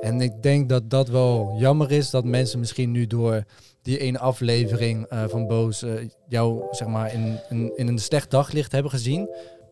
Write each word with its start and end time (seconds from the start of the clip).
En 0.00 0.20
ik 0.20 0.42
denk 0.42 0.68
dat 0.68 0.90
dat 0.90 1.08
wel 1.08 1.54
jammer 1.58 1.90
is 1.92 2.10
dat 2.10 2.24
mensen 2.24 2.58
misschien 2.58 2.90
nu 2.90 3.06
door 3.06 3.44
die 3.82 3.98
ene 3.98 4.18
aflevering 4.18 5.06
eh, 5.06 5.22
van 5.28 5.46
Boos 5.46 5.82
eh, 5.82 5.90
jou 6.28 6.62
zeg 6.70 6.88
maar 6.88 7.12
in, 7.12 7.38
in, 7.48 7.72
in 7.76 7.88
een 7.88 7.98
slecht 7.98 8.30
daglicht 8.30 8.72
hebben 8.72 8.90
gezien. 8.90 9.28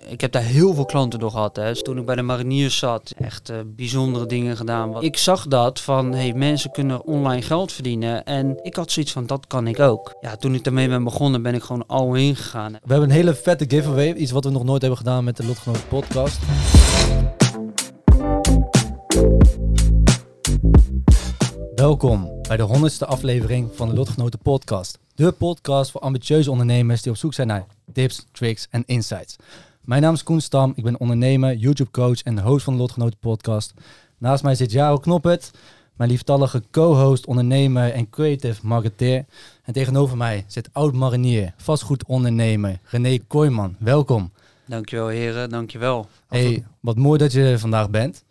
Ik 0.09 0.21
heb 0.21 0.33
daar 0.33 0.43
heel 0.43 0.75
veel 0.75 0.85
klanten 0.85 1.19
door 1.19 1.30
gehad. 1.30 1.57
Hè. 1.57 1.69
Dus 1.69 1.83
toen 1.83 1.99
ik 1.99 2.07
bij 2.07 2.15
de 2.15 2.23
mariniers 2.23 2.79
zat, 2.79 3.15
echt 3.19 3.49
eh, 3.49 3.57
bijzondere 3.67 4.27
dingen 4.27 4.57
gedaan. 4.57 5.03
Ik 5.03 5.17
zag 5.17 5.46
dat 5.46 5.80
van, 5.80 6.14
hey, 6.14 6.32
mensen 6.32 6.71
kunnen 6.71 7.05
online 7.05 7.43
geld 7.43 7.73
verdienen. 7.73 8.25
En 8.25 8.59
ik 8.62 8.77
had 8.77 8.91
zoiets 8.91 9.12
van, 9.12 9.27
dat 9.27 9.46
kan 9.46 9.66
ik 9.66 9.80
ook. 9.80 10.14
Ja, 10.21 10.37
toen 10.37 10.55
ik 10.55 10.64
daarmee 10.64 10.89
ben 10.89 11.05
begonnen, 11.05 11.43
ben 11.43 11.55
ik 11.55 11.62
gewoon 11.62 11.87
al 11.87 12.12
heen 12.12 12.37
gegaan. 12.37 12.73
We 12.73 12.79
hebben 12.93 13.09
een 13.09 13.14
hele 13.14 13.34
vette 13.34 13.64
giveaway. 13.69 14.12
Iets 14.12 14.30
wat 14.30 14.45
we 14.45 14.50
nog 14.50 14.64
nooit 14.64 14.80
hebben 14.80 14.98
gedaan 14.98 15.25
met 15.25 15.37
de 15.37 15.46
Lotgenoten 15.46 15.89
podcast. 15.89 16.39
Welkom 21.83 22.43
bij 22.48 22.56
de 22.56 22.62
honderdste 22.62 23.06
aflevering 23.06 23.70
van 23.75 23.88
de 23.88 23.95
Lotgenoten 23.95 24.38
podcast. 24.38 24.98
De 25.15 25.33
podcast 25.33 25.91
voor 25.91 26.01
ambitieuze 26.01 26.51
ondernemers 26.51 27.02
die 27.02 27.12
op 27.12 27.19
zoek 27.19 27.34
zijn 27.34 27.47
naar 27.47 27.66
tips, 27.93 28.27
tricks 28.33 28.66
en 28.70 28.83
insights. 28.87 29.37
Mijn 29.80 30.03
naam 30.03 30.15
is 30.15 30.23
Koen 30.23 30.41
Stam, 30.41 30.73
ik 30.77 30.84
ben 30.84 31.01
ondernemer, 31.01 31.55
YouTube 31.55 31.91
coach 31.91 32.23
en 32.23 32.34
de 32.34 32.41
host 32.41 32.65
van 32.65 32.73
de 32.73 32.79
Lotgenoten 32.79 33.19
podcast. 33.19 33.75
Naast 34.19 34.42
mij 34.42 34.55
zit 34.55 34.73
Jaro 34.73 34.98
Knoppert, 34.98 35.51
mijn 35.97 36.11
lieftallige 36.11 36.62
co-host, 36.70 37.27
ondernemer 37.27 37.92
en 37.92 38.11
creative 38.11 38.67
marketeer. 38.67 39.25
En 39.64 39.73
tegenover 39.73 40.17
mij 40.17 40.45
zit 40.47 40.69
oud-marinier, 40.73 41.53
vastgoedondernemer 41.56 42.78
René 42.84 43.19
Kooijman. 43.27 43.77
Welkom. 43.78 44.30
Dankjewel 44.67 45.09
heren, 45.09 45.51
dankjewel. 45.51 46.06
Hey, 46.28 46.64
wat 46.80 46.97
mooi 46.97 47.19
dat 47.19 47.33
je 47.33 47.42
er 47.42 47.59
vandaag 47.59 47.91
bent. 47.91 48.25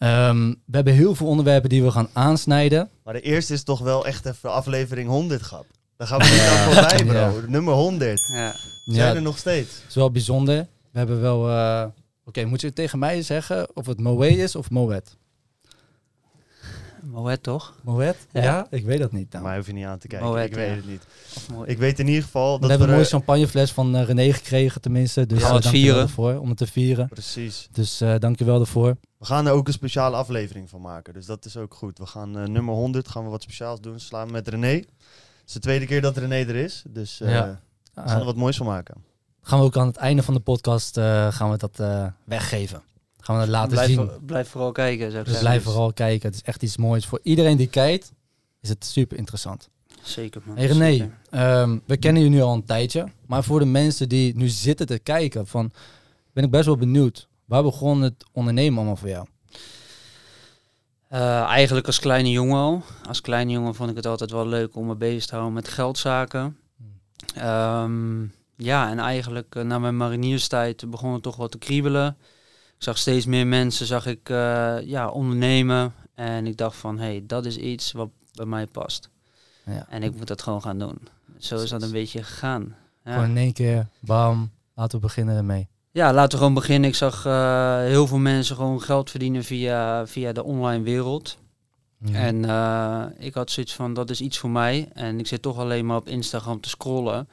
Ehm, 0.00 0.48
we 0.48 0.74
hebben 0.76 0.92
heel 0.94 1.14
veel 1.14 1.26
onderwerpen 1.26 1.68
die 1.70 1.82
we 1.82 1.90
gaan 1.90 2.08
aansnijden. 2.12 2.88
Maar 3.04 3.14
de 3.14 3.20
eerste 3.20 3.52
is 3.52 3.62
toch 3.62 3.78
wel 3.80 4.06
echt 4.06 4.26
even 4.26 4.52
aflevering 4.52 5.08
100, 5.08 5.42
grap. 5.42 5.66
Daar 5.96 6.06
gaan 6.06 6.18
we 6.18 6.24
niet 6.24 6.40
aan 6.40 6.72
voorbij, 6.72 7.04
bro. 7.04 7.40
Ja. 7.40 7.48
Nummer 7.48 7.74
100. 7.74 8.20
Ja. 8.32 8.52
Zijn 8.84 8.96
Ja, 8.96 9.14
er 9.14 9.22
nog 9.22 9.38
steeds? 9.38 9.74
Het 9.74 9.84
is 9.88 9.94
wel 9.94 10.10
bijzonder. 10.10 10.66
We 10.92 10.98
hebben 10.98 11.20
wel... 11.20 11.48
eh, 11.50 11.84
Oké, 12.24 12.44
moet 12.44 12.60
je 12.60 12.72
tegen 12.72 12.98
mij 12.98 13.22
zeggen 13.22 13.68
of 13.76 13.86
het 13.86 14.00
Moe 14.00 14.28
is 14.38 14.56
of 14.56 14.70
Moet? 14.70 15.16
Moet 17.10 17.42
toch? 17.42 17.74
Moet? 17.82 18.16
Ja. 18.32 18.42
Ja. 18.42 18.66
ik 18.70 18.84
weet 18.84 18.98
dat 18.98 19.12
niet. 19.12 19.32
Nou. 19.32 19.44
Maar 19.44 19.56
hoef 19.56 19.66
je 19.66 19.72
niet 19.72 19.84
aan 19.84 19.98
te 19.98 20.06
kijken. 20.06 20.28
Moet, 20.28 20.38
ik 20.38 20.54
weet 20.54 20.68
ja. 20.68 20.74
het 20.74 20.86
niet. 20.86 21.06
Ik 21.64 21.78
weet 21.78 21.98
in 21.98 22.06
ieder 22.08 22.22
geval 22.22 22.54
we 22.54 22.60
dat 22.60 22.70
hebben 22.70 22.86
we... 22.86 22.92
een 22.92 22.98
mooie 22.98 23.10
champagnefles 23.10 23.72
van 23.72 23.96
eh, 23.96 24.04
René 24.04 24.32
gekregen 24.32 24.80
tenminste. 24.80 25.26
Dus 25.26 25.38
eh, 25.42 25.44
het 25.44 25.52
dankjewel 25.62 25.80
vieren? 25.80 26.02
ervoor, 26.02 26.38
om 26.38 26.48
het 26.48 26.58
te 26.58 26.66
vieren. 26.66 27.08
Precies. 27.08 27.68
Dus 27.72 28.00
eh 28.00 28.14
dankjewel 28.18 28.56
daarvoor. 28.56 28.96
We 29.18 29.24
gaan 29.26 29.46
er 29.46 29.52
ook 29.52 29.66
een 29.66 29.72
speciale 29.72 30.16
aflevering 30.16 30.70
van 30.70 30.80
maken. 30.80 31.12
Dus 31.14 31.26
dat 31.26 31.44
is 31.44 31.56
ook 31.56 31.74
goed. 31.74 31.98
We 31.98 32.06
gaan 32.06 32.38
eh, 32.38 32.46
nummer 32.46 32.74
100 32.74 33.08
gaan 33.08 33.24
we 33.24 33.30
wat 33.30 33.42
speciaals 33.42 33.80
doen. 33.80 34.00
Samen 34.00 34.32
met 34.32 34.48
René. 34.48 34.68
Het 34.72 34.86
is 35.46 35.52
de 35.52 35.60
tweede 35.60 35.86
keer 35.86 36.00
dat 36.00 36.16
René 36.16 36.34
er 36.36 36.56
is. 36.56 36.82
Dus 36.88 37.20
eh, 37.20 37.30
Ja. 37.32 37.60
we 37.94 38.00
gaan 38.00 38.10
er 38.14 38.18
Eh, 38.20 38.24
wat 38.24 38.36
moois 38.36 38.56
van 38.56 38.66
maken. 38.66 38.94
gaan 39.42 39.58
we 39.58 39.64
ook 39.64 39.76
aan 39.76 39.86
het 39.86 39.96
einde 39.96 40.22
van 40.22 40.34
de 40.34 40.40
podcast 40.40 40.96
eh, 40.96 41.32
gaan 41.32 41.50
we 41.50 41.56
dat 41.56 41.80
eh, 41.80 42.06
weggeven. 42.24 42.82
Gaan 43.20 43.34
we 43.36 43.40
dat 43.42 43.50
laten 43.50 43.70
blijf, 43.70 43.88
zien. 43.90 44.10
blijf 44.26 44.48
vooral 44.48 44.72
kijken, 44.72 45.10
zou 45.10 45.18
ik 45.18 45.24
Dus 45.24 45.34
zeggen. 45.34 45.50
blijf 45.50 45.62
vooral 45.62 45.92
kijken. 45.92 46.26
Het 46.28 46.34
is 46.36 46.42
echt 46.42 46.62
iets 46.62 46.76
moois. 46.76 47.06
Voor 47.06 47.20
iedereen 47.22 47.56
die 47.56 47.66
kijkt, 47.66 48.12
is 48.60 48.68
het 48.68 48.84
super 48.84 49.16
interessant. 49.16 49.68
Zeker 50.02 50.42
man. 50.44 50.56
Hey 50.56 50.66
René, 50.66 51.10
ehm, 51.30 51.78
we 51.86 51.96
kennen 51.96 52.22
je 52.22 52.28
nu 52.28 52.40
al 52.40 52.54
een 52.54 52.64
tijdje. 52.64 53.06
Maar 53.26 53.44
voor 53.44 53.58
de 53.58 53.64
mensen 53.66 54.08
die 54.08 54.36
nu 54.36 54.48
zitten 54.48 54.86
te 54.86 54.98
kijken, 54.98 55.46
van, 55.46 55.72
ben 56.32 56.44
ik 56.44 56.50
best 56.50 56.66
wel 56.66 56.76
benieuwd. 56.76 57.28
Waar 57.44 57.62
begon 57.62 58.00
het 58.02 58.24
ondernemen 58.32 58.76
allemaal 58.78 58.96
voor 58.96 59.08
jou? 59.08 59.26
Eh, 61.08 61.40
eigenlijk 61.42 61.86
als 61.86 61.98
kleine 61.98 62.30
jongen 62.30 62.56
al. 62.56 62.82
Als 63.08 63.20
kleine 63.20 63.52
jongen 63.52 63.74
vond 63.74 63.90
ik 63.90 63.96
het 63.96 64.06
altijd 64.06 64.30
wel 64.30 64.46
leuk 64.46 64.76
om 64.76 64.86
me 64.86 64.94
bezig 64.94 65.26
te 65.26 65.32
houden 65.34 65.52
met 65.54 65.68
geldzaken. 65.68 66.56
Ehm, 67.34 68.22
ja, 68.56 68.90
en 68.90 68.98
eigenlijk 68.98 69.54
eh, 69.54 69.62
na 69.62 69.78
mijn 69.78 69.96
marinierstijd 69.96 70.90
begon 70.90 71.12
het 71.12 71.22
toch 71.22 71.36
wat 71.36 71.50
te 71.50 71.58
kriebelen. 71.58 72.16
Ik 72.80 72.86
zag 72.86 72.98
steeds 72.98 73.26
meer 73.26 73.46
mensen, 73.46 73.86
zag 73.86 74.06
ik 74.06 74.28
eh, 74.28 74.76
ja, 74.84 75.08
ondernemen. 75.08 75.94
En 76.14 76.46
ik 76.46 76.56
dacht 76.56 76.76
van, 76.76 76.98
hé, 76.98 77.04
hey, 77.04 77.24
dat 77.26 77.46
is 77.46 77.56
iets 77.56 77.92
wat 77.92 78.08
bij 78.32 78.46
mij 78.46 78.66
past. 78.66 79.10
Ja. 79.64 79.86
En 79.88 80.02
ik 80.02 80.16
moet 80.16 80.26
dat 80.26 80.42
gewoon 80.42 80.62
gaan 80.62 80.78
doen. 80.78 80.98
Zo 81.38 81.56
is 81.56 81.70
dat 81.70 81.82
een 81.82 81.90
beetje 81.90 82.22
gegaan. 82.22 82.74
Ja. 83.04 83.12
Gewoon 83.12 83.28
in 83.28 83.36
één 83.36 83.52
keer, 83.52 83.86
bam, 83.98 84.50
laten 84.74 84.98
we 84.98 85.06
beginnen 85.06 85.36
ermee. 85.36 85.68
Ja, 85.90 86.12
laten 86.12 86.30
we 86.30 86.36
gewoon 86.36 86.54
beginnen. 86.54 86.88
Ik 86.88 86.96
zag 86.96 87.26
eh, 87.26 87.78
heel 87.78 88.06
veel 88.06 88.18
mensen 88.18 88.56
gewoon 88.56 88.82
geld 88.82 89.10
verdienen 89.10 89.44
via, 89.44 90.06
via 90.06 90.32
de 90.32 90.44
online 90.44 90.84
wereld. 90.84 91.38
Ja. 91.98 92.14
En 92.14 92.44
eh, 92.44 93.26
ik 93.26 93.34
had 93.34 93.50
zoiets 93.50 93.74
van, 93.74 93.94
dat 93.94 94.10
is 94.10 94.20
iets 94.20 94.38
voor 94.38 94.50
mij. 94.50 94.88
En 94.92 95.18
ik 95.18 95.26
zit 95.26 95.42
toch 95.42 95.58
alleen 95.58 95.86
maar 95.86 95.96
op 95.96 96.08
Instagram 96.08 96.60
te 96.60 96.68
scrollen. 96.68 97.28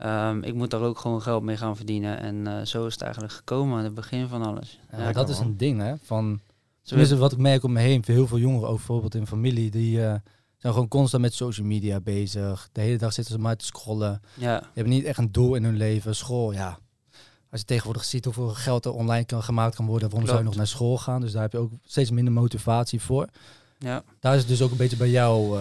Ehm, 0.00 0.42
ik 0.42 0.54
moet 0.54 0.70
daar 0.70 0.80
ook 0.80 0.98
gewoon 0.98 1.22
geld 1.22 1.42
mee 1.42 1.56
gaan 1.56 1.76
verdienen. 1.76 2.20
En 2.20 2.46
eh, 2.46 2.64
zo 2.64 2.86
is 2.86 2.92
het 2.92 3.02
eigenlijk 3.02 3.32
gekomen 3.32 3.78
aan 3.78 3.84
het 3.84 3.94
begin 3.94 4.28
van 4.28 4.42
alles. 4.42 4.78
Ja, 4.92 4.98
Ja, 5.02 5.12
dat 5.12 5.28
is 5.28 5.38
een 5.38 5.56
ding, 5.56 5.80
hè? 5.80 5.94
Van, 6.02 6.40
tenminste, 6.82 7.16
wat 7.16 7.32
ik 7.32 7.38
merk 7.38 7.62
om 7.62 7.72
me 7.72 7.80
heen, 7.80 8.04
voor 8.04 8.14
heel 8.14 8.26
veel 8.26 8.38
jongeren, 8.38 8.68
ook 8.68 8.76
bijvoorbeeld 8.76 9.14
in 9.14 9.26
familie, 9.26 9.70
die 9.70 10.04
eh, 10.04 10.14
zijn 10.56 10.72
gewoon 10.72 10.88
constant 10.88 11.22
met 11.22 11.34
social 11.34 11.66
media 11.66 12.00
bezig. 12.00 12.68
De 12.72 12.80
hele 12.80 12.98
dag 12.98 13.12
zitten 13.12 13.34
ze 13.34 13.40
maar 13.40 13.56
te 13.56 13.64
scrollen. 13.64 14.20
ja, 14.34 14.58
Die 14.58 14.68
hebben 14.74 14.92
niet 14.92 15.04
echt 15.04 15.18
een 15.18 15.32
doel 15.32 15.54
in 15.54 15.64
hun 15.64 15.76
leven. 15.76 16.16
School, 16.16 16.52
ja. 16.52 16.78
Als 17.50 17.60
je 17.60 17.66
tegenwoordig 17.66 18.04
ziet 18.04 18.24
hoeveel 18.24 18.48
geld 18.48 18.84
er 18.84 18.92
online 18.92 19.24
kan, 19.24 19.42
gemaakt 19.42 19.74
kan 19.74 19.86
worden, 19.86 20.08
waarom 20.08 20.26
zou 20.28 20.38
je 20.38 20.44
nog 20.44 20.56
naar 20.56 20.66
school 20.66 20.98
gaan? 20.98 21.20
Dus 21.20 21.32
daar 21.32 21.42
heb 21.42 21.52
je 21.52 21.58
ook 21.58 21.72
steeds 21.84 22.10
minder 22.10 22.32
motivatie 22.32 23.00
voor. 23.00 23.28
ja. 23.78 24.02
Daar 24.20 24.34
is 24.34 24.40
het 24.40 24.48
dus 24.48 24.62
ook 24.62 24.70
een 24.70 24.76
beetje 24.76 24.96
bij 24.96 25.10
jou 25.10 25.58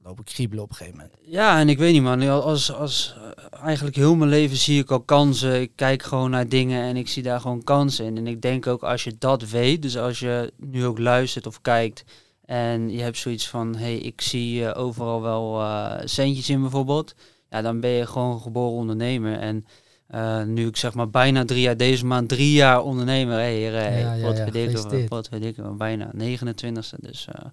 eh 0.00 0.06
lopen 0.06 0.24
kriebelen 0.24 0.64
op 0.64 0.70
een 0.70 0.76
gegeven 0.76 0.98
moment. 0.98 1.16
ja, 1.20 1.58
en 1.58 1.68
ik 1.68 1.78
weet 1.78 1.92
niet 1.92 2.02
man, 2.02 2.28
als, 2.28 2.72
als, 2.72 3.16
eh, 3.16 3.62
eigenlijk 3.64 3.96
heel 3.96 4.14
mijn 4.14 4.30
leven 4.30 4.56
zie 4.56 4.80
ik 4.82 4.90
al 4.90 5.00
kansen. 5.00 5.60
Ik 5.60 5.70
kijk 5.74 6.02
gewoon 6.02 6.30
naar 6.30 6.48
dingen 6.48 6.82
en 6.82 6.96
ik 6.96 7.08
zie 7.08 7.22
daar 7.22 7.40
gewoon 7.40 7.64
kansen 7.64 8.04
in. 8.04 8.16
En 8.16 8.26
ik 8.26 8.42
denk 8.42 8.66
ook 8.66 8.82
als 8.82 9.04
je 9.04 9.14
dat 9.18 9.48
weet, 9.48 9.82
dus 9.82 9.96
als 9.96 10.18
je 10.18 10.52
nu 10.56 10.86
ook 10.86 10.98
luistert 10.98 11.46
of 11.46 11.60
kijkt... 11.60 12.04
En 12.44 12.90
je 12.90 13.02
hebt 13.02 13.16
zoiets 13.16 13.48
van, 13.48 13.76
hé, 13.76 13.82
hey, 13.84 13.98
ik 13.98 14.20
zie 14.20 14.66
eh, 14.66 14.82
overal 14.82 15.22
wel 15.22 15.60
eh, 15.60 16.00
centjes 16.04 16.50
in 16.50 16.60
bijvoorbeeld. 16.60 17.14
Ja, 17.50 17.62
dan 17.62 17.80
ben 17.80 17.90
je 17.90 18.06
gewoon 18.06 18.40
geboren 18.40 18.76
ondernemer. 18.76 19.38
En 19.38 19.66
eh, 20.08 20.42
nu 20.42 20.66
ik 20.66 20.76
zeg 20.76 20.94
maar 20.94 21.10
bijna 21.10 21.44
drie 21.44 21.60
jaar, 21.60 21.76
deze 21.76 22.06
maand 22.06 22.28
drie 22.28 22.52
jaar 22.52 22.82
ondernemer. 22.82 23.38
Hé, 23.38 23.62
hey, 23.62 23.72
hey, 23.72 24.00
Ja, 24.00 24.12
ja, 24.12 24.26
wat 24.26 24.36
ja, 24.36 24.50
weet 24.50 24.92
ik, 24.92 25.08
wat 25.08 25.28
weet 25.28 25.44
ik, 25.44 25.76
bijna 25.76 26.10
29ste. 26.16 26.96
Dus 27.00 27.26
eh, 27.32 27.44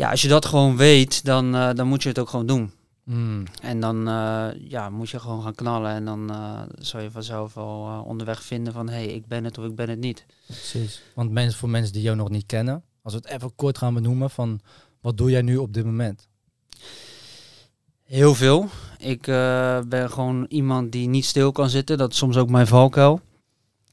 ja, 0.00 0.10
als 0.10 0.22
je 0.22 0.28
dat 0.28 0.46
gewoon 0.46 0.76
weet, 0.76 1.24
dan, 1.24 1.54
eh, 1.54 1.74
dan 1.74 1.86
moet 1.86 2.02
je 2.02 2.08
het 2.08 2.18
ook 2.18 2.28
gewoon 2.28 2.46
doen. 2.46 2.72
Mm. 3.04 3.44
En 3.62 3.80
dan 3.80 4.08
eh, 4.08 4.48
ja, 4.68 4.90
moet 4.90 5.10
je 5.10 5.18
gewoon 5.18 5.42
gaan 5.42 5.54
knallen. 5.54 5.90
En 5.90 6.04
dan 6.04 6.30
eh 6.30 6.62
zal 6.78 7.00
je 7.00 7.10
vanzelf 7.10 7.56
eh, 7.56 8.00
onderweg 8.04 8.42
vinden 8.42 8.72
van, 8.72 8.88
hé, 8.88 8.94
hey, 8.94 9.06
ik 9.06 9.26
ben 9.26 9.44
het 9.44 9.58
of 9.58 9.64
ik 9.64 9.74
ben 9.74 9.88
het 9.88 9.98
niet. 9.98 10.26
Precies. 10.46 11.02
Want 11.14 11.30
mensen, 11.30 11.58
voor 11.58 11.68
mensen 11.68 11.92
die 11.92 12.02
jou 12.02 12.16
nog 12.16 12.30
niet 12.30 12.46
kennen, 12.46 12.82
als 13.02 13.12
we 13.12 13.20
het 13.22 13.28
even 13.28 13.54
kort 13.54 13.78
gaan 13.78 13.94
benoemen, 13.94 14.30
van 14.30 14.60
wat 15.00 15.16
doe 15.16 15.30
jij 15.30 15.42
nu 15.42 15.56
op 15.56 15.72
dit 15.72 15.84
moment? 15.84 16.28
Heel 18.04 18.34
veel. 18.34 18.68
Ik 18.98 19.22
ben 19.88 20.10
gewoon 20.10 20.46
iemand 20.48 20.92
die 20.92 21.08
niet 21.08 21.24
stil 21.24 21.52
kan 21.52 21.68
zitten. 21.68 21.98
Dat 21.98 22.12
is 22.12 22.18
soms 22.18 22.36
ook 22.36 22.50
mijn 22.50 22.66
valkuil. 22.66 23.20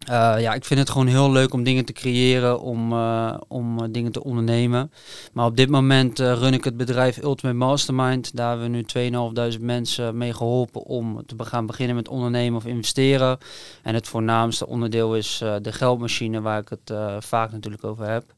Eh, 0.08 0.36
ja, 0.40 0.54
ik 0.54 0.66
vind 0.66 0.80
het 0.80 0.90
gewoon 0.90 1.08
heel 1.08 1.32
leuk 1.32 1.54
om 1.54 1.64
dingen 1.64 1.86
te 1.86 1.94
creëren, 1.94 2.62
om, 2.62 2.92
eh, 2.92 3.38
om 3.48 3.80
eh, 3.80 3.88
dingen 3.92 4.12
te 4.12 4.24
ondernemen. 4.24 4.92
Maar 5.34 5.46
op 5.46 5.58
dit 5.58 5.70
moment 5.70 6.20
run 6.20 6.54
ik 6.54 6.64
het 6.64 6.78
bedrijf 6.78 7.18
Ultimate 7.18 7.58
Mastermind. 7.58 8.36
Daar 8.36 8.50
hebben 8.50 8.72
we 8.72 8.76
nu 8.76 8.84
2.500 8.84 9.62
mensen 9.62 10.18
mee 10.18 10.34
geholpen 10.34 10.84
om 10.84 11.26
te 11.26 11.36
gaan 11.44 11.66
beginnen 11.66 11.96
met 11.96 12.08
ondernemen 12.08 12.58
of 12.58 12.66
investeren. 12.66 13.38
En 13.84 13.94
het 13.94 14.08
voornaamste 14.08 14.68
onderdeel 14.68 15.16
is 15.16 15.38
de 15.62 15.72
geldmachine, 15.72 16.42
waar 16.42 16.62
ik 16.62 16.70
het 16.70 16.94
vaak 17.20 17.52
natuurlijk 17.52 17.84
over 17.84 18.10
heb. 18.10 18.36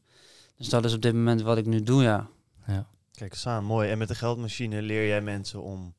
Dus 0.56 0.68
dat 0.68 0.84
is 0.84 0.94
op 0.94 1.02
dit 1.02 1.14
moment 1.14 1.42
wat 1.42 1.58
ik 1.58 1.66
nu 1.66 1.82
doe, 1.82 2.02
ja. 2.02 2.26
Kijk 3.12 3.32
eens 3.32 3.46
aan, 3.46 3.64
mooi. 3.64 3.90
En 3.90 3.98
met 3.98 4.08
de 4.08 4.14
geldmachine 4.14 4.82
leer 4.82 5.06
jij 5.06 5.20
mensen 5.20 5.62
om 5.62 5.94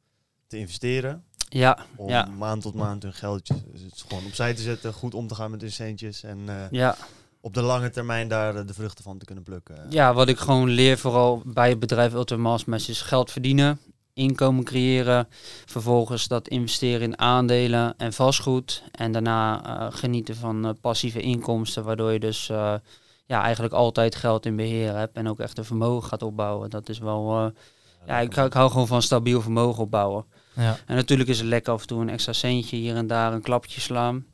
te 0.48 0.58
investeren. 0.58 1.24
Ja, 1.54 1.78
Om 1.96 2.10
Ja. 2.10 2.26
maand 2.38 2.62
tot 2.62 2.74
maand 2.74 3.04
hun 3.04 3.14
geldje 3.14 3.54
dus 3.72 3.82
het 3.82 3.96
is 3.96 4.06
gewoon 4.08 4.26
opzij 4.26 4.54
te 4.54 4.62
zetten. 4.62 4.94
Goed 4.94 5.14
om 5.14 5.28
te 5.28 5.36
gaan 5.36 5.52
met 5.52 5.62
hun 5.62 5.72
centjes. 5.72 6.24
En 6.24 6.40
eh, 6.46 6.56
ja. 6.72 6.96
op 7.42 7.54
de 7.54 7.62
lange 7.62 7.90
termijn 7.90 8.28
daar 8.28 8.56
eh, 8.56 8.68
de 8.68 8.74
vruchten 8.74 9.04
van 9.04 9.18
te 9.18 9.26
kunnen 9.26 9.44
plukken. 9.44 9.86
Ja, 9.90 10.14
wat 10.14 10.28
ik 10.28 10.38
gewoon 10.38 10.70
leer 10.70 10.98
vooral 10.98 11.42
bij 11.46 11.70
het 11.70 11.80
bedrijf 11.80 12.14
Ultimate 12.14 12.50
Mastermind 12.50 12.90
is 12.90 13.02
geld 13.02 13.32
verdienen, 13.32 13.80
inkomen 14.14 14.64
creëren, 14.64 15.28
vervolgens 15.66 16.28
dat 16.28 16.48
investeren 16.48 17.02
in 17.02 17.20
aandelen 17.20 17.94
en 17.98 18.14
vastgoed 18.14 18.84
en 18.92 19.12
daarna 19.12 19.64
eh, 19.64 19.98
genieten 19.98 20.36
van 20.36 20.78
passieve 20.82 21.22
inkomsten, 21.22 21.84
waardoor 21.84 22.12
je 22.12 22.20
dus 22.20 22.48
ja, 23.26 23.42
eigenlijk 23.44 23.74
altijd 23.74 24.16
geld 24.16 24.46
in 24.46 24.56
beheer 24.56 24.96
hebt 24.96 25.16
en 25.16 25.28
ook 25.30 25.40
echt 25.40 25.58
een 25.58 25.66
vermogen 25.66 26.10
gaat 26.10 26.22
opbouwen. 26.24 26.70
Dat 26.70 26.90
is 26.90 27.00
wel, 27.00 27.52
ja, 28.06 28.20
ik 28.20 28.34
hou 28.34 28.72
gewoon 28.72 28.88
van 28.88 29.02
stabiel 29.02 29.42
vermogen 29.42 29.84
opbouwen. 29.84 30.26
Ja. 30.54 30.78
En 30.86 30.96
natuurlijk 30.96 31.30
is 31.30 31.40
het 31.40 31.48
lekker 31.48 31.74
af 31.74 31.82
en 31.82 31.88
toe 31.88 32.02
een 32.02 32.10
extra 32.10 32.34
centje 32.34 32.78
hier 32.78 32.96
en 32.96 33.08
daar 33.08 33.34
een 33.34 33.42
klapje 33.42 33.82
slaan. 33.82 34.26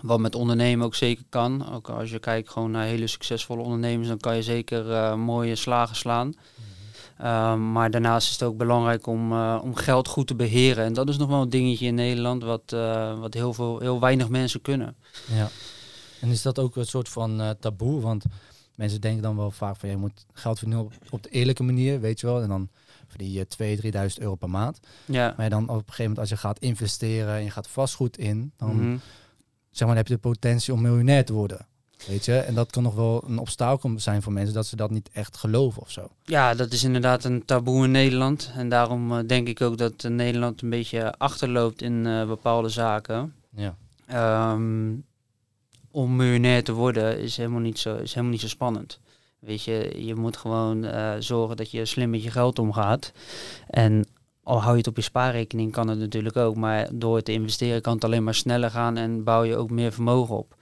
Wat 0.00 0.20
met 0.20 0.34
ondernemen 0.34 0.86
ook 0.86 0.94
zeker 0.94 1.24
kan. 1.28 1.72
Ook 1.72 1.88
als 1.88 2.10
je 2.10 2.18
kijkt 2.18 2.50
gewoon 2.50 2.70
naar 2.70 2.84
hele 2.84 3.06
succesvolle 3.06 3.62
ondernemers, 3.62 4.08
dan 4.08 4.18
kan 4.18 4.36
je 4.36 4.42
zeker 4.42 4.92
eh, 4.92 5.14
mooie 5.14 5.54
slagen 5.54 5.96
slaan. 5.96 6.34
Ehm, 7.18 7.72
maar 7.72 7.90
daarnaast 7.90 8.26
is 8.26 8.32
het 8.32 8.42
ook 8.42 8.56
belangrijk 8.56 9.06
om, 9.06 9.32
eh, 9.32 9.60
om 9.62 9.74
geld 9.74 10.08
goed 10.08 10.26
te 10.26 10.34
beheren. 10.34 10.84
En 10.84 10.92
dat 10.92 11.08
is 11.08 11.16
nog 11.16 11.28
wel 11.28 11.42
een 11.42 11.50
dingetje 11.50 11.86
in 11.86 11.94
Nederland 11.94 12.42
wat, 12.42 12.72
eh, 12.72 13.18
wat 13.18 13.34
heel, 13.34 13.54
veel, 13.54 13.78
heel 13.78 14.00
weinig 14.00 14.28
mensen 14.28 14.62
kunnen. 14.62 14.96
Ja. 15.34 15.48
En 16.20 16.28
is 16.28 16.42
dat 16.42 16.58
ook 16.58 16.76
een 16.76 16.86
soort 16.86 17.08
van 17.08 17.56
taboe? 17.60 18.00
Want 18.00 18.24
mensen 18.74 19.00
denken 19.00 19.22
dan 19.22 19.36
wel 19.36 19.50
vaak 19.50 19.76
van 19.76 19.88
je 19.88 19.96
moet 19.96 20.26
geld 20.32 20.58
verdienen 20.58 20.90
op 21.10 21.22
de 21.22 21.28
eerlijke 21.28 21.62
manier, 21.62 22.00
weet 22.00 22.20
je 22.20 22.26
wel. 22.26 22.42
En 22.42 22.48
dan 22.48 22.68
verdien 23.12 23.32
je 23.32 23.46
2.000, 23.46 23.80
3.000 24.16 24.22
euro 24.22 24.34
per 24.34 24.50
maand. 24.50 24.80
Ja. 25.04 25.34
Maar 25.36 25.50
dan 25.50 25.62
op 25.62 25.68
een 25.68 25.80
gegeven 25.80 26.02
moment 26.02 26.18
als 26.18 26.28
je 26.28 26.36
gaat 26.36 26.58
investeren 26.58 27.34
en 27.34 27.42
je 27.44 27.50
gaat 27.50 27.68
vastgoed 27.68 28.18
in, 28.18 28.52
dan, 28.56 28.76
Mhm. 28.76 28.96
zeg 29.70 29.78
maar, 29.78 29.88
dan 29.88 29.96
heb 29.96 30.08
je 30.08 30.14
de 30.14 30.20
potentie 30.20 30.72
om 30.72 30.80
miljonair 30.82 31.24
te 31.24 31.32
worden. 31.32 31.66
Weet 32.06 32.24
je? 32.24 32.36
En 32.38 32.54
dat 32.54 32.70
kan 32.70 32.82
nog 32.82 32.94
wel 32.94 33.24
een 33.26 33.38
obstakel 33.38 33.92
zijn 33.96 34.22
voor 34.22 34.32
mensen 34.32 34.54
dat 34.54 34.66
ze 34.66 34.76
dat 34.76 34.90
niet 34.90 35.10
echt 35.12 35.36
geloven 35.36 35.82
of 35.82 35.90
zo. 35.90 36.08
Ja, 36.24 36.54
dat 36.54 36.72
is 36.72 36.84
inderdaad 36.84 37.24
een 37.24 37.44
taboe 37.44 37.84
in 37.84 37.90
Nederland. 37.90 38.50
En 38.56 38.68
daarom 38.68 39.12
eh, 39.18 39.26
denk 39.26 39.48
ik 39.48 39.60
ook 39.60 39.78
dat 39.78 40.04
eh, 40.04 40.10
Nederland 40.10 40.62
een 40.62 40.70
beetje 40.70 41.14
achterloopt 41.18 41.82
in 41.82 42.06
eh, 42.06 42.26
bepaalde 42.26 42.68
zaken. 42.68 43.34
Ja. 43.56 43.76
Ehm, 44.06 44.92
om 45.90 46.16
miljonair 46.16 46.64
te 46.64 46.72
worden 46.72 47.18
is 47.20 47.36
helemaal 47.36 47.60
niet 47.60 47.78
zo, 47.78 47.96
is 47.96 48.10
helemaal 48.10 48.32
niet 48.32 48.40
zo 48.40 48.48
spannend. 48.48 49.00
Weet 49.44 49.62
je, 49.62 50.04
je 50.04 50.14
moet 50.14 50.36
gewoon 50.36 50.84
eh, 50.84 51.12
zorgen 51.18 51.56
dat 51.56 51.70
je 51.70 51.84
slim 51.84 52.10
met 52.10 52.22
je 52.22 52.30
geld 52.30 52.58
omgaat. 52.58 53.12
En 53.66 54.06
al 54.42 54.60
hou 54.60 54.72
je 54.72 54.78
het 54.78 54.86
op 54.86 54.96
je 54.96 55.02
spaarrekening, 55.02 55.72
kan 55.72 55.88
het 55.88 55.98
natuurlijk 55.98 56.36
ook. 56.36 56.56
Maar 56.56 56.88
door 56.92 57.22
te 57.22 57.32
investeren 57.32 57.82
kan 57.82 57.94
het 57.94 58.04
alleen 58.04 58.24
maar 58.24 58.34
sneller 58.34 58.70
gaan 58.70 58.96
en 58.96 59.24
bouw 59.24 59.42
je 59.42 59.56
ook 59.56 59.70
meer 59.70 59.92
vermogen 59.92 60.36
op. 60.36 60.54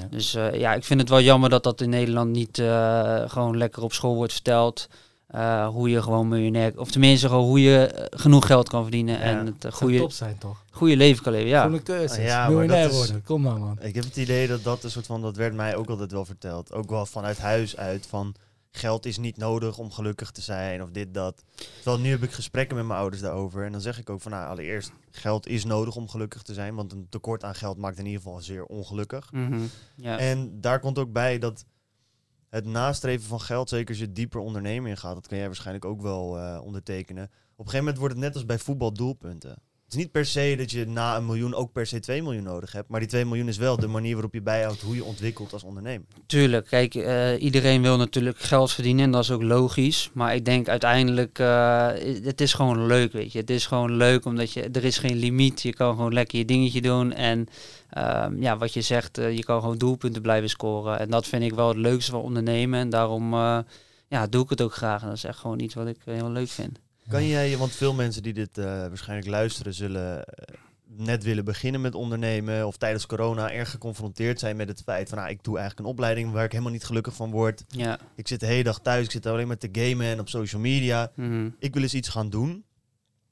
Ja. 0.00 0.06
Dus 0.10 0.34
eh, 0.34 0.54
ja, 0.54 0.74
ik 0.74 0.84
vind 0.84 1.00
het 1.00 1.08
wel 1.08 1.20
jammer 1.20 1.50
dat 1.50 1.62
dat 1.62 1.80
in 1.80 1.90
Nederland 1.90 2.30
niet 2.30 2.58
eh, 2.58 3.22
gewoon 3.26 3.56
lekker 3.56 3.82
op 3.82 3.92
school 3.92 4.14
wordt 4.14 4.32
verteld. 4.32 4.88
Eh, 5.34 5.68
hoe 5.68 5.90
je 5.90 6.02
gewoon 6.02 6.28
miljonair, 6.28 6.78
of 6.78 6.90
tenminste 6.90 7.28
gewoon 7.28 7.44
hoe 7.44 7.60
je 7.62 7.86
eh, 7.86 8.18
genoeg 8.20 8.46
geld 8.46 8.68
kan 8.68 8.82
verdienen 8.82 9.14
Ja. 9.14 9.20
en 9.20 9.46
het 9.46 9.64
eh, 9.64 9.72
goede, 9.72 9.98
top 9.98 10.12
zijn 10.12 10.38
toch? 10.38 10.64
goede 10.70 10.96
leven 10.96 11.22
kan 11.22 11.32
leven. 11.32 11.48
Ja, 11.48 11.60
Groene 11.60 11.82
keuzes, 11.82 12.24
Ja, 12.24 12.38
maar 12.40 12.50
miljonair 12.50 12.88
is- 12.88 12.96
worden. 12.96 13.22
Kom 13.22 13.42
maar 13.42 13.58
man. 13.58 13.78
Ik 13.80 13.94
heb 13.94 14.04
het 14.04 14.16
idee 14.16 14.46
dat 14.48 14.62
dat 14.64 14.84
een 14.84 14.90
soort 14.90 15.06
van, 15.06 15.22
dat 15.22 15.36
werd 15.36 15.54
mij 15.54 15.76
ook 15.76 15.88
altijd 15.88 16.12
wel 16.12 16.24
verteld. 16.24 16.72
Ook 16.72 16.90
wel 16.90 17.06
vanuit 17.06 17.38
huis 17.38 17.76
uit 17.76 18.06
van 18.06 18.34
geld 18.70 19.06
is 19.06 19.18
niet 19.18 19.36
nodig 19.36 19.78
om 19.78 19.90
gelukkig 19.90 20.30
te 20.30 20.40
zijn 20.40 20.82
of 20.82 20.90
dit, 20.90 21.14
dat. 21.14 21.42
Terwijl 21.74 21.98
nu 21.98 22.10
heb 22.10 22.22
ik 22.22 22.32
gesprekken 22.32 22.76
met 22.76 22.86
mijn 22.86 22.98
ouders 22.98 23.22
daarover. 23.22 23.64
En 23.64 23.72
dan 23.72 23.80
zeg 23.80 23.98
ik 23.98 24.10
ook 24.10 24.20
van 24.20 24.30
nou, 24.30 24.48
allereerst, 24.48 24.92
geld 25.10 25.46
is 25.46 25.64
nodig 25.64 25.96
om 25.96 26.08
gelukkig 26.08 26.42
te 26.42 26.54
zijn. 26.54 26.74
Want 26.74 26.92
een 26.92 27.06
tekort 27.10 27.44
aan 27.44 27.54
geld 27.54 27.76
maakt 27.78 27.98
in 27.98 28.06
ieder 28.06 28.22
geval 28.22 28.40
zeer 28.40 28.64
ongelukkig. 28.64 29.32
Mhm. 29.32 29.60
ja. 29.96 30.18
En 30.18 30.60
daar 30.60 30.80
komt 30.80 30.98
ook 30.98 31.12
bij 31.12 31.38
dat 31.38 31.64
het 32.54 32.64
nastreven 32.64 33.26
van 33.26 33.40
geld, 33.40 33.68
zeker 33.68 33.88
als 33.88 33.98
je 33.98 34.12
dieper 34.12 34.40
ondernemen 34.40 34.90
ingaat, 34.90 35.14
dat 35.14 35.26
kan 35.26 35.38
jij 35.38 35.46
waarschijnlijk 35.46 35.84
ook 35.84 36.02
wel 36.02 36.38
eh, 36.38 36.60
ondertekenen. 36.64 37.24
Op 37.24 37.30
een 37.30 37.56
gegeven 37.56 37.78
moment 37.78 37.98
wordt 37.98 38.14
het 38.14 38.22
net 38.22 38.34
als 38.34 38.44
bij 38.44 38.58
voetbal 38.58 38.92
doelpunten. 38.92 39.62
Is 39.94 40.00
niet 40.00 40.12
per 40.12 40.26
se 40.26 40.54
dat 40.58 40.70
je 40.70 40.86
na 40.86 41.16
een 41.16 41.26
miljoen 41.26 41.54
ook 41.54 41.72
per 41.72 41.86
se 41.86 42.00
2 42.00 42.22
miljoen 42.22 42.42
nodig 42.42 42.72
hebt. 42.72 42.88
Maar 42.88 43.00
die 43.00 43.08
2 43.08 43.24
miljoen 43.24 43.48
is 43.48 43.56
wel 43.56 43.76
de 43.76 43.86
manier 43.86 44.12
waarop 44.12 44.32
je 44.32 44.42
bijhoudt 44.42 44.80
hoe 44.80 44.94
je 44.94 45.04
ontwikkelt 45.04 45.52
als 45.52 45.62
ondernemer. 45.62 46.06
Tuurlijk, 46.26 46.66
kijk, 46.66 46.94
eh, 46.94 47.42
iedereen 47.42 47.82
wil 47.82 47.96
natuurlijk 47.96 48.38
geld 48.38 48.72
verdienen 48.72 49.04
en 49.04 49.10
dat 49.10 49.22
is 49.22 49.30
ook 49.30 49.42
logisch. 49.42 50.10
Maar 50.12 50.34
ik 50.34 50.44
denk 50.44 50.68
uiteindelijk, 50.68 51.38
eh, 51.38 51.88
het 52.22 52.40
is 52.40 52.52
gewoon 52.52 52.86
leuk, 52.86 53.12
weet 53.12 53.32
je. 53.32 53.38
Het 53.38 53.50
is 53.50 53.66
gewoon 53.66 53.96
leuk 53.96 54.24
omdat 54.24 54.52
je, 54.52 54.62
er 54.62 54.84
is 54.84 54.98
geen 54.98 55.16
limiet. 55.16 55.62
Je 55.62 55.74
kan 55.74 55.94
gewoon 55.94 56.12
lekker 56.12 56.38
je 56.38 56.44
dingetje 56.44 56.80
doen. 56.80 57.12
En 57.12 57.46
ehm, 57.90 58.42
ja, 58.42 58.56
wat 58.56 58.72
je 58.72 58.82
zegt, 58.82 59.18
eh, 59.18 59.36
je 59.36 59.44
kan 59.44 59.60
gewoon 59.60 59.78
doelpunten 59.78 60.22
blijven 60.22 60.48
scoren. 60.48 60.98
En 60.98 61.10
dat 61.10 61.26
vind 61.26 61.42
ik 61.42 61.54
wel 61.54 61.68
het 61.68 61.76
leukste 61.76 62.10
van 62.10 62.20
ondernemen. 62.20 62.80
En 62.80 62.90
daarom 62.90 63.34
ja, 64.08 64.26
doe 64.30 64.42
ik 64.42 64.50
het 64.50 64.62
ook 64.62 64.74
graag. 64.74 65.00
En 65.02 65.08
dat 65.08 65.16
is 65.16 65.24
echt 65.24 65.38
gewoon 65.38 65.60
iets 65.60 65.74
wat 65.74 65.86
ik 65.86 65.96
heel 66.04 66.30
leuk 66.30 66.48
vind. 66.48 66.78
Kan 67.08 67.26
jij, 67.26 67.56
want 67.56 67.72
veel 67.72 67.94
mensen 67.94 68.22
die 68.22 68.32
dit 68.32 68.58
eh, 68.58 68.64
waarschijnlijk 68.64 69.28
luisteren, 69.28 69.74
zullen 69.74 70.24
eh, 70.24 70.54
net 70.96 71.22
willen 71.24 71.44
beginnen 71.44 71.80
met 71.80 71.94
ondernemen. 71.94 72.66
Of 72.66 72.76
tijdens 72.76 73.06
corona 73.06 73.50
erg 73.52 73.70
geconfronteerd 73.70 74.38
zijn 74.38 74.56
met 74.56 74.68
het 74.68 74.82
feit 74.82 75.08
van 75.08 75.18
nou, 75.18 75.30
ik 75.30 75.44
doe 75.44 75.58
eigenlijk 75.58 75.86
een 75.86 75.92
opleiding 75.94 76.32
waar 76.32 76.44
ik 76.44 76.50
helemaal 76.52 76.72
niet 76.72 76.84
gelukkig 76.84 77.14
van 77.14 77.30
word. 77.30 77.64
Ja. 77.68 77.98
Ik 78.14 78.28
zit 78.28 78.40
de 78.40 78.46
hele 78.46 78.62
dag 78.62 78.80
thuis, 78.80 79.04
ik 79.04 79.10
zit 79.10 79.26
alleen 79.26 79.46
maar 79.46 79.58
te 79.58 79.68
gamen 79.72 80.06
en 80.06 80.20
op 80.20 80.28
social 80.28 80.60
media. 80.60 81.12
Mhm. 81.14 81.48
ik 81.58 81.74
wil 81.74 81.82
eens 81.82 81.94
iets 81.94 82.08
gaan 82.08 82.30
doen. 82.30 82.64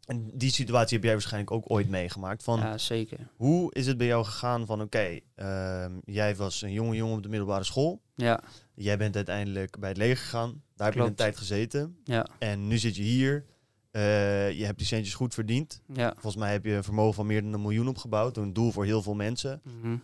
En 0.02 0.30
die 0.34 0.50
situatie 0.52 0.94
heb 0.96 1.04
jij 1.04 1.12
waarschijnlijk 1.12 1.50
ook 1.52 1.70
ooit 1.70 1.88
meegemaakt. 1.88 2.42
Van 2.42 2.58
ja, 2.58 2.78
zeker. 2.78 3.18
hoe 3.36 3.74
is 3.74 3.86
het 3.86 3.96
bij 3.96 4.06
jou 4.06 4.24
gegaan 4.24 4.66
van 4.66 4.80
oké, 4.80 5.18
ehm, 5.34 5.92
jij 6.04 6.36
was 6.36 6.62
een 6.62 6.72
jonge 6.72 6.96
jongen 6.96 7.16
op 7.16 7.22
de 7.22 7.28
middelbare 7.28 7.64
school. 7.64 8.02
Ja, 8.14 8.42
Jij 8.74 8.98
bent 8.98 9.16
uiteindelijk 9.16 9.78
bij 9.78 9.88
het 9.88 9.98
leger 9.98 10.16
gegaan. 10.16 10.62
Daar 10.76 10.86
heb 10.86 10.96
je 10.96 11.02
een 11.02 11.14
tijd 11.14 11.36
gezeten. 11.36 11.96
ja, 12.04 12.26
En 12.38 12.66
nu 12.66 12.78
zit 12.78 12.96
je 12.96 13.02
hier. 13.02 13.44
Eh, 13.92 14.52
je 14.58 14.64
hebt 14.64 14.78
die 14.78 14.86
centjes 14.86 15.14
goed 15.14 15.34
verdiend. 15.34 15.80
ja. 15.94 16.12
Volgens 16.12 16.36
mij 16.36 16.52
heb 16.52 16.64
je 16.64 16.72
een 16.72 16.84
vermogen 16.84 17.14
van 17.14 17.26
meer 17.26 17.42
dan 17.42 17.52
een 17.52 17.62
miljoen 17.62 17.88
opgebouwd. 17.88 18.36
Een 18.36 18.52
doel 18.52 18.72
voor 18.72 18.84
heel 18.84 19.02
veel 19.02 19.14
mensen. 19.14 19.60
Mhm. 19.62 19.96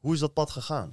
Hoe 0.00 0.14
is 0.14 0.20
dat 0.20 0.32
pad 0.32 0.50
gegaan? 0.50 0.92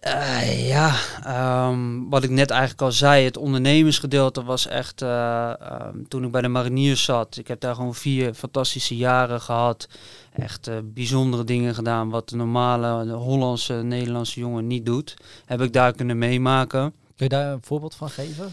Eh, 0.00 0.68
ja, 0.68 0.94
ehm, 1.24 2.08
wat 2.08 2.24
ik 2.24 2.30
net 2.30 2.50
eigenlijk 2.50 2.82
al 2.82 2.92
zei, 2.92 3.24
het 3.24 3.36
ondernemersgedeelte 3.36 4.44
was 4.44 4.66
echt 4.66 5.02
eh, 5.02 5.60
ehm, 5.60 6.02
toen 6.08 6.24
ik 6.24 6.30
bij 6.30 6.40
de 6.40 6.48
mariniers 6.48 7.04
zat. 7.04 7.36
Ik 7.36 7.48
heb 7.48 7.60
daar 7.60 7.74
gewoon 7.74 7.94
vier 7.94 8.34
fantastische 8.34 8.96
jaren 8.96 9.40
gehad. 9.40 9.88
Echt 10.32 10.66
eh, 10.66 10.76
bijzondere 10.84 11.44
dingen 11.44 11.74
gedaan 11.74 12.10
wat 12.10 12.28
de 12.28 12.36
normale 12.36 13.04
de 13.04 13.12
Hollandse, 13.12 13.74
Nederlandse 13.74 14.40
jongen 14.40 14.66
niet 14.66 14.86
doet. 14.86 15.16
Heb 15.44 15.60
ik 15.60 15.72
daar 15.72 15.92
kunnen 15.92 16.18
meemaken. 16.18 16.92
Kun 17.16 17.26
je 17.26 17.28
daar 17.28 17.52
een 17.52 17.62
voorbeeld 17.62 17.94
van 17.94 18.10
geven? 18.10 18.52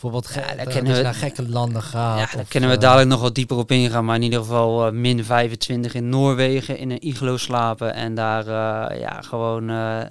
Bijvoorbeeld 0.00 0.34
Ja, 0.34 0.54
daar 0.54 0.64
dat 0.64 0.96
we- 0.96 1.02
naar 1.02 1.14
gekke 1.14 1.48
landen 1.48 1.82
gaat. 1.82 2.18
ja, 2.18 2.26
daar 2.32 2.40
of, 2.42 2.48
kunnen 2.48 2.68
we 2.68 2.74
eh, 2.74 2.80
dadelijk 2.80 3.08
nog 3.08 3.20
wat 3.20 3.34
dieper 3.34 3.56
op 3.56 3.70
ingaan. 3.70 4.04
Maar 4.04 4.16
in 4.16 4.22
ieder 4.22 4.38
geval 4.38 4.86
eh, 4.86 4.92
min 4.92 5.24
25 5.24 5.94
in 5.94 6.08
Noorwegen 6.08 6.78
in 6.78 6.90
een 6.90 7.06
iglo 7.06 7.36
slapen. 7.36 7.94
En 7.94 8.14
daar 8.14 8.40
eh, 8.46 9.00
ja, 9.00 9.20
gewoon 9.22 9.70
eh, 9.70 10.00
eh, 10.00 10.08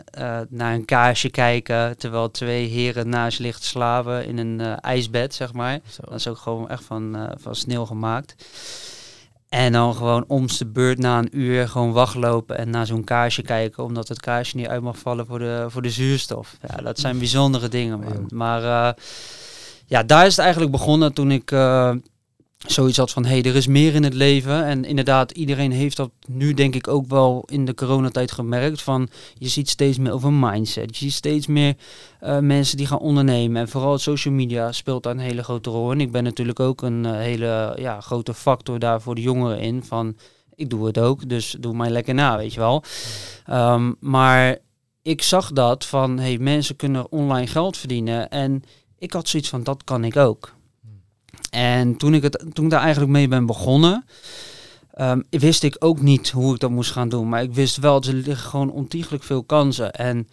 naar 0.50 0.74
een 0.74 0.86
kaarsje 0.86 1.30
kijken. 1.30 1.98
Terwijl 1.98 2.32
twee 2.32 2.68
heren 2.68 3.10
naast 3.10 3.38
je 3.38 3.44
liggen 3.44 3.62
te 3.62 3.68
slapen 3.68 4.26
in 4.26 4.38
een 4.38 4.62
eh, 4.62 4.74
ijsbed, 4.82 5.34
zeg 5.34 5.54
maar. 5.54 5.80
zo. 5.92 6.02
Dat 6.06 6.14
is 6.20 6.28
ook 6.28 6.38
gewoon 6.38 6.70
echt 6.70 6.84
van, 6.84 7.16
eh, 7.16 7.24
van 7.38 7.56
sneeuw 7.56 7.86
gemaakt. 7.86 8.36
En 9.50 9.72
dan 9.72 9.96
gewoon 9.96 10.24
omste 10.28 10.64
de 10.66 10.70
beurt 10.72 10.98
na 10.98 11.18
een 11.18 11.38
uur 11.40 11.70
gewoon 11.70 11.92
wachtlopen 11.92 12.58
en 12.58 12.70
naar 12.70 12.86
zo'n 12.86 13.04
kaarsje 13.04 13.42
kijken. 13.42 13.84
Omdat 13.84 14.08
het 14.08 14.20
kaarsje 14.20 14.56
niet 14.58 14.68
uit 14.68 14.82
mag 14.82 14.98
vallen 14.98 15.26
voor 15.26 15.40
de, 15.40 15.66
voor 15.68 15.82
de 15.82 15.90
zuurstof. 15.90 16.56
Ja, 16.68 16.82
dat 16.84 17.00
zijn 17.00 17.18
bijzondere 17.18 17.68
dingen, 17.68 18.00
man. 18.00 18.26
Maar 18.34 18.64
eh, 18.64 18.94
ja, 19.86 20.04
daar 20.04 20.26
is 20.26 20.36
het 20.36 20.44
eigenlijk 20.44 20.72
begonnen 20.72 21.14
toen 21.14 21.32
ik 21.32 21.52
eh, 21.52 21.92
zoiets 22.58 22.98
had 22.98 23.12
van... 23.12 23.26
hé, 23.26 23.40
hey, 23.40 23.44
er 23.44 23.56
is 23.56 23.68
meer 23.68 23.96
in 23.96 24.04
het 24.04 24.14
leven. 24.14 24.66
En 24.66 24.86
inderdaad, 24.86 25.32
iedereen 25.32 25.72
heeft 25.72 25.98
dat 25.98 26.12
nu 26.28 26.54
denk 26.54 26.76
ik 26.76 26.88
ook 26.88 27.08
wel 27.08 27.44
in 27.46 27.66
de 27.66 27.74
coronatijd 27.74 28.32
gemerkt. 28.32 28.82
Van, 28.82 29.10
je 29.34 29.48
ziet 29.48 29.70
steeds 29.70 29.98
meer 29.98 30.12
over 30.12 30.34
mindset. 30.34 30.98
Je 30.98 31.06
ziet 31.06 31.14
steeds 31.14 31.48
meer 31.48 31.76
eh, 32.20 32.40
mensen 32.40 32.78
die 32.78 32.86
gaan 32.86 33.00
ondernemen. 33.00 33.62
En 33.62 33.70
vooral 33.70 33.98
social 33.98 34.34
media 34.34 34.72
speelt 34.72 35.04
daar 35.04 35.14
een 35.14 35.20
hele 35.20 35.44
grote 35.44 35.70
rol. 35.70 35.92
En 35.92 36.02
ik 36.02 36.12
ben 36.12 36.24
natuurlijk 36.24 36.60
ook 36.60 36.82
een 36.82 37.06
eh, 37.06 37.12
hele 37.12 37.78
ja, 37.80 38.02
grote 38.02 38.34
factor 38.34 38.80
daar 38.80 39.02
voor 39.02 39.16
de 39.16 39.22
jongeren 39.22 39.60
in. 39.60 39.84
Van, 39.84 40.16
ik 40.56 40.70
doe 40.70 40.86
het 40.86 40.98
ook, 40.98 41.30
dus 41.30 41.56
doe 41.60 41.76
mij 41.76 41.90
lekker 41.90 42.14
na, 42.14 42.38
weet 42.38 42.54
je 42.54 42.60
wel. 42.60 42.84
Ehm, 43.46 43.92
maar 44.00 44.58
ik 45.02 45.22
zag 45.22 45.52
dat 45.52 45.86
van, 45.86 46.20
hey, 46.20 46.38
mensen 46.38 46.76
kunnen 46.76 47.12
online 47.12 47.48
geld 47.48 47.78
verdienen. 47.78 48.30
En 48.30 48.64
ik 49.06 49.14
had 49.14 49.28
zoiets 49.28 49.50
van, 49.50 49.64
dat 49.64 49.84
kan 49.84 50.04
ik 50.04 50.16
ook. 50.16 50.54
En 51.50 51.98
toen 51.98 52.14
ik, 52.14 52.24
het, 52.24 52.46
toen 52.54 52.70
daar 52.70 52.82
eigenlijk 52.82 53.12
mee 53.12 53.28
ben 53.28 53.46
begonnen, 53.46 54.06
ehm, 54.94 55.22
wist 55.30 55.64
ik 55.64 55.76
ook 55.80 56.02
niet 56.02 56.30
hoe 56.30 56.54
ik 56.54 56.60
dat 56.60 56.70
moest 56.70 56.92
gaan 56.92 57.10
doen. 57.10 57.30
Maar 57.30 57.44
ik 57.44 57.54
wist 57.54 57.78
wel, 57.78 58.02
er 58.02 58.14
liggen 58.14 58.50
gewoon 58.50 58.72
ontiegelijk 58.72 59.24
veel 59.24 59.44
kansen. 59.44 59.92
En 59.92 60.28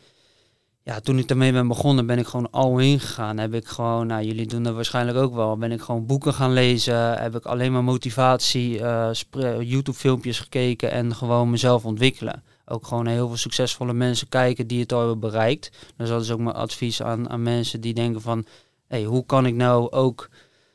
ja, 0.82 1.00
toen 1.00 1.18
ik 1.18 1.28
daarmee 1.28 1.52
ben 1.52 1.68
begonnen, 1.68 2.06
ben 2.06 2.18
ik 2.18 2.26
gewoon 2.26 2.50
al 2.50 2.78
in 2.78 3.00
gegaan. 3.00 3.38
Heb 3.38 3.54
ik 3.54 3.66
gewoon, 3.66 4.06
nou 4.06 4.24
jullie 4.24 4.46
doen 4.46 4.62
dat 4.62 4.74
waarschijnlijk 4.74 5.18
ook 5.18 5.34
wel, 5.34 5.56
ben 5.56 5.72
ik 5.72 5.80
gewoon 5.80 6.06
boeken 6.06 6.34
gaan 6.34 6.52
lezen. 6.52 7.22
Heb 7.22 7.36
ik 7.36 7.44
alleen 7.44 7.72
maar 7.72 7.84
motivatie, 7.84 8.80
eh, 8.80 9.08
spre- 9.12 9.64
YouTube-filmpjes 9.64 10.40
gekeken 10.40 10.90
en 10.90 11.14
gewoon 11.14 11.50
mezelf 11.50 11.84
ontwikkelen. 11.84 12.42
Ook 12.72 12.86
gewoon 12.86 13.06
heel 13.06 13.28
veel 13.28 13.36
succesvolle 13.36 13.92
mensen 13.92 14.28
kijken 14.28 14.66
die 14.66 14.80
het 14.80 14.92
al 14.92 14.98
hebben 14.98 15.20
bereikt. 15.20 15.70
Dus 15.96 16.08
dat 16.08 16.22
is 16.22 16.30
ook 16.30 16.40
mijn 16.40 16.56
advies 16.56 17.02
aan, 17.02 17.28
aan 17.30 17.42
mensen 17.42 17.80
die 17.80 17.94
denken 17.94 18.20
van, 18.20 18.46
hey, 18.86 19.04
hoe 19.04 19.26
kan 19.26 19.46
ik 19.46 19.54
nou 19.54 19.90
ook 19.90 20.28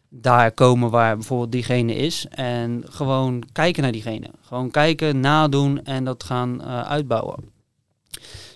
daar 0.10 0.52
komen 0.52 0.90
waar 0.90 1.16
bijvoorbeeld 1.16 1.52
diegene 1.52 1.96
is. 1.96 2.28
En 2.30 2.84
gewoon 2.86 3.44
kijken 3.52 3.84
naar 3.84 3.92
diegene. 3.92 4.30
Gewoon 4.42 4.72
kijken, 4.72 5.20
nadoen 5.20 5.84
en 5.84 6.04
dat 6.04 6.24
gaan 6.24 6.62
eh, 6.62 6.82
uitbouwen. 6.82 7.52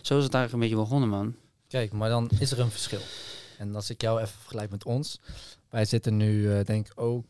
Zo 0.01 0.17
is 0.17 0.24
het 0.24 0.33
eigenlijk 0.33 0.53
een 0.53 0.60
beetje 0.60 0.75
begonnen, 0.75 1.10
man. 1.10 1.36
Kijk, 1.67 1.91
maar 1.91 2.10
dan 2.10 2.29
is 2.39 2.51
er 2.51 2.60
een 2.60 2.71
verschil. 2.71 3.00
En 3.57 3.75
als 3.75 3.89
ik 3.89 4.01
jou 4.01 4.19
even 4.21 4.39
vergelijk 4.39 4.71
met 4.71 4.86
ons. 4.86 5.19
Wij 5.69 5.86
zitten 5.86 6.17
nu, 6.17 6.51
eh, 6.51 6.65
denk 6.65 6.88
ik 6.88 7.00
ook, 7.00 7.25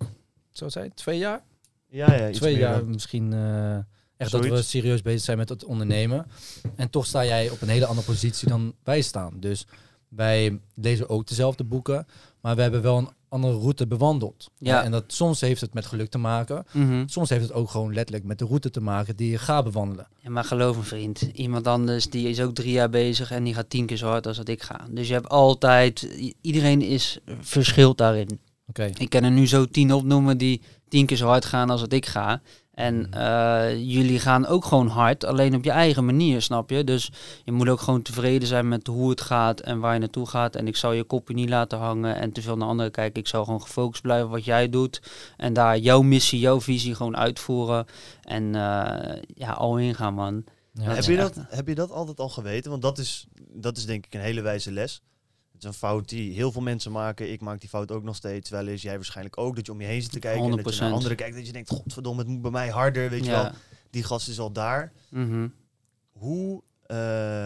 zo 0.51 0.70
zei 0.70 0.86
het, 0.86 0.96
twee 0.96 1.18
jaar? 1.18 1.44
Ja, 1.88 2.13
ja 2.13 2.30
iets 2.30 2.39
twee 2.39 2.53
meer 2.53 2.62
jaar 2.62 2.86
misschien 2.86 3.34
eh, 3.34 3.77
Echt 4.22 4.32
dat 4.32 4.46
we 4.46 4.62
serieus 4.62 5.01
bezig 5.01 5.22
zijn 5.22 5.38
met 5.38 5.50
het 5.50 5.66
ondernemen. 5.66 6.25
En 6.75 6.90
toch 6.90 7.06
sta 7.06 7.25
jij 7.25 7.50
op 7.50 7.62
een 7.62 7.70
hele 7.70 7.86
andere 7.86 8.08
positie 8.08 8.48
dan 8.48 8.74
wij 8.84 9.01
staan. 9.01 9.34
Dus 9.40 9.66
wij 10.08 10.60
lezen 10.75 11.10
ook 11.10 11.28
dezelfde 11.28 11.63
boeken, 11.63 12.06
maar 12.42 12.56
we 12.56 12.62
hebben 12.62 12.82
wel 12.82 12.98
een 12.98 13.10
andere 13.30 13.58
route 13.58 13.88
bewandeld. 13.88 14.50
Ja. 14.58 14.84
En 14.84 14.92
dat 14.92 15.04
soms 15.08 15.42
heeft 15.42 15.62
het 15.62 15.74
met 15.74 15.86
geluk 15.86 16.10
te 16.10 16.18
maken. 16.18 16.66
Mhm. 16.72 17.08
Soms 17.08 17.30
heeft 17.30 17.44
het 17.44 17.54
ook 17.54 17.70
gewoon 17.70 17.94
letterlijk 17.94 18.25
met 18.25 18.40
de 18.40 18.46
route 18.46 18.70
te 18.70 18.82
maken 18.82 19.16
die 19.16 19.32
je 19.32 19.38
gaat 19.38 19.63
bewandelen. 19.63 20.08
Ja, 20.18 20.30
maar 20.30 20.44
geloof 20.44 20.78
me 20.78 20.84
vriend, 20.84 21.22
iemand 21.34 21.68
anders 21.68 22.10
die 22.10 22.30
is 22.30 22.42
ook 22.42 22.56
drie 22.56 22.72
jaar 22.72 22.90
bezig 22.90 23.32
en 23.32 23.44
die 23.44 23.54
gaat 23.54 23.70
tien 23.70 23.86
keer 23.86 23.98
zo 23.98 24.08
hard 24.08 24.28
als 24.28 24.38
dat 24.38 24.48
ik 24.48 24.63
ga. 24.63 24.88
Dus 24.90 25.08
je 25.08 25.13
hebt 25.13 25.30
altijd, 25.30 26.01
iedereen 26.42 26.82
is 26.82 27.20
verschilt 27.40 27.98
daarin. 27.98 28.40
Oké. 28.68 28.90
Ik 28.98 29.10
kan 29.10 29.24
er 29.24 29.32
nu 29.32 29.48
zo 29.48 29.66
tien 29.66 29.94
opnoemen 29.94 30.38
die 30.38 30.62
tien 30.88 31.06
keer 31.06 31.18
zo 31.18 31.28
hard 31.28 31.46
gaan 31.46 31.70
als 31.70 31.82
dat 31.82 31.94
ik 31.94 32.06
ga. 32.06 32.42
En 32.81 33.11
eh, 33.11 33.75
jullie 33.75 34.19
gaan 34.19 34.45
ook 34.45 34.65
gewoon 34.65 34.88
hard, 34.88 35.25
alleen 35.25 35.55
op 35.55 35.63
je 35.63 35.71
eigen 35.71 36.05
manier, 36.05 36.41
snap 36.41 36.69
je? 36.69 36.83
Dus 36.83 37.11
je 37.43 37.51
moet 37.51 37.69
ook 37.69 37.79
gewoon 37.79 38.01
tevreden 38.01 38.47
zijn 38.47 38.67
met 38.67 38.88
hoe 38.88 39.09
het 39.09 39.21
gaat 39.21 39.59
en 39.59 39.79
waar 39.79 39.93
je 39.93 40.00
naartoe 40.00 40.27
gaat. 40.27 40.55
En 40.55 40.67
ik 40.67 40.75
zal 40.75 40.91
je 40.91 41.03
kopje 41.03 41.33
niet 41.33 41.50
laten 41.50 41.77
hangen 41.77 42.15
en 42.15 42.31
te 42.31 42.41
veel 42.41 42.57
naar 42.57 42.67
anderen 42.67 42.91
kijken. 42.91 43.21
Ik 43.21 43.27
zal 43.27 43.43
gewoon 43.43 43.61
gefocust 43.61 44.01
blijven 44.01 44.25
op 44.25 44.31
wat 44.31 44.45
jij 44.45 44.69
doet. 44.69 45.01
En 45.38 45.53
daar 45.53 45.77
jouw 45.77 46.01
missie, 46.01 46.39
jouw 46.39 46.61
visie 46.61 46.95
gewoon 46.95 47.17
uitvoeren. 47.17 47.85
En 48.21 48.55
eh, 48.55 49.21
ja, 49.35 49.51
al 49.51 49.77
ingaan, 49.77 50.13
man. 50.13 50.43
Ja. 50.73 50.85
Dat 50.85 50.95
heb, 50.95 51.05
je 51.05 51.17
dat, 51.17 51.35
heb 51.50 51.67
je 51.67 51.75
dat 51.75 51.91
altijd 51.91 52.19
al 52.19 52.29
geweten? 52.29 52.69
Want 52.69 52.81
dat 52.81 52.97
is, 52.97 53.27
dat 53.53 53.77
is 53.77 53.85
denk 53.85 54.05
ik 54.05 54.13
een 54.13 54.19
hele 54.19 54.41
wijze 54.41 54.71
les. 54.71 55.01
Is 55.62 55.68
een 55.68 55.74
fout 55.74 56.10
die 56.10 56.34
heel 56.34 56.51
veel 56.51 56.62
mensen 56.62 56.91
maken. 56.91 57.32
Ik 57.32 57.41
maak 57.41 57.60
die 57.60 57.70
fout 57.70 57.91
ook 57.91 58.03
nog 58.03 58.15
steeds 58.15 58.50
wel 58.50 58.68
eens. 58.68 58.82
Jij 58.82 58.96
waarschijnlijk 58.96 59.38
ook. 59.38 59.56
Dat 59.56 59.65
je 59.65 59.72
om 59.72 59.82
je 59.82 59.88
heen 59.88 60.01
zit 60.01 60.12
te 60.12 60.20
kijken. 60.20 60.44
En 60.44 60.50
dat 60.63 60.74
je 60.74 60.82
naar 60.82 60.89
100%. 60.89 60.94
anderen 60.94 61.18
kijkt. 61.18 61.36
Dat 61.36 61.46
je 61.46 61.53
denkt, 61.53 61.70
godverdomme, 61.70 62.22
het 62.22 62.32
moet 62.32 62.41
bij 62.41 62.51
mij 62.51 62.70
harder. 62.70 63.10
Weet 63.10 63.25
je 63.25 63.32
wel, 63.32 63.44
ja. 63.44 63.53
die 63.89 64.03
gast 64.03 64.27
is 64.27 64.39
al 64.39 64.51
daar. 64.51 64.91
Mhm. 65.10 65.48
Hoe 66.12 66.62
eh, 66.86 66.98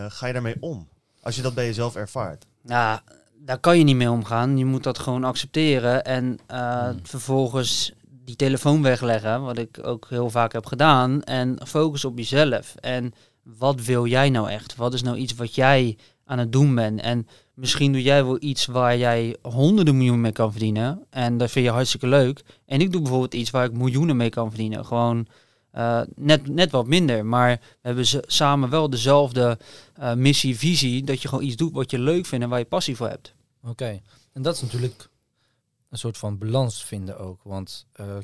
ga 0.08 0.28
je 0.28 0.34
daarmee 0.34 0.56
om? 0.60 0.88
Als 1.22 1.36
je 1.36 1.42
dat 1.42 1.54
bij 1.54 1.66
jezelf 1.66 1.96
ervaart. 1.96 2.46
Nou, 2.62 3.00
daar 3.40 3.60
kan 3.60 3.78
je 3.78 3.84
niet 3.84 3.96
mee 3.96 4.12
omgaan. 4.12 4.58
Je 4.58 4.66
moet 4.66 4.84
dat 4.84 5.00
gewoon 5.00 5.24
accepteren 5.24 6.04
en 6.04 6.40
eh, 6.48 6.84
Hmm. 6.84 7.00
vervolgens 7.04 7.94
die 8.26 8.36
telefoon 8.36 8.82
wegleggen, 8.82 9.42
wat 9.42 9.58
ik 9.58 9.80
ook 9.82 10.06
heel 10.10 10.30
vaak 10.30 10.54
heb 10.54 10.66
gedaan, 10.66 11.24
en 11.24 11.68
focus 11.68 12.06
op 12.06 12.18
jezelf. 12.18 12.76
En 12.76 13.14
wat 13.44 13.82
wil 13.82 14.06
jij 14.06 14.30
nou 14.30 14.50
echt? 14.50 14.76
Wat 14.76 14.94
is 14.94 15.02
nou 15.02 15.18
iets 15.18 15.34
wat 15.36 15.56
jij 15.56 15.98
aan 16.26 16.40
het 16.40 16.52
doen 16.52 16.76
bent? 16.76 17.02
En 17.02 17.28
misschien 17.56 17.92
doe 17.92 18.02
jij 18.02 18.26
wel 18.26 18.38
iets 18.40 18.66
waar 18.66 18.98
jij 18.98 19.36
honderden 19.42 19.98
miljoen 19.98 20.22
mee 20.22 20.32
kan 20.32 20.52
verdienen. 20.52 21.06
En 21.10 21.38
dat 21.38 21.52
vind 21.52 21.66
je 21.66 21.72
hartstikke 21.72 22.08
leuk. 22.08 22.44
En 22.66 22.82
ik 22.82 22.92
doe 22.92 23.02
bijvoorbeeld 23.02 23.34
iets 23.34 23.50
waar 23.50 23.66
ik 23.66 23.74
miljoenen 23.74 24.18
mee 24.18 24.30
kan 24.30 24.50
verdienen. 24.50 24.86
Gewoon 24.86 25.28
eh, 25.72 26.02
net, 26.16 26.48
net 26.48 26.72
wat 26.72 26.88
minder. 26.88 27.26
Maar 27.26 27.60
we 27.60 27.78
hebben 27.82 28.06
samen 28.28 28.70
wel 28.70 28.90
dezelfde 28.90 29.58
eh, 29.94 30.14
missie, 30.14 30.58
visie. 30.58 31.04
Dat 31.04 31.22
je 31.22 31.28
gewoon 31.28 31.44
iets 31.44 31.56
doet 31.56 31.74
wat 31.74 31.92
je 31.92 32.00
leuk 32.00 32.26
vindt 32.26 32.44
en 32.44 32.50
waar 32.50 32.60
je 32.60 32.66
passie 32.66 32.96
voor 32.96 33.10
hebt. 33.10 33.34
Oké. 33.64 34.02
En 34.34 34.42
dat 34.42 34.56
is 34.56 34.62
natuurlijk 34.62 35.10
een 35.90 35.98
soort 35.98 36.18
van 36.18 36.38
balans 36.38 36.84
vinden 36.84 37.18
ook. 37.18 37.44
Want 37.44 37.86
eh, 37.92 38.18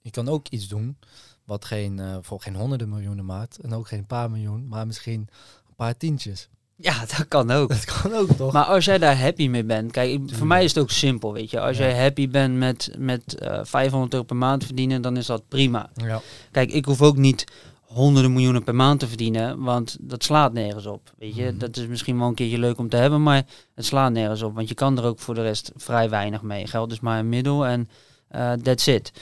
je 0.00 0.10
kan 0.10 0.28
ook 0.28 0.48
iets 0.48 0.68
doen 0.68 0.96
wat 1.44 1.64
geen, 1.64 2.18
voor 2.22 2.40
geen 2.40 2.54
honderden 2.54 2.88
miljoenen 2.88 3.24
maakt. 3.24 3.58
En 3.58 3.72
ook 3.72 3.88
geen 3.88 4.06
paar 4.06 4.30
miljoen, 4.30 4.68
maar 4.68 4.86
misschien 4.86 5.28
een 5.68 5.74
paar 5.76 5.96
tientjes. 5.96 6.48
Ja, 6.76 6.98
dat 7.00 7.28
kan 7.28 7.50
ook. 7.50 7.68
Dat 7.68 7.84
kan 7.84 8.12
ook 8.14 8.30
toch? 8.30 8.52
Maar 8.52 8.64
als 8.64 8.84
jij 8.84 8.98
daar 8.98 9.18
happy 9.20 9.48
mee 9.48 9.64
bent, 9.64 9.90
kijk, 9.92 10.10
ik- 10.10 10.34
voor 10.34 10.46
mij 10.46 10.64
is 10.64 10.74
het 10.74 10.82
ook 10.82 10.90
simpel, 10.90 11.32
weet 11.32 11.50
je. 11.50 11.60
Als 11.60 11.76
Ja. 11.76 11.84
jij 11.84 12.00
happy 12.02 12.28
bent 12.28 12.56
met, 12.56 12.90
met 12.98 13.38
eh 13.38 13.60
500 13.62 14.12
euro 14.12 14.24
per 14.24 14.36
maand 14.36 14.64
verdienen, 14.64 15.02
dan 15.02 15.16
is 15.16 15.26
dat 15.26 15.48
prima. 15.48 15.90
ja. 15.94 16.20
Kijk, 16.50 16.70
ik 16.72 16.84
hoef 16.84 17.02
ook 17.02 17.16
niet 17.16 17.44
honderden 17.80 18.32
miljoenen 18.32 18.64
per 18.64 18.74
maand 18.74 19.00
te 19.00 19.06
verdienen, 19.08 19.60
want 19.60 19.96
dat 20.00 20.24
slaat 20.24 20.52
nergens 20.52 20.86
op. 20.86 21.12
Weet 21.18 21.34
je, 21.34 21.44
Mhm. 21.44 21.58
dat 21.58 21.76
is 21.76 21.86
misschien 21.86 22.18
wel 22.18 22.28
een 22.28 22.34
keertje 22.34 22.58
leuk 22.58 22.78
om 22.78 22.88
te 22.88 22.96
hebben, 22.96 23.22
maar 23.22 23.42
het 23.74 23.84
slaat 23.84 24.12
nergens 24.12 24.42
op, 24.42 24.54
want 24.54 24.68
je 24.68 24.74
kan 24.74 24.98
er 24.98 25.04
ook 25.04 25.18
voor 25.18 25.34
de 25.34 25.42
rest 25.42 25.72
vrij 25.76 26.10
weinig 26.10 26.42
mee. 26.42 26.66
Geld 26.66 26.92
is 26.92 27.00
maar 27.00 27.18
een 27.18 27.28
middel 27.28 27.66
en 27.66 27.88
eh 28.28 28.52
that's 28.52 28.86
it. 28.86 29.12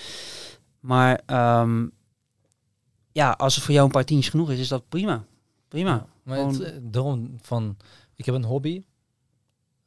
Maar 0.80 1.20
ehm, 1.26 1.86
ja, 3.12 3.30
als 3.30 3.54
het 3.54 3.64
voor 3.64 3.74
jou 3.74 3.86
een 3.86 3.92
paar 3.92 4.04
tientjes 4.04 4.30
genoeg 4.30 4.50
is, 4.50 4.58
is 4.58 4.68
dat 4.68 4.88
prima. 4.88 5.24
Prima. 5.68 6.06
Maar 6.22 6.36
Gewoon- 6.38 6.52
het, 6.54 6.62
eh, 6.62 6.78
daarom 6.82 7.36
van, 7.40 7.76
ik 8.14 8.24
heb 8.24 8.34
een 8.34 8.44
hobby. 8.44 8.82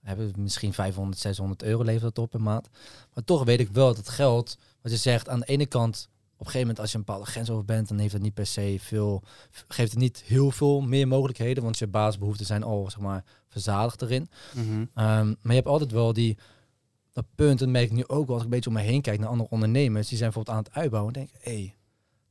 Hebben 0.01 0.33
misschien 0.37 0.73
500, 0.73 1.19
600 1.19 1.63
euro 1.63 1.83
levert 1.83 2.15
dat 2.15 2.23
op 2.23 2.29
per 2.29 2.41
maand. 2.41 2.69
Maar 3.13 3.23
toch 3.23 3.43
weet 3.43 3.59
ik 3.59 3.69
wel 3.69 3.87
dat 3.87 3.97
het 3.97 4.09
geld, 4.09 4.57
wat 4.81 4.91
je 4.91 4.97
zegt, 4.97 5.29
aan 5.29 5.39
de 5.39 5.45
ene 5.45 5.65
kant, 5.65 6.09
op 6.33 6.39
een 6.39 6.45
gegeven 6.45 6.59
moment 6.59 6.79
als 6.79 6.91
je 6.91 6.97
een 6.97 7.03
bepaalde 7.03 7.25
grens 7.25 7.49
over 7.49 7.65
bent, 7.65 7.87
dan 7.87 7.97
heeft 7.97 8.13
het 8.13 8.21
niet 8.21 8.33
per 8.33 8.45
se 8.45 8.77
veel, 8.79 9.23
geeft 9.67 9.91
het 9.91 9.99
niet 9.99 10.21
heel 10.25 10.51
veel 10.51 10.81
meer 10.81 11.07
mogelijkheden, 11.07 11.63
want 11.63 11.77
je 11.77 11.87
basisbehoeften 11.87 12.45
zijn 12.45 12.63
al, 12.63 12.89
zeg 12.89 12.99
maar, 12.99 13.23
verzadigd 13.47 14.01
erin. 14.01 14.29
Mhm. 14.55 14.85
Ehm, 14.93 15.27
maar 15.27 15.37
je 15.41 15.53
hebt 15.53 15.67
altijd 15.67 15.91
wel 15.91 16.13
die, 16.13 16.37
dat 17.13 17.25
punt, 17.35 17.51
en 17.59 17.65
dat 17.65 17.69
merk 17.69 17.85
ik 17.85 17.91
nu 17.91 18.07
ook 18.07 18.25
wel 18.25 18.35
als 18.35 18.37
ik 18.37 18.43
een 18.43 18.49
beetje 18.55 18.69
om 18.69 18.75
me 18.75 18.81
heen 18.81 19.01
kijk 19.01 19.19
naar 19.19 19.29
andere 19.29 19.49
ondernemers, 19.49 20.07
die 20.07 20.17
zijn 20.17 20.31
bijvoorbeeld 20.31 20.57
aan 20.57 20.63
het 20.63 20.73
uitbouwen 20.73 21.13
en 21.13 21.29
hé, 21.39 21.51
hey, 21.53 21.75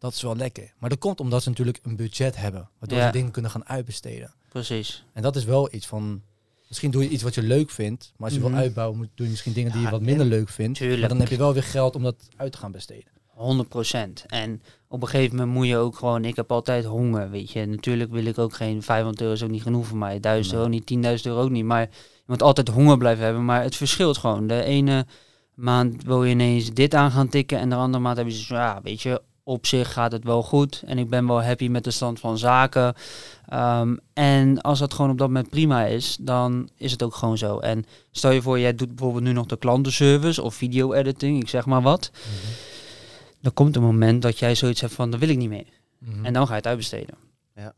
dat 0.05 0.15
is 0.15 0.23
wel 0.23 0.37
lekker. 0.37 0.73
Maar 0.79 0.91
dat 0.91 0.99
komt 0.99 1.21
omdat 1.21 1.43
ze 1.43 1.49
natuurlijk 1.49 1.79
een 1.83 1.97
budget 1.97 2.37
hebben, 2.37 2.69
waardoor 2.79 2.99
Ja. 2.99 3.07
ze 3.07 3.13
dingen 3.13 3.31
kunnen 3.31 3.51
gaan 3.51 3.69
uitbesteden. 3.69 4.33
Precies. 4.49 5.05
En 5.13 5.23
dat 5.23 5.37
is 5.37 5.45
wel 5.45 5.75
iets 5.75 5.87
van, 5.87 6.23
misschien 6.69 6.91
doe 6.91 7.03
je 7.03 7.09
iets 7.09 7.23
wat 7.23 7.35
je 7.35 7.43
leuk 7.43 7.71
vindt, 7.71 8.13
maar 8.17 8.29
als 8.29 8.39
je 8.39 8.45
Mhm. 8.45 8.53
wil 8.53 8.61
uitbouwen, 8.61 8.97
moet, 8.99 9.09
doe 9.15 9.25
je 9.27 9.31
misschien 9.31 9.53
dingen 9.53 9.71
die 9.73 9.81
Ja, 9.81 9.87
je 9.87 9.93
wat 9.93 10.03
minder 10.03 10.27
leuk 10.27 10.49
vindt. 10.49 10.79
Tuurlijk. 10.79 11.01
Maar 11.01 11.09
dan 11.09 11.19
heb 11.21 11.29
je 11.29 11.37
wel 11.37 11.53
weer 11.53 11.63
geld 11.63 11.95
om 11.97 12.03
dat 12.03 12.17
uit 12.37 12.53
te 12.53 12.59
gaan 12.59 12.73
besteden. 12.73 13.13
100 13.27 13.69
procent. 13.69 14.25
En 14.27 14.63
op 14.89 15.03
een 15.03 15.09
gegeven 15.09 15.37
moment 15.37 15.57
moet 15.57 15.67
je 15.67 15.77
ook 15.77 15.97
gewoon, 15.97 16.25
ik 16.25 16.37
heb 16.37 16.53
altijd 16.53 16.85
honger, 16.85 17.31
weet 17.31 17.51
je. 17.51 17.67
Natuurlijk 17.67 18.11
wil 18.11 18.25
ik 18.27 18.39
ook 18.39 18.55
geen 18.55 18.83
500 18.83 19.21
euro, 19.21 19.33
is 19.33 19.43
ook 19.43 19.51
niet 19.51 19.63
genoeg 19.63 19.87
voor 19.87 19.97
mij. 19.99 20.21
1000 20.21 20.53
Nee. 20.55 20.57
euro 20.63 20.73
niet, 20.73 20.87
10.000 20.87 21.27
euro 21.27 21.43
ook 21.43 21.51
niet. 21.51 21.65
Maar 21.65 21.81
je 21.81 21.89
moet 22.27 22.43
altijd 22.43 22.69
honger 22.69 22.99
blijven 22.99 23.25
hebben. 23.25 23.45
Maar 23.45 23.63
het 23.63 23.77
verschilt 23.77 24.19
gewoon. 24.19 24.47
De 24.47 24.63
ene 24.63 25.07
maand 25.55 26.03
wil 26.05 26.25
je 26.25 26.31
ineens 26.31 26.73
dit 26.73 26.95
aan 26.95 27.11
gaan 27.11 27.29
tikken 27.29 27.59
en 27.59 27.69
de 27.69 27.75
andere 27.75 28.03
maand 28.03 28.17
heb 28.17 28.29
je 28.29 28.45
van, 28.45 28.57
ja, 28.57 28.81
weet 28.83 29.03
je, 29.03 29.23
op 29.45 29.67
zich 29.67 29.93
gaat 29.93 30.13
het 30.13 30.25
wel 30.25 30.43
goed. 30.43 30.83
En 30.87 30.99
ik 30.99 31.09
ben 31.09 31.27
wel 31.27 31.43
happy 31.43 31.69
met 31.69 31.85
de 31.85 31.91
stand 31.91 32.21
van 32.21 32.39
zaken. 32.39 32.95
Ehm, 33.49 33.97
en 34.13 34.61
als 34.61 34.79
dat 34.79 34.95
gewoon 34.95 35.11
op 35.11 35.19
dat 35.19 35.27
moment 35.27 35.49
prima 35.51 35.85
is, 35.85 36.17
dan 36.21 36.69
is 36.77 36.93
het 36.93 37.03
ook 37.03 37.15
gewoon 37.15 37.39
zo. 37.39 37.59
En 37.59 37.85
stel 38.11 38.31
je 38.31 38.43
voor, 38.43 38.59
jij 38.61 38.75
doet 38.75 38.89
bijvoorbeeld 38.89 39.25
nu 39.25 39.33
nog 39.33 39.47
de 39.47 39.57
klantenservice 39.57 40.43
of 40.43 40.55
video-editing, 40.55 41.41
ik 41.43 41.49
zeg 41.49 41.67
maar 41.67 41.83
wat. 41.83 42.11
Dan 43.41 43.53
komt 43.53 43.77
een 43.77 43.83
moment 43.83 44.23
dat 44.23 44.39
jij 44.39 44.55
zoiets 44.55 44.81
hebt 44.81 44.93
van, 44.93 45.11
dat 45.11 45.21
wil 45.21 45.29
ik 45.29 45.37
niet 45.39 45.49
meer. 45.49 45.67
Mhm. 45.99 46.25
En 46.25 46.33
dan 46.33 46.45
ga 46.47 46.51
je 46.51 46.57
het 46.59 46.67
uitbesteden. 46.67 47.15
Ja. 47.55 47.73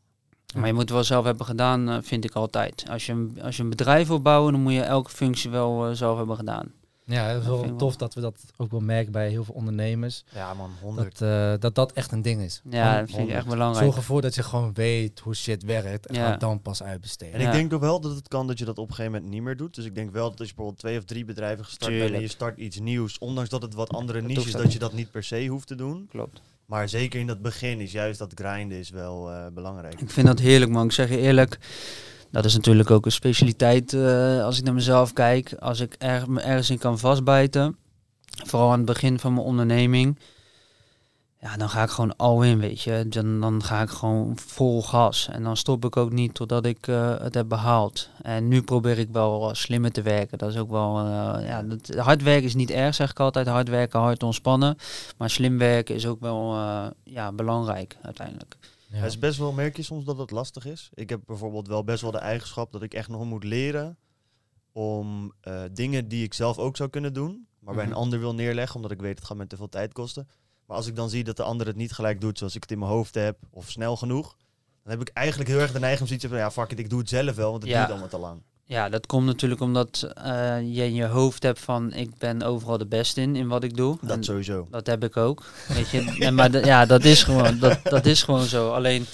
Maar 0.57 0.67
je 0.67 0.73
moet 0.73 0.83
het 0.83 0.91
wel 0.91 1.05
zelf 1.05 1.25
hebben 1.25 1.47
gedaan, 1.47 1.89
eh, 1.89 1.97
vind 2.03 2.25
ik 2.25 2.35
altijd. 2.35 2.85
Als 2.91 3.07
je, 3.07 3.13
een- 3.13 3.39
als 3.43 3.57
je 3.57 3.63
een 3.63 3.69
bedrijf 3.71 4.09
wil 4.09 4.21
bouwen, 4.23 4.53
dan 4.53 4.63
moet 4.63 4.73
je 4.73 4.81
elke 4.83 5.11
functie 5.11 5.51
wel 5.51 5.87
eh, 5.87 5.93
zelf 5.95 6.17
hebben 6.19 6.37
gedaan. 6.37 6.73
Ja, 7.09 7.27
het 7.27 7.41
is 7.43 7.47
wel 7.49 7.77
tof 7.77 7.97
dat 7.97 8.15
we 8.15 8.21
dat 8.21 8.41
ook 8.57 8.71
wel 8.71 8.81
merken 8.81 9.13
bij 9.13 9.29
heel 9.29 9.45
veel 9.45 9.55
ondernemers. 9.55 10.25
Ja 10.35 10.55
man, 10.55 10.71
100. 10.81 11.19
Dat, 11.19 11.29
eh, 11.29 11.61
dat 11.61 11.75
dat 11.75 11.93
echt 11.93 12.13
een 12.13 12.23
ding 12.23 12.41
is. 12.43 12.61
Ja, 12.71 13.01
dat 13.01 13.11
vind 13.11 13.29
ik 13.29 13.35
echt 13.35 13.47
belangrijk. 13.47 13.85
Zorg 13.85 13.97
ervoor 13.97 14.23
dat 14.23 14.35
je 14.35 14.43
gewoon 14.43 14.75
weet 14.75 15.21
hoe 15.21 15.35
shit 15.35 15.63
werkt 15.65 16.07
en 16.07 16.15
Ja. 16.15 16.31
ga 16.31 16.37
dan 16.37 16.63
pas 16.63 16.83
uitbesteden. 16.83 17.35
En 17.35 17.41
Ja. 17.41 17.47
ik 17.47 17.53
denk 17.53 17.73
ook 17.73 17.81
wel 17.81 18.01
dat 18.01 18.15
het 18.15 18.29
kan 18.29 18.47
dat 18.47 18.59
je 18.59 18.65
dat 18.65 18.79
op 18.79 18.89
een 18.89 18.95
gegeven 18.95 19.13
moment 19.13 19.31
niet 19.33 19.43
meer 19.43 19.57
doet. 19.57 19.75
Dus 19.75 19.85
ik 19.85 19.95
denk 19.95 20.13
wel 20.13 20.31
dat 20.31 20.39
als 20.39 20.49
je 20.49 20.55
bijvoorbeeld 20.55 20.85
twee 20.85 20.99
of 20.99 21.05
drie 21.05 21.25
bedrijven 21.25 21.65
gestart 21.65 21.99
bent 21.99 22.15
en 22.15 22.21
je 22.21 22.29
start 22.29 22.59
iets 22.59 22.79
nieuws, 22.81 23.19
ondanks 23.19 23.51
dat 23.51 23.63
het 23.63 23.75
wat 23.75 23.91
andere 23.93 24.19
Dat 24.19 24.29
niches 24.29 24.47
is, 24.47 24.53
dat 24.53 24.73
je 24.73 24.79
dat 24.79 24.93
niet 24.93 25.11
per 25.11 25.25
se 25.25 25.47
hoeft 25.47 25.67
te 25.67 25.75
doen. 25.75 26.07
Klopt. 26.11 26.41
Maar 26.67 26.89
zeker 26.89 27.21
in 27.21 27.27
dat 27.27 27.43
begin 27.43 27.81
is 27.81 27.93
juist 27.93 28.19
dat 28.19 28.33
grinden 28.35 28.79
is 28.79 28.91
wel 28.91 29.31
eh, 29.31 29.47
belangrijk. 29.55 30.01
Ik 30.01 30.11
vind 30.11 30.27
dat 30.27 30.39
heerlijk, 30.39 30.71
man. 30.71 30.85
Ik 30.85 30.93
zeg 30.93 31.09
je 31.09 31.19
eerlijk, 31.19 31.59
dat 32.31 32.45
is 32.45 32.55
natuurlijk 32.55 32.91
ook 32.91 33.05
een 33.05 33.13
specialiteit 33.13 33.93
eh, 33.93 34.45
als 34.45 34.59
ik 34.59 34.65
naar 34.65 34.75
mezelf 34.75 35.13
kijk. 35.13 35.55
Als 35.55 35.81
ik 35.81 35.97
me 36.27 36.41
ergens 36.41 36.71
in 36.71 36.79
kan 36.79 36.99
vastbijten, 36.99 37.77
vooral 38.45 38.71
aan 38.71 38.77
het 38.77 38.87
begin 38.87 39.19
van 39.19 39.35
mijn 39.35 39.47
onderneming, 39.47 40.19
ja, 41.41 41.57
dan 41.57 41.69
ga 41.69 41.83
ik 41.83 41.91
gewoon 41.91 42.17
al 42.17 42.43
in, 42.43 42.59
weet 42.59 42.83
je. 42.83 43.07
Dan, 43.09 43.41
dan 43.41 43.63
ga 43.63 43.83
ik 43.83 43.89
gewoon 43.89 44.33
vol 44.37 44.83
gas. 44.83 45.29
En 45.33 45.43
dan 45.43 45.57
stop 45.57 45.85
ik 45.85 45.97
ook 45.97 46.13
niet 46.13 46.35
totdat 46.35 46.67
ik 46.67 46.87
eh, 46.87 47.19
het 47.19 47.35
heb 47.35 47.49
behaald. 47.49 48.09
En 48.23 48.49
nu 48.49 48.63
probeer 48.63 48.99
ik 48.99 49.09
wel 49.13 49.55
slimmer 49.55 49.93
te 49.93 50.03
werken. 50.03 50.39
Dat 50.39 50.51
is 50.51 50.57
ook 50.57 50.71
wel, 50.71 50.99
eh, 50.99 51.47
ja, 51.47 51.63
dat, 51.63 51.95
hard 51.97 52.23
werken 52.23 52.45
is 52.45 52.55
niet 52.55 52.71
erg, 52.71 52.95
zeg 52.95 53.11
ik 53.11 53.21
altijd. 53.21 53.47
Hard 53.47 53.69
werken, 53.69 54.01
hard 54.01 54.23
ontspannen. 54.23 54.77
Maar 55.17 55.31
slim 55.31 55.59
werken 55.59 55.95
is 55.95 56.07
ook 56.07 56.21
wel 56.21 56.55
ja, 57.05 57.33
belangrijk 57.33 57.97
uiteindelijk. 58.03 58.57
Ja. 58.91 58.97
Het 58.97 59.07
is 59.07 59.19
best 59.19 59.39
wel, 59.39 59.53
merk 59.53 59.77
je 59.77 59.83
soms 59.83 60.05
dat 60.05 60.19
het 60.19 60.31
lastig 60.31 60.65
is. 60.67 60.91
Ik 60.95 61.09
heb 61.09 61.21
bijvoorbeeld 61.27 61.69
wel 61.69 61.85
best 61.85 62.03
wel 62.03 62.11
de 62.11 62.19
eigenschap 62.19 62.73
dat 62.73 62.83
ik 62.83 62.95
echt 62.95 63.09
nog 63.09 63.25
moet 63.25 63.45
leren 63.45 63.99
om 64.73 65.33
eh, 65.41 65.63
dingen 65.73 66.09
die 66.09 66.25
ik 66.25 66.35
zelf 66.35 66.59
ook 66.59 66.77
zou 66.77 66.89
kunnen 66.91 67.13
doen, 67.13 67.47
maar 67.59 67.75
bij 67.75 67.85
een 67.85 67.91
Mhm. 67.91 67.99
ander 67.99 68.19
wil 68.19 68.35
neerleggen, 68.35 68.77
omdat 68.77 68.91
ik 68.91 69.01
weet 69.01 69.19
het 69.19 69.27
gaat 69.27 69.37
me 69.37 69.47
te 69.47 69.57
veel 69.57 69.69
tijd 69.69 69.93
kosten. 69.93 70.29
Maar 70.67 70.77
als 70.77 70.87
ik 70.87 70.97
dan 70.97 71.11
zie 71.11 71.25
dat 71.25 71.37
de 71.37 71.43
ander 71.43 71.67
het 71.67 71.77
niet 71.77 71.93
gelijk 71.93 72.21
doet 72.21 72.39
zoals 72.39 72.55
ik 72.55 72.63
het 72.63 72.71
in 72.71 72.79
mijn 72.79 72.91
hoofd 72.91 73.15
heb, 73.15 73.39
of 73.51 73.71
snel 73.71 73.97
genoeg, 73.97 74.37
dan 74.83 74.93
heb 74.93 75.01
ik 75.01 75.09
eigenlijk 75.15 75.51
heel 75.51 75.59
erg 75.61 75.73
de 75.73 75.79
neiging 75.79 76.01
om 76.01 76.07
zoiets 76.07 76.25
te 76.25 76.31
van, 76.31 76.39
ja 76.41 76.51
fuck 76.51 76.71
it, 76.73 76.79
ik 76.79 76.91
doe 76.91 76.99
het 76.99 77.09
zelf 77.09 77.35
wel, 77.37 77.51
want 77.51 77.63
het 77.63 77.71
Ja. 77.73 77.79
duurt 77.79 77.91
allemaal 77.91 78.09
te 78.09 78.19
lang. 78.19 78.43
Ja, 78.69 78.89
dat 78.89 79.07
komt 79.07 79.27
natuurlijk 79.27 79.61
omdat 79.61 80.09
eh, 80.15 80.57
je 80.61 80.83
in 80.85 80.95
je 80.95 81.05
hoofd 81.05 81.43
hebt 81.43 81.61
van 81.61 81.93
ik 81.93 82.11
ben 82.19 82.43
overal 82.43 82.79
de 82.79 82.87
best 82.87 83.17
in, 83.17 83.37
in 83.37 83.49
wat 83.49 83.65
ik 83.65 83.77
doe. 83.77 83.99
En 84.01 84.07
Dat 84.09 84.25
sowieso. 84.25 84.67
dat 84.71 84.87
heb 84.87 85.05
ik 85.05 85.17
ook. 85.17 85.45
Weet 85.69 85.89
je, 85.91 86.01
nee, 86.19 86.31
maar 86.31 86.51
de- 86.51 86.65
ja, 86.65 86.87
dat 86.87 87.05
is, 87.05 87.23
gewoon, 87.23 87.59
dat, 87.59 87.79
dat 87.83 88.07
is 88.07 88.23
gewoon 88.23 88.45
zo. 88.47 88.71
Alleen 88.71 89.07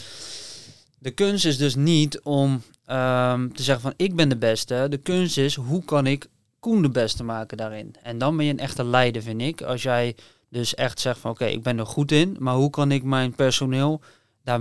de 0.98 1.10
kunst 1.10 1.44
is 1.44 1.56
dus 1.56 1.74
niet 1.74 2.20
om 2.20 2.62
ehm, 2.86 3.48
te 3.48 3.62
zeggen 3.62 3.82
van 3.82 3.94
ik 3.96 4.16
ben 4.16 4.28
de 4.28 4.36
beste. 4.36 4.86
De 4.90 4.98
kunst 4.98 5.38
is 5.38 5.54
hoe 5.54 5.84
kan 5.84 6.06
ik 6.06 6.26
Koen 6.60 6.82
de 6.82 6.90
beste 6.90 7.24
maken 7.24 7.56
daarin. 7.56 7.94
En 8.02 8.18
dan 8.18 8.36
ben 8.36 8.46
je 8.46 8.52
een 8.52 8.58
echte 8.58 8.84
leider, 8.84 9.22
vind 9.22 9.40
ik. 9.40 9.62
Als 9.62 9.82
jij 9.82 10.16
dus 10.48 10.74
echt 10.74 11.00
zegt 11.00 11.18
van 11.18 11.30
oké, 11.30 11.44
ik 11.44 11.62
ben 11.62 11.78
er 11.78 11.86
goed 11.86 12.12
in, 12.12 12.36
maar 12.38 12.54
hoe 12.54 12.70
kan 12.70 12.90
ik 12.92 13.02
mijn 13.02 13.34
personeel 13.34 14.00
daar 14.44 14.60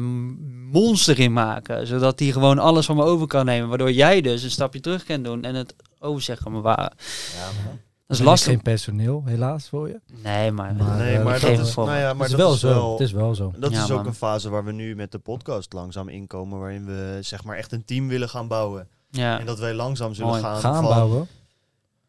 monster 0.72 1.20
in 1.20 1.34
maken, 1.34 1.88
zodat 1.88 2.18
die 2.18 2.32
gewoon 2.34 2.60
alles 2.60 2.86
van 2.86 2.96
me 2.96 3.04
over 3.04 3.28
kan 3.28 3.46
nemen, 3.46 3.70
waardoor 3.70 3.92
jij 3.92 4.22
dus 4.22 4.44
een 4.44 4.52
stapje 4.52 4.80
terug 4.80 5.04
kan 5.04 5.24
doen 5.24 5.44
en 5.44 5.56
het 5.56 5.76
overzeggen 6.00 6.44
kan 6.44 6.54
bewaren. 6.54 6.94
Ja. 7.36 7.72
Dat 8.08 8.20
is 8.20 8.26
lastig. 8.26 8.52
geen 8.54 8.62
personeel, 8.62 9.24
helaas 9.26 9.70
voor 9.70 9.88
je. 9.88 10.00
Nee, 10.24 10.52
maar, 10.52 10.76
Maar, 10.76 10.98
Nee, 10.98 11.16
eh, 11.18 11.24
maar 11.24 11.40
dat 11.40 11.50
het 11.50 11.60
is, 11.68 11.76
nou 11.76 11.90
me. 11.90 11.96
ja, 11.98 12.14
Maar 12.14 12.22
het 12.22 12.22
is 12.24 12.30
dat 12.30 12.40
wel 12.40 12.54
is 12.54 12.60
zo. 12.60 12.68
wel, 12.68 12.92
Het 12.92 13.00
is 13.02 13.12
wel 13.12 13.36
zo. 13.36 13.54
dat 13.58 13.72
Ja, 13.72 13.84
is 13.84 13.92
ook 13.92 13.98
man. 13.98 14.08
een 14.08 14.14
fase 14.14 14.50
waar 14.50 14.66
we 14.66 14.72
nu 14.72 14.96
met 14.96 15.12
de 15.12 15.20
podcast 15.20 15.74
langzaam 15.74 16.10
inkomen, 16.10 16.60
waarin 16.60 16.86
we 16.86 17.18
zeg 17.22 17.44
maar 17.44 17.58
echt 17.58 17.72
een 17.72 17.86
team 17.86 18.08
willen 18.08 18.30
gaan 18.30 18.48
bouwen. 18.48 18.88
ja. 19.10 19.40
En 19.40 19.46
dat 19.46 19.60
wij 19.60 19.74
langzaam 19.74 20.14
zullen 20.14 20.30
Mooi. 20.32 20.44
gaan, 20.44 20.58
Gaan 20.60 20.74
van- 20.76 20.84
bouwen. 20.84 21.28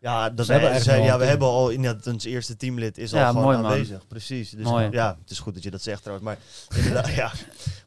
Ja, 0.03 0.31
dat 0.31 0.47
wij, 0.47 0.61
hebben 0.61 0.95
al 0.95 1.03
ja, 1.03 1.19
we 1.19 1.25
hebben 1.25 1.49
al 1.49 1.71
inderdaad 1.71 2.07
ons 2.07 2.25
eerste 2.25 2.57
teamlid 2.57 2.99
is 2.99 3.13
al 3.13 3.19
Ja, 3.19 3.29
gewoon 3.29 3.43
mooi, 3.43 3.57
man. 3.57 3.67
aanwezig. 3.67 4.07
Precies. 4.07 4.51
Dus 4.51 4.65
Mooi. 4.65 4.89
ja, 4.91 5.17
het 5.21 5.31
is 5.31 5.39
goed 5.39 5.55
dat 5.55 5.63
je 5.63 5.71
dat 5.71 5.83
zegt 5.83 6.03
trouwens. 6.03 6.29
Maar 6.29 6.39
inderdaad, 6.77 7.15
ja. 7.23 7.33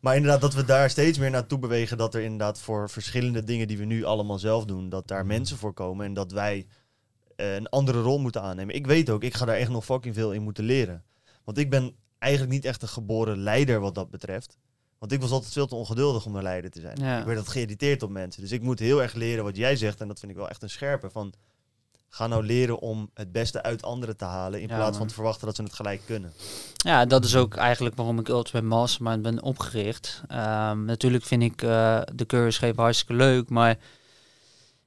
maar 0.02 0.16
inderdaad 0.16 0.42
dat 0.42 0.54
we 0.54 0.66
daar 0.66 0.90
steeds 0.90 1.18
meer 1.18 1.30
naartoe 1.30 1.60
bewegen. 1.60 1.98
Dat 1.98 2.14
er 2.16 2.22
inderdaad 2.22 2.60
voor 2.60 2.90
verschillende 2.90 3.44
dingen 3.44 3.68
die 3.68 3.78
we 3.78 3.86
nu 3.86 4.04
allemaal 4.04 4.40
zelf 4.40 4.66
doen, 4.66 4.90
dat 4.90 5.08
daar 5.08 5.26
mensen 5.26 5.58
voor 5.58 5.74
komen. 5.74 6.06
En 6.06 6.14
dat 6.14 6.32
wij 6.32 6.68
eh, 7.36 7.56
een 7.56 7.70
andere 7.70 8.02
rol 8.02 8.20
moeten 8.20 8.42
aannemen. 8.42 8.76
Ik 8.76 8.88
weet 8.88 9.10
ook, 9.10 9.24
ik 9.24 9.34
ga 9.34 9.46
daar 9.46 9.56
echt 9.56 9.70
nog 9.70 9.86
fucking 9.86 10.16
veel 10.16 10.32
in 10.34 10.42
moeten 10.42 10.64
leren. 10.64 11.04
Want 11.44 11.58
ik 11.58 11.70
ben 11.70 11.96
eigenlijk 12.20 12.54
niet 12.54 12.66
echt 12.66 12.82
een 12.82 12.88
geboren 12.88 13.38
leider 13.38 13.80
wat 13.80 13.96
dat 13.96 14.10
betreft. 14.10 14.58
Want 15.00 15.12
ik 15.12 15.22
was 15.22 15.32
altijd 15.32 15.54
veel 15.54 15.68
te 15.68 15.76
ongeduldig 15.76 16.26
om 16.26 16.36
een 16.36 16.44
leider 16.44 16.72
te 16.72 16.82
zijn. 16.82 16.98
Ja. 17.00 17.20
Ik 17.20 17.26
werd 17.26 17.38
altijd 17.38 17.56
geïrriteerd 17.56 18.04
op 18.04 18.10
mensen. 18.10 18.42
Dus 18.42 18.52
ik 18.52 18.62
moet 18.62 18.80
heel 18.80 19.02
erg 19.02 19.14
leren 19.14 19.44
wat 19.44 19.56
jij 19.56 19.76
zegt. 19.76 20.02
En 20.02 20.08
dat 20.08 20.20
vind 20.20 20.32
ik 20.32 20.38
wel 20.38 20.50
echt 20.50 20.64
een 20.64 20.70
scherpe. 20.70 21.10
Van, 21.10 21.34
ga 22.16 22.28
nou 22.28 22.46
leren 22.46 22.80
om 22.80 23.10
het 23.14 23.32
beste 23.32 23.64
uit 23.64 23.84
anderen 23.84 24.18
te 24.18 24.26
halen. 24.26 24.62
In 24.62 24.68
Ja, 24.68 24.76
plaats 24.76 24.90
man. 24.90 24.98
van 24.98 25.08
te 25.08 25.14
verwachten 25.14 25.46
dat 25.46 25.56
ze 25.56 25.64
het 25.64 25.74
gelijk 25.74 26.02
kunnen. 26.06 26.34
Ja, 26.76 27.06
dat 27.06 27.26
is 27.26 27.36
ook 27.36 27.56
eigenlijk 27.56 27.96
waarom 27.96 28.20
ik 28.20 28.28
Ultimate 28.28 28.66
Mastermind 28.68 29.22
ben 29.22 29.42
opgericht. 29.44 30.22
Ehm, 30.28 30.86
natuurlijk 30.86 31.24
vind 31.26 31.44
ik 31.44 31.62
eh, 31.62 32.02
de 32.14 32.26
cursusgeven 32.26 32.84
hartstikke 32.84 33.14
leuk, 33.14 33.50
maar 33.50 33.78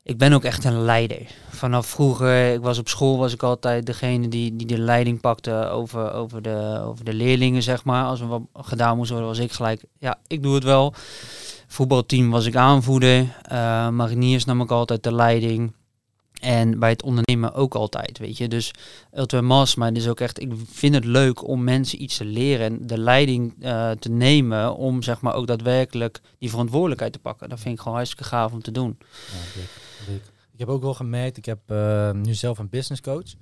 ik 0.03 0.19
ben 0.19 0.33
ook 0.33 0.45
echt 0.45 0.65
een 0.65 0.83
leider. 0.85 1.27
Vanaf 1.49 1.87
vroeger, 1.87 2.53
ik 2.53 2.61
was 2.61 2.79
op 2.79 2.89
school, 2.89 3.19
was 3.19 3.33
ik 3.33 3.43
altijd 3.43 3.87
degene 3.87 4.29
die, 4.29 4.57
die 4.57 4.67
de 4.67 4.79
leiding 4.79 5.21
pakte 5.21 5.53
over, 5.69 6.13
over, 6.13 6.43
de, 6.43 6.81
over 6.85 7.05
de 7.05 7.15
leerlingen, 7.15 7.63
zeg 7.63 7.85
maar. 7.85 8.05
Als 8.05 8.21
er 8.21 8.29
wat 8.29 8.43
gedaan 8.55 8.97
moest 8.97 9.11
worden, 9.11 9.29
was 9.29 9.39
ik 9.39 9.53
gelijk, 9.53 9.83
ja, 9.99 10.19
ik 10.27 10.43
doe 10.43 10.55
het 10.55 10.65
wel. 10.65 10.95
Voetbalteam 11.67 12.31
was 12.31 12.47
ik 12.47 12.57
aanvoerder. 12.57 13.27
Eh, 13.43 13.89
mariniers 13.89 14.45
nam 14.45 14.61
ik 14.61 14.71
altijd 14.71 15.03
de 15.03 15.13
leiding. 15.15 15.73
En 16.40 16.78
bij 16.78 16.90
het 16.90 17.02
ondernemen 17.02 17.54
ook 17.54 17.75
altijd, 17.75 18.18
weet 18.18 18.37
je. 18.37 18.49
Dus 18.49 18.71
Ultimate 19.12 19.47
Mastermind 19.47 19.97
is 19.97 20.09
ook 20.09 20.21
echt, 20.21 20.40
ik 20.40 20.52
vind 20.66 20.95
het 20.95 21.04
leuk 21.04 21.47
om 21.49 21.64
mensen 21.64 22.02
iets 22.02 22.16
te 22.16 22.25
leren 22.25 22.66
en 22.66 22.87
de 22.87 22.99
leiding 22.99 23.54
eh, 23.61 23.90
te 23.90 24.11
nemen 24.11 24.76
om 24.76 25.02
zeg 25.02 25.21
maar 25.21 25.35
ook 25.35 25.47
daadwerkelijk 25.47 26.21
die 26.38 26.50
verantwoordelijkheid 26.50 27.12
te 27.12 27.18
pakken. 27.18 27.49
Dat 27.49 27.61
vind 27.61 27.75
ik 27.75 27.80
gewoon 27.80 27.97
hartstikke 27.97 28.25
gaaf 28.25 28.52
om 28.52 28.62
te 28.62 28.71
doen. 28.71 28.99
Ja, 29.00 29.61
dik, 29.61 29.68
dik. 30.07 30.23
Ik 30.52 30.59
heb 30.59 30.68
ook 30.68 30.83
wel 30.83 30.95
gemerkt, 30.95 31.37
ik 31.37 31.45
heb 31.45 31.59
eh, 31.66 32.11
nu 32.11 32.35
zelf 32.35 32.59
een 32.59 32.68
business 32.68 33.00
coach. 33.00 33.35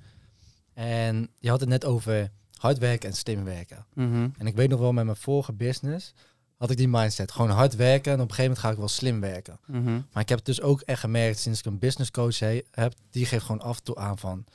En 0.73 1.29
je 1.39 1.49
had 1.49 1.59
het 1.59 1.69
net 1.69 1.85
over 1.85 2.31
hard 2.57 2.77
werken 2.77 3.09
en 3.09 3.15
slim 3.15 3.43
werken. 3.43 3.85
Mhm. 3.93 4.27
En 4.37 4.47
ik 4.47 4.55
weet 4.55 4.69
nog 4.69 4.79
wel, 4.79 4.93
met 4.93 5.05
mijn 5.05 5.17
vorige 5.17 5.53
business 5.53 6.13
had 6.57 6.69
ik 6.71 6.77
die 6.77 6.87
mindset. 6.87 7.31
Gewoon 7.31 7.49
hard 7.49 7.75
werken 7.75 8.11
en 8.13 8.19
op 8.21 8.29
een 8.29 8.35
gegeven 8.35 8.43
moment 8.43 8.59
ga 8.65 8.71
ik 8.71 8.77
wel 8.77 8.87
slim 8.87 9.19
werken. 9.19 9.59
Mhm. 9.65 10.01
Maar 10.11 10.23
ik 10.23 10.29
heb 10.29 10.37
het 10.37 10.45
dus 10.47 10.61
ook 10.61 10.81
echt 10.81 10.99
gemerkt 10.99 11.39
sinds 11.39 11.59
ik 11.59 11.65
een 11.65 11.79
business 11.79 12.11
coach 12.11 12.39
he- 12.39 12.61
heb. 12.71 12.93
Die 13.09 13.25
geeft 13.25 13.45
gewoon 13.45 13.61
af 13.61 13.77
en 13.77 13.83
toe 13.83 13.95
aan 13.95 14.17
van, 14.17 14.45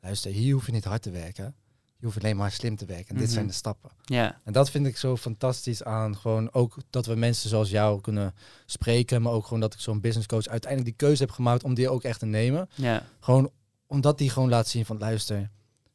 luister, 0.00 0.30
hier 0.30 0.52
hoef 0.54 0.66
je 0.66 0.72
niet 0.72 0.84
hard 0.84 1.02
te 1.02 1.10
werken. 1.10 1.54
Je 2.00 2.04
hoeft 2.06 2.18
alleen 2.18 2.36
maar 2.36 2.50
slim 2.52 2.76
te 2.76 2.84
werken. 2.86 3.08
En 3.08 3.14
dit 3.16 3.24
Mhm. 3.24 3.34
zijn 3.34 3.46
de 3.46 3.52
stappen. 3.52 3.90
Ja, 4.04 4.40
En 4.44 4.52
dat 4.52 4.70
vind 4.70 4.86
ik 4.86 4.96
zo 4.96 5.16
fantastisch 5.16 5.82
aan 5.84 6.16
gewoon 6.16 6.52
ook 6.52 6.76
dat 6.90 7.06
we 7.06 7.14
mensen 7.14 7.48
zoals 7.48 7.70
jou 7.70 8.00
kunnen 8.00 8.34
spreken. 8.66 9.22
Maar 9.22 9.32
ook 9.32 9.44
gewoon 9.44 9.60
dat 9.60 9.74
ik 9.74 9.80
zo'n 9.80 10.00
business 10.00 10.26
coach 10.26 10.46
uiteindelijk 10.46 10.90
die 10.98 11.06
keuze 11.08 11.22
heb 11.22 11.32
gemaakt 11.32 11.64
om 11.64 11.74
die 11.74 11.88
ook 11.90 12.02
echt 12.02 12.18
te 12.18 12.26
nemen. 12.26 12.68
ja, 12.74 13.02
Gewoon 13.20 13.50
omdat 13.86 14.18
die 14.18 14.30
gewoon 14.30 14.48
laat 14.48 14.68
zien 14.68 14.84
van 14.86 14.98
luister, 14.98 15.38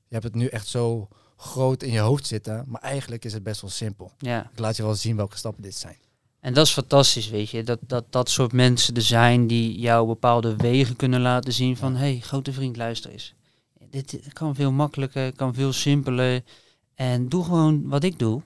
je 0.07 0.19
hebt 0.19 0.23
het 0.23 0.35
nu 0.35 0.47
echt 0.47 0.67
zo 0.67 1.07
groot 1.43 1.83
in 1.83 1.91
je 1.91 1.99
hoofd 1.99 2.27
zitten. 2.27 2.63
Maar 2.67 2.81
eigenlijk 2.81 3.25
is 3.25 3.33
het 3.33 3.43
best 3.43 3.61
wel 3.61 3.69
simpel. 3.69 4.11
ja. 4.17 4.49
Ik 4.51 4.59
laat 4.59 4.75
je 4.75 4.83
wel 4.83 4.95
zien 4.95 5.15
welke 5.15 5.37
stappen 5.37 5.63
dit 5.63 5.75
zijn. 5.75 5.97
En 6.39 6.53
dat 6.53 6.65
is 6.65 6.73
fantastisch, 6.73 7.29
weet 7.29 7.49
je. 7.49 7.63
Dat, 7.63 7.79
dat 7.87 8.05
dat 8.09 8.29
soort 8.29 8.51
mensen 8.51 8.95
er 8.95 9.01
zijn 9.01 9.47
die 9.47 9.79
jou 9.79 10.07
bepaalde 10.07 10.55
wegen 10.55 10.95
kunnen 10.95 11.21
laten 11.21 11.53
zien 11.53 11.77
van... 11.77 11.95
hé, 11.95 12.11
hey, 12.11 12.19
grote 12.19 12.53
vriend, 12.53 12.77
luister 12.77 13.11
eens. 13.11 13.33
Dit 13.89 14.19
kan 14.33 14.55
veel 14.55 14.71
makkelijker, 14.71 15.35
kan 15.35 15.53
veel 15.53 15.73
simpeler. 15.73 16.43
En 16.95 17.29
doe 17.29 17.43
gewoon 17.43 17.87
wat 17.87 18.03
ik 18.03 18.19
doe. 18.19 18.41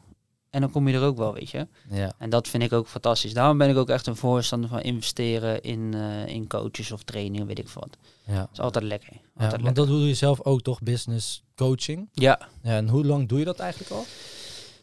En 0.58 0.64
dan 0.64 0.72
kom 0.72 0.88
je 0.88 0.94
er 0.94 1.04
ook 1.04 1.18
wel, 1.18 1.34
weet 1.34 1.50
je. 1.50 1.68
Ja. 1.90 2.14
En 2.18 2.30
dat 2.30 2.48
vind 2.48 2.64
ik 2.64 2.74
ook 2.74 2.88
fantastisch. 2.88 3.34
Daarom 3.34 3.58
ben 3.58 3.70
ik 3.70 3.78
ook 3.78 3.90
echt 3.90 4.08
een 4.08 4.16
voorstander 4.16 4.70
van 4.70 4.82
investeren 4.82 5.62
in, 5.62 5.94
eh, 5.94 6.28
in 6.28 6.48
coaches 6.48 6.92
of 6.92 7.04
trainingen, 7.04 7.48
weet 7.48 7.60
ik 7.60 7.70
veel 7.70 7.82
wat. 7.82 7.98
Ja. 8.26 8.40
Dat 8.40 8.50
is 8.54 8.60
altijd 8.60 8.84
lekker. 8.84 9.14
Ja, 9.14 9.44
Altijd 9.44 9.62
want 9.62 9.76
dat 9.76 9.88
doe 9.88 10.08
je 10.08 10.14
zelf 10.14 10.42
ook 10.42 10.62
toch, 10.62 10.82
business 10.82 11.44
coaching. 11.56 12.10
Ja, 12.14 12.40
Ja, 12.64 12.76
en 12.76 12.90
hoe 12.90 13.06
lang 13.06 13.28
doe 13.28 13.40
je 13.40 13.46
dat 13.46 13.60
eigenlijk 13.60 13.92
al? 13.92 14.06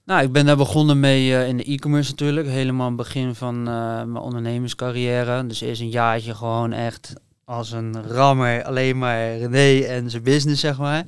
nou, 0.05 0.23
ik 0.23 0.33
ben 0.33 0.47
daar 0.47 0.57
begonnen 0.57 1.01
mee 1.01 1.37
eh, 1.37 1.49
in 1.49 1.57
de 1.57 1.65
e-commerce 1.65 2.11
natuurlijk. 2.11 2.47
Helemaal 2.47 2.95
begin 2.95 3.35
van 3.35 3.57
eh, 3.57 3.65
mijn 4.03 4.17
ondernemerscarrière. 4.17 5.47
Dus 5.47 5.61
eerst 5.61 5.81
een 5.81 5.91
jaartje 5.91 6.35
gewoon 6.35 6.73
echt 6.73 7.15
als 7.45 7.73
een 7.73 8.07
rammer, 8.09 8.65
alleen 8.65 8.99
maar 8.99 9.37
René 9.37 9.85
en 9.87 10.11
zijn 10.11 10.23
business, 10.23 10.61
zeg 10.61 10.79
maar. 10.79 10.97
Ja. 10.97 11.05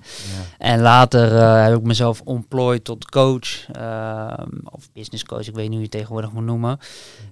En 0.58 0.80
later 0.80 1.36
eh, 1.36 1.62
heb 1.64 1.76
ik 1.76 1.82
mezelf 1.82 2.20
ontplooid 2.24 2.84
tot 2.84 3.10
coach, 3.10 3.70
ehm, 3.72 4.50
of 4.64 4.88
business 4.92 5.24
coach, 5.24 5.46
ik 5.46 5.54
weet 5.54 5.68
niet 5.68 5.68
hoe 5.68 5.76
je 5.76 5.82
het 5.82 5.90
tegenwoordig 5.90 6.32
moet 6.32 6.44
noemen. 6.44 6.78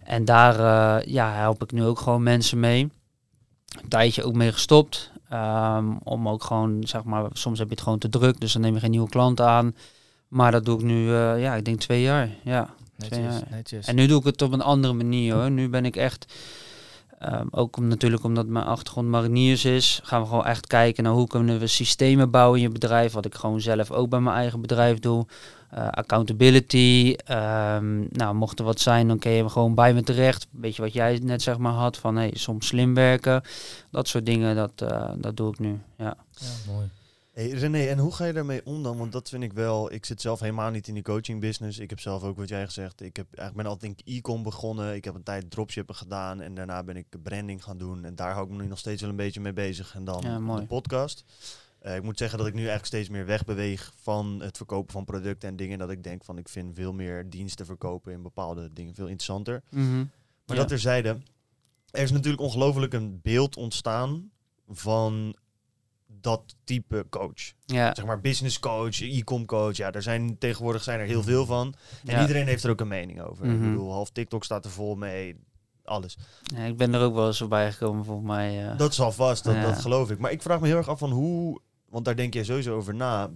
En 0.05 0.25
daar 0.25 0.59
eh, 0.59 1.13
ja, 1.13 1.33
help 1.33 1.63
ik 1.63 1.73
nu 1.73 1.85
ook 1.85 1.99
gewoon 1.99 2.23
mensen 2.23 2.61
mee. 2.61 2.91
Een 3.83 3.89
tijdje 3.89 4.25
ook 4.25 4.35
mee 4.35 4.53
gestopt, 4.53 5.11
ehm, 5.29 5.87
om 6.03 6.29
ook 6.29 6.45
gewoon, 6.45 6.87
zeg 6.87 7.05
maar, 7.05 7.25
soms 7.33 7.59
heb 7.59 7.69
je 7.69 7.75
het 7.75 7.83
gewoon 7.83 7.99
te 7.99 8.09
druk, 8.09 8.41
dus 8.41 8.53
dan 8.53 8.63
neem 8.63 8.75
je 8.75 8.81
geen 8.81 8.91
nieuwe 8.91 9.09
klanten 9.09 9.47
aan. 9.47 9.75
Maar 10.29 10.53
dat 10.53 10.65
doe 10.65 10.79
ik 10.79 10.85
nu, 10.85 11.15
eh, 11.15 11.41
ja, 11.41 11.55
ik 11.55 11.65
denk 11.65 11.81
twee 11.81 12.03
jaar, 12.03 12.29
ja. 12.43 12.75
Twee 12.99 13.21
Netjes, 13.21 13.39
jaar. 13.41 13.49
netjes. 13.51 13.87
En 13.87 13.95
nu 13.95 14.07
doe 14.07 14.19
ik 14.19 14.25
het 14.25 14.43
op 14.43 14.53
een 14.53 14.61
andere 14.63 14.93
manier 14.93 15.35
hoor. 15.35 15.51
Nu 15.51 15.69
ben 15.69 15.85
ik 15.85 15.97
echt, 15.97 16.33
ehm, 17.25 17.47
ook 17.51 17.77
om, 17.77 17.89
natuurlijk 17.89 18.25
omdat 18.25 18.47
mijn 18.47 18.65
achtergrond 18.65 19.09
mariniers 19.09 19.65
is, 19.65 20.01
gaan 20.03 20.21
we 20.21 20.27
gewoon 20.29 20.45
echt 20.45 20.67
kijken 20.67 21.05
naar 21.05 21.13
hoe 21.13 21.27
kunnen 21.27 21.59
we 21.59 21.67
systemen 21.67 22.31
bouwen 22.31 22.59
in 22.59 22.65
je 22.67 22.73
bedrijf. 22.73 23.13
Wat 23.13 23.25
ik 23.25 23.35
gewoon 23.35 23.61
zelf 23.61 23.91
ook 23.91 24.09
bij 24.09 24.21
mijn 24.21 24.37
eigen 24.37 24.61
bedrijf 24.61 24.99
doe. 24.99 25.27
Eh, 25.71 25.89
accountability. 25.89 27.15
ehm, 27.25 28.01
nou, 28.09 28.35
mocht 28.35 28.59
er 28.59 28.65
wat 28.65 28.81
zijn, 28.81 29.09
dan 29.09 29.19
kun 29.19 29.31
je 29.31 29.49
gewoon 29.49 29.75
bij 29.75 29.95
me 29.95 30.03
terecht. 30.03 30.47
Weet 30.51 30.77
je 30.77 30.83
wat 30.83 30.93
jij 30.93 31.21
net 31.23 31.43
zeg 31.43 31.59
maar 31.59 31.73
had 31.73 31.97
van 31.97 32.17
hey, 32.17 32.31
soms 32.35 32.67
slim 32.67 32.95
werken. 32.95 33.43
Dat 33.91 34.09
soort 34.09 34.27
dingen, 34.27 34.57
dat, 34.57 34.91
eh, 34.91 35.11
dat 35.17 35.37
doe 35.37 35.53
ik 35.53 35.59
nu. 35.59 35.81
Ja. 35.97 36.17
Ja, 36.31 36.73
mooi. 36.73 36.89
Hey 37.35 37.49
René, 37.51 37.87
en 37.87 37.99
hoe 37.99 38.15
ga 38.15 38.25
je 38.25 38.33
daarmee 38.33 38.67
om 38.67 38.83
dan? 38.83 38.97
Want 38.97 39.13
dat 39.13 39.29
vind 39.29 39.43
ik 39.43 39.53
wel. 39.53 39.93
Ik 39.93 40.05
zit 40.05 40.21
zelf 40.21 40.41
helemaal 40.41 40.71
niet 40.71 40.89
in 40.89 40.95
die 40.95 41.03
coaching 41.03 41.41
business. 41.41 41.79
Ik 41.79 41.91
heb 41.91 42.01
zelf 42.01 42.23
ook 42.23 42.37
wat 42.37 42.49
jij 42.49 42.65
gezegd. 42.65 43.01
Ik 43.01 43.17
heb 43.17 43.27
eigenlijk 43.27 43.57
ben 43.57 43.67
altijd 43.67 44.03
in 44.05 44.15
e-com 44.17 44.43
begonnen. 44.43 44.95
Ik 44.95 45.05
heb 45.05 45.15
een 45.15 45.23
tijd 45.23 45.51
dropshippen 45.51 45.95
gedaan 45.95 46.41
en 46.41 46.55
daarna 46.55 46.83
ben 46.83 46.97
ik 46.97 47.07
branding 47.23 47.65
gaan 47.65 47.79
doen. 47.79 48.05
En 48.05 48.15
daar 48.15 48.33
hou 48.33 48.45
ik 48.47 48.53
me 48.57 48.63
nu 48.63 48.69
nog 48.69 48.79
steeds 48.79 49.01
wel 49.01 49.11
een 49.11 49.17
beetje 49.17 49.41
mee 49.41 49.53
bezig. 49.53 49.95
En 49.95 50.05
dan 50.05 50.23
Ja, 50.23 50.57
de 50.57 50.67
podcast. 50.67 51.25
Eh, 51.79 51.97
ik 51.97 52.03
moet 52.03 52.19
zeggen 52.19 52.39
dat 52.39 52.47
ik 52.47 52.53
nu 52.53 52.59
eigenlijk 52.61 52.89
steeds 52.89 53.09
meer 53.09 53.27
wegbeweeg 53.27 53.93
van 53.97 54.41
het 54.43 54.57
verkopen 54.57 54.93
van 54.93 55.05
producten 55.05 55.49
en 55.49 55.57
dingen. 55.57 55.79
Dat 55.79 55.91
ik 55.91 56.03
denk 56.03 56.25
van 56.25 56.39
ik 56.39 56.49
vind 56.49 56.75
veel 56.75 56.93
meer 56.93 57.31
diensten 57.31 57.67
verkopen 57.67 58.13
in 58.13 58.23
bepaalde 58.23 58.73
dingen 58.73 58.95
veel 58.95 59.07
interessanter. 59.07 59.63
Mhm. 59.71 59.97
Maar 59.97 60.07
Ja. 60.47 60.55
dat 60.55 60.69
terzijde, 60.69 61.19
er 61.91 62.03
is 62.03 62.11
natuurlijk 62.11 62.43
ongelooflijk 62.43 62.93
een 62.93 63.21
beeld 63.23 63.57
ontstaan 63.57 64.31
van 64.69 65.37
dat 66.25 66.55
type 66.65 67.07
coach. 67.11 67.53
Ja. 67.67 67.95
Zeg 67.95 68.05
maar 68.05 68.21
business 68.21 68.61
coach, 68.61 69.01
e-com 69.01 69.45
coach. 69.47 69.77
Ja, 69.77 69.93
er 69.93 70.03
zijn 70.03 70.39
tegenwoordig 70.39 70.83
zijn 70.83 71.01
er 71.01 71.07
heel 71.07 71.23
veel 71.23 71.47
van. 71.47 71.75
En 72.05 72.15
Ja. 72.15 72.21
iedereen 72.21 72.47
heeft 72.47 72.65
er 72.65 72.71
ook 72.71 72.81
een 72.81 72.89
mening 72.89 73.23
over. 73.23 73.47
Mhm. 73.47 73.55
Ik 73.55 73.61
bedoel, 73.71 73.93
half 73.93 74.11
TikTok 74.11 74.45
staat 74.45 74.65
er 74.65 74.71
vol 74.71 74.95
mee. 74.95 75.37
Alles. 75.85 76.19
ja, 76.43 76.65
ik 76.65 76.77
ben 76.77 76.95
er 76.95 77.01
ook 77.03 77.15
wel 77.15 77.27
eens 77.27 77.39
voorbij 77.39 77.73
gekomen 77.73 78.05
volgens 78.05 78.27
mij. 78.27 78.71
eh. 78.71 78.79
Dat 78.79 78.93
is 78.93 79.01
al 79.01 79.13
vast, 79.13 79.45
dat, 79.45 79.55
Ja. 79.55 79.63
dat 79.63 79.79
geloof 79.81 80.11
ik. 80.11 80.19
Maar 80.19 80.31
ik 80.33 80.43
vraag 80.43 80.61
me 80.61 80.67
heel 80.67 80.77
erg 80.77 80.89
af 80.89 80.99
van 80.99 81.11
hoe... 81.11 81.61
Want 81.89 82.05
daar 82.05 82.17
denk 82.17 82.35
jij 82.35 82.45
sowieso 82.45 82.77
over 82.77 82.95
na. 82.95 83.31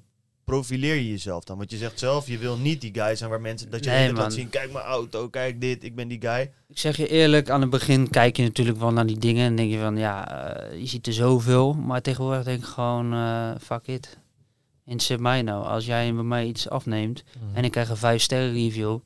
Profileer 0.49 0.95
je 0.95 1.09
jezelf 1.11 1.45
dan? 1.45 1.57
Want 1.59 1.71
je 1.71 1.77
zegt 1.77 1.99
zelf, 1.99 2.27
je 2.27 2.39
wil 2.39 2.57
niet 2.57 2.81
die 2.81 2.95
guy 2.95 3.15
zijn 3.17 3.31
waar 3.31 3.41
mensen 3.41 3.71
dat 3.71 3.85
je 3.85 3.91
Nee, 3.91 4.13
laat 4.13 4.33
zien, 4.33 4.49
kijk 4.49 4.73
mijn 4.73 4.85
auto, 4.85 5.29
kijk 5.29 5.61
dit, 5.61 5.85
ik 5.85 5.95
ben 5.95 6.09
die 6.09 6.21
guy. 6.21 6.51
Ik 6.69 6.79
zeg 6.79 6.97
je 6.97 7.09
eerlijk, 7.09 7.51
aan 7.51 7.61
het 7.61 7.71
begin 7.71 8.11
kijk 8.11 8.37
je 8.37 8.43
natuurlijk 8.43 8.79
wel 8.79 8.93
naar 8.93 9.07
die 9.07 9.19
dingen 9.19 9.47
en 9.47 9.57
denk 9.57 9.71
je 9.71 9.79
van 9.79 9.97
ja, 9.97 10.47
eh, 10.55 10.81
je 10.81 10.87
ziet 10.87 11.07
er 11.07 11.13
zoveel. 11.13 11.75
Maar 11.75 12.01
tegenwoordig 12.03 12.45
denk 12.45 12.59
ik 12.59 12.65
gewoon, 12.65 13.13
eh, 13.13 13.51
fuck 13.61 13.87
it. 13.87 14.19
Interesseert 14.85 15.21
mij 15.21 15.43
nou. 15.43 15.65
Als 15.67 15.87
jij 15.87 16.15
bij 16.15 16.23
mij 16.23 16.47
iets 16.47 16.69
afneemt 16.69 17.25
Mhm. 17.41 17.57
en 17.57 17.65
ik 17.65 17.71
krijg 17.71 17.89
een 17.89 17.97
5 17.97 18.23
sterren 18.23 18.53
review, 18.53 18.99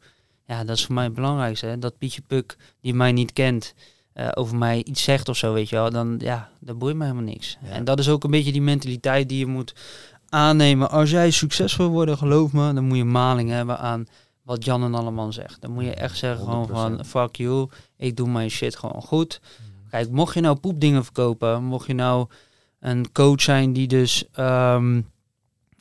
ja, 0.46 0.64
dat 0.64 0.76
is 0.76 0.84
voor 0.84 0.94
mij 0.94 1.04
het 1.04 1.14
belangrijkste. 1.14 1.66
Hè? 1.66 1.78
Dat 1.78 1.98
Pietje 1.98 2.22
Puk, 2.26 2.56
die 2.80 2.94
mij 2.94 3.12
niet 3.12 3.32
kent, 3.32 3.74
eh, 4.12 4.28
over 4.34 4.56
mij 4.56 4.84
iets 4.84 5.02
zegt 5.02 5.28
of 5.28 5.36
zo, 5.36 5.52
weet 5.52 5.68
je 5.68 5.76
wel, 5.76 5.90
dan 5.90 6.16
ja, 6.18 6.50
dat 6.60 6.78
boeit 6.78 6.96
me 6.96 7.02
helemaal 7.04 7.24
niks. 7.24 7.58
Ja. 7.64 7.70
En 7.70 7.84
dat 7.84 7.98
is 7.98 8.08
ook 8.08 8.24
een 8.24 8.30
beetje 8.30 8.52
die 8.52 8.62
mentaliteit 8.62 9.28
die 9.28 9.38
je 9.38 9.46
moet 9.46 9.74
aannemen. 10.32 10.90
Als 10.90 11.10
jij 11.10 11.30
succesvol 11.30 11.84
wil 11.84 11.94
worden, 11.94 12.18
geloof 12.18 12.52
me, 12.52 12.72
dan 12.72 12.84
moet 12.84 12.96
je 12.96 13.04
maling 13.04 13.50
hebben 13.50 13.78
aan 13.78 14.06
wat 14.42 14.64
Jan 14.64 14.84
en 14.84 14.94
Alleman 14.94 15.32
zegt. 15.32 15.60
Dan 15.60 15.72
moet 15.72 15.84
je 15.84 15.94
echt 15.94 16.16
zeggen 16.16 16.44
gewoon 16.44 16.66
van, 16.66 16.96
100%. 16.96 17.06
fuck 17.06 17.36
you, 17.36 17.68
ik 17.96 18.16
doe 18.16 18.28
mijn 18.28 18.50
shit 18.50 18.76
gewoon 18.76 19.02
goed. 19.02 19.40
Kijk, 19.90 20.10
mocht 20.10 20.34
je 20.34 20.40
nou 20.40 20.56
poepdingen 20.56 21.04
verkopen, 21.04 21.64
mocht 21.64 21.86
je 21.86 21.94
nou 21.94 22.26
een 22.80 23.12
coach 23.12 23.42
zijn 23.42 23.72
die 23.72 23.86
dus 23.86 24.24
ehm, 24.32 25.00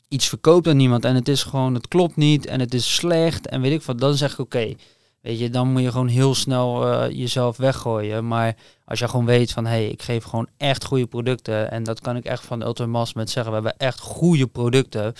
iets 0.08 0.28
verkoopt 0.28 0.68
aan 0.68 0.80
iemand 0.80 1.04
en 1.04 1.14
het 1.14 1.28
is 1.28 1.42
gewoon, 1.42 1.74
het 1.74 1.88
klopt 1.88 2.16
niet 2.16 2.46
en 2.46 2.60
het 2.60 2.74
is 2.74 2.94
slecht 2.94 3.46
en 3.48 3.60
weet 3.60 3.72
ik 3.72 3.82
wat, 3.82 3.98
dan 3.98 4.14
zeg 4.14 4.32
ik 4.32 4.38
oké. 4.38 4.74
Weet 5.22 5.38
je, 5.38 5.50
dan 5.50 5.68
moet 5.68 5.82
je 5.82 5.90
gewoon 5.90 6.08
heel 6.08 6.34
snel 6.34 6.92
eh, 6.92 7.10
jezelf 7.18 7.56
weggooien. 7.56 8.26
Maar 8.28 8.56
als 8.84 8.98
je 8.98 9.08
gewoon 9.08 9.24
weet 9.26 9.52
van, 9.52 9.64
hé, 9.64 9.70
hey, 9.70 9.86
ik 9.88 10.02
geef 10.02 10.24
gewoon 10.24 10.48
echt 10.56 10.84
goede 10.84 11.06
producten. 11.06 11.70
En 11.70 11.82
dat 11.82 12.00
kan 12.00 12.16
ik 12.16 12.24
echt 12.24 12.44
van 12.44 12.62
Ultramas 12.62 13.12
met 13.12 13.30
zeggen. 13.30 13.52
We 13.52 13.58
hebben 13.60 13.86
echt 13.88 14.00
goede 14.00 14.46
producten. 14.46 15.14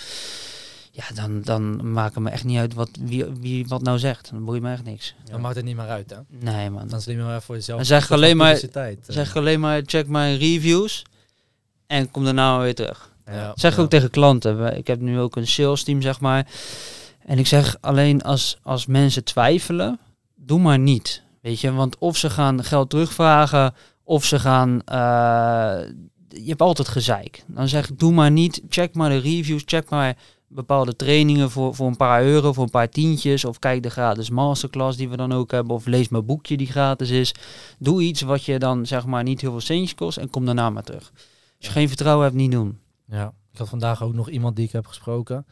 Ja, 0.91 1.03
dan, 1.15 1.41
dan 1.41 1.91
maakt 1.91 2.13
het 2.15 2.23
me 2.23 2.29
echt 2.29 2.43
niet 2.43 2.57
uit 2.59 2.73
wat, 2.73 2.89
wie, 2.99 3.25
wie 3.39 3.67
wat 3.67 3.81
nou 3.81 3.99
zegt. 3.99 4.29
Dan 4.31 4.45
boeit 4.45 4.61
me 4.61 4.71
echt 4.71 4.83
niks. 4.83 5.15
Dan 5.31 5.41
maakt 5.41 5.55
het 5.55 5.65
niet 5.65 5.75
meer 5.75 5.87
uit, 5.87 6.09
hè? 6.09 6.17
Nee, 6.51 6.69
man. 6.69 6.87
Dan 6.87 7.01
slim 7.01 7.17
je 7.17 7.23
maar 7.23 7.41
voor 7.41 7.55
jezelf. 7.55 7.77
Dan 7.77 7.85
zeg 7.87 8.11
alleen 8.11 8.37
maar- 8.37 8.59
eh. 8.73 8.85
Zeg 9.07 9.35
alleen 9.35 9.59
maar, 9.59 9.81
check 9.85 10.07
mijn 10.07 10.37
reviews. 10.37 11.03
En 11.87 12.11
kom 12.11 12.23
daarna 12.23 12.59
weer 12.59 12.75
terug. 12.75 13.11
Ja, 13.25 13.51
Zeg 13.55 13.75
ja. 13.75 13.81
ook 13.81 13.89
tegen 13.89 14.09
klanten. 14.09 14.77
Ik 14.77 14.87
heb 14.87 14.99
nu 14.99 15.19
ook 15.19 15.35
een 15.35 15.47
sales 15.47 15.83
team, 15.83 16.01
zeg 16.01 16.19
maar. 16.19 16.47
En 17.25 17.37
ik 17.39 17.47
zeg 17.47 17.77
alleen 17.81 18.21
als, 18.21 18.57
als 18.63 18.85
mensen 18.85 19.23
twijfelen, 19.23 19.99
doe 20.35 20.59
maar 20.59 20.79
niet. 20.79 21.23
Weet 21.41 21.59
je, 21.59 21.73
want 21.73 21.97
of 21.97 22.17
ze 22.17 22.29
gaan 22.29 22.63
geld 22.63 22.89
terugvragen, 22.89 23.73
of 24.03 24.25
ze 24.25 24.39
gaan. 24.39 24.81
eh, 24.85 25.79
je 26.27 26.49
hebt 26.49 26.61
altijd 26.61 26.87
gezeik. 26.87 27.43
Dan 27.47 27.67
zeg 27.67 27.89
ik, 27.89 27.99
doe 27.99 28.11
maar 28.11 28.31
niet. 28.31 28.61
Check 28.69 28.95
maar 28.95 29.09
de 29.09 29.17
reviews, 29.17 29.63
check 29.65 29.89
maar 29.89 30.17
bepaalde 30.47 30.95
trainingen 30.95 31.51
voor, 31.51 31.75
voor 31.75 31.87
een 31.87 31.97
paar 31.97 32.23
euro, 32.23 32.53
voor 32.53 32.63
een 32.63 32.69
paar 32.69 32.89
tientjes. 32.89 33.45
Of 33.45 33.59
kijk 33.59 33.83
de 33.83 33.89
gratis 33.89 34.29
masterclass 34.29 34.97
die 34.97 35.09
we 35.09 35.17
dan 35.17 35.31
ook 35.31 35.51
hebben. 35.51 35.75
Of 35.75 35.85
lees 35.85 36.09
mijn 36.09 36.25
boekje 36.25 36.57
die 36.57 36.67
gratis 36.67 37.09
is. 37.09 37.33
Doe 37.79 38.01
iets 38.01 38.21
wat 38.21 38.43
je 38.43 38.59
dan 38.59 38.85
zeg 38.85 39.05
maar 39.05 39.23
niet 39.23 39.41
heel 39.41 39.51
veel 39.51 39.59
centjes 39.59 39.95
kost 39.95 40.17
en 40.17 40.29
kom 40.29 40.45
daarna 40.45 40.69
maar 40.69 40.83
terug. 40.83 41.11
Als 41.57 41.65
je 41.67 41.71
geen 41.71 41.87
vertrouwen 41.87 42.25
hebt, 42.25 42.37
niet 42.37 42.51
doen. 42.51 42.79
Ja, 43.07 43.33
ik 43.51 43.57
had 43.57 43.69
vandaag 43.69 44.03
ook 44.03 44.13
nog 44.13 44.29
iemand 44.29 44.55
die 44.55 44.65
ik 44.65 44.71
heb 44.71 44.87
gesproken. 44.87 45.45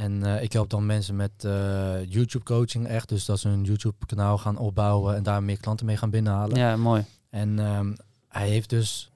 En 0.00 0.24
eh, 0.24 0.42
ik 0.42 0.52
help 0.52 0.70
dan 0.70 0.86
mensen 0.86 1.16
met 1.16 1.44
eh, 1.44 2.04
YouTube 2.08 2.44
coaching 2.44 2.86
echt. 2.86 3.08
Dus 3.08 3.24
dat 3.24 3.40
ze 3.40 3.48
een 3.48 3.64
YouTube 3.64 4.06
kanaal 4.06 4.38
gaan 4.38 4.58
opbouwen 4.58 5.16
en 5.16 5.22
daar 5.22 5.42
meer 5.42 5.60
klanten 5.60 5.86
mee 5.86 5.96
gaan 5.96 6.10
binnenhalen. 6.10 6.56
Ja, 6.56 6.76
mooi. 6.76 7.04
En 7.30 7.58
ehm, 7.58 7.92
hij 8.28 8.48
heeft 8.48 8.70
dus... 8.70 9.10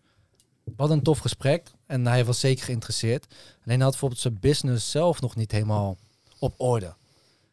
Wat 0.77 0.91
een 0.91 1.03
tof 1.03 1.19
gesprek. 1.19 1.71
En 1.87 2.07
hij 2.07 2.25
was 2.25 2.41
zeker 2.41 2.65
geïnteresseerd. 2.65 3.27
Alleen 3.29 3.61
hij 3.65 3.77
had 3.79 3.91
bijvoorbeeld 3.91 4.21
zijn 4.21 4.39
business 4.41 4.91
zelf 4.91 5.21
nog 5.21 5.37
niet 5.37 5.53
helemaal 5.53 5.97
op 6.39 6.55
orde. 6.57 6.95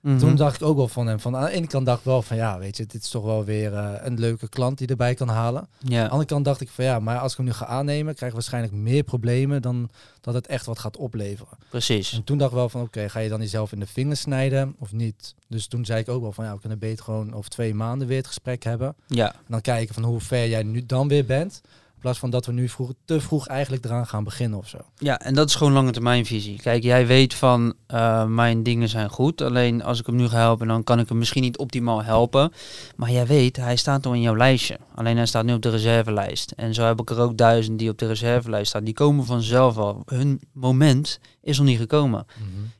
Mhm. 0.02 0.18
Toen 0.18 0.36
dacht 0.36 0.56
ik 0.62 0.68
ook 0.68 0.76
wel 0.78 0.88
van 0.88 1.08
hem. 1.08 1.20
Van 1.20 1.36
aan 1.36 1.46
de 1.46 1.52
ene 1.52 1.68
kant 1.68 1.86
dacht 1.86 2.00
ik 2.00 2.06
wel 2.06 2.22
van 2.22 2.38
ja, 2.38 2.60
weet 2.60 2.78
je, 2.78 2.86
dit 2.86 3.04
is 3.04 3.10
toch 3.10 3.24
wel 3.24 3.44
weer 3.44 3.74
eh, 3.74 3.90
een 4.02 4.20
leuke 4.20 4.50
klant 4.50 4.78
die 4.78 4.88
erbij 4.88 5.14
kan 5.14 5.28
halen. 5.28 5.62
Aan 5.62 5.90
de 5.90 6.10
andere 6.10 6.26
kant 6.26 6.46
dacht 6.46 6.62
ik 6.62 6.70
van 6.70 6.86
ja, 6.86 7.00
maar 7.00 7.20
als 7.20 7.32
ik 7.32 7.38
hem 7.38 7.46
nu 7.46 7.54
ga 7.54 7.66
aannemen, 7.66 8.14
krijg 8.14 8.32
ik 8.32 8.38
waarschijnlijk 8.38 8.74
meer 8.74 9.04
problemen 9.04 9.62
dan 9.62 9.90
dat 10.22 10.34
het 10.34 10.48
echt 10.48 10.66
wat 10.66 10.80
gaat 10.80 10.98
opleveren. 10.98 11.58
precies. 11.70 12.14
En 12.14 12.24
toen 12.24 12.38
dacht 12.38 12.52
ik 12.52 12.58
wel 12.58 12.70
van 12.70 12.82
oké, 12.82 13.10
ga 13.10 13.20
je 13.20 13.30
dan 13.30 13.40
jezelf 13.40 13.72
in 13.72 13.80
de 13.80 13.88
vingers 13.88 14.20
snijden 14.20 14.76
of 14.80 14.92
niet? 14.92 15.36
Dus 15.48 15.68
toen 15.68 15.86
zei 15.86 16.00
ik 16.00 16.10
ook 16.10 16.22
wel 16.22 16.32
van 16.32 16.46
ja, 16.46 16.54
we 16.54 16.60
kunnen 16.60 16.80
beter 16.80 17.04
gewoon 17.04 17.34
over 17.34 17.50
twee 17.50 17.74
maanden 17.74 18.08
weer 18.08 18.18
het 18.18 18.28
gesprek 18.28 18.64
hebben. 18.64 18.96
Ja, 19.08 19.34
En 19.34 19.40
dan 19.48 19.62
kijken 19.62 19.94
van 19.94 20.04
hoe 20.04 20.20
ver 20.20 20.48
jij 20.50 20.64
nu 20.64 20.86
dan 20.86 21.08
weer 21.08 21.26
bent. 21.26 21.62
In 22.02 22.08
plaats 22.08 22.20
van 22.22 22.30
dat 22.30 22.46
we 22.46 22.52
nu 22.52 22.70
vroeg, 22.70 22.94
te 23.06 23.22
vroeg 23.22 23.48
eigenlijk 23.48 23.86
eraan 23.86 24.08
gaan 24.08 24.24
beginnen 24.24 24.60
of 24.60 24.68
zo. 24.68 24.78
ja, 24.98 25.20
en 25.20 25.34
dat 25.34 25.50
is 25.50 25.56
gewoon 25.56 25.74
lange 25.74 25.92
termijn 25.92 26.26
visie. 26.26 26.62
Kijk, 26.62 26.84
jij 26.84 27.08
weet 27.08 27.34
van 27.34 27.74
eh, 27.88 28.26
mijn 28.26 28.64
dingen 28.64 28.90
zijn 28.90 29.10
goed. 29.10 29.42
Alleen 29.42 29.84
als 29.84 30.00
ik 30.00 30.06
hem 30.06 30.16
nu 30.16 30.28
ga 30.28 30.38
helpen, 30.38 30.68
dan 30.68 30.84
kan 30.84 31.00
ik 31.00 31.10
hem 31.10 31.18
misschien 31.18 31.42
niet 31.42 31.58
optimaal 31.58 32.04
helpen. 32.04 32.52
Maar 32.96 33.12
jij 33.12 33.26
weet, 33.28 33.56
hij 33.56 33.76
staat 33.76 34.06
al 34.06 34.14
in 34.14 34.22
jouw 34.22 34.38
lijstje. 34.38 34.80
Alleen 34.96 35.18
hij 35.18 35.26
staat 35.26 35.46
nu 35.46 35.54
op 35.54 35.62
de 35.62 35.70
reservelijst. 35.70 36.52
En 36.52 36.74
zo 36.74 36.84
heb 36.84 37.00
ik 37.02 37.10
er 37.10 37.20
ook 37.20 37.38
duizend 37.38 37.80
die 37.80 37.90
op 37.90 37.98
de 37.98 38.08
reservelijst 38.08 38.68
staan. 38.70 38.84
Die 38.84 38.94
komen 38.94 39.26
vanzelf 39.26 39.78
al. 39.78 40.02
Hun 40.06 40.42
moment 40.54 41.20
is 41.42 41.58
nog 41.58 41.68
niet 41.68 41.80
gekomen. 41.80 42.26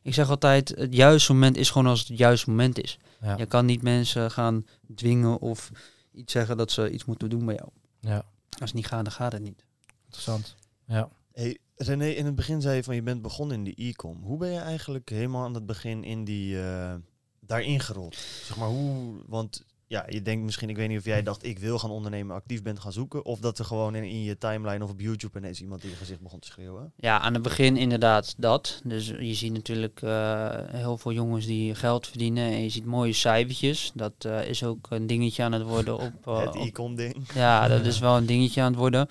Ik 0.02 0.14
zeg 0.14 0.30
altijd, 0.30 0.74
het 0.78 0.96
juiste 0.96 1.34
moment 1.34 1.58
is 1.58 1.70
gewoon 1.70 1.88
als 1.88 2.00
het 2.00 2.08
het 2.08 2.18
juiste 2.18 2.50
moment 2.50 2.84
is. 2.84 2.98
Ja. 3.22 3.36
Je 3.38 3.46
kan 3.46 3.66
niet 3.66 3.82
mensen 3.82 4.32
gaan 4.32 4.66
dwingen 4.96 5.40
of 5.40 5.72
iets 6.14 6.32
zeggen 6.32 6.58
dat 6.58 6.72
ze 6.72 6.92
iets 6.92 7.06
moeten 7.06 7.30
doen 7.30 7.46
bij 7.46 7.56
jou. 7.56 7.70
ja, 8.00 8.24
Als 8.62 8.70
het 8.70 8.80
niet 8.80 8.88
gaat, 8.88 9.04
dan 9.04 9.14
gaat 9.14 9.32
het 9.32 9.42
niet. 9.42 9.66
interessant. 10.06 10.56
Ja. 10.86 11.10
Hey, 11.34 11.58
René, 11.76 12.08
in 12.08 12.26
het 12.26 12.36
begin 12.36 12.62
zei 12.62 12.76
je 12.76 12.84
van 12.84 12.96
je 12.96 13.02
bent 13.02 13.22
begonnen 13.22 13.58
in 13.58 13.64
die 13.64 13.88
e-com. 13.88 14.24
Hoe 14.24 14.38
ben 14.38 14.52
je 14.52 14.60
eigenlijk 14.60 15.10
helemaal 15.10 15.44
aan 15.44 15.54
het 15.54 15.66
begin 15.66 16.04
in 16.04 16.24
die, 16.24 16.62
eh, 16.64 16.96
daarin 17.40 17.80
gerold? 17.80 18.16
Zeg 18.16 18.58
maar 18.58 18.68
hoe, 18.68 19.24
want 19.26 19.66
ja, 19.92 20.06
je 20.10 20.22
denkt 20.22 20.44
misschien, 20.44 20.70
ik 20.70 20.76
weet 20.76 20.88
niet 20.88 20.98
of 20.98 21.06
jij 21.06 21.24
dacht 21.24 21.46
ik 21.46 21.60
wil 21.60 21.80
gaan 21.80 21.90
ondernemen, 21.90 22.36
actief 22.36 22.62
bent 22.62 22.80
gaan 22.80 22.92
zoeken. 22.92 23.26
Of 23.26 23.40
dat 23.40 23.60
er 23.60 23.66
gewoon 23.66 23.96
in, 23.96 24.04
in 24.04 24.24
je 24.24 24.38
timeline 24.38 24.84
of 24.84 24.90
op 24.90 25.00
YouTube 25.00 25.38
ineens 25.38 25.62
iemand 25.62 25.84
in 25.84 25.90
je 25.90 25.96
gezicht 25.96 26.22
begon 26.22 26.40
te 26.40 26.48
schreeuwen. 26.48 26.94
Ja, 26.96 27.20
aan 27.20 27.34
het 27.34 27.42
begin 27.42 27.78
inderdaad 27.78 28.34
dat. 28.38 28.82
Dus 28.84 29.08
je 29.08 29.34
ziet 29.34 29.54
natuurlijk 29.54 30.02
eh, 30.02 30.50
heel 30.68 30.98
veel 30.98 31.12
jongens 31.12 31.46
die 31.46 31.76
geld 31.76 32.08
verdienen 32.08 32.44
en 32.44 32.64
je 32.64 32.70
ziet 32.70 32.86
mooie 32.86 33.14
cijfertjes. 33.14 33.92
Dat 33.94 34.14
eh, 34.18 34.48
is 34.48 34.64
ook 34.64 34.88
een 34.90 35.08
dingetje 35.08 35.44
aan 35.44 35.52
het 35.52 35.64
worden 35.64 35.98
op... 35.98 36.14
eh, 36.28 36.40
het 36.46 36.56
e-com 36.56 36.96
ding. 36.96 37.16
ja, 37.34 37.68
dat 37.68 37.86
is 37.86 38.00
wel 38.00 38.18
een 38.18 38.26
dingetje 38.26 38.62
aan 38.62 38.72
het 38.72 38.80
worden. 38.80 39.08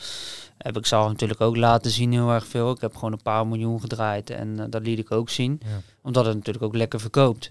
Heb 0.58 0.76
ik 0.76 0.86
zelf 0.86 1.08
natuurlijk 1.08 1.40
ook 1.40 1.56
laten 1.56 1.90
zien 1.90 2.12
heel 2.12 2.30
erg 2.30 2.46
veel. 2.46 2.70
Ik 2.70 2.80
heb 2.80 2.94
gewoon 2.94 3.12
een 3.12 3.22
paar 3.22 3.46
miljoen 3.46 3.80
gedraaid 3.80 4.30
en 4.30 4.70
dat 4.70 4.82
liet 4.82 4.98
ik 4.98 5.10
ook 5.10 5.30
zien. 5.30 5.60
Ja. 5.64 5.80
Omdat 6.02 6.24
het 6.26 6.34
natuurlijk 6.34 6.64
ook 6.64 6.76
lekker 6.76 7.00
verkoopt. 7.00 7.50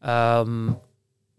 Ehm, 0.00 0.68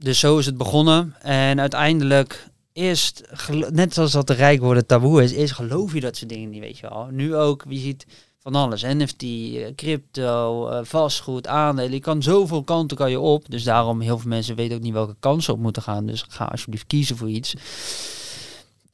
dus 0.03 0.19
zo 0.19 0.37
is 0.37 0.45
het 0.45 0.57
begonnen. 0.57 1.15
En 1.21 1.59
uiteindelijk, 1.59 2.47
eerst, 2.73 3.23
net 3.69 3.93
zoals 3.93 4.11
dat 4.11 4.27
de 4.27 4.33
rijk 4.33 4.59
worden 4.59 4.85
taboe 4.85 5.23
is, 5.23 5.31
eerst 5.31 5.53
geloof 5.53 5.93
je 5.93 5.99
dat 5.99 6.15
soort 6.15 6.29
dingen 6.29 6.49
niet, 6.49 6.59
weet 6.59 6.77
je 6.77 6.89
wel. 6.89 7.07
Nu 7.11 7.35
ook, 7.35 7.63
wie 7.67 7.79
ziet 7.79 8.05
van 8.39 8.55
alles. 8.55 8.81
NFT, 8.81 9.23
eh, 9.23 9.75
crypto, 9.75 10.67
eh, 10.67 10.79
vastgoed, 10.83 11.47
aandelen. 11.47 11.91
Je 11.91 11.99
kan 11.99 12.23
zoveel 12.23 12.63
kanten 12.63 12.97
kan 12.97 13.11
je 13.11 13.19
op. 13.19 13.49
Dus 13.49 13.63
daarom, 13.63 14.01
heel 14.01 14.17
veel 14.17 14.29
mensen 14.29 14.55
weten 14.55 14.75
ook 14.77 14.83
niet 14.83 14.93
welke 14.93 15.15
kansen 15.19 15.53
op 15.53 15.59
moeten 15.59 15.81
gaan. 15.81 16.05
Dus 16.05 16.25
ga 16.27 16.45
alsjeblieft 16.45 16.87
kiezen 16.87 17.17
voor 17.17 17.29
iets. 17.29 17.55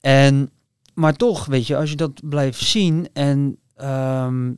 En, 0.01 0.51
maar 0.93 1.15
toch, 1.15 1.45
weet 1.45 1.67
je, 1.67 1.77
als 1.77 1.89
je 1.89 1.95
dat 1.95 2.29
blijft 2.29 2.59
zien 2.59 3.09
en 3.13 3.57
ehm, 3.75 4.53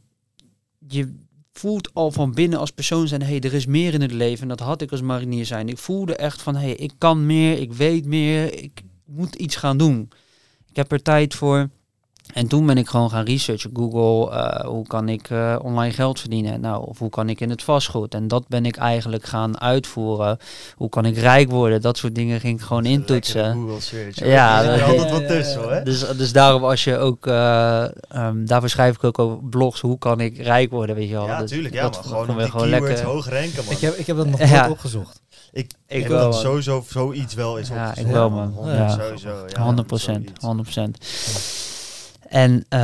je 0.88 1.16
voelt 1.54 1.94
al 1.94 2.12
van 2.12 2.34
binnen 2.34 2.60
als 2.60 2.72
persoon 2.72 3.08
zijn, 3.08 3.22
hey, 3.22 3.40
er 3.40 3.54
is 3.54 3.66
meer 3.66 3.94
in 3.94 4.02
het 4.02 4.12
leven. 4.12 4.42
En 4.42 4.48
dat 4.48 4.60
had 4.60 4.82
ik 4.82 4.92
als 4.92 5.02
marinier 5.02 5.46
zijn. 5.46 5.70
Ik 5.70 5.78
voelde 5.78 6.16
echt 6.16 6.42
van, 6.42 6.56
hey, 6.56 6.74
ik 6.76 6.92
kan 6.98 7.26
meer, 7.26 7.60
ik 7.60 7.74
weet 7.74 8.06
meer, 8.06 8.64
ik 8.64 8.82
moet 9.06 9.36
iets 9.36 9.56
gaan 9.56 9.78
doen. 9.78 10.10
Ik 10.70 10.76
heb 10.76 10.92
er 10.92 11.02
tijd 11.02 11.36
voor. 11.36 11.70
En 12.34 12.48
toen 12.48 12.66
ben 12.66 12.78
ik 12.78 12.88
gewoon 12.88 13.10
gaan 13.10 13.26
researchen. 13.26 13.72
Google, 13.74 14.32
eh, 14.36 14.66
hoe 14.66 14.88
kan 14.88 15.10
ik 15.10 15.30
eh, 15.30 15.56
online 15.62 15.94
geld 15.94 16.20
verdienen? 16.20 16.62
Nou, 16.62 16.88
of 16.88 17.00
hoe 17.00 17.10
kan 17.10 17.30
ik 17.30 17.40
in 17.42 17.50
het 17.50 17.64
vastgoed? 17.64 18.14
En 18.14 18.28
dat 18.28 18.48
ben 18.48 18.66
ik 18.66 18.76
eigenlijk 18.76 19.24
gaan 19.26 19.60
uitvoeren. 19.62 20.38
Hoe 20.76 20.90
kan 20.90 21.06
ik 21.06 21.18
rijk 21.18 21.50
worden? 21.50 21.82
Dat 21.82 21.98
soort 21.98 22.16
dingen 22.16 22.40
ging 22.40 22.60
ik 22.60 22.66
gewoon 22.66 22.86
intoetsen. 22.86 23.54
Google 23.54 23.82
search. 23.82 24.20
Ja, 24.26 24.64
er 24.64 24.84
altijd 24.84 25.08
ja, 25.08 25.12
wat 25.12 25.22
ja, 25.22 25.28
tussen 25.28 25.60
ja. 25.60 25.66
hoor. 25.66 25.72
hè? 25.76 25.84
Dus, 25.92 26.08
dus 26.18 26.32
daarom 26.32 26.64
als 26.64 26.84
je 26.84 26.98
ook, 26.98 27.28
eh, 27.28 27.84
ehm, 28.10 28.46
daarvoor 28.46 28.70
schrijf 28.70 28.96
ik 28.96 29.04
ook 29.04 29.20
over 29.20 29.38
blogs, 29.44 29.82
hoe 29.82 29.98
kan 29.98 30.20
ik 30.20 30.38
rijk 30.38 30.72
worden, 30.72 30.96
weet 30.96 31.08
je 31.08 31.14
wel. 31.14 31.26
Ja, 31.26 31.40
Dat- 31.40 31.48
tuurlijk. 31.48 31.74
Ja, 31.74 31.82
dat 31.82 32.10
maar 32.10 32.26
vonden 32.26 32.50
gewoon 32.52 32.68
die 32.68 32.76
keywords 32.76 33.02
hoog 33.02 33.30
ranken, 33.30 33.64
man. 33.66 33.74
Ik, 33.74 33.80
heb, 33.82 33.94
ik 33.96 34.08
heb 34.08 34.18
dat 34.18 34.28
nog 34.28 34.40
Ja. 34.50 34.60
nooit 34.60 34.72
opgezocht. 34.72 35.22
Ik, 35.52 35.72
Ik 35.88 36.02
heb 36.02 36.12
wel, 36.12 36.32
dat 36.32 36.40
sowieso 36.40 36.84
zoiets 36.88 37.34
wel 37.34 37.58
is 37.58 37.68
Ja, 37.68 37.74
opgezocht. 37.88 38.08
ik 38.08 38.14
wel, 38.14 38.30
man. 38.30 38.54
Ja. 38.64 38.90
Sowieso, 38.90 39.46
ja. 39.48 39.62
100 39.64 39.88
procent, 39.88 40.24
zoiets. 40.26 40.46
100 40.46 40.64
procent. 40.72 40.98
En 42.32 42.66
eh, 42.70 42.80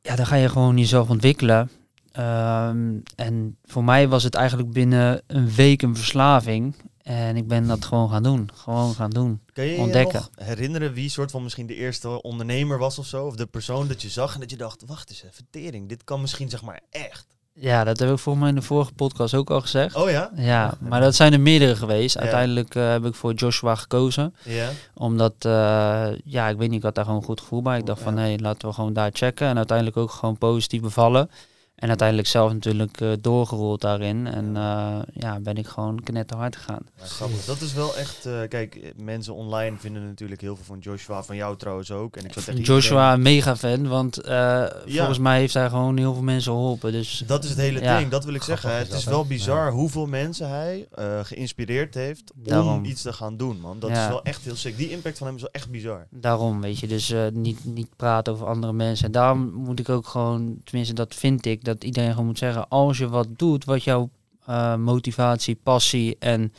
ja, 0.00 0.16
dan 0.16 0.26
ga 0.26 0.36
je 0.36 0.48
gewoon 0.48 0.78
jezelf 0.78 1.08
ontwikkelen. 1.08 1.70
Ehm, 2.12 2.98
en 3.16 3.56
voor 3.64 3.84
mij 3.84 4.08
was 4.08 4.22
het 4.22 4.34
eigenlijk 4.34 4.72
binnen 4.72 5.22
een 5.26 5.50
week 5.54 5.82
een 5.82 5.96
verslaving. 5.96 6.74
En 7.02 7.36
ik 7.36 7.48
ben 7.48 7.66
dat 7.66 7.84
gewoon 7.84 8.10
gaan 8.10 8.22
doen. 8.22 8.50
Gewoon 8.54 8.94
gaan 8.94 9.10
doen. 9.10 9.40
Kan 9.52 9.64
je 9.64 9.72
je 9.72 9.78
ontdekken. 9.78 10.20
nog 10.34 10.46
herinneren 10.46 10.92
wie 10.92 11.08
soort 11.08 11.30
van 11.30 11.42
misschien 11.42 11.66
de 11.66 11.74
eerste 11.74 12.22
ondernemer 12.22 12.78
was 12.78 12.98
of 12.98 13.06
zo? 13.06 13.26
Of 13.26 13.36
de 13.36 13.46
persoon 13.46 13.88
dat 13.88 14.02
je 14.02 14.08
zag 14.08 14.34
en 14.34 14.40
dat 14.40 14.50
je 14.50 14.56
dacht, 14.56 14.82
wacht 14.86 15.10
eens 15.10 15.24
even, 15.24 15.46
tering, 15.50 15.88
dit 15.88 16.04
kan 16.04 16.20
misschien 16.20 16.50
zeg 16.50 16.62
maar 16.62 16.80
echt. 16.90 17.33
Ja, 17.56 17.84
dat 17.84 17.98
heb 17.98 18.10
ik 18.10 18.18
volgens 18.18 18.44
mij 18.44 18.54
in 18.54 18.60
de 18.60 18.66
vorige 18.66 18.92
podcast 18.92 19.34
ook 19.34 19.50
al 19.50 19.60
gezegd. 19.60 19.96
Oh 19.96 20.10
ja? 20.10 20.30
Ja, 20.36 20.74
maar 20.80 21.00
dat 21.00 21.14
zijn 21.14 21.32
er 21.32 21.40
meerdere 21.40 21.76
geweest. 21.76 22.18
Uiteindelijk 22.18 22.74
eh, 22.74 22.90
heb 22.90 23.04
ik 23.04 23.14
voor 23.14 23.32
Joshua 23.32 23.74
gekozen. 23.74 24.34
Ja. 24.42 24.68
Omdat, 24.94 25.34
eh, 25.38 26.06
ja, 26.24 26.48
ik 26.48 26.56
weet 26.56 26.68
niet, 26.68 26.78
ik 26.78 26.82
had 26.82 26.94
daar 26.94 27.04
gewoon 27.04 27.20
een 27.20 27.26
goed 27.26 27.40
gevoel 27.40 27.62
bij. 27.62 27.78
Ik 27.78 27.86
dacht 27.86 28.02
van, 28.02 28.16
hé, 28.16 28.22
hey, 28.22 28.38
laten 28.38 28.68
we 28.68 28.74
gewoon 28.74 28.92
daar 28.92 29.10
checken. 29.12 29.48
En 29.48 29.56
uiteindelijk 29.56 29.96
ook 29.96 30.10
gewoon 30.10 30.38
positief 30.38 30.80
bevallen. 30.80 31.30
En 31.74 31.88
uiteindelijk 31.88 32.28
zelf 32.28 32.52
natuurlijk 32.52 33.00
eh, 33.00 33.10
doorgerold 33.20 33.80
daarin. 33.80 34.26
En 34.26 34.56
eh, 34.56 34.98
ja, 35.14 35.40
ben 35.40 35.56
ik 35.56 35.66
gewoon 35.66 36.00
knetterhard 36.02 36.56
gegaan. 36.56 36.86
Ja. 37.18 37.26
Dat 37.46 37.60
is 37.60 37.72
wel 37.72 37.96
echt... 37.96 38.26
eh, 38.26 38.40
kijk, 38.48 38.92
mensen 38.96 39.34
online 39.34 39.76
vinden 39.78 40.06
natuurlijk 40.06 40.40
heel 40.40 40.56
veel 40.56 40.64
van 40.64 40.78
Joshua. 40.78 41.22
Van 41.22 41.36
jou 41.36 41.56
trouwens 41.56 41.90
ook. 41.90 42.16
En 42.16 42.24
ik 42.24 42.32
zou 42.32 42.44
tegen 42.44 42.60
Joshua, 42.62 43.12
een 43.12 43.22
mega 43.22 43.56
fan, 43.56 43.88
want 43.88 44.16
eh, 44.20 44.64
volgens 44.86 45.18
mij 45.18 45.38
heeft 45.38 45.54
hij 45.54 45.68
gewoon 45.68 45.96
heel 45.96 46.12
veel 46.12 46.22
mensen 46.22 46.52
geholpen. 46.52 46.92
Dus 46.92 47.10
iedereen- 47.12 47.28
Dat 47.28 47.44
is 47.44 47.50
het 47.50 47.58
hele 47.58 47.80
Ja. 47.80 47.98
ding, 47.98 48.10
dat 48.10 48.24
wil 48.24 48.34
ik 48.34 48.42
Grappig 48.42 48.62
zeggen. 48.62 48.82
is 48.82 48.88
Het 48.88 48.98
is 48.98 49.04
wel 49.04 49.24
bizar 49.26 49.66
Ja. 49.66 49.70
hoeveel 49.72 50.06
mensen 50.06 50.48
hij 50.48 50.86
eh, 50.94 51.20
geïnspireerd 51.22 51.94
heeft 51.94 52.32
om 52.36 52.42
Daarom. 52.44 52.84
iets 52.84 53.02
te 53.02 53.12
gaan 53.12 53.36
doen, 53.36 53.60
man. 53.60 53.78
Dat 53.78 53.90
Ja. 53.90 54.02
is 54.02 54.08
wel 54.08 54.22
echt 54.24 54.44
heel 54.44 54.56
sick. 54.56 54.76
Die 54.76 54.90
impact 54.90 55.18
van 55.18 55.26
hem 55.26 55.36
is 55.36 55.42
wel 55.42 55.52
echt 55.52 55.70
bizar. 55.70 56.06
Daarom, 56.10 56.60
weet 56.60 56.78
je, 56.78 56.86
dus 56.86 57.10
eh, 57.10 57.26
niet, 57.32 57.64
niet 57.64 57.88
praten 57.96 58.32
over 58.32 58.46
andere 58.46 58.72
mensen. 58.72 59.06
En 59.06 59.12
daarom 59.12 59.52
moet 59.52 59.78
ik 59.80 59.88
ook 59.88 60.06
gewoon, 60.06 60.56
tenminste 60.64 60.94
dat 60.94 61.14
vind 61.14 61.46
ik, 61.46 61.63
dat 61.64 61.84
iedereen 61.84 62.10
gewoon 62.10 62.26
moet 62.26 62.38
zeggen, 62.38 62.68
als 62.68 62.98
je 62.98 63.08
wat 63.08 63.28
doet, 63.36 63.64
wat 63.64 63.84
jouw 63.84 64.10
eh, 64.46 64.76
motivatie, 64.76 65.58
passie 65.62 66.16
en 66.18 66.52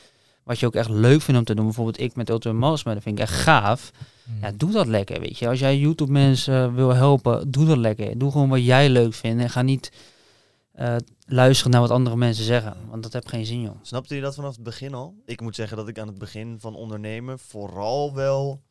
wat 0.44 0.60
je 0.60 0.65
ook 0.65 0.76
echt 0.76 0.89
leuk 0.89 1.22
vindt 1.22 1.39
om 1.39 1.46
te 1.46 1.56
doen, 1.56 1.65
bijvoorbeeld 1.65 2.00
ik 2.00 2.15
met 2.15 2.30
Ultimate 2.30 2.60
Master, 2.60 2.94
dat 2.94 3.04
vind 3.04 3.18
ik 3.20 3.24
echt 3.24 3.34
gaaf. 3.34 3.91
Ja, 4.41 4.52
doe 4.56 4.72
dat 4.72 4.88
lekker, 4.88 5.20
weet 5.20 5.38
je. 5.38 5.48
Als 5.48 5.60
jij 5.60 5.78
YouTube 5.78 6.12
mensen 6.12 6.76
wil 6.76 6.94
helpen, 6.94 7.52
doe 7.52 7.65
dat 7.65 7.78
lekker. 7.78 8.18
Doe 8.18 8.32
gewoon 8.32 8.50
wat 8.50 8.65
jij 8.65 8.89
leuk 8.89 9.13
vindt 9.13 9.41
en 9.41 9.50
ga 9.50 9.62
niet 9.62 9.91
eh, 10.72 10.96
luisteren 11.26 11.72
naar 11.72 11.82
wat 11.82 11.89
andere 11.89 12.15
mensen 12.15 12.44
zeggen, 12.44 12.78
want 12.89 13.04
dat 13.04 13.13
heeft 13.13 13.30
geen 13.30 13.46
zin, 13.46 13.62
joh. 13.62 13.76
Snapte 13.82 14.15
je 14.15 14.22
dat 14.22 14.36
vanaf 14.36 14.56
het 14.56 14.63
begin 14.63 14.94
al? 14.94 15.15
Ik 15.26 15.41
moet 15.41 15.56
zeggen 15.56 15.78
dat 15.78 15.88
ik 15.88 16.00
aan 16.00 16.08
het 16.08 16.18
begin 16.18 16.60
van 16.60 16.76
ondernemen 16.76 17.39
vooral 17.39 18.13
wel... 18.13 18.62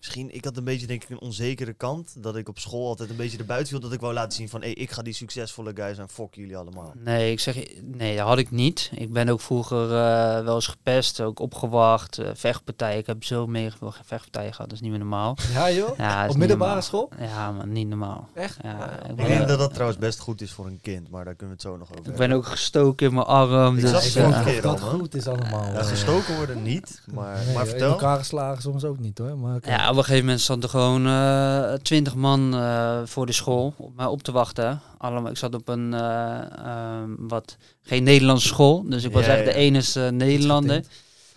Misschien, 0.00 0.34
ik 0.34 0.44
had 0.44 0.56
een 0.56 0.64
beetje 0.64 0.86
denk 0.86 1.02
ik 1.02 1.10
een 1.10 1.20
onzekere 1.20 1.72
kant. 1.72 2.22
Dat 2.22 2.36
ik 2.36 2.48
op 2.48 2.58
school 2.58 2.86
altijd 2.88 3.10
een 3.10 3.16
beetje 3.16 3.38
erbuiten 3.38 3.68
viel. 3.68 3.80
Dat 3.80 3.92
ik 3.92 4.00
wou 4.00 4.12
laten 4.12 4.32
zien 4.32 4.48
van, 4.48 4.60
hé, 4.62 4.68
ik 4.68 4.90
ga 4.90 5.02
die 5.02 5.12
succesvolle 5.12 5.72
guy 5.74 5.94
zijn. 5.94 6.08
Fuck 6.08 6.34
jullie 6.34 6.56
allemaal. 6.56 6.92
Nee, 7.04 7.30
ik 7.32 7.40
zeg, 7.40 7.80
nee, 7.82 8.16
dat 8.16 8.26
had 8.26 8.38
ik 8.38 8.50
niet. 8.50 8.90
Ik 8.94 9.12
ben 9.12 9.28
ook 9.28 9.40
vroeger 9.40 9.82
eh, 9.82 10.44
wel 10.44 10.54
eens 10.54 10.66
gepest, 10.66 11.20
ook 11.20 11.38
opgewacht, 11.38 12.18
eh, 12.18 12.30
vechtpartijen. 12.34 12.98
Ik 12.98 13.06
heb 13.06 13.24
zo 13.24 13.46
veel 13.50 13.92
vechtpartijen 14.04 14.52
gehad, 14.52 14.68
dat 14.68 14.72
is 14.72 14.80
niet 14.80 14.90
meer 14.90 14.98
normaal. 14.98 15.36
Ja 15.54 15.70
joh? 15.70 15.96
Ja, 15.98 16.28
Op 16.28 16.36
middelbare 16.36 16.80
school? 16.80 17.08
Ja, 17.18 17.50
maar 17.50 17.66
niet 17.66 17.88
normaal. 17.88 18.28
Echt? 18.34 18.56
Ja, 18.62 19.02
ik 19.08 19.16
denk 19.16 19.40
eh, 19.40 19.46
dat 19.46 19.58
dat 19.58 19.72
trouwens 19.72 19.98
best 20.00 20.18
goed 20.18 20.40
is 20.40 20.52
voor 20.52 20.66
een 20.66 20.78
kind. 20.82 21.10
Maar 21.10 21.24
daar 21.24 21.34
kunnen 21.34 21.56
we 21.56 21.62
het 21.62 21.72
zo 21.72 21.78
nog 21.78 21.88
over 21.88 21.98
ik 21.98 22.04
hebben. 22.04 22.28
ben 22.28 22.36
ook 22.36 22.46
gestoken 22.46 23.06
in 23.06 23.14
mijn 23.14 23.26
arm. 23.26 23.74
Ik 23.74 23.80
dus, 23.80 23.90
zag 23.90 24.04
ja. 24.04 24.38
of 24.38 24.44
keer 24.44 24.66
al, 24.66 24.72
dat 24.76 24.80
man. 24.80 25.00
goed 25.00 25.14
is 25.14 25.26
allemaal. 25.26 25.64
Ja, 25.64 25.78
eh. 25.78 25.86
gestoken 25.86 26.36
worden 26.36 26.62
niet, 26.62 27.02
maar, 27.12 27.36
Nee, 27.44 27.54
maar 27.54 27.62
In 27.62 27.68
vertel. 27.68 27.90
elkaar 27.90 28.18
geslagen 28.18 28.62
soms 28.62 28.84
ook 28.84 28.98
niet 28.98 29.18
hoor. 29.18 29.38
Maar. 29.38 29.58
Ja, 29.62 29.89
op 29.90 29.96
een 29.96 30.04
gegeven 30.04 30.24
moment 30.24 30.40
stond 30.40 30.62
er 30.62 30.68
gewoon 30.68 31.06
eh, 31.06 31.72
twintig 31.72 32.14
man 32.14 32.54
eh, 32.54 32.98
voor 33.04 33.26
de 33.26 33.32
school 33.32 33.74
op 33.76 33.96
mij 33.96 34.06
op 34.06 34.22
te 34.22 34.32
wachten. 34.32 34.80
Allemaal, 34.98 35.30
ik 35.30 35.36
zat 35.36 35.54
op 35.54 35.68
een 35.68 35.94
eh, 35.94 36.38
ehm, 36.64 37.08
wat 37.18 37.56
geen 37.82 38.02
Nederlandse 38.02 38.46
school, 38.48 38.84
dus 38.88 39.04
ik 39.04 39.12
was 39.12 39.26
Ja, 39.26 39.32
echt 39.36 39.44
ja. 39.46 39.52
de 39.52 39.58
enige 39.58 40.00
Nederlander. 40.12 40.82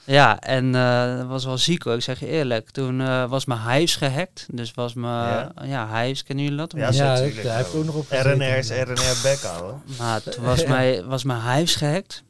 Ja, 0.05 0.39
en 0.39 0.75
eh, 0.75 1.17
dat 1.17 1.27
was 1.27 1.45
wel 1.45 1.57
ziek 1.57 1.83
hoor, 1.83 1.93
ik 1.93 2.01
zeg 2.01 2.19
je 2.19 2.27
eerlijk. 2.27 2.69
Toen 2.69 3.01
eh, 3.01 3.29
was 3.29 3.45
mijn 3.45 3.59
huis 3.59 3.95
gehackt, 3.95 4.45
dus 4.51 4.73
was 4.73 4.93
mijn 4.93 5.13
Ja? 5.13 5.51
ja. 5.63 5.85
huis, 5.87 6.23
kennen 6.23 6.43
jullie 6.43 6.59
dat? 6.59 6.73
Ja, 6.75 6.91
hij 6.91 7.31
heeft 7.31 7.75
ook 7.75 7.85
nog 7.85 7.95
op 7.95 8.07
gezeten. 8.07 8.31
RNR 8.33 8.57
is 8.57 8.69
RNR 8.69 9.19
back, 9.23 9.43
ouwe. 9.43 9.73
Maar 9.99 10.23
toen 10.23 10.43
was, 10.43 10.61
Ja. 10.61 10.69
mijn, 10.69 11.05
was 11.05 11.23
mijn 11.23 11.39
huis 11.39 11.75
gehackt. 11.75 12.23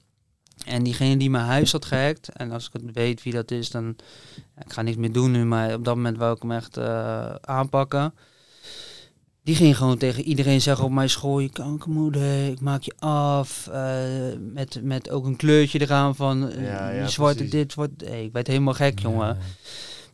En 0.65 0.83
diegene 0.83 1.17
die 1.17 1.29
mijn 1.29 1.45
huis 1.45 1.71
had 1.71 1.85
gehackt, 1.85 2.29
en 2.29 2.51
als 2.51 2.65
ik 2.67 2.73
het 2.73 2.93
weet 2.93 3.23
wie 3.23 3.33
dat 3.33 3.51
is, 3.51 3.69
dan... 3.69 3.95
ja, 4.55 4.63
ik 4.65 4.73
ga 4.73 4.81
niks 4.81 4.97
meer 4.97 5.11
doen 5.11 5.31
nu, 5.31 5.45
maar 5.45 5.73
op 5.73 5.85
dat 5.85 5.95
moment 5.95 6.17
wou 6.17 6.35
ik 6.35 6.41
hem 6.41 6.51
echt 6.51 6.77
eh, 6.77 7.35
aanpakken. 7.41 8.13
Die 9.43 9.55
ging 9.55 9.77
gewoon 9.77 9.97
tegen 9.97 10.23
iedereen 10.23 10.61
zeggen 10.61 10.85
op 10.85 10.91
mijn 10.91 11.09
school, 11.09 11.39
je 11.39 11.49
kankermoeder, 11.49 12.47
ik 12.47 12.61
maak 12.61 12.81
je 12.81 12.93
af. 12.99 13.67
eh, 13.67 13.93
met, 14.53 14.79
met 14.83 15.09
ook 15.09 15.25
een 15.25 15.35
kleurtje 15.35 15.81
eraan 15.81 16.15
van, 16.15 16.49
eh, 16.49 16.65
Ja, 16.65 16.89
ja, 16.89 17.01
die 17.01 17.09
zwarte 17.11 17.35
precies. 17.35 17.53
dit, 17.53 17.71
zwart... 17.71 17.91
Hey, 18.05 18.23
ik 18.23 18.33
werd 18.33 18.47
helemaal 18.47 18.73
gek, 18.73 18.99
jongen. 18.99 19.37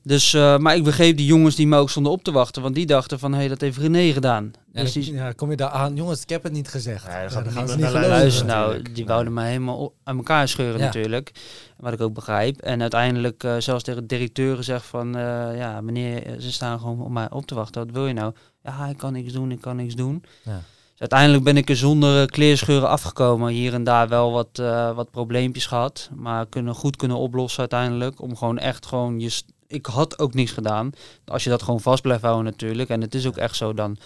Dus, 0.03 0.33
eh, 0.33 0.57
maar 0.57 0.75
ik 0.75 0.83
begreep 0.83 1.17
die 1.17 1.25
jongens 1.25 1.55
die 1.55 1.67
me 1.67 1.77
ook 1.77 1.89
stonden 1.89 2.12
op 2.12 2.23
te 2.23 2.31
wachten, 2.31 2.62
want 2.62 2.75
die 2.75 2.85
dachten 2.85 3.19
van, 3.19 3.31
hé, 3.31 3.38
hey, 3.38 3.47
dat 3.47 3.62
heeft 3.62 3.77
René 3.77 4.12
gedaan. 4.13 4.51
Ja, 4.73 4.81
dus 4.81 4.91
die, 4.91 5.13
ja, 5.13 5.31
kom 5.31 5.49
je 5.49 5.55
daar 5.55 5.69
aan? 5.69 5.95
Jongens, 5.95 6.21
ik 6.21 6.29
heb 6.29 6.43
het 6.43 6.51
niet 6.51 6.67
gezegd. 6.67 7.05
Ja, 7.05 7.12
dan 7.12 7.21
Ja, 7.21 7.29
gaat 7.29 7.43
dan 7.43 7.53
gaan 7.53 7.67
ze 7.67 7.73
niet 7.73 7.81
naar 7.83 7.91
geloven. 7.91 8.09
Luister 8.09 8.45
natuurlijk. 8.45 8.71
nou, 8.73 8.83
die 8.83 8.95
Nee. 8.95 9.05
wouden 9.05 9.33
mij 9.33 9.47
helemaal 9.49 9.93
aan 10.03 10.17
elkaar 10.17 10.47
scheuren 10.47 10.79
Ja. 10.79 10.85
natuurlijk. 10.85 11.31
Wat 11.77 11.93
ik 11.93 12.01
ook 12.01 12.13
begrijp. 12.13 12.57
En 12.57 12.81
uiteindelijk 12.81 13.43
uh, 13.43 13.55
zelfs 13.57 13.83
tegen 13.83 14.01
de 14.01 14.07
directeur 14.15 14.55
gezegd 14.55 14.85
van... 14.85 15.17
Uh, 15.17 15.57
ja, 15.57 15.81
meneer, 15.81 16.35
ze 16.39 16.51
staan 16.51 16.79
gewoon 16.79 17.01
op 17.01 17.12
mij 17.12 17.29
op 17.31 17.45
te 17.45 17.55
wachten. 17.55 17.85
Wat 17.85 17.93
wil 17.93 18.07
je 18.07 18.13
nou? 18.13 18.33
Ja, 18.63 18.88
ik 18.88 18.97
kan 18.97 19.13
niks 19.13 19.33
doen, 19.33 19.51
ik 19.51 19.62
kan 19.62 19.75
niks 19.75 19.95
doen. 19.95 20.23
Ja. 20.43 20.62
Dus 20.91 20.99
uiteindelijk 20.99 21.43
ben 21.43 21.57
ik 21.57 21.69
er 21.69 21.77
zonder 21.77 22.21
uh, 22.21 22.25
kleerscheuren 22.25 22.89
afgekomen. 22.89 23.51
Hier 23.51 23.73
en 23.73 23.83
daar 23.83 24.07
wel 24.07 24.31
wat, 24.31 24.59
uh, 24.59 24.95
wat 24.95 25.12
probleempjes 25.12 25.65
gehad. 25.65 26.09
Maar 26.15 26.45
kunnen 26.47 26.75
goed 26.75 26.95
kunnen 26.95 27.17
oplossen 27.17 27.59
uiteindelijk. 27.59 28.21
Om 28.21 28.35
gewoon 28.38 28.57
echt 28.57 28.85
gewoon 28.85 29.19
je... 29.19 29.41
Ik 29.71 29.86
had 29.86 30.19
ook 30.19 30.34
niks 30.34 30.51
gedaan. 30.51 30.91
Als 31.25 31.43
je 31.43 31.49
dat 31.49 31.63
gewoon 31.63 31.82
vast 31.82 32.01
blijft 32.01 32.23
houden 32.23 32.45
natuurlijk. 32.45 32.89
En 32.89 33.01
het 33.01 33.15
is 33.15 33.27
ook 33.27 33.38
echt 33.38 33.55
zo, 33.55 33.73
dan 33.73 33.97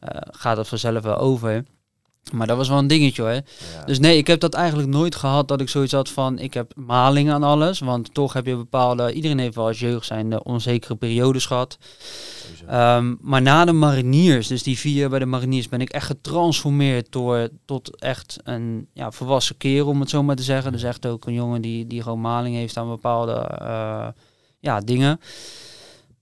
uh, 0.00 0.08
gaat 0.30 0.56
het 0.56 0.68
vanzelf 0.68 1.02
wel 1.02 1.16
over. 1.16 1.64
Maar 2.32 2.46
dat 2.46 2.56
was 2.56 2.68
wel 2.68 2.78
een 2.78 2.86
dingetje 2.86 3.22
hoor. 3.22 3.32
Ja. 3.32 3.42
Dus 3.86 3.98
nee, 3.98 4.16
ik 4.16 4.26
heb 4.26 4.40
dat 4.40 4.54
eigenlijk 4.54 4.88
nooit 4.88 5.14
gehad 5.14 5.48
dat 5.48 5.60
ik 5.60 5.68
zoiets 5.68 5.92
had 5.92 6.08
van 6.08 6.38
ik 6.38 6.54
heb 6.54 6.72
maling 6.76 7.30
aan 7.30 7.42
alles. 7.42 7.78
Want 7.78 8.14
toch 8.14 8.32
heb 8.32 8.46
je 8.46 8.56
bepaalde, 8.56 9.12
iedereen 9.12 9.38
heeft 9.38 9.54
wel 9.54 9.66
als 9.66 9.80
jeugd 9.80 10.06
zijn 10.06 10.30
de 10.30 10.42
onzekere 10.42 10.94
periodes 10.94 11.46
gehad. 11.46 11.78
Um, 12.70 13.18
maar 13.20 13.42
na 13.42 13.64
de 13.64 13.72
mariniers, 13.72 14.46
dus 14.46 14.62
die 14.62 14.78
vier 14.78 15.08
bij 15.08 15.18
de 15.18 15.26
mariniers, 15.26 15.68
ben 15.68 15.80
ik 15.80 15.90
echt 15.90 16.06
getransformeerd 16.06 17.12
door 17.12 17.48
tot 17.64 18.00
echt 18.00 18.38
een 18.44 18.88
ja, 18.92 19.10
volwassen 19.10 19.56
kerel, 19.56 19.86
om 19.86 20.00
het 20.00 20.10
zo 20.10 20.22
maar 20.22 20.36
te 20.36 20.42
zeggen. 20.42 20.72
Dus 20.72 20.82
echt 20.82 21.06
ook 21.06 21.26
een 21.26 21.34
jongen 21.34 21.62
die, 21.62 21.86
die 21.86 22.02
gewoon 22.02 22.20
maling 22.20 22.56
heeft 22.56 22.76
aan 22.76 22.88
bepaalde 22.88 23.58
uh, 23.62 24.08
ja, 24.62 24.80
dingen. 24.80 25.20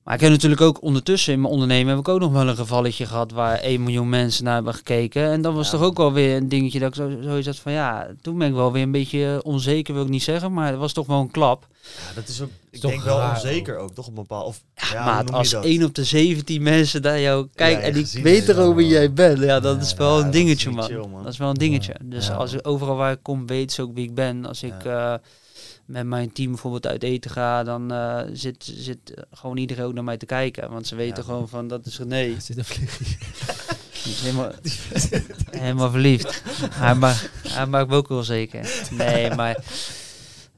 Maar 0.05 0.15
ik 0.15 0.21
heb 0.21 0.31
natuurlijk 0.31 0.61
ook 0.61 0.83
ondertussen 0.83 1.33
in 1.33 1.41
mijn 1.41 1.53
ondernemen 1.53 1.89
heb 1.91 1.99
ik 1.99 2.09
ook 2.09 2.21
nog 2.21 2.33
wel 2.33 2.49
een 2.49 2.57
gevalletje 2.57 3.07
gehad 3.07 3.33
waar 3.33 3.59
1 3.59 3.83
miljoen 3.83 4.09
mensen 4.09 4.45
naar 4.45 4.55
hebben 4.55 4.75
gekeken. 4.75 5.31
En 5.31 5.43
dat 5.43 5.55
was 5.55 5.71
Ja. 5.71 5.73
toch 5.79 5.87
ook 5.87 5.97
wel 5.97 6.13
weer 6.13 6.37
een 6.37 6.49
dingetje 6.49 6.79
dat 6.79 6.89
ik 6.89 6.95
zo, 6.95 7.11
zoiets 7.23 7.47
had 7.47 7.57
van 7.57 7.73
ja, 7.73 8.09
toen 8.23 8.39
ben 8.39 8.49
ik 8.49 8.55
wel 8.55 8.73
weer 8.73 8.83
een 8.83 8.91
beetje 8.91 9.41
onzeker, 9.45 9.95
wil 9.95 10.03
ik 10.03 10.09
niet 10.09 10.23
zeggen, 10.23 10.53
maar 10.53 10.67
het 10.71 10.79
was 10.79 10.93
toch 10.93 11.07
wel 11.07 11.21
een 11.21 11.31
klap. 11.31 11.67
Ja, 11.83 12.15
dat 12.15 12.29
is 12.29 12.41
ook, 12.43 12.49
ik 12.71 12.81
toch 12.81 12.91
denk 12.91 13.03
wel 13.03 13.19
raar 13.19 13.35
onzeker 13.35 13.79
ook, 13.79 13.95
toch 13.95 14.05
op 14.07 14.11
een 14.11 14.23
bepaald... 14.23 14.47
Of, 14.47 14.63
ja, 14.93 15.23
je 15.27 15.33
als 15.33 15.51
dat? 15.51 15.65
1 15.65 15.85
op 15.85 15.95
de 15.95 16.05
17 16.05 16.63
mensen 16.63 17.03
daar 17.03 17.21
jou 17.21 17.49
kijken 17.55 17.81
Ja, 17.81 17.87
en 17.87 17.93
die 17.93 18.23
heeft, 18.23 18.45
gewoon 18.51 18.75
wie 18.75 18.87
jij 18.89 19.13
bent, 19.13 19.39
ja, 19.39 19.61
dat 19.61 19.77
Ja, 19.77 19.83
is 19.83 19.95
wel 19.95 20.19
ja, 20.19 20.25
een 20.25 20.31
dingetje 20.31 20.71
man. 20.71 20.85
chill, 20.85 21.07
man. 21.11 21.23
Dat 21.23 21.33
is 21.33 21.39
wel 21.39 21.49
een 21.49 21.55
dingetje. 21.55 21.95
Dus 22.05 22.27
Ja. 22.27 22.35
als 22.35 22.53
ik 22.53 22.67
overal 22.67 22.97
waar 22.97 23.13
ik 23.13 23.23
kom, 23.23 23.47
weet 23.47 23.73
ze 23.73 23.83
ook 23.83 23.95
wie 23.95 24.05
ik 24.05 24.15
ben. 24.15 24.45
Als 24.47 24.63
ik 24.63 24.85
eh, 24.85 25.15
met 25.91 26.07
mijn 26.07 26.33
team 26.33 26.51
bijvoorbeeld 26.51 26.87
uit 26.87 27.03
eten 27.03 27.31
ga, 27.31 27.63
dan 27.65 27.93
eh, 27.93 28.23
zit, 28.33 28.65
zit 28.77 29.15
gewoon 29.31 29.57
iedereen 29.57 29.85
ook 29.85 29.93
naar 29.95 30.05
mij 30.05 30.17
te 30.17 30.27
kijken. 30.27 30.71
Want 30.71 30.87
ze 30.87 30.95
weten 30.97 31.17
Ja. 31.17 31.23
gewoon 31.23 31.49
van, 31.49 31.69
dat 31.69 31.87
is 31.87 31.99
René. 31.99 32.17
Er 32.35 32.41
zit 32.41 32.57
een 32.57 32.65
vliegje. 32.65 33.17
Helemaal, 34.23 34.53
helemaal 35.61 35.91
verliefd. 35.91 36.43
Hij, 36.71 36.95
ma 36.95 37.15
hij 37.49 37.67
maakt 37.67 37.89
me 37.89 37.97
ook 37.97 38.09
wel 38.09 38.23
zeker. 38.23 38.87
Nee, 38.91 39.35
maar... 39.41 39.65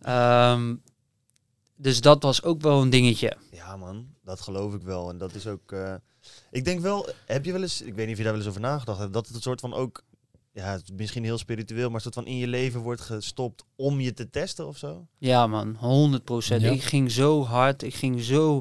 ehm, 0.03 0.75
dus 1.77 2.01
dat 2.01 2.23
was 2.23 2.42
ook 2.42 2.61
wel 2.61 2.83
een 2.83 2.90
dingetje. 2.90 3.37
Ja 3.51 3.77
man, 3.77 4.07
dat 4.25 4.40
geloof 4.40 4.75
ik 4.75 4.83
wel. 4.83 5.11
En 5.11 5.18
dat 5.18 5.35
is 5.35 5.47
ook... 5.47 5.73
eh, 5.73 5.95
ik 6.51 6.64
denk 6.64 6.81
wel, 6.81 7.09
heb 7.27 7.45
je 7.45 7.53
wel 7.53 7.62
eens... 7.62 7.83
Ik 7.83 7.95
weet 7.95 8.05
niet 8.07 8.12
of 8.12 8.16
je 8.18 8.23
daar 8.25 8.33
wel 8.33 8.40
eens 8.40 8.51
over 8.51 8.61
nagedacht 8.61 8.99
hebt. 8.99 9.12
Dat 9.12 9.27
het 9.27 9.35
een 9.37 9.42
soort 9.42 9.61
van 9.61 9.75
ook... 9.75 10.03
Ja, 10.53 10.73
het 10.73 10.83
is 10.83 10.91
misschien 10.97 11.25
heel 11.25 11.38
spiritueel, 11.38 11.87
maar 11.87 11.95
een 11.95 12.01
soort 12.01 12.15
van 12.15 12.27
in 12.27 12.37
je 12.37 12.47
leven 12.47 12.81
wordt 12.81 13.01
gestopt 13.01 13.65
om 13.77 14.01
je 14.01 14.12
te 14.12 14.31
testen 14.31 14.67
of 14.67 14.77
zo? 14.77 15.07
Ja 15.19 15.47
man, 15.47 15.77
100 15.79 16.25
procent. 16.25 16.62
Ja. 16.62 16.71
Ik 16.71 16.83
ging 16.83 17.11
zo 17.11 17.45
hard, 17.45 17.83
ik 17.83 17.95
ging 17.95 18.23
zo... 18.23 18.57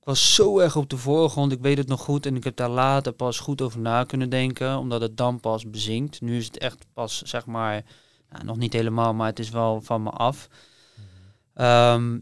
Ik 0.00 0.12
was 0.12 0.34
zo 0.34 0.58
erg 0.58 0.76
op 0.76 0.90
de 0.90 0.96
voorgrond, 0.96 1.52
ik 1.52 1.60
weet 1.60 1.78
het 1.78 1.88
nog 1.88 2.00
goed. 2.00 2.26
En 2.26 2.36
ik 2.36 2.44
heb 2.44 2.56
daar 2.56 2.70
later 2.70 3.12
pas 3.12 3.38
goed 3.38 3.62
over 3.62 3.80
na 3.80 4.04
kunnen 4.04 4.30
denken, 4.30 4.78
omdat 4.78 5.00
het 5.00 5.16
dan 5.16 5.40
pas 5.40 5.70
bezinkt. 5.70 6.20
Nu 6.20 6.36
is 6.36 6.46
het 6.46 6.58
echt 6.58 6.86
pas, 6.92 7.22
zeg 7.22 7.46
maar, 7.46 7.84
nou, 8.30 8.44
nog 8.44 8.56
niet 8.56 8.72
helemaal, 8.72 9.14
maar 9.14 9.26
het 9.26 9.38
is 9.38 9.50
wel 9.50 9.80
van 9.80 10.02
me 10.02 10.10
af. 10.10 10.48
Ehm, 11.54 12.18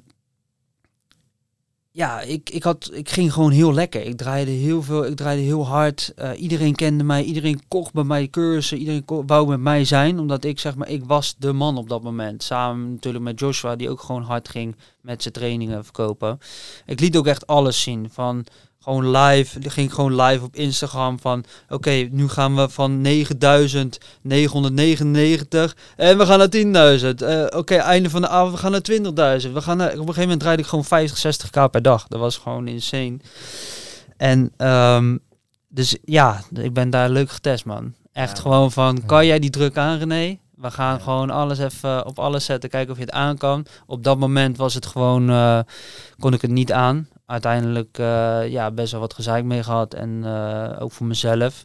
ja, 1.96 2.20
ik, 2.20 2.50
ik, 2.50 2.62
had, 2.62 2.90
ik 2.92 3.08
ging 3.08 3.32
gewoon 3.32 3.50
heel 3.50 3.72
lekker. 3.72 4.02
Ik 4.02 4.16
draaide 4.16 4.50
heel 4.50 4.82
veel, 4.82 5.06
ik 5.06 5.16
draaide 5.16 5.42
heel 5.42 5.66
hard. 5.66 6.12
Eh, 6.16 6.40
iedereen 6.40 6.74
kende 6.74 7.04
mij, 7.04 7.22
iedereen 7.22 7.62
kocht 7.68 7.92
bij 7.92 8.04
mij 8.04 8.28
cursussen, 8.28 8.78
iedereen 8.78 9.02
wou 9.06 9.48
met 9.48 9.60
mij 9.60 9.84
zijn. 9.84 10.18
Omdat 10.18 10.44
ik 10.44 10.58
zeg 10.58 10.74
maar, 10.74 10.88
ik 10.88 11.04
was 11.04 11.34
de 11.38 11.52
man 11.52 11.76
op 11.76 11.88
dat 11.88 12.02
moment. 12.02 12.42
Samen 12.42 12.90
natuurlijk 12.92 13.24
met 13.24 13.40
Joshua, 13.40 13.76
die 13.76 13.90
ook 13.90 14.00
gewoon 14.00 14.22
hard 14.22 14.48
ging 14.48 14.76
met 15.00 15.22
zijn 15.22 15.34
trainingen 15.34 15.84
verkopen. 15.84 16.38
Ik 16.86 17.00
liet 17.00 17.16
ook 17.16 17.26
echt 17.26 17.46
alles 17.46 17.82
zien. 17.82 18.10
Van 18.10 18.44
Gewoon 18.84 19.10
live, 19.16 19.58
die 19.58 19.70
ging 19.70 19.88
ik 19.88 19.94
gewoon 19.94 20.22
live 20.22 20.44
op 20.44 20.56
Instagram 20.56 21.18
van, 21.20 21.44
oké, 21.68 21.90
nu 21.90 22.28
gaan 22.28 22.56
we 22.56 22.68
van 22.68 23.06
9.999 23.06 23.12
en 25.96 26.18
we 26.18 26.26
gaan 26.26 26.38
naar 26.38 26.48
10.000. 26.98 27.22
Eh, 27.22 27.58
oké, 27.58 27.74
einde 27.74 28.10
van 28.10 28.20
de 28.20 28.28
avond, 28.28 28.52
we 28.52 28.58
gaan 28.58 28.70
naar 28.70 28.82
20.000. 29.40 29.52
We 29.52 29.60
gaan 29.60 29.76
naar, 29.76 29.86
op 29.88 29.92
een 29.92 29.98
gegeven 30.00 30.22
moment 30.22 30.40
draaide 30.40 30.62
ik 30.62 30.68
gewoon 30.68 30.84
50, 30.84 31.18
60k 31.18 31.70
per 31.70 31.82
dag. 31.82 32.06
Dat 32.08 32.20
was 32.20 32.36
gewoon 32.36 32.68
insane. 32.68 33.16
En 34.16 34.52
ehm, 34.56 35.16
dus 35.68 35.96
ja, 36.04 36.42
ik 36.54 36.72
ben 36.72 36.90
daar 36.90 37.08
leuk 37.10 37.30
getest, 37.30 37.64
man. 37.64 37.94
Echt 38.12 38.36
Ja. 38.36 38.42
gewoon 38.42 38.72
van, 38.72 39.04
kan 39.06 39.26
jij 39.26 39.38
die 39.38 39.50
druk 39.50 39.76
aan, 39.76 39.98
René? 39.98 40.38
We 40.56 40.70
gaan 40.70 40.96
Ja. 40.96 41.02
gewoon 41.02 41.30
alles 41.30 41.58
even 41.58 42.06
op 42.06 42.18
alles 42.18 42.44
zetten, 42.44 42.70
kijken 42.70 42.92
of 42.92 42.98
je 42.98 43.04
het 43.04 43.12
aan 43.12 43.36
kan. 43.38 43.66
Op 43.86 44.04
dat 44.04 44.18
moment 44.18 44.56
was 44.56 44.74
het 44.74 44.86
gewoon, 44.86 45.30
eh, 45.30 45.58
kon 46.18 46.32
ik 46.32 46.42
het 46.42 46.50
niet 46.50 46.72
aan. 46.72 47.08
Uiteindelijk 47.26 47.98
uh, 47.98 48.48
ja, 48.48 48.70
best 48.70 48.92
wel 48.92 49.00
wat 49.00 49.14
gezeik 49.14 49.44
mee 49.44 49.62
gehad 49.62 49.94
en 49.94 50.22
uh, 50.24 50.76
ook 50.78 50.92
voor 50.92 51.06
mezelf. 51.06 51.64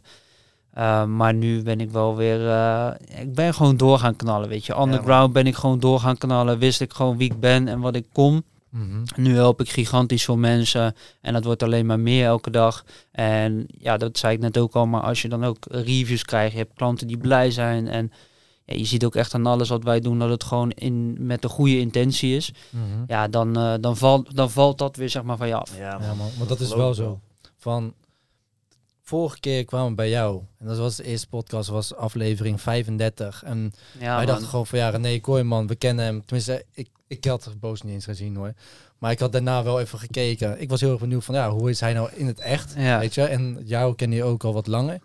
Uh, 0.78 1.04
maar 1.04 1.34
nu 1.34 1.62
ben 1.62 1.80
ik 1.80 1.90
wel 1.90 2.16
weer, 2.16 2.40
uh, 2.40 2.90
ik 3.20 3.34
ben 3.34 3.54
gewoon 3.54 3.76
door 3.76 3.98
gaan 3.98 4.16
knallen, 4.16 4.48
weet 4.48 4.66
je. 4.66 4.80
Underground 4.80 5.26
ja, 5.26 5.32
ben 5.32 5.46
ik 5.46 5.54
gewoon 5.54 5.80
door 5.80 6.00
gaan 6.00 6.18
knallen, 6.18 6.58
wist 6.58 6.80
ik 6.80 6.92
gewoon 6.92 7.16
wie 7.16 7.30
ik 7.30 7.40
ben 7.40 7.68
en 7.68 7.80
wat 7.80 7.94
ik 7.94 8.06
kon. 8.12 8.44
Mm 8.70 8.90
-hmm. 8.90 9.02
Nu 9.16 9.34
help 9.34 9.60
ik 9.60 9.70
gigantisch 9.70 10.24
veel 10.24 10.36
mensen 10.36 10.94
en 11.20 11.32
dat 11.32 11.44
wordt 11.44 11.62
alleen 11.62 11.86
maar 11.86 12.00
meer 12.00 12.26
elke 12.26 12.50
dag. 12.50 12.84
En 13.12 13.66
ja, 13.78 13.96
dat 13.96 14.18
zei 14.18 14.34
ik 14.34 14.40
net 14.40 14.58
ook 14.58 14.74
al, 14.74 14.86
maar 14.86 15.00
als 15.00 15.22
je 15.22 15.28
dan 15.28 15.44
ook 15.44 15.66
reviews 15.70 16.24
krijgt, 16.24 16.52
je 16.52 16.58
hebt 16.58 16.74
klanten 16.74 17.06
die 17.06 17.18
blij 17.18 17.50
zijn 17.50 17.88
en 17.88 18.12
ja, 18.70 18.78
je 18.78 18.84
ziet 18.84 19.04
ook 19.04 19.14
echt 19.14 19.34
aan 19.34 19.46
alles 19.46 19.68
wat 19.68 19.84
wij 19.84 20.00
doen 20.00 20.18
dat 20.18 20.30
het 20.30 20.44
gewoon 20.44 20.70
in, 20.70 21.16
met 21.26 21.42
de 21.42 21.48
goede 21.48 21.78
intentie 21.78 22.36
is. 22.36 22.52
Mm 22.70 22.80
-hmm. 22.80 23.04
Ja, 23.06 23.28
dan, 23.28 23.58
uh, 23.58 23.74
dan, 23.80 23.96
valt, 23.96 24.36
dan 24.36 24.50
valt 24.50 24.78
dat 24.78 24.96
weer 24.96 25.10
zeg 25.10 25.22
maar 25.22 25.36
van 25.36 25.48
je 25.48 25.54
af. 25.54 25.78
Ja, 25.78 25.98
man. 25.98 26.06
Ja, 26.06 26.14
man. 26.14 26.30
Maar 26.38 26.46
dat 26.46 26.60
is 26.60 26.74
wel 26.74 26.94
zo. 26.94 27.20
Van, 27.56 27.94
vorige 29.02 29.40
keer 29.40 29.64
kwamen 29.64 29.88
we 29.88 29.94
bij 29.94 30.10
jou. 30.10 30.42
En 30.58 30.66
dat 30.66 30.78
was 30.78 30.96
de 30.96 31.04
eerste 31.04 31.28
podcast, 31.28 31.68
was 31.68 31.94
aflevering 31.94 32.60
35. 32.60 33.42
En 33.42 33.72
ja, 33.98 34.16
wij 34.16 34.26
dachten 34.26 34.48
gewoon 34.48 34.66
van 34.66 34.78
ja, 34.78 34.88
René 34.88 35.18
Kooijman, 35.18 35.66
we 35.66 35.74
kennen 35.74 36.04
hem. 36.04 36.24
Tenminste, 36.24 36.64
ik, 36.72 36.88
ik 37.06 37.24
had 37.24 37.44
het 37.44 37.60
boos 37.60 37.82
niet 37.82 37.94
eens 37.94 38.04
gezien 38.04 38.36
hoor. 38.36 38.52
Maar 38.98 39.10
ik 39.10 39.18
had 39.18 39.32
daarna 39.32 39.62
wel 39.62 39.80
even 39.80 39.98
gekeken. 39.98 40.60
Ik 40.60 40.68
was 40.68 40.80
heel 40.80 40.90
erg 40.90 41.00
benieuwd 41.00 41.24
van 41.24 41.34
ja, 41.34 41.50
hoe 41.50 41.70
is 41.70 41.80
hij 41.80 41.92
nou 41.92 42.10
in 42.14 42.26
het 42.26 42.38
echt? 42.38 42.74
Ja. 42.76 42.98
Weet 42.98 43.14
je? 43.14 43.22
En 43.22 43.58
jou 43.64 43.94
ken 43.94 44.12
je 44.12 44.24
ook 44.24 44.44
al 44.44 44.52
wat 44.52 44.66
langer. 44.66 45.00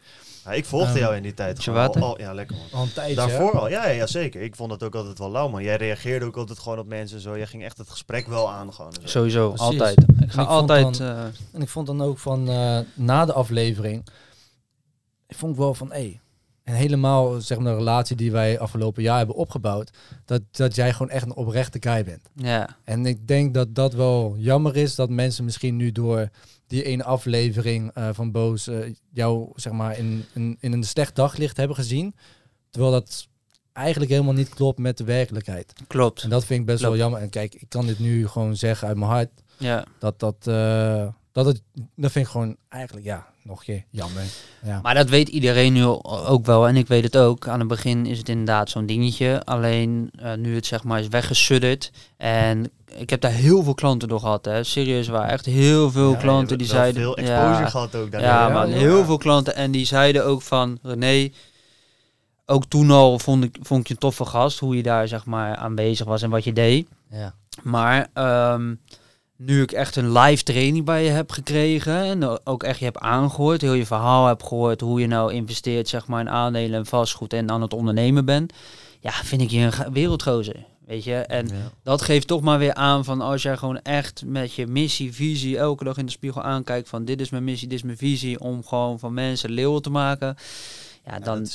Ja, 0.46 0.52
ik 0.52 0.66
volgde 0.66 0.92
Um, 0.94 0.98
jou 1.00 1.16
in 1.16 1.24
die 1.24 1.34
tijd. 1.34 1.58
je 1.58 1.64
gewoon 1.64 1.78
water? 1.78 2.02
Al, 2.02 2.08
al- 2.08 2.20
ja, 2.20 2.34
lekker 2.34 2.56
man. 2.56 2.66
Al 2.80 2.84
een 2.86 2.94
tijdje. 2.94 3.16
Daarvoor 3.16 3.52
hè? 3.52 3.60
al, 3.60 3.70
ja, 3.70 3.88
ja, 3.88 4.08
zeker. 4.08 4.42
Ik 4.42 4.56
vond 4.56 4.72
het 4.72 4.84
ook 4.84 4.96
altijd 4.96 5.20
wel 5.20 5.32
lauw, 5.32 5.50
man. 5.50 5.64
Jij 5.64 5.76
reageerde 5.76 6.26
ook 6.26 6.38
altijd 6.38 6.60
gewoon 6.60 6.80
op 6.80 6.88
mensen 6.88 7.16
en 7.18 7.24
zo. 7.24 7.38
Jij 7.38 7.48
ging 7.48 7.64
echt 7.64 7.78
het 7.78 7.90
gesprek 7.90 8.28
wel 8.28 8.52
aan 8.52 8.74
gewoon. 8.74 8.92
en 8.94 9.02
zo. 9.02 9.08
Sowieso, 9.08 9.48
Precies. 9.50 9.66
altijd. 9.66 9.98
Ik 10.02 10.06
ga 10.18 10.24
ik 10.24 10.32
vond 10.32 10.48
altijd... 10.48 10.98
dan- 10.98 11.08
eh, 11.08 11.24
En 11.52 11.62
ik 11.62 11.70
vond 11.70 11.88
dan 11.88 12.02
ook 12.02 12.18
van 12.18 12.50
eh, 12.50 12.80
na 12.94 13.26
de 13.26 13.34
aflevering, 13.34 14.08
ik 15.28 15.36
vond 15.36 15.58
wel 15.58 15.74
van 15.74 15.88
hé, 15.92 15.94
hey, 16.00 16.20
en 16.64 16.74
helemaal 16.74 17.42
zeg 17.42 17.58
maar 17.60 17.72
de 17.72 17.78
relatie 17.78 18.16
die 18.16 18.32
wij 18.32 18.60
afgelopen 18.60 19.04
jaar 19.04 19.18
hebben 19.18 19.36
opgebouwd, 19.36 19.90
dat, 20.26 20.42
dat 20.52 20.76
jij 20.76 20.92
gewoon 20.94 21.10
echt 21.10 21.26
een 21.26 21.36
oprechte 21.36 21.78
guy 21.82 22.04
bent. 22.04 22.30
ja, 22.36 22.76
En 22.84 23.06
ik 23.06 23.28
denk 23.28 23.54
dat 23.54 23.76
dat 23.76 23.94
wel 23.94 24.36
jammer 24.38 24.76
is 24.76 24.96
dat 24.96 25.10
mensen 25.10 25.46
misschien 25.46 25.76
nu 25.76 25.92
door 25.92 26.30
die 26.68 26.84
ene 26.84 27.04
aflevering 27.04 27.92
eh, 27.94 28.10
van 28.14 28.32
Boos 28.32 28.68
eh, 28.68 28.94
jou 29.14 29.52
zeg 29.56 29.74
maar 29.74 29.98
in, 29.98 30.26
in, 30.34 30.58
in 30.60 30.74
een 30.74 30.84
slecht 30.84 31.16
daglicht 31.16 31.58
hebben 31.58 31.76
gezien, 31.76 32.16
terwijl 32.70 32.92
dat 32.94 33.28
eigenlijk 33.74 34.12
helemaal 34.12 34.34
niet 34.34 34.50
klopt 34.50 34.80
met 34.80 34.98
de 34.98 35.04
werkelijkheid. 35.04 35.74
klopt. 35.88 36.24
En 36.24 36.30
dat 36.30 36.46
vind 36.46 36.60
ik 36.60 36.66
best 36.66 36.80
Klopt. 36.80 36.94
wel 36.94 37.04
jammer. 37.04 37.22
En 37.22 37.30
kijk, 37.30 37.56
ik 37.56 37.70
kan 37.70 37.86
dit 37.86 38.00
nu 38.00 38.28
gewoon 38.28 38.56
zeggen 38.56 38.88
uit 38.88 38.98
mijn 38.98 39.12
hart 39.12 39.30
Ja, 39.58 39.86
dat 40.00 40.20
dat, 40.20 40.36
eh, 40.48 41.08
dat 41.32 41.46
het, 41.46 41.62
dat 41.96 42.12
vind 42.12 42.26
ik 42.26 42.32
gewoon 42.32 42.56
eigenlijk, 42.70 43.06
ja, 43.06 43.28
nog 43.44 43.60
een 43.60 43.66
keer 43.66 43.84
jammer. 43.90 44.24
Ja. 44.64 44.82
maar 44.82 44.94
dat 44.94 45.10
weet 45.10 45.28
iedereen 45.30 45.74
nu 45.74 45.84
ook 46.04 46.46
wel. 46.46 46.68
En 46.68 46.76
ik 46.76 46.88
weet 46.88 47.04
het 47.04 47.18
ook. 47.18 47.48
Aan 47.48 47.60
het 47.60 47.68
begin 47.68 48.06
is 48.06 48.18
het 48.18 48.30
inderdaad 48.30 48.70
zo'n 48.70 48.86
dingetje. 48.86 49.44
Alleen 49.44 50.12
nu 50.38 50.56
het 50.56 50.66
zeg 50.66 50.84
maar 50.84 51.00
is 51.00 51.08
weggesudderd. 51.08 51.92
En 52.18 52.72
ik 52.96 53.10
heb 53.10 53.22
daar 53.22 53.32
heel 53.32 53.64
veel 53.64 53.74
klanten 53.74 54.08
door 54.08 54.20
gehad. 54.20 54.46
Hè. 54.46 54.64
Serieus 54.64 55.08
waar. 55.08 55.30
Echt 55.30 55.46
heel 55.46 55.92
veel 55.92 56.12
Ja, 56.12 56.18
klanten 56.18 56.58
die 56.58 56.68
zeiden... 56.68 57.02
veel 57.02 57.18
exposure 57.18 57.64
ja, 57.64 57.70
gehad 57.70 57.96
ook. 57.96 58.12
Ja, 58.12 58.20
ja. 58.20 58.66
heel 58.66 59.06
veel 59.06 59.18
klanten. 59.18 59.56
En 59.56 59.72
die 59.72 59.86
zeiden 59.86 60.26
ook 60.26 60.42
van, 60.42 60.80
René, 60.82 61.30
ook 62.46 62.66
toen 62.66 62.92
al 62.92 63.20
vond 63.20 63.44
ik, 63.44 63.58
vond 63.62 63.82
ik 63.82 63.88
je 63.88 63.94
een 63.94 64.00
toffe 64.00 64.26
gast, 64.26 64.60
hoe 64.60 64.76
je 64.76 64.84
daar 64.84 65.08
zeg 65.08 65.26
maar 65.26 65.56
aanwezig 65.56 66.06
was 66.06 66.22
en 66.22 66.30
wat 66.30 66.44
je 66.44 66.54
deed. 66.54 66.88
Ja. 67.10 67.34
Maar 67.64 68.08
ehm, 68.14 68.74
nu 69.36 69.62
ik 69.62 69.72
echt 69.72 69.96
een 69.96 70.12
live 70.12 70.44
training 70.44 70.86
bij 70.86 71.04
je 71.04 71.10
heb 71.10 71.32
gekregen 71.32 72.04
en 72.04 72.46
ook 72.46 72.64
echt 72.64 72.80
je 72.80 72.86
hebt 72.86 73.00
aangehoord, 73.00 73.62
heel 73.62 73.74
je 73.74 73.86
verhaal 73.86 74.28
heb 74.28 74.44
gehoord, 74.44 74.82
hoe 74.82 75.00
je 75.00 75.08
nou 75.08 75.34
investeert 75.34 75.90
zeg 75.90 76.08
maar 76.08 76.20
in 76.20 76.30
aandelen 76.30 76.80
en 76.80 76.86
vastgoed 76.86 77.34
en 77.34 77.52
aan 77.52 77.62
het 77.62 77.74
ondernemen 77.74 78.26
bent, 78.26 78.54
ja, 79.00 79.12
vind 79.12 79.42
ik 79.42 79.50
je 79.50 79.60
een 79.60 79.94
wereldgozer. 79.94 80.66
Weet 80.86 81.04
je, 81.04 81.16
en 81.16 81.48
Ja. 81.48 81.72
dat 81.84 82.02
geeft 82.02 82.28
toch 82.28 82.42
maar 82.42 82.60
weer 82.60 82.74
aan 82.74 83.06
van 83.06 83.22
als 83.22 83.42
jij 83.42 83.58
gewoon 83.58 83.82
echt 83.82 84.24
met 84.26 84.54
je 84.54 84.68
missie, 84.68 85.14
visie 85.14 85.58
elke 85.58 85.84
dag 85.84 85.98
in 85.98 86.06
de 86.06 86.12
spiegel 86.12 86.42
aankijkt 86.44 86.90
van 86.90 87.06
dit 87.06 87.22
is 87.22 87.30
mijn 87.30 87.44
missie, 87.44 87.68
dit 87.68 87.78
is 87.78 87.84
mijn 87.84 87.98
visie 87.98 88.40
om 88.40 88.66
gewoon 88.66 89.00
van 89.00 89.14
mensen 89.14 89.52
leeuwen 89.52 89.82
te 89.82 89.90
maken. 89.90 90.36
Ja, 91.06 91.20
dan, 91.20 91.48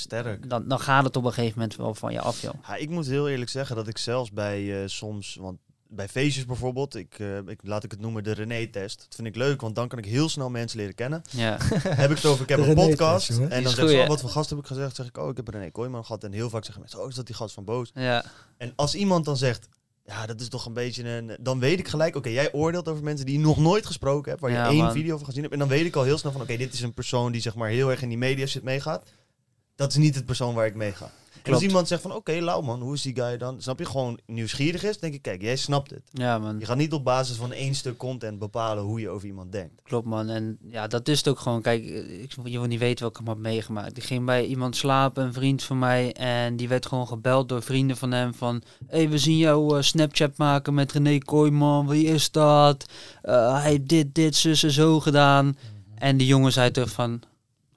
dan, 0.46 0.68
dan 0.68 0.80
gaat 0.80 1.04
het 1.04 1.16
op 1.16 1.24
een 1.24 1.32
gegeven 1.32 1.58
moment 1.58 1.76
wel 1.76 1.94
van 1.94 2.12
je 2.12 2.20
af, 2.20 2.40
joh. 2.42 2.54
Ja, 2.68 2.76
ik 2.76 2.88
moet 2.90 3.06
heel 3.06 3.28
eerlijk 3.28 3.50
zeggen 3.50 3.76
dat 3.76 3.88
ik 3.88 3.98
zelfs 3.98 4.30
bij 4.32 4.82
eh, 4.82 4.88
soms, 4.88 5.36
want 5.40 5.58
bij 5.90 6.08
feestjes 6.08 6.46
bijvoorbeeld, 6.46 6.94
ik, 6.94 7.18
eh, 7.18 7.36
ik, 7.36 7.60
laat 7.62 7.84
ik 7.84 7.90
het 7.90 8.00
noemen 8.00 8.24
de 8.24 8.32
René-test. 8.32 8.98
Dat 8.98 9.14
vind 9.14 9.26
ik 9.28 9.36
leuk, 9.36 9.60
want 9.60 9.74
dan 9.74 9.88
kan 9.88 9.98
ik 9.98 10.04
heel 10.04 10.28
snel 10.28 10.50
mensen 10.50 10.78
leren 10.78 10.94
kennen. 10.94 11.22
Ja, 11.30 11.56
heb 12.02 12.10
ik 12.10 12.16
het 12.16 12.26
over, 12.26 12.42
ik 12.42 12.48
heb 12.48 12.58
De 12.58 12.68
een 12.68 12.74
podcast. 12.74 13.28
En 13.30 13.38
dan 13.62 13.72
zeggen 13.72 13.88
ze, 13.88 13.96
oh, 14.00 14.08
wat 14.08 14.20
voor 14.20 14.30
gast 14.30 14.50
heb 14.50 14.58
ik 14.58 14.66
gezegd? 14.66 14.96
zeg 14.96 15.06
ik, 15.06 15.18
oh, 15.18 15.28
ik 15.28 15.36
heb 15.36 15.48
René 15.48 15.70
Kooijman 15.70 16.04
gehad. 16.04 16.24
En 16.24 16.32
heel 16.32 16.50
vaak 16.50 16.64
zeggen 16.64 16.80
mensen, 16.80 17.00
oh, 17.00 17.08
is 17.08 17.14
dat 17.14 17.26
die 17.26 17.34
gast 17.34 17.54
van 17.54 17.64
Boos? 17.64 17.90
ja, 17.94 18.24
En 18.56 18.72
als 18.76 18.94
iemand 18.94 19.24
dan 19.24 19.36
zegt, 19.36 19.68
ja, 20.04 20.26
dat 20.26 20.40
is 20.40 20.48
toch 20.48 20.66
een 20.66 20.72
beetje 20.72 21.08
een... 21.08 21.36
Dan 21.40 21.58
weet 21.60 21.78
ik 21.78 21.88
gelijk, 21.88 22.16
oké, 22.16 22.28
jij 22.28 22.52
oordeelt 22.52 22.88
over 22.88 23.02
mensen 23.04 23.26
die 23.26 23.38
je 23.38 23.44
nog 23.44 23.56
nooit 23.56 23.86
gesproken 23.86 24.30
hebt, 24.30 24.42
waar 24.42 24.50
je 24.50 24.56
Ja, 24.56 24.68
één 24.68 24.76
man. 24.76 24.92
video 24.92 25.16
van 25.16 25.26
gezien 25.26 25.40
hebt. 25.42 25.52
En 25.54 25.60
dan 25.60 25.68
weet 25.68 25.84
ik 25.86 25.96
al 25.96 26.02
heel 26.02 26.18
snel 26.18 26.32
van, 26.32 26.40
oké, 26.40 26.56
dit 26.56 26.72
is 26.72 26.80
een 26.80 26.94
persoon 26.94 27.32
die 27.32 27.40
zeg 27.40 27.54
maar 27.54 27.68
heel 27.68 27.90
erg 27.90 28.02
in 28.02 28.08
die 28.08 28.18
media 28.18 28.46
shit 28.46 28.62
meegaat. 28.62 29.08
Dat 29.74 29.90
is 29.90 29.96
niet 29.96 30.14
het 30.14 30.24
persoon 30.24 30.54
waar 30.54 30.66
ik 30.66 30.74
mee 30.74 30.92
ga. 30.92 31.10
En 31.42 31.52
als 31.52 31.62
iemand 31.62 31.88
zegt 31.88 32.02
van, 32.02 32.14
oké, 32.14 32.32
lauw 32.32 32.60
man, 32.60 32.80
hoe 32.80 32.94
is 32.94 33.02
die 33.02 33.14
guy 33.14 33.36
dan? 33.36 33.62
Snap 33.62 33.78
je, 33.78 33.84
gewoon 33.84 34.18
nieuwsgierig 34.26 34.82
is, 34.82 34.98
denk 34.98 35.14
ik, 35.14 35.22
kijk, 35.22 35.42
jij 35.42 35.56
snapt 35.56 35.90
het. 35.90 36.02
ja 36.12 36.38
man. 36.38 36.58
Je 36.58 36.66
gaat 36.66 36.76
niet 36.76 36.92
op 36.92 37.04
basis 37.04 37.36
van 37.36 37.52
één 37.52 37.74
stuk 37.74 37.96
content 37.96 38.38
bepalen 38.38 38.84
hoe 38.84 39.00
je 39.00 39.08
over 39.08 39.26
iemand 39.26 39.52
denkt. 39.52 39.82
Klopt 39.82 40.06
man. 40.06 40.28
En 40.28 40.58
ja, 40.68 40.86
dat 40.86 41.08
is 41.08 41.18
het 41.18 41.28
ook 41.28 41.38
gewoon. 41.38 41.62
Kijk, 41.62 41.84
eh, 41.84 42.22
ik, 42.22 42.32
je 42.44 42.58
wil 42.58 42.68
niet 42.68 42.78
weten 42.78 43.04
wat 43.04 43.10
ik 43.10 43.16
allemaal 43.16 43.42
heb 43.42 43.52
meegemaakt. 43.52 43.96
Ik 43.96 44.04
ging 44.04 44.24
bij 44.24 44.46
iemand 44.46 44.76
slapen, 44.76 45.24
een 45.24 45.32
vriend 45.32 45.62
van 45.62 45.78
mij. 45.78 46.12
En 46.12 46.56
die 46.56 46.68
werd 46.68 46.86
gewoon 46.86 47.06
gebeld 47.06 47.48
door 47.48 47.62
vrienden 47.62 47.96
van 47.96 48.12
hem 48.12 48.34
van... 48.34 48.62
Hé, 48.86 48.96
hey, 48.96 49.08
we 49.08 49.18
zien 49.18 49.36
jou 49.36 49.76
eh, 49.76 49.82
Snapchat 49.82 50.36
maken 50.36 50.74
met 50.74 50.92
René 50.92 51.18
Kooijman. 51.18 51.88
Wie 51.88 52.06
is 52.06 52.30
dat? 52.30 52.86
Eh, 53.22 53.52
hij 53.52 53.70
heeft 53.70 53.88
dit, 53.88 54.14
dit, 54.14 54.36
zus 54.36 54.62
en 54.62 54.70
zo 54.70 55.00
gedaan. 55.00 55.56
En 55.94 56.16
die 56.16 56.26
jongen 56.26 56.52
zei 56.52 56.70
terug 56.70 56.90
van... 56.90 57.22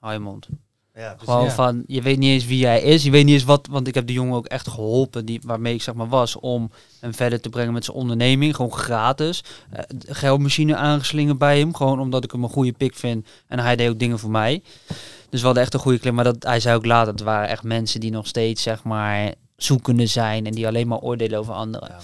Hou 0.00 0.12
je 0.12 0.20
mond. 0.20 0.48
Ja. 0.94 1.16
Gewoon 1.18 1.44
Ja. 1.44 1.50
van, 1.50 1.82
je 1.86 2.02
weet 2.02 2.18
niet 2.18 2.30
eens 2.30 2.46
wie 2.46 2.66
hij 2.66 2.82
is. 2.82 3.02
Je 3.02 3.10
weet 3.10 3.24
niet 3.24 3.34
eens 3.34 3.44
wat, 3.44 3.66
want 3.70 3.88
ik 3.88 3.94
heb 3.94 4.06
de 4.06 4.12
jongen 4.12 4.36
ook 4.36 4.46
echt 4.46 4.68
geholpen, 4.68 5.24
die, 5.26 5.40
waarmee 5.44 5.74
ik 5.74 5.82
zeg 5.82 5.94
maar 5.94 6.08
was, 6.08 6.36
om 6.36 6.70
hem 7.00 7.14
verder 7.14 7.40
te 7.40 7.48
brengen 7.48 7.72
met 7.72 7.84
zijn 7.84 7.96
onderneming. 7.96 8.56
Gewoon 8.56 8.72
gratis. 8.72 9.44
Eh, 9.70 9.82
geldmachine 10.08 10.76
aangeslingerd 10.76 11.38
bij 11.38 11.58
hem, 11.58 11.74
gewoon 11.74 12.00
omdat 12.00 12.24
ik 12.24 12.30
hem 12.30 12.42
een 12.44 12.50
goede 12.50 12.72
pik 12.72 12.94
vind. 12.94 13.26
En 13.46 13.58
hij 13.58 13.76
deed 13.76 13.88
ook 13.88 13.98
dingen 13.98 14.18
voor 14.18 14.30
mij. 14.30 14.62
Dus 15.30 15.40
we 15.40 15.46
hadden 15.46 15.62
echt 15.62 15.74
een 15.74 15.80
goede 15.80 15.98
klim. 15.98 16.14
Maar 16.14 16.24
dat, 16.24 16.36
hij 16.42 16.60
zei 16.60 16.76
ook 16.76 16.86
later, 16.86 17.12
het 17.12 17.22
waren 17.22 17.48
echt 17.48 17.62
mensen 17.62 18.00
die 18.00 18.10
nog 18.10 18.26
steeds 18.26 18.62
zeg 18.62 18.82
maar 18.82 19.34
zoekende 19.56 20.06
zijn 20.06 20.46
en 20.46 20.52
die 20.52 20.66
alleen 20.66 20.88
maar 20.88 20.98
oordelen 20.98 21.38
over 21.38 21.54
anderen. 21.54 21.88
Ja. 21.88 21.98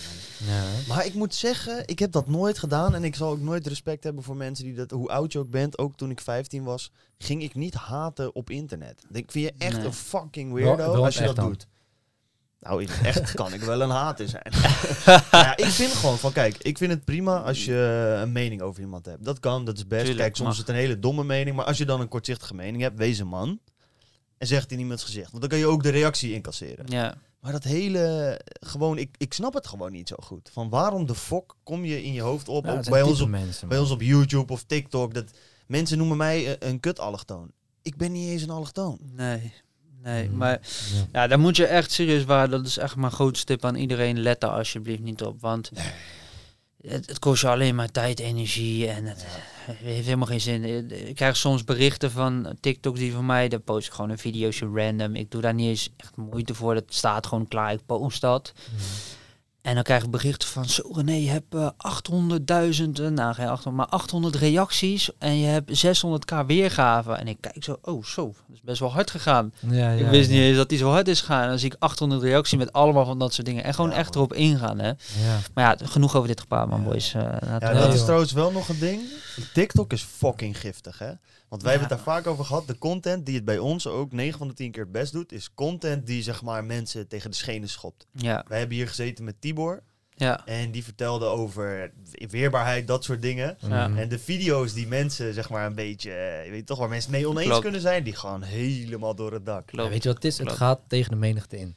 Ja. 0.47 0.63
Maar 0.89 1.07
ik 1.07 1.15
moet 1.15 1.35
zeggen, 1.35 1.83
ik 1.87 1.99
heb 1.99 2.13
dat 2.13 2.29
nooit 2.29 2.59
gedaan. 2.59 2.95
En 2.95 3.05
ik 3.05 3.15
zal 3.15 3.31
ook 3.31 3.41
nooit 3.41 3.67
respect 3.67 4.05
hebben 4.05 4.23
voor 4.23 4.37
mensen 4.37 4.65
die 4.65 4.75
dat, 4.75 4.91
hoe 4.91 5.09
oud 5.09 5.33
je 5.33 5.39
ook 5.39 5.51
bent. 5.51 5.79
Ook 5.79 5.97
toen 5.97 6.11
ik 6.11 6.21
15 6.21 6.65
was, 6.65 6.91
ging 7.19 7.43
ik 7.43 7.55
niet 7.55 7.75
haten 7.75 8.35
op 8.35 8.51
internet. 8.51 9.03
Ik 9.13 9.31
vind 9.31 9.45
je 9.45 9.55
echt 9.59 9.77
Nee. 9.77 9.87
een 9.87 9.93
fucking 9.93 10.53
weirdo 10.53 10.93
wel 10.93 11.05
als 11.05 11.19
je 11.19 11.25
dat 11.25 11.37
dan. 11.37 11.47
doet. 11.49 11.67
Nou, 12.61 12.87
echt 13.03 13.35
kan 13.35 13.53
ik 13.53 13.61
wel 13.61 13.81
een 13.81 13.91
hater 13.91 14.29
zijn. 14.29 14.53
Nou 15.07 15.23
ja, 15.31 15.57
ik 15.57 15.65
vind 15.67 15.93
gewoon 15.93 16.19
van, 16.19 16.33
kijk, 16.33 16.57
ik 16.59 16.79
vind 16.79 16.91
het 16.93 17.05
prima 17.05 17.41
als 17.43 17.65
je 17.65 17.75
een 18.23 18.33
mening 18.33 18.63
over 18.63 18.81
iemand 18.83 19.07
hebt. 19.07 19.25
Dat 19.25 19.41
kan, 19.41 19.65
dat 19.65 19.77
is 19.77 19.87
best. 19.87 20.01
Tuurlijk, 20.05 20.23
kijk, 20.23 20.37
soms 20.37 20.49
mag. 20.49 20.53
is 20.59 20.59
het 20.67 20.69
een 20.69 20.83
hele 20.83 20.99
domme 20.99 21.25
mening. 21.25 21.57
Maar 21.57 21.65
als 21.65 21.79
je 21.79 21.85
dan 21.85 22.01
een 22.01 22.09
kortzichtige 22.09 22.55
mening 22.55 22.83
hebt, 22.83 22.99
wees 22.99 23.19
een 23.19 23.27
man. 23.29 23.59
En 24.39 24.47
zeg 24.47 24.63
het 24.63 24.73
in 24.73 24.79
iemands 24.79 25.05
gezicht. 25.05 25.29
Want 25.31 25.41
dan 25.41 25.51
kan 25.51 25.59
je 25.59 25.67
ook 25.67 25.83
de 25.83 25.89
reactie 25.91 26.33
incasseren. 26.33 26.85
Ja, 26.89 27.15
Maar 27.41 27.53
dat 27.53 27.65
hele, 27.65 28.41
gewoon, 28.61 28.99
ik, 28.99 29.15
ik 29.19 29.33
snap 29.33 29.55
het 29.55 29.67
gewoon 29.67 29.93
niet 29.93 30.09
zo 30.09 30.17
goed. 30.23 30.49
Van 30.53 30.69
waarom 30.69 31.07
de 31.07 31.15
fok 31.15 31.57
kom 31.63 31.85
je 31.85 32.03
in 32.05 32.13
je 32.13 32.21
hoofd 32.21 32.49
op, 32.49 32.65
Ja, 32.65 32.73
ook 32.77 32.89
bij 32.91 33.03
ons 33.03 33.21
op, 33.21 33.29
mensen, 33.29 33.69
bij 33.69 33.79
ons 33.79 33.91
op 33.91 34.01
YouTube 34.03 34.53
of 34.53 34.63
TikTok, 34.65 35.15
dat 35.15 35.25
mensen 35.67 35.99
noemen 35.99 36.17
mij 36.17 36.59
eh, 36.59 36.69
een 36.69 36.81
kut 36.81 36.99
allochtoon. 37.01 37.51
Ik 37.83 37.97
ben 37.97 38.13
niet 38.13 38.29
eens 38.29 38.43
een 38.43 38.51
allochtoon. 38.51 38.99
nee. 39.17 39.53
Nee, 40.03 40.29
Mm. 40.29 40.37
maar 40.37 40.61
Ja. 40.93 41.07
Ja, 41.13 41.27
daar 41.27 41.41
moet 41.41 41.57
je 41.57 41.67
echt 41.67 41.91
serieus 41.91 42.25
waar. 42.25 42.51
Dat 42.51 42.67
is 42.67 42.77
echt 42.77 42.97
mijn 42.97 43.13
grootste 43.13 43.47
tip 43.47 43.65
aan 43.65 43.75
iedereen. 43.75 44.19
Let 44.21 44.41
daar 44.41 44.51
alsjeblieft 44.51 45.03
niet 45.03 45.23
op. 45.23 45.41
Want 45.41 45.71
het, 46.87 47.07
het 47.07 47.19
kost 47.19 47.43
je 47.43 47.49
alleen 47.49 47.75
maar 47.75 47.91
tijd, 47.91 48.19
energie 48.21 48.89
en 48.89 49.05
het, 49.05 49.25
het 49.65 49.77
heeft 49.79 50.05
helemaal 50.05 50.27
geen 50.27 50.41
zin. 50.41 50.65
Eh, 50.65 51.09
Ik 51.09 51.15
krijg 51.15 51.37
soms 51.37 51.65
berichten 51.65 52.11
van 52.11 52.57
TikToks 52.61 52.99
die 52.99 53.13
van 53.13 53.27
mij, 53.27 53.49
daar 53.49 53.61
post 53.61 53.87
ik 53.87 53.93
gewoon 53.93 54.11
een 54.11 54.19
videootje 54.19 54.71
random. 54.75 55.15
Ik 55.15 55.31
doe 55.31 55.41
daar 55.41 55.55
niet 55.55 55.69
eens 55.69 55.91
echt 55.97 56.17
moeite 56.17 56.55
voor, 56.55 56.75
dat 56.75 56.85
staat 56.89 57.27
gewoon 57.27 57.49
klaar, 57.49 57.73
ik 57.73 57.81
post 57.87 58.21
dat. 58.21 58.53
En 59.63 59.75
dan 59.75 59.83
krijg 59.83 60.03
ik 60.05 60.11
berichten 60.11 60.49
van, 60.49 60.65
zo 60.65 60.83
René, 60.95 61.13
je 61.13 61.29
hebt 61.31 61.55
eh, 61.55 61.69
800.000, 61.77 63.01
eh, 63.01 63.07
nou 63.09 63.35
geen 63.35 63.49
800, 63.49 63.71
maar 63.77 63.87
800 63.87 64.35
reacties 64.37 65.11
en 65.19 65.39
je 65.39 65.47
hebt 65.47 65.87
600k 65.87 66.47
weergaven. 66.47 67.19
En 67.19 67.29
ik 67.29 67.37
kijk 67.41 67.65
zo, 67.65 67.79
oh 67.83 68.05
zo, 68.05 68.25
dat 68.27 68.57
is 68.57 68.61
best 68.63 68.81
wel 68.81 68.93
hard 68.93 69.11
gegaan. 69.11 69.53
Ja, 69.71 69.91
ik 69.91 70.07
wist 70.07 70.31
niet 70.31 70.39
eens 70.39 70.57
dat 70.57 70.69
die 70.69 70.79
zo 70.79 70.91
hard 70.91 71.09
is 71.09 71.21
gegaan. 71.21 71.43
En 71.43 71.49
dan 71.49 71.59
zie 71.59 71.71
ik 71.71 71.77
800 71.79 72.23
reacties 72.23 72.59
met 72.59 72.73
allemaal 72.73 73.05
van 73.05 73.19
dat 73.19 73.35
soort 73.35 73.47
dingen. 73.47 73.65
En 73.65 73.75
gewoon 73.75 73.91
Ja, 73.91 73.97
echt 73.97 74.15
erop 74.15 74.33
ingaan, 74.35 74.79
hè. 74.79 74.89
Ja. 74.89 74.95
Maar 75.55 75.65
ja, 75.81 75.87
genoeg 75.87 76.17
over 76.17 76.29
dit 76.29 76.41
gepaard, 76.41 76.69
man, 76.69 76.81
Ja. 76.83 76.89
boys. 76.89 77.15
Eh, 77.15 77.23
Ja, 77.23 77.59
Nee, 77.73 77.81
dat 77.83 77.95
is 77.95 78.03
trouwens 78.05 78.33
wel 78.33 78.51
nog 78.53 78.69
een 78.69 78.79
ding. 78.79 79.01
TikTok 79.53 79.93
is 79.93 80.03
fucking 80.03 80.59
giftig, 80.61 80.99
hè? 80.99 81.11
Want 81.51 81.63
wij 81.63 81.73
Ja. 81.73 81.79
hebben 81.79 81.97
het 81.97 82.05
daar 82.07 82.15
vaak 82.15 82.27
over 82.27 82.45
gehad. 82.45 82.67
De 82.67 82.79
content 82.79 83.27
die 83.27 83.35
het 83.35 83.45
bij 83.45 83.59
ons 83.59 83.87
ook 83.87 84.13
9 84.13 84.39
van 84.39 84.49
de 84.49 84.55
10 84.55 84.71
keer 84.71 84.83
het 84.83 84.93
best 84.93 85.13
doet, 85.13 85.33
is 85.33 85.55
content 85.55 86.07
die 86.07 86.23
zeg 86.23 86.43
maar 86.43 86.65
mensen 86.65 87.09
tegen 87.09 87.31
de 87.31 87.37
schenen 87.37 87.69
schopt. 87.69 88.07
ja, 88.13 88.45
Wij 88.49 88.59
hebben 88.59 88.77
hier 88.77 88.89
gezeten 88.89 89.25
met 89.25 89.41
Tibor 89.41 89.83
ja, 90.17 90.47
en 90.47 90.71
die 90.71 90.85
vertelde 90.85 91.25
over 91.25 91.93
weerbaarheid, 92.13 92.87
dat 92.87 93.05
soort 93.05 93.23
dingen. 93.23 93.57
Ja. 93.69 93.89
Mhm. 93.89 93.99
En 93.99 94.09
de 94.09 94.19
video's 94.19 94.73
die 94.73 94.87
mensen 94.87 95.35
zeg 95.35 95.51
maar 95.51 95.67
een 95.67 95.75
beetje, 95.75 96.13
eh, 96.13 96.45
je 96.45 96.51
weet 96.51 96.67
toch 96.67 96.79
waar 96.79 96.89
mensen 96.89 97.11
mee 97.11 97.29
oneens 97.29 97.47
Klopt. 97.47 97.63
kunnen 97.63 97.81
zijn, 97.81 98.03
die 98.05 98.15
gaan 98.17 98.43
helemaal 98.43 99.15
door 99.15 99.33
het 99.33 99.47
dak. 99.47 99.71
Ja, 99.71 99.89
weet 99.89 100.03
je 100.03 100.09
wat 100.09 100.17
het 100.23 100.25
is? 100.33 100.39
Het 100.39 100.53
gaat 100.53 100.81
tegen 100.89 101.11
de 101.11 101.17
menigte 101.17 101.59
in. 101.59 101.77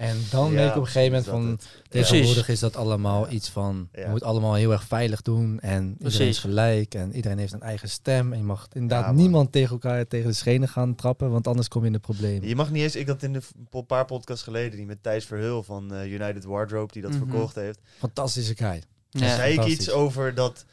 En 0.00 0.16
dan 0.30 0.50
Ja, 0.50 0.56
denk 0.56 0.70
ik 0.70 0.76
op 0.76 0.80
een 0.82 0.86
gegeven 0.88 1.24
moment 1.24 1.26
van, 1.30 1.68
tegenwoordig 1.88 2.48
is 2.48 2.60
dat 2.60 2.76
allemaal 2.76 3.30
iets 3.30 3.48
van, 3.48 3.88
Ja. 3.92 4.00
je 4.02 4.08
moet 4.08 4.22
allemaal 4.22 4.54
heel 4.54 4.72
erg 4.72 4.84
veilig 4.84 5.22
doen 5.22 5.60
en 5.60 5.96
iedereen 5.98 6.28
is 6.28 6.38
gelijk 6.38 6.94
en 6.94 7.14
iedereen 7.14 7.38
heeft 7.38 7.52
een 7.52 7.60
eigen 7.62 7.88
stem 7.88 8.32
en 8.32 8.38
je 8.38 8.44
mag 8.44 8.68
inderdaad 8.72 9.14
niemand 9.14 9.52
tegen 9.52 9.70
elkaar 9.70 10.06
tegen 10.06 10.28
de 10.28 10.34
schenen 10.36 10.68
gaan 10.68 10.94
trappen, 10.94 11.30
want 11.30 11.46
anders 11.46 11.68
kom 11.68 11.80
je 11.80 11.86
in 11.86 11.92
de 11.92 11.98
problemen. 11.98 12.48
Je 12.48 12.56
mag 12.56 12.70
niet 12.70 12.82
eens, 12.82 12.96
ik 12.96 13.06
had 13.08 13.22
in 13.22 13.32
de 13.32 13.40
een 13.72 13.86
paar 13.86 14.04
podcasts 14.04 14.42
geleden, 14.44 14.76
die 14.76 14.86
met 14.86 15.02
Thijs 15.02 15.24
Verheul 15.24 15.62
van 15.62 15.94
eh, 15.94 16.12
United 16.12 16.44
Wardrobe, 16.44 16.92
die 16.92 17.02
dat 17.02 17.10
Mhm. 17.12 17.26
verkocht 17.28 17.54
heeft. 17.54 17.78
Fantastische 17.98 18.56
guy. 18.56 18.82
Ja. 19.10 19.34
zei 19.36 19.52
ik 19.58 19.64
iets 19.64 19.90
over 19.90 20.34
dat 20.34 20.64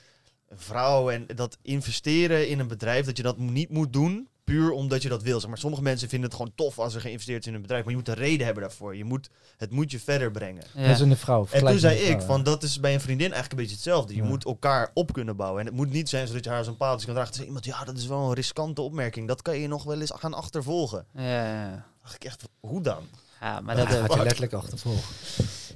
vrouwen 0.55 1.13
en 1.13 1.36
dat 1.36 1.57
investeren 1.61 2.47
in 2.49 2.59
een 2.59 2.67
bedrijf, 2.67 3.05
dat 3.05 3.17
je 3.17 3.23
dat 3.23 3.38
niet 3.38 3.69
moet 3.69 3.93
doen 3.93 4.28
puur 4.48 4.72
omdat 4.72 5.02
je 5.02 5.10
dat 5.10 5.22
wil. 5.24 5.39
Zeg 5.39 5.50
maar 5.50 5.58
sommige 5.58 5.82
mensen 5.82 6.10
vinden 6.10 6.30
het 6.30 6.38
gewoon 6.38 6.54
tof 6.56 6.80
als 6.80 6.95
er 6.95 7.02
geïnvesteerd 7.02 7.39
is 7.41 7.48
in 7.48 7.54
een 7.54 7.62
bedrijf, 7.62 7.82
maar 7.84 7.91
je 7.91 7.98
moet 8.00 8.08
een 8.08 8.14
reden 8.14 8.45
hebben 8.45 8.64
daarvoor. 8.64 8.95
Je 8.95 9.04
moet, 9.04 9.30
het 9.58 9.72
moet 9.72 9.91
je 9.91 10.00
verder 10.00 10.32
brengen. 10.32 10.64
Ja. 10.74 10.82
Dat 10.88 10.95
is 10.95 11.00
een 11.00 11.18
vrouw. 11.18 11.48
En 11.52 11.66
toen 11.66 11.80
zei 11.80 11.98
ik, 11.98 12.22
van 12.22 12.43
dat 12.43 12.64
is 12.64 12.80
bij 12.80 12.93
een 12.93 13.02
vriendin 13.02 13.32
eigenlijk 13.32 13.52
een 13.52 13.58
beetje 13.58 13.76
hetzelfde. 13.76 14.16
Je 14.16 14.22
Ja. 14.22 14.28
moet 14.28 14.45
elkaar 14.45 14.91
op 14.93 15.14
kunnen 15.14 15.36
bouwen. 15.36 15.60
En 15.60 15.66
het 15.66 15.76
moet 15.76 15.89
niet 15.91 16.10
zijn 16.10 16.28
zodat 16.28 16.43
je 16.43 16.50
haar 16.50 16.64
zo'n 16.64 16.78
paaltje 16.78 17.06
kan 17.06 17.16
dragen. 17.16 17.32
Toen 17.34 17.43
zei 17.43 17.48
iemand, 17.56 17.66
ja, 17.80 17.84
dat 17.86 17.98
is 17.98 18.08
wel 18.08 18.28
een 18.28 18.34
riskante 18.34 18.82
opmerking. 18.82 19.28
Dat 19.28 19.41
kan 19.41 19.58
je 19.60 19.68
nog 19.68 19.84
wel 19.84 20.00
eens 20.02 20.12
gaan 20.16 20.34
achtervolgen. 20.34 21.06
Ja, 21.14 21.86
dacht 22.02 22.16
ik 22.16 22.24
echt, 22.24 22.43
hoe 22.60 22.82
dan? 22.82 23.04
Ja, 23.41 23.60
maar 23.62 23.76
dat, 23.76 23.89
dat 23.89 24.00
gaat 24.02 24.14
je 24.14 24.24
letterlijk 24.24 24.54
achtervolgen. 24.54 25.04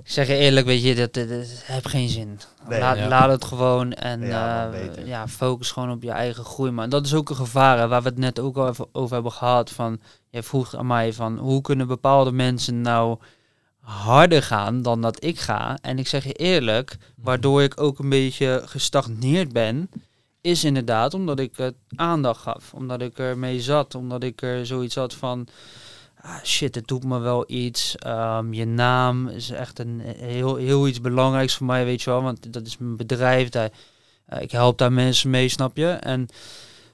Ik 0.03 0.09
zeg 0.11 0.27
je 0.27 0.35
eerlijk, 0.35 0.65
weet 0.65 0.83
je, 0.83 0.95
dat, 0.95 1.13
dat, 1.13 1.29
dat 1.29 1.45
heeft 1.63 1.87
geen 1.87 2.09
zin. 2.09 2.39
Nee. 2.67 2.79
laat, 2.79 2.97
Ja. 2.97 3.07
laat 3.07 3.29
het 3.29 3.45
gewoon 3.45 3.93
en 3.93 4.21
Ja, 4.21 4.71
eh, 4.71 5.07
ja, 5.07 5.27
focus 5.27 5.71
gewoon 5.71 5.91
op 5.91 6.03
je 6.03 6.11
eigen 6.11 6.45
groei. 6.45 6.71
Maar 6.71 6.89
dat 6.89 7.05
is 7.05 7.13
ook 7.13 7.29
een 7.29 7.35
gevaar 7.35 7.77
hè, 7.77 7.87
waar 7.87 8.01
we 8.01 8.09
het 8.09 8.17
net 8.17 8.39
ook 8.39 8.57
al 8.57 8.67
even 8.67 8.87
over 8.91 9.13
hebben 9.13 9.31
gehad. 9.31 9.69
Van, 9.69 9.99
jij 10.29 10.43
vroeg 10.43 10.75
aan 10.75 10.87
mij 10.87 11.13
van 11.13 11.37
hoe 11.37 11.61
kunnen 11.61 11.87
bepaalde 11.87 12.31
mensen 12.31 12.81
nou 12.81 13.17
harder 13.79 14.43
gaan 14.43 14.81
dan 14.81 15.01
dat 15.01 15.23
ik 15.23 15.39
ga. 15.39 15.77
En 15.81 15.99
ik 15.99 16.07
zeg 16.07 16.23
je 16.23 16.33
eerlijk, 16.33 16.97
waardoor 17.15 17.63
ik 17.63 17.81
ook 17.81 17.99
een 17.99 18.09
beetje 18.09 18.61
gestagneerd 18.65 19.51
ben, 19.51 19.89
is 20.41 20.63
inderdaad 20.63 21.13
omdat 21.13 21.39
ik 21.39 21.57
het 21.57 21.75
aandacht 21.95 22.41
gaf. 22.41 22.73
Omdat 22.73 23.01
ik 23.01 23.17
ermee 23.19 23.61
zat. 23.61 23.95
Omdat 23.95 24.23
ik 24.23 24.41
er 24.41 24.65
zoiets 24.65 24.95
had 24.95 25.13
van. 25.13 25.47
Ah, 26.21 26.43
shit, 26.43 26.75
het 26.75 26.87
doet 26.87 27.03
me 27.03 27.19
wel 27.19 27.43
iets. 27.47 27.95
Ehm, 27.95 28.53
je 28.53 28.65
naam 28.65 29.27
is 29.27 29.49
echt 29.49 29.79
een 29.79 29.99
heel, 29.99 30.55
heel 30.55 30.87
iets 30.87 31.01
belangrijks 31.01 31.55
voor 31.55 31.65
mij, 31.65 31.85
weet 31.85 32.01
je 32.01 32.09
wel. 32.09 32.21
Want 32.21 32.53
dat 32.53 32.65
is 32.65 32.77
mijn 32.77 32.97
bedrijf. 32.97 33.49
Daar, 33.49 33.69
eh, 34.25 34.41
ik 34.41 34.51
help 34.51 34.77
daar 34.77 34.93
mensen 34.93 35.29
mee, 35.29 35.49
snap 35.49 35.77
je? 35.77 35.87
En, 35.87 36.27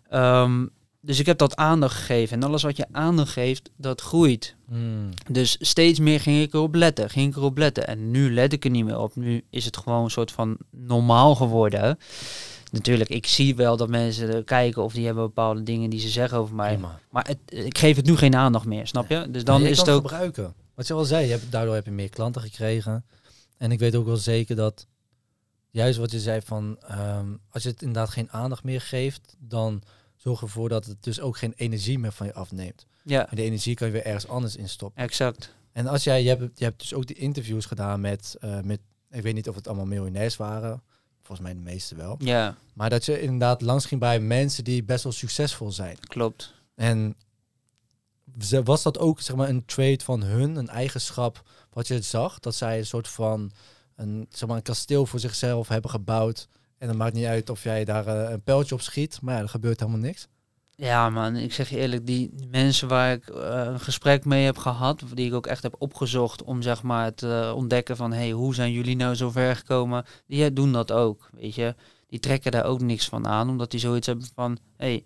ehm, 0.10 0.66
dus 1.02 1.20
ik 1.20 1.26
heb 1.26 1.38
dat 1.38 1.56
aandacht 1.56 1.96
gegeven. 1.96 2.38
En 2.38 2.48
alles 2.48 2.64
wat 2.64 2.78
je 2.78 2.86
aandacht 2.92 3.32
geeft, 3.32 3.70
dat 3.78 4.02
groeit. 4.02 4.56
Hmm. 4.68 5.10
Dus 5.30 5.58
steeds 5.60 6.00
meer 6.00 6.20
ging 6.20 6.42
ik 6.42 6.54
erop 6.54 6.76
letten, 6.76 7.10
ging 7.10 7.30
ik 7.30 7.36
erop 7.36 7.58
letten. 7.58 7.88
En 7.88 8.12
nu 8.12 8.34
let 8.34 8.54
ik 8.54 8.64
er 8.64 8.72
niet 8.72 8.86
meer 8.86 9.00
op. 9.00 9.16
Nu 9.16 9.44
is 9.50 9.66
het 9.66 9.78
gewoon 9.78 10.04
een 10.04 10.10
soort 10.10 10.32
van 10.32 10.58
normaal 10.72 11.36
geworden. 11.36 11.98
Natuurlijk, 12.72 13.09
ik 13.09 13.26
zie 13.28 13.55
wel 13.55 13.78
dat 13.78 13.89
mensen 13.89 14.43
kijken 14.43 14.84
of 14.84 14.93
die 14.93 15.05
hebben 15.05 15.24
bepaalde 15.24 15.63
dingen 15.63 15.89
die 15.89 15.99
ze 15.99 16.09
zeggen 16.09 16.38
over 16.38 16.55
mij. 16.55 16.74
Prima. 16.74 16.99
Maar 17.09 17.28
het, 17.28 17.38
ik 17.45 17.78
geef 17.78 17.95
het 17.95 18.05
nu 18.05 18.15
geen 18.15 18.36
aandacht 18.36 18.65
meer, 18.65 18.88
snap 18.88 19.09
je? 19.09 19.28
Dus 19.30 19.43
dan 19.43 19.61
je 19.61 19.70
is 19.70 19.78
het 19.78 19.89
ook... 19.89 20.01
gebruiken. 20.01 20.53
Wat 20.74 20.88
je 20.88 20.93
al 20.93 21.05
zei, 21.05 21.26
je 21.26 21.32
hebt, 21.32 21.51
daardoor 21.51 21.74
heb 21.74 21.86
je 21.86 21.91
meer 21.91 22.09
klanten 22.09 22.41
gekregen. 22.41 23.05
En 23.57 23.72
ik 23.72 23.80
weet 23.80 23.95
ook 23.95 24.05
wel 24.05 24.18
zeker 24.18 24.55
dat, 24.55 24.88
juist 25.70 25.97
wat 25.99 26.11
je 26.11 26.20
zei 26.20 26.41
van, 26.41 26.78
ehm, 26.88 27.28
als 27.49 27.63
je 27.63 27.70
het 27.70 27.82
inderdaad 27.82 28.09
geen 28.09 28.32
aandacht 28.32 28.63
meer 28.63 28.82
geeft, 28.82 29.36
dan 29.39 29.82
zorg 30.15 30.41
ervoor 30.41 30.70
dat 30.70 30.86
het 30.86 31.03
dus 31.03 31.20
ook 31.20 31.38
geen 31.38 31.53
energie 31.55 31.99
meer 31.99 32.11
van 32.11 32.26
je 32.26 32.34
afneemt. 32.34 32.86
Ja, 33.03 33.30
En 33.30 33.36
de 33.36 33.41
energie 33.41 33.76
kan 33.76 33.88
je 33.88 33.93
weer 33.93 34.05
ergens 34.05 34.28
anders 34.28 34.55
instoppen. 34.55 35.03
exact. 35.03 35.55
En 35.72 35.88
als 35.88 36.03
jij, 36.03 36.24
je 36.24 36.30
hebt, 36.30 36.59
je 36.59 36.63
hebt 36.63 36.80
dus 36.80 36.93
ook 36.93 37.07
die 37.07 37.15
interviews 37.15 37.65
gedaan 37.65 38.01
met, 38.01 38.36
eh, 38.39 38.59
met, 38.61 38.80
ik 39.09 39.22
weet 39.22 39.34
niet 39.34 39.49
of 39.49 39.55
het 39.55 39.68
allemaal 39.68 39.86
miljonairs 39.86 40.36
waren, 40.38 40.82
volgens 41.28 41.48
mij 41.48 41.58
de 41.58 41.70
meeste 41.70 41.96
wel. 41.96 42.16
Ja, 42.20 42.56
Maar 42.74 42.90
dat 42.90 43.06
je 43.06 43.22
inderdaad 43.22 43.62
langs 43.62 43.86
ging 43.86 44.00
bij 44.00 44.20
mensen 44.20 44.64
die 44.64 44.84
best 44.84 45.04
wel 45.04 45.12
succesvol 45.14 45.72
zijn. 45.72 45.98
klopt. 46.00 46.54
En 46.76 47.16
was 48.64 48.84
dat 48.84 49.00
ook 49.00 49.22
zeg 49.22 49.36
maar, 49.36 49.50
een 49.50 49.66
trait 49.66 50.04
van 50.04 50.24
hun, 50.24 50.56
een 50.56 50.70
eigenschap 50.70 51.44
wat 51.70 51.88
je 51.88 52.02
zag? 52.02 52.40
Dat 52.40 52.56
zij 52.56 52.78
een 52.78 52.86
soort 52.86 53.08
van 53.08 53.52
een, 53.96 54.28
zeg 54.30 54.48
maar, 54.48 54.58
een 54.58 54.64
kasteel 54.64 55.06
voor 55.06 55.20
zichzelf 55.20 55.68
hebben 55.68 55.92
gebouwd. 55.92 56.48
En 56.78 56.88
het 56.88 56.98
maakt 56.98 57.14
niet 57.14 57.26
uit 57.26 57.50
of 57.50 57.64
jij 57.64 57.86
daar 57.86 58.08
eh, 58.08 58.32
een 58.32 58.44
pijltje 58.44 58.76
op 58.76 58.82
schiet, 58.82 59.22
maar 59.22 59.36
ja, 59.36 59.42
er 59.42 59.50
gebeurt 59.50 59.80
helemaal 59.80 60.02
niks. 60.02 60.28
Ja 60.80 61.10
man, 61.10 61.36
ik 61.36 61.54
zeg 61.54 61.70
je 61.70 61.78
eerlijk, 61.78 62.06
die 62.06 62.34
mensen 62.52 62.88
waar 62.88 63.12
ik 63.12 63.28
eh, 63.30 63.64
een 63.66 63.80
gesprek 63.80 64.26
mee 64.26 64.46
heb 64.46 64.58
gehad, 64.58 65.04
die 65.14 65.28
ik 65.28 65.34
ook 65.34 65.48
echt 65.48 65.64
heb 65.64 65.76
opgezocht 65.78 66.44
om 66.44 66.62
zeg 66.62 66.84
maar 66.84 67.14
te 67.14 67.54
ontdekken 67.56 67.96
van, 67.96 68.14
hey, 68.14 68.32
hoe 68.32 68.56
zijn 68.56 68.72
jullie 68.72 68.96
nou 68.96 69.16
zo 69.16 69.30
ver 69.30 69.56
gekomen? 69.56 70.06
Die 70.28 70.44
eh, 70.44 70.50
doen 70.54 70.72
dat 70.72 70.92
ook, 70.92 71.30
weet 71.34 71.56
je. 71.56 71.76
Die 72.08 72.20
trekken 72.20 72.52
daar 72.52 72.66
ook 72.66 72.82
niks 72.82 73.10
van 73.10 73.28
aan, 73.28 73.50
omdat 73.50 73.72
die 73.72 73.80
zoiets 73.80 74.08
hebben 74.08 74.28
van, 74.36 74.58
hey, 74.76 75.04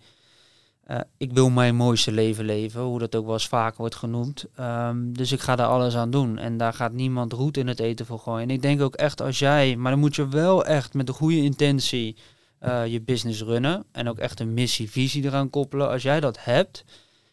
eh, 0.83 0.99
ik 1.17 1.31
wil 1.33 1.49
mijn 1.49 1.75
mooiste 1.75 2.11
leven 2.11 2.45
leven, 2.45 2.81
hoe 2.81 2.99
dat 2.99 3.15
ook 3.15 3.25
wel 3.25 3.33
eens 3.33 3.47
vaker 3.47 3.77
wordt 3.77 3.95
genoemd. 3.95 4.45
Ehm, 4.55 5.11
dus 5.11 5.31
ik 5.31 5.39
ga 5.39 5.55
daar 5.55 5.67
alles 5.67 5.95
aan 5.95 6.11
doen 6.11 6.37
en 6.37 6.57
daar 6.57 6.73
gaat 6.73 6.93
niemand 6.93 7.33
roet 7.33 7.57
in 7.57 7.67
het 7.67 7.79
eten 7.79 8.05
voor 8.05 8.19
gooien. 8.19 8.43
En 8.49 8.55
ik 8.55 8.61
denk 8.61 8.81
ook 8.81 8.95
echt 8.95 9.21
als 9.21 9.39
jij, 9.39 9.75
maar 9.75 9.91
dan 9.91 9.99
moet 9.99 10.15
je 10.15 10.27
wel 10.27 10.65
echt 10.65 10.93
met 10.93 11.07
de 11.07 11.13
goede 11.13 11.41
intentie 11.41 12.15
eh, 12.61 12.87
je 12.87 13.01
business 13.01 13.41
runnen 13.41 13.85
en 13.91 14.09
ook 14.09 14.17
echt 14.17 14.39
een 14.39 14.53
missie, 14.53 14.89
visie 14.91 15.23
eraan 15.23 15.49
koppelen. 15.49 15.89
Als 15.89 16.01
jij 16.01 16.19
dat 16.19 16.43
hebt, 16.43 16.83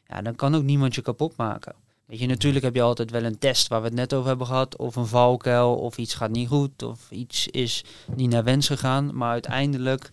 ja, 0.06 0.22
dan 0.22 0.34
kan 0.34 0.54
ook 0.54 0.62
niemand 0.62 0.94
je 0.94 1.02
kapot 1.02 1.36
maken. 1.36 1.74
Weet 2.04 2.18
je, 2.18 2.26
natuurlijk 2.26 2.64
heb 2.64 2.74
je 2.74 2.82
altijd 2.82 3.10
wel 3.10 3.24
een 3.24 3.38
test 3.38 3.68
waar 3.68 3.80
we 3.80 3.86
het 3.86 3.96
net 3.96 4.14
over 4.14 4.28
hebben 4.28 4.46
gehad, 4.46 4.76
of 4.76 4.96
een 4.96 5.06
valkuil, 5.06 5.74
of 5.76 5.98
iets 5.98 6.14
gaat 6.14 6.30
niet 6.30 6.48
goed, 6.48 6.82
of 6.82 7.10
iets 7.10 7.46
is 7.48 7.84
niet 8.16 8.30
naar 8.30 8.44
wens 8.44 8.66
gegaan. 8.66 9.16
Maar 9.16 9.30
uiteindelijk, 9.30 10.10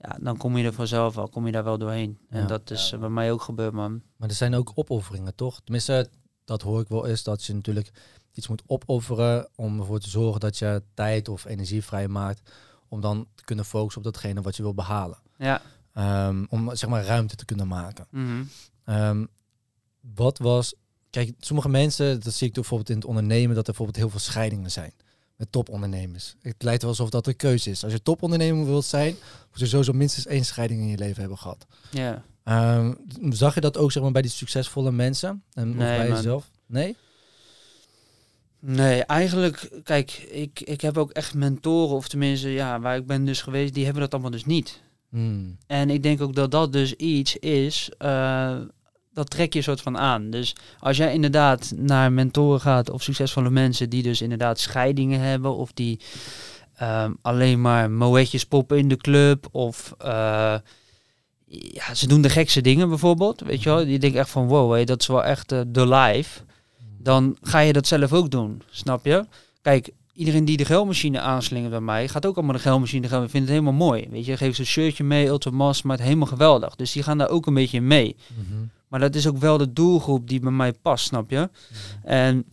ja, 0.00 0.16
dan 0.20 0.36
kom 0.36 0.56
je 0.56 0.64
er 0.64 0.72
vanzelf 0.72 1.14
wel, 1.14 1.28
kom 1.28 1.46
je 1.46 1.52
daar 1.52 1.64
wel 1.64 1.78
doorheen. 1.78 2.18
En 2.28 2.40
Ja. 2.40 2.46
dat 2.46 2.70
is 2.70 2.90
Ja, 2.90 2.98
bij 2.98 3.08
mij 3.08 3.32
ook 3.32 3.42
gebeurd, 3.42 3.72
man. 3.72 4.02
Maar 4.16 4.28
er 4.28 4.34
zijn 4.34 4.54
ook 4.54 4.72
opofferingen, 4.74 5.34
toch? 5.34 5.60
Tenminste, 5.64 6.08
dat 6.44 6.62
hoor 6.62 6.80
ik 6.80 6.88
wel 6.88 7.06
eens, 7.06 7.22
dat 7.22 7.44
je 7.44 7.54
natuurlijk 7.54 7.90
iets 8.32 8.48
moet 8.48 8.62
opofferen 8.66 9.48
om 9.54 9.78
ervoor 9.80 10.00
te 10.00 10.10
zorgen 10.10 10.40
dat 10.40 10.58
je 10.58 10.82
tijd 10.94 11.28
of 11.28 11.44
energie 11.44 11.84
vrijmaakt 11.84 12.50
om 12.92 13.00
dan 13.00 13.26
te 13.34 13.44
kunnen 13.44 13.64
focussen 13.64 14.04
op 14.04 14.12
datgene 14.12 14.40
wat 14.42 14.56
je 14.56 14.62
wil 14.62 14.74
behalen. 14.74 15.18
Ja. 15.38 15.62
Ehm, 15.94 16.44
om 16.48 16.76
zeg 16.76 16.90
maar 16.90 17.04
ruimte 17.04 17.36
te 17.36 17.44
kunnen 17.44 17.68
maken. 17.68 18.06
Mhm. 18.10 18.42
Ehm, 18.84 19.24
wat 20.14 20.38
was. 20.38 20.74
Kijk, 21.10 21.32
sommige 21.38 21.68
mensen, 21.68 22.20
dat 22.20 22.32
zie 22.34 22.46
ik 22.48 22.52
bijvoorbeeld 22.54 22.88
in 22.90 22.96
het 22.96 23.04
ondernemen, 23.04 23.48
dat 23.48 23.58
er 23.58 23.74
bijvoorbeeld 23.74 23.96
heel 23.96 24.08
veel 24.10 24.20
scheidingen 24.20 24.70
zijn. 24.70 24.92
Met 25.36 25.52
topondernemers. 25.52 26.34
Het 26.42 26.62
lijkt 26.62 26.80
wel 26.82 26.90
alsof 26.90 27.10
dat 27.10 27.26
een 27.26 27.36
keuze 27.36 27.70
is. 27.70 27.84
Als 27.84 27.92
je 27.92 28.02
topondernemer 28.02 28.66
wilt 28.66 28.84
zijn, 28.84 29.14
moet 29.50 29.60
je 29.60 29.66
sowieso 29.66 29.92
minstens 29.92 30.26
één 30.26 30.44
scheiding 30.44 30.80
in 30.80 30.86
je 30.88 30.98
leven 30.98 31.20
hebben 31.20 31.38
gehad. 31.38 31.66
Ja. 31.90 32.22
Ehm, 32.44 32.92
zag 33.28 33.54
je 33.54 33.60
dat 33.60 33.76
ook 33.76 33.92
zeg 33.92 34.02
maar, 34.02 34.12
bij 34.12 34.22
die 34.22 34.30
succesvolle 34.30 34.92
mensen? 34.92 35.42
En 35.52 35.68
of 35.70 35.76
Nee, 35.76 35.96
bij 35.98 36.08
man. 36.08 36.16
jezelf? 36.16 36.50
Nee? 36.66 36.96
Nee, 38.64 39.04
eigenlijk, 39.04 39.80
kijk, 39.84 40.10
ik, 40.30 40.60
ik 40.60 40.80
heb 40.80 40.98
ook 40.98 41.10
echt 41.10 41.34
mentoren, 41.34 41.96
of 41.96 42.08
tenminste, 42.08 42.50
ja, 42.50 42.80
waar 42.80 42.96
ik 42.96 43.06
ben 43.06 43.24
dus 43.24 43.42
geweest, 43.42 43.74
die 43.74 43.84
hebben 43.84 44.02
dat 44.02 44.12
allemaal 44.12 44.30
dus 44.30 44.44
niet. 44.44 44.82
Hmm. 45.08 45.56
En 45.66 45.90
ik 45.90 46.02
denk 46.02 46.20
ook 46.20 46.34
dat 46.34 46.50
dat 46.50 46.72
dus 46.72 46.94
iets 46.94 47.36
is, 47.36 47.90
eh, 47.98 48.56
dat 49.12 49.30
trek 49.30 49.52
je 49.52 49.62
soort 49.62 49.80
van 49.80 49.98
aan. 49.98 50.30
Dus 50.30 50.54
als 50.78 50.96
jij 50.96 51.12
inderdaad 51.12 51.72
naar 51.76 52.12
mentoren 52.12 52.60
gaat 52.60 52.90
of 52.90 53.02
succesvolle 53.02 53.50
mensen 53.50 53.90
die 53.90 54.02
dus 54.02 54.22
inderdaad 54.22 54.58
scheidingen 54.58 55.20
hebben 55.20 55.56
of 55.56 55.72
die 55.72 56.00
ehm, 56.74 57.12
alleen 57.22 57.60
maar 57.60 57.90
moetjes 57.90 58.44
poppen 58.44 58.78
in 58.78 58.88
de 58.88 58.96
club. 58.96 59.48
Of 59.50 59.94
eh, 59.98 60.54
ja, 61.46 61.94
ze 61.94 62.06
doen 62.06 62.22
de 62.22 62.30
gekste 62.30 62.60
dingen 62.60 62.88
bijvoorbeeld. 62.88 63.40
Weet 63.40 63.62
je 63.62 63.68
wel? 63.68 63.86
Je 63.86 63.98
denkt 63.98 64.16
echt 64.16 64.30
van 64.30 64.46
wow, 64.46 64.74
hé, 64.74 64.84
dat 64.84 65.00
is 65.00 65.06
wel 65.06 65.24
echt 65.24 65.52
eh, 65.52 65.60
de 65.66 65.88
life. 65.88 66.40
Dan 67.02 67.36
ga 67.42 67.58
je 67.58 67.72
dat 67.72 67.86
zelf 67.86 68.12
ook 68.12 68.30
doen, 68.30 68.62
snap 68.70 69.04
je? 69.04 69.26
Kijk, 69.62 69.90
iedereen 70.14 70.44
die 70.44 70.56
de 70.56 70.64
geldmachine 70.64 71.20
aanslingert 71.20 71.70
bij 71.70 71.80
mij, 71.80 72.08
gaat 72.08 72.26
ook 72.26 72.36
allemaal 72.36 72.54
de 72.54 72.60
geldmachine 72.60 73.08
gaan. 73.08 73.20
Vindt 73.20 73.48
het 73.48 73.48
helemaal 73.48 73.72
mooi. 73.72 74.06
Weet 74.10 74.24
je, 74.24 74.36
geeft 74.36 74.54
ze 74.54 74.60
een 74.60 74.66
shirtje 74.66 75.04
mee, 75.04 75.26
Ultramas, 75.26 75.82
maar 75.82 75.96
het 75.96 76.04
helemaal 76.04 76.26
geweldig. 76.26 76.76
Dus 76.76 76.92
die 76.92 77.02
gaan 77.02 77.18
daar 77.18 77.28
ook 77.28 77.46
een 77.46 77.54
beetje 77.54 77.80
mee. 77.80 78.16
Mhm. 78.34 78.64
Maar 78.88 79.00
dat 79.00 79.14
is 79.14 79.28
ook 79.28 79.38
wel 79.38 79.58
de 79.58 79.72
doelgroep 79.72 80.28
die 80.28 80.40
bij 80.40 80.52
mij 80.52 80.72
past, 80.72 81.06
snap 81.06 81.30
je? 81.30 81.50
En 82.02 82.44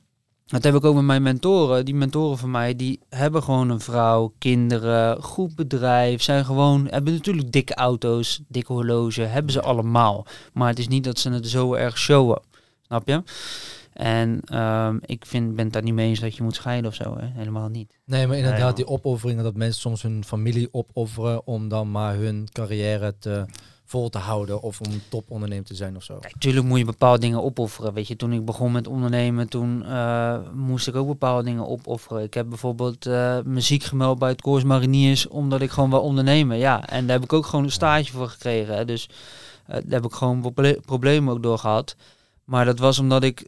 dat 0.46 0.64
heb 0.64 0.76
ik 0.76 0.84
ook 0.84 0.96
met 0.96 1.04
mijn 1.04 1.22
mentoren. 1.22 1.86
Die 1.86 1.96
mentoren 1.96 2.38
van 2.38 2.52
mij, 2.52 2.76
die 2.76 3.00
hebben 3.10 3.44
gewoon 3.44 3.70
een 3.70 3.80
vrouw, 3.80 4.34
kinderen, 4.38 5.24
goed 5.24 5.56
bedrijf. 5.56 6.22
Zijn 6.22 6.46
gewoon, 6.46 6.88
hebben 6.90 7.14
natuurlijk 7.14 7.52
dikke 7.52 7.76
auto's, 7.76 8.42
dikke 8.48 8.74
horloge, 8.74 9.22
hebben 9.22 9.52
ze 9.52 9.62
allemaal. 9.62 10.26
Maar 10.54 10.68
het 10.68 10.80
is 10.80 10.88
niet 10.88 11.04
dat 11.04 11.20
ze 11.20 11.30
het 11.30 11.48
zo 11.48 11.74
erg 11.74 11.98
showen, 11.98 12.42
snap 12.86 13.08
je? 13.08 13.24
En 14.00 14.42
ehm, 14.46 14.98
ik 15.06 15.26
vind, 15.26 15.56
ben 15.56 15.64
het 15.64 15.74
daar 15.74 15.84
niet 15.84 15.94
mee 15.94 16.08
eens 16.08 16.20
dat 16.20 16.36
je 16.36 16.44
moet 16.44 16.56
scheiden 16.56 16.90
of 16.90 16.96
zo, 16.96 17.18
hè? 17.18 17.26
helemaal 17.26 17.68
niet. 17.68 18.00
Nee, 18.06 18.28
maar 18.28 18.38
inderdaad, 18.38 18.76
die 18.76 18.88
opofferingen 18.88 19.44
dat 19.44 19.56
mensen 19.56 19.82
soms 19.82 20.02
hun 20.02 20.24
familie 20.26 20.70
opofferen 20.72 21.48
om 21.48 21.68
dan 21.68 21.92
maar 21.92 22.16
hun 22.16 22.48
carrière 22.52 23.16
te, 23.20 23.46
vol 23.86 24.10
te 24.10 24.18
houden 24.18 24.62
of 24.62 24.82
om 24.82 25.02
topondernemer 25.10 25.66
te 25.66 25.76
zijn 25.76 25.96
of 25.96 26.04
zo. 26.04 26.18
Kijk, 26.20 26.38
tuurlijk 26.38 26.66
moet 26.66 26.78
je 26.80 26.86
bepaalde 26.86 27.20
dingen 27.20 27.44
opofferen. 27.44 27.94
Weet 27.94 28.08
je, 28.08 28.16
toen 28.16 28.34
ik 28.34 28.46
begon 28.46 28.72
met 28.72 28.88
ondernemen, 28.88 29.50
toen 29.50 29.86
eh, 29.86 30.38
moest 30.54 30.88
ik 30.88 30.96
ook 30.96 31.08
bepaalde 31.08 31.44
dingen 31.44 31.68
opofferen. 31.68 32.24
Ik 32.24 32.34
heb 32.34 32.50
bijvoorbeeld 32.50 33.06
eh, 33.06 33.38
muziek 33.46 33.84
gemeld 33.84 34.20
bij 34.20 34.30
het 34.30 34.42
Koors 34.42 34.64
Mariniers, 34.64 35.28
omdat 35.28 35.62
ik 35.62 35.72
gewoon 35.72 35.90
wil 35.90 36.02
ondernemen. 36.02 36.58
Ja, 36.58 36.88
en 36.90 37.06
daar 37.06 37.16
heb 37.16 37.24
ik 37.24 37.34
ook 37.34 37.46
gewoon 37.46 37.66
een 37.66 37.72
stage 37.72 38.12
voor 38.12 38.28
gekregen. 38.28 38.76
Hè. 38.76 38.86
Dus 38.86 39.10
eh, 39.66 39.76
daar 39.76 40.02
heb 40.02 40.06
ik 40.06 40.14
gewoon 40.14 40.42
proble- 40.42 40.80
problemen 40.86 41.34
ook 41.34 41.44
door 41.44 41.58
gehad. 41.58 41.96
Maar 42.44 42.66
dat 42.66 42.80
was 42.80 43.00
omdat 43.00 43.24
ik 43.24 43.46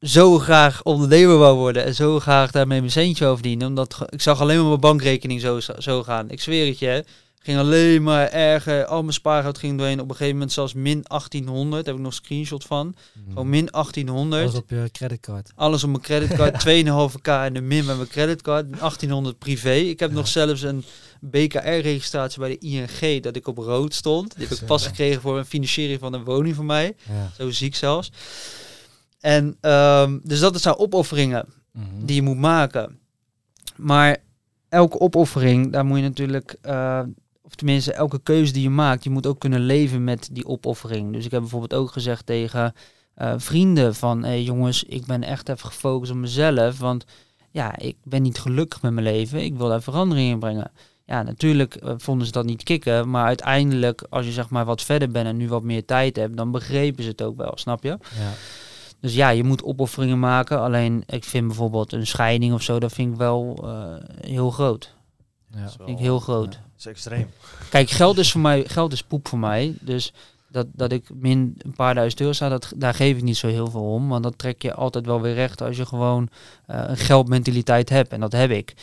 zo 0.00 0.38
graag 0.38 0.82
ondernemer 0.82 1.38
wou 1.38 1.56
worden 1.56 1.84
en 1.84 1.94
zo 1.94 2.20
graag 2.20 2.50
daarmee 2.50 2.80
mijn 2.80 2.92
centje 2.92 3.24
over 3.24 3.38
verdienen. 3.38 3.66
Omdat 3.66 4.06
ik 4.08 4.22
zag 4.22 4.40
alleen 4.40 4.58
maar 4.58 4.66
mijn 4.66 4.80
bankrekening 4.80 5.40
zo, 5.40 5.60
zo 5.78 6.02
gaan. 6.02 6.30
Ik 6.30 6.40
zweer 6.40 6.66
het 6.66 6.78
je, 6.78 6.86
hè. 6.86 7.00
ging 7.38 7.58
alleen 7.58 8.02
maar 8.02 8.28
erger. 8.28 8.84
Al 8.84 9.00
mijn 9.00 9.12
spaargeld 9.12 9.58
ging 9.58 9.78
doorheen. 9.78 10.00
Op 10.00 10.08
een 10.08 10.16
gegeven 10.16 10.32
moment 10.32 10.52
zelfs 10.52 10.74
min 10.74 11.02
1800. 11.02 11.84
Daar 11.84 11.94
heb 11.94 11.94
ik 11.94 12.08
nog 12.08 12.18
een 12.18 12.24
screenshot 12.24 12.64
van. 12.64 12.94
Gewoon 13.28 13.48
min 13.48 13.66
1800. 13.70 14.42
Alles 14.42 14.54
op 14.54 14.70
je 14.70 14.88
creditcard. 14.92 15.52
Alles 15.54 15.84
op 15.84 15.90
mijn 15.90 16.02
creditcard. 16.02 16.64
2,5k 16.68 17.44
en 17.44 17.52
de 17.52 17.60
min 17.60 17.84
met 17.84 17.96
mijn 17.96 18.08
creditcard. 18.08 18.78
1800 18.78 19.38
privé. 19.38 19.74
Ik 19.74 20.00
heb 20.00 20.12
nog 20.12 20.28
zelfs 20.28 20.62
een 20.62 20.84
BKR-registratie 21.20 22.40
bij 22.40 22.48
de 22.48 22.58
ING 22.58 23.22
dat 23.22 23.36
ik 23.36 23.46
op 23.46 23.58
rood 23.58 23.94
stond. 23.94 24.36
Die 24.36 24.46
heb 24.48 24.58
ik 24.58 24.66
pas 24.66 24.86
gekregen 24.86 25.20
voor 25.20 25.38
een 25.38 25.46
financiering 25.46 26.00
van 26.00 26.12
een 26.12 26.24
woning 26.24 26.54
van 26.54 26.66
mij. 26.66 26.96
Ja. 27.08 27.30
Zo 27.38 27.50
ziek 27.50 27.74
zelfs. 27.76 28.10
En 29.20 29.56
ehm, 29.60 30.18
dus 30.22 30.40
dat 30.40 30.60
zijn 30.60 30.76
opofferingen 30.78 31.46
Mhm. 31.72 32.04
die 32.04 32.16
je 32.16 32.22
moet 32.22 32.38
maken. 32.38 32.98
Maar 33.76 34.16
elke 34.68 35.00
opoffering, 35.00 35.72
daar 35.72 35.84
moet 35.84 35.96
je 35.98 36.02
natuurlijk, 36.02 36.56
eh, 36.62 37.00
of 37.42 37.54
tenminste 37.54 37.92
elke 37.92 38.20
keuze 38.22 38.52
die 38.52 38.62
je 38.62 38.70
maakt, 38.70 39.04
je 39.04 39.10
moet 39.10 39.26
ook 39.26 39.38
kunnen 39.38 39.60
leven 39.60 40.04
met 40.04 40.28
die 40.32 40.46
opoffering. 40.46 41.12
Dus 41.12 41.24
ik 41.24 41.30
heb 41.30 41.40
bijvoorbeeld 41.40 41.74
ook 41.74 41.90
gezegd 41.90 42.26
tegen 42.26 42.74
eh, 43.14 43.34
vrienden 43.36 43.94
van, 43.94 44.22
hey 44.24 44.42
jongens, 44.42 44.84
ik 44.84 45.06
ben 45.06 45.22
echt 45.22 45.48
even 45.48 45.66
gefocust 45.66 46.10
op 46.12 46.16
mezelf, 46.18 46.78
want 46.78 47.04
ja, 47.50 47.78
ik 47.78 47.96
ben 48.04 48.22
niet 48.22 48.38
gelukkig 48.38 48.82
met 48.82 48.92
mijn 48.92 49.06
leven, 49.06 49.44
ik 49.44 49.56
wil 49.56 49.68
daar 49.68 49.82
verandering 49.82 50.30
in 50.30 50.38
brengen. 50.38 50.70
Ja, 51.06 51.22
natuurlijk 51.22 51.74
eh, 51.74 51.94
vonden 51.96 52.26
ze 52.26 52.32
dat 52.32 52.44
niet 52.44 52.62
kicken, 52.62 53.10
maar 53.10 53.24
uiteindelijk, 53.26 54.06
als 54.10 54.26
je 54.26 54.32
zeg 54.32 54.50
maar 54.50 54.64
wat 54.64 54.82
verder 54.82 55.10
bent 55.10 55.26
en 55.26 55.36
nu 55.36 55.48
wat 55.48 55.62
meer 55.62 55.84
tijd 55.84 56.16
hebt, 56.16 56.36
dan 56.36 56.50
begrepen 56.50 57.02
ze 57.02 57.08
het 57.10 57.22
ook 57.22 57.36
wel, 57.36 57.52
snap 57.54 57.82
je? 57.82 57.88
Ja. 57.88 58.32
Dus 59.00 59.14
ja, 59.14 59.28
je 59.28 59.44
moet 59.44 59.62
opofferingen 59.62 60.18
maken. 60.18 60.60
Alleen 60.60 61.02
ik 61.06 61.24
vind 61.24 61.46
bijvoorbeeld 61.46 61.92
een 61.92 62.06
scheiding 62.06 62.54
of 62.54 62.62
zo, 62.62 62.78
dat 62.78 62.92
vind 62.92 63.12
ik 63.12 63.18
wel 63.18 63.60
eh, 63.64 63.94
heel 64.30 64.50
groot. 64.50 64.94
Ja. 65.50 65.62
Dat 65.62 65.76
Vind 65.76 65.88
ik 65.88 65.98
heel 65.98 66.20
groot. 66.20 66.52
Ja. 66.54 66.60
Dat 66.60 66.78
is 66.78 66.86
extreem. 66.86 67.30
Kijk, 67.70 67.90
geld 67.90 68.18
is 68.18 68.32
voor 68.32 68.40
mij, 68.40 68.64
geld 68.64 68.92
is 68.92 69.02
poep 69.02 69.28
voor 69.28 69.38
mij. 69.38 69.74
Dus 69.80 70.12
dat, 70.48 70.66
dat 70.72 70.92
ik 70.92 71.08
min 71.14 71.54
een 71.58 71.72
paar 71.72 71.94
duizend 71.94 72.20
euro 72.20 72.32
sta, 72.32 72.48
dat, 72.48 72.72
daar 72.76 72.94
geef 72.94 73.16
ik 73.16 73.22
niet 73.22 73.36
zo 73.36 73.48
heel 73.48 73.70
veel 73.70 73.92
om. 73.92 74.08
Want 74.08 74.22
dat 74.22 74.38
trek 74.38 74.62
je 74.62 74.74
altijd 74.74 75.06
wel 75.06 75.20
weer 75.20 75.34
recht 75.34 75.60
als 75.62 75.76
je 75.76 75.86
gewoon 75.86 76.28
eh, 76.66 76.84
een 76.86 76.96
geldmentaliteit 76.96 77.88
hebt. 77.88 78.12
En 78.12 78.20
dat 78.20 78.32
heb 78.32 78.50
ik. 78.50 78.74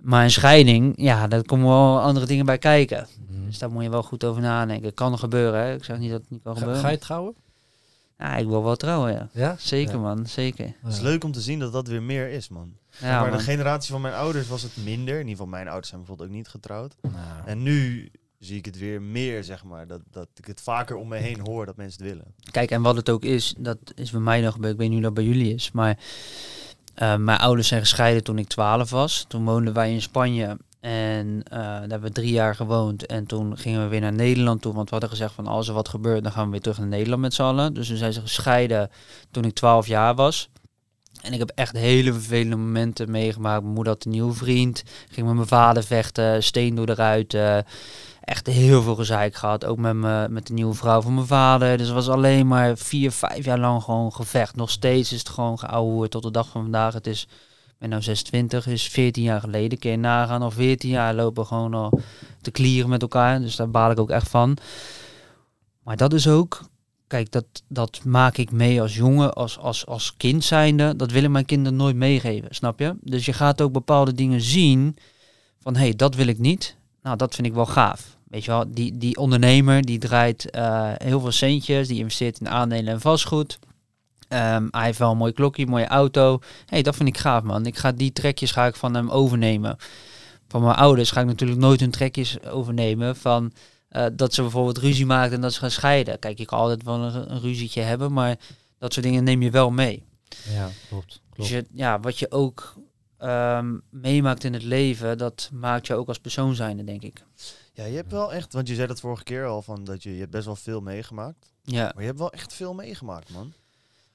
Maar 0.00 0.24
een 0.24 0.30
scheiding, 0.30 0.92
ja, 0.96 1.28
daar 1.28 1.42
komen 1.42 1.66
wel 1.66 2.00
andere 2.00 2.26
dingen 2.26 2.46
bij 2.46 2.58
kijken. 2.58 3.06
Mhm. 3.28 3.46
Dus 3.46 3.58
daar 3.58 3.70
moet 3.70 3.82
je 3.82 3.90
wel 3.90 4.02
goed 4.02 4.24
over 4.24 4.42
nadenken. 4.42 4.94
Kan 4.94 5.18
gebeuren, 5.18 5.60
hè. 5.60 5.74
Ik 5.74 5.84
zeg 5.84 5.98
niet 5.98 6.10
dat 6.10 6.20
het 6.20 6.30
niet 6.30 6.42
kan 6.42 6.52
Ga, 6.52 6.58
gebeuren. 6.58 6.82
ga 6.82 6.90
je 6.90 6.98
trouwen? 6.98 7.34
Ja, 8.18 8.36
ik 8.36 8.46
wil 8.46 8.64
wel 8.64 8.76
trouwen, 8.76 9.12
ja. 9.12 9.28
Ja? 9.32 9.56
Zeker, 9.58 9.94
Ja. 9.94 10.00
man. 10.00 10.26
Zeker. 10.26 10.72
Het 10.82 10.92
is 10.92 11.00
leuk 11.00 11.24
om 11.24 11.32
te 11.32 11.40
zien 11.40 11.58
dat 11.58 11.72
dat 11.72 11.88
weer 11.88 12.02
meer 12.02 12.28
is, 12.28 12.48
man. 12.48 12.72
Ja, 13.00 13.20
maar 13.20 13.28
man. 13.28 13.38
de 13.38 13.44
generatie 13.44 13.92
van 13.92 14.00
mijn 14.00 14.14
ouders 14.14 14.48
was 14.48 14.62
het 14.62 14.76
minder. 14.84 15.14
In 15.14 15.18
ieder 15.20 15.30
geval, 15.30 15.46
mijn 15.46 15.66
ouders 15.66 15.88
zijn 15.88 16.00
bijvoorbeeld 16.00 16.28
ook 16.28 16.34
niet 16.36 16.48
getrouwd. 16.48 16.96
Nou, 17.02 17.14
En 17.44 17.62
nu 17.62 18.10
zie 18.38 18.56
ik 18.56 18.64
het 18.64 18.78
weer 18.78 19.02
meer, 19.02 19.44
zeg 19.44 19.64
maar. 19.64 19.86
Dat, 19.86 20.00
dat 20.10 20.28
ik 20.36 20.46
het 20.46 20.60
vaker 20.60 20.96
om 20.96 21.08
me 21.08 21.16
heen 21.16 21.40
hoor 21.40 21.66
dat 21.66 21.76
mensen 21.76 22.02
het 22.02 22.12
willen. 22.12 22.34
Kijk, 22.50 22.70
en 22.70 22.82
wat 22.82 22.96
het 22.96 23.10
ook 23.10 23.24
is, 23.24 23.54
dat 23.58 23.78
is 23.94 24.10
bij 24.10 24.20
mij 24.20 24.40
nog 24.40 24.52
gebeurd. 24.54 24.72
Ik 24.72 24.78
weet 24.78 24.88
niet 24.88 24.96
hoe 24.98 25.06
dat 25.06 25.14
bij 25.14 25.24
jullie 25.24 25.54
is. 25.54 25.70
Maar 25.72 25.98
eh, 26.94 27.16
mijn 27.16 27.38
ouders 27.38 27.68
zijn 27.68 27.80
gescheiden 27.80 28.24
toen 28.24 28.38
ik 28.38 28.48
12 28.48 28.90
was. 28.90 29.24
Toen 29.28 29.44
woonden 29.44 29.72
wij 29.74 29.92
in 29.92 30.02
Spanje. 30.02 30.56
En 30.80 31.42
eh, 31.42 31.58
daar 31.58 31.80
hebben 31.80 32.00
we 32.00 32.12
drie 32.12 32.32
jaar 32.32 32.54
gewoond. 32.54 33.06
En 33.06 33.26
toen 33.26 33.58
gingen 33.58 33.82
we 33.82 33.88
weer 33.88 34.00
naar 34.00 34.12
Nederland 34.12 34.62
toe. 34.62 34.74
Want 34.74 34.84
we 34.84 34.90
hadden 34.90 35.10
gezegd 35.10 35.34
van 35.34 35.46
als 35.46 35.68
er 35.68 35.74
wat 35.74 35.88
gebeurt, 35.88 36.22
dan 36.22 36.32
gaan 36.32 36.44
we 36.44 36.50
weer 36.50 36.60
terug 36.60 36.78
naar 36.78 36.86
Nederland 36.86 37.22
met 37.22 37.34
z'n 37.34 37.42
allen. 37.42 37.74
Dus 37.74 37.88
toen 37.88 37.96
zijn 37.96 38.12
ze 38.12 38.20
gescheiden 38.20 38.90
toen 39.30 39.44
ik 39.44 39.54
12 39.54 39.86
jaar 39.86 40.14
was. 40.14 40.48
En 41.22 41.32
ik 41.32 41.38
heb 41.38 41.52
echt 41.54 41.76
hele 41.76 42.12
vervelende 42.12 42.56
momenten 42.56 43.10
meegemaakt. 43.10 43.62
Mijn 43.62 43.74
moeder 43.74 43.92
had 43.92 44.04
een 44.04 44.10
nieuwe 44.10 44.32
vriend. 44.32 44.82
Ging 45.10 45.26
met 45.26 45.36
mijn 45.36 45.48
vader 45.48 45.84
vechten. 45.84 46.42
Steen 46.42 46.74
door 46.74 46.86
de 46.86 46.94
ruiten. 46.94 47.64
Echt 48.20 48.46
heel 48.46 48.82
veel 48.82 48.94
gezeik 48.94 49.34
gehad. 49.34 49.64
Ook 49.64 49.78
met, 49.78 49.94
me, 49.94 50.26
met 50.30 50.46
de 50.46 50.52
nieuwe 50.52 50.74
vrouw 50.74 51.00
van 51.00 51.14
mijn 51.14 51.26
vader. 51.26 51.76
Dus 51.76 51.86
het 51.86 51.94
was 51.94 52.08
alleen 52.08 52.46
maar 52.46 52.76
vier, 52.76 53.10
vijf 53.12 53.44
jaar 53.44 53.58
lang 53.58 53.82
gewoon 53.82 54.12
gevecht. 54.12 54.56
Nog 54.56 54.70
steeds 54.70 55.12
is 55.12 55.18
het 55.18 55.28
gewoon 55.28 55.58
geouwehoerd 55.58 56.10
tot 56.10 56.22
de 56.22 56.30
dag 56.30 56.48
van 56.48 56.62
vandaag. 56.62 56.94
Het 56.94 57.06
is, 57.06 57.28
ben 57.78 57.88
nou 57.88 58.02
26, 58.02 58.66
is 58.66 58.88
14 58.88 59.22
jaar 59.22 59.40
geleden. 59.40 59.78
Kun 59.78 59.90
je 59.90 59.96
nagaan, 59.96 60.42
al 60.42 60.50
14 60.50 60.90
jaar 60.90 61.14
lopen 61.14 61.46
gewoon 61.46 61.74
al 61.74 62.00
te 62.40 62.50
klieren 62.50 62.90
met 62.90 63.02
elkaar. 63.02 63.40
Dus 63.40 63.56
daar 63.56 63.70
baal 63.70 63.90
ik 63.90 63.98
ook 63.98 64.10
echt 64.10 64.28
van. 64.28 64.56
Maar 65.82 65.96
dat 65.96 66.12
is 66.12 66.28
ook, 66.28 66.60
kijk, 67.06 67.32
dat, 67.32 67.44
dat 67.68 68.04
maak 68.04 68.36
ik 68.36 68.50
mee 68.50 68.80
als 68.80 68.96
jongen, 68.96 69.34
als, 69.34 69.58
als, 69.58 69.86
als 69.86 70.16
kind 70.16 70.44
zijnde. 70.44 70.96
Dat 70.96 71.10
willen 71.10 71.30
mijn 71.30 71.44
kinderen 71.44 71.78
nooit 71.78 71.96
meegeven, 71.96 72.54
snap 72.54 72.78
je? 72.78 72.96
Dus 73.00 73.24
je 73.24 73.32
gaat 73.32 73.60
ook 73.60 73.72
bepaalde 73.72 74.12
dingen 74.12 74.40
zien 74.40 74.96
van, 75.60 75.74
hé, 75.74 75.82
hey, 75.82 75.94
dat 75.96 76.14
wil 76.14 76.26
ik 76.26 76.38
niet. 76.38 76.76
Nou, 77.02 77.16
dat 77.16 77.34
vind 77.34 77.46
ik 77.46 77.54
wel 77.54 77.66
gaaf. 77.66 78.16
Weet 78.28 78.44
je 78.44 78.50
wel, 78.50 78.64
die, 78.68 78.98
die 78.98 79.16
ondernemer 79.16 79.82
die 79.82 79.98
draait 79.98 80.50
eh, 80.50 80.92
heel 80.96 81.20
veel 81.20 81.32
centjes, 81.32 81.88
die 81.88 81.98
investeert 81.98 82.40
in 82.40 82.48
aandelen 82.48 82.92
en 82.92 83.00
vastgoed. 83.00 83.58
Ehm, 84.28 84.66
hij 84.70 84.84
heeft 84.84 84.98
wel 84.98 85.10
een 85.10 85.16
mooi 85.16 85.32
klokje, 85.32 85.62
een 85.62 85.68
mooie 85.68 85.86
auto. 85.86 86.38
hey, 86.66 86.82
dat 86.82 86.96
vind 86.96 87.08
ik 87.08 87.18
gaaf, 87.18 87.42
man. 87.42 87.66
Ik 87.66 87.76
ga 87.76 87.92
die 87.92 88.12
trekjes 88.12 88.50
ga 88.50 88.66
ik 88.66 88.76
van 88.76 88.94
hem 88.94 89.10
overnemen. 89.10 89.76
Van 90.48 90.62
mijn 90.62 90.76
ouders 90.76 91.10
ga 91.10 91.20
ik 91.20 91.26
natuurlijk 91.26 91.60
nooit 91.60 91.80
hun 91.80 91.90
trekjes 91.90 92.42
overnemen 92.44 93.16
van 93.16 93.52
eh, 93.88 94.06
dat 94.12 94.34
ze 94.34 94.42
bijvoorbeeld 94.42 94.78
ruzie 94.78 95.06
maakt 95.06 95.32
en 95.32 95.40
dat 95.40 95.52
ze 95.52 95.58
gaan 95.58 95.70
scheiden. 95.70 96.18
Kijk, 96.18 96.38
je 96.38 96.44
kan 96.44 96.58
altijd 96.58 96.82
wel 96.82 97.02
een, 97.02 97.32
een 97.32 97.40
ruzietje 97.40 97.80
hebben, 97.80 98.12
maar 98.12 98.36
dat 98.78 98.92
soort 98.92 99.06
dingen 99.06 99.24
neem 99.24 99.42
je 99.42 99.50
wel 99.50 99.70
mee. 99.70 100.04
ja, 100.54 100.68
klopt. 100.88 101.20
Dus 101.34 101.48
je, 101.48 101.64
ja, 101.72 102.00
wat 102.00 102.18
je 102.18 102.30
ook 102.30 102.74
ehm, 103.18 103.76
meemaakt 103.90 104.44
in 104.44 104.52
het 104.52 104.62
leven, 104.62 105.18
dat 105.18 105.50
maakt 105.52 105.86
je 105.86 105.94
ook 105.94 106.08
als 106.08 106.18
persoon 106.18 106.54
zijnde, 106.54 106.84
denk 106.84 107.02
ik. 107.02 107.24
Ja, 107.72 107.84
je 107.84 107.96
hebt 107.96 108.12
wel 108.12 108.32
echt, 108.32 108.52
want 108.52 108.68
je 108.68 108.74
zei 108.74 108.86
dat 108.86 109.00
vorige 109.00 109.22
keer 109.22 109.46
al, 109.46 109.62
van 109.62 109.84
dat 109.84 110.02
je, 110.02 110.12
je 110.12 110.18
hebt 110.18 110.30
best 110.30 110.44
wel 110.44 110.56
veel 110.56 110.80
meegemaakt. 110.80 111.52
Ja, 111.62 111.82
Maar 111.82 112.02
je 112.02 112.06
hebt 112.06 112.18
wel 112.18 112.32
echt 112.32 112.52
veel 112.52 112.74
meegemaakt, 112.74 113.32
man. 113.32 113.52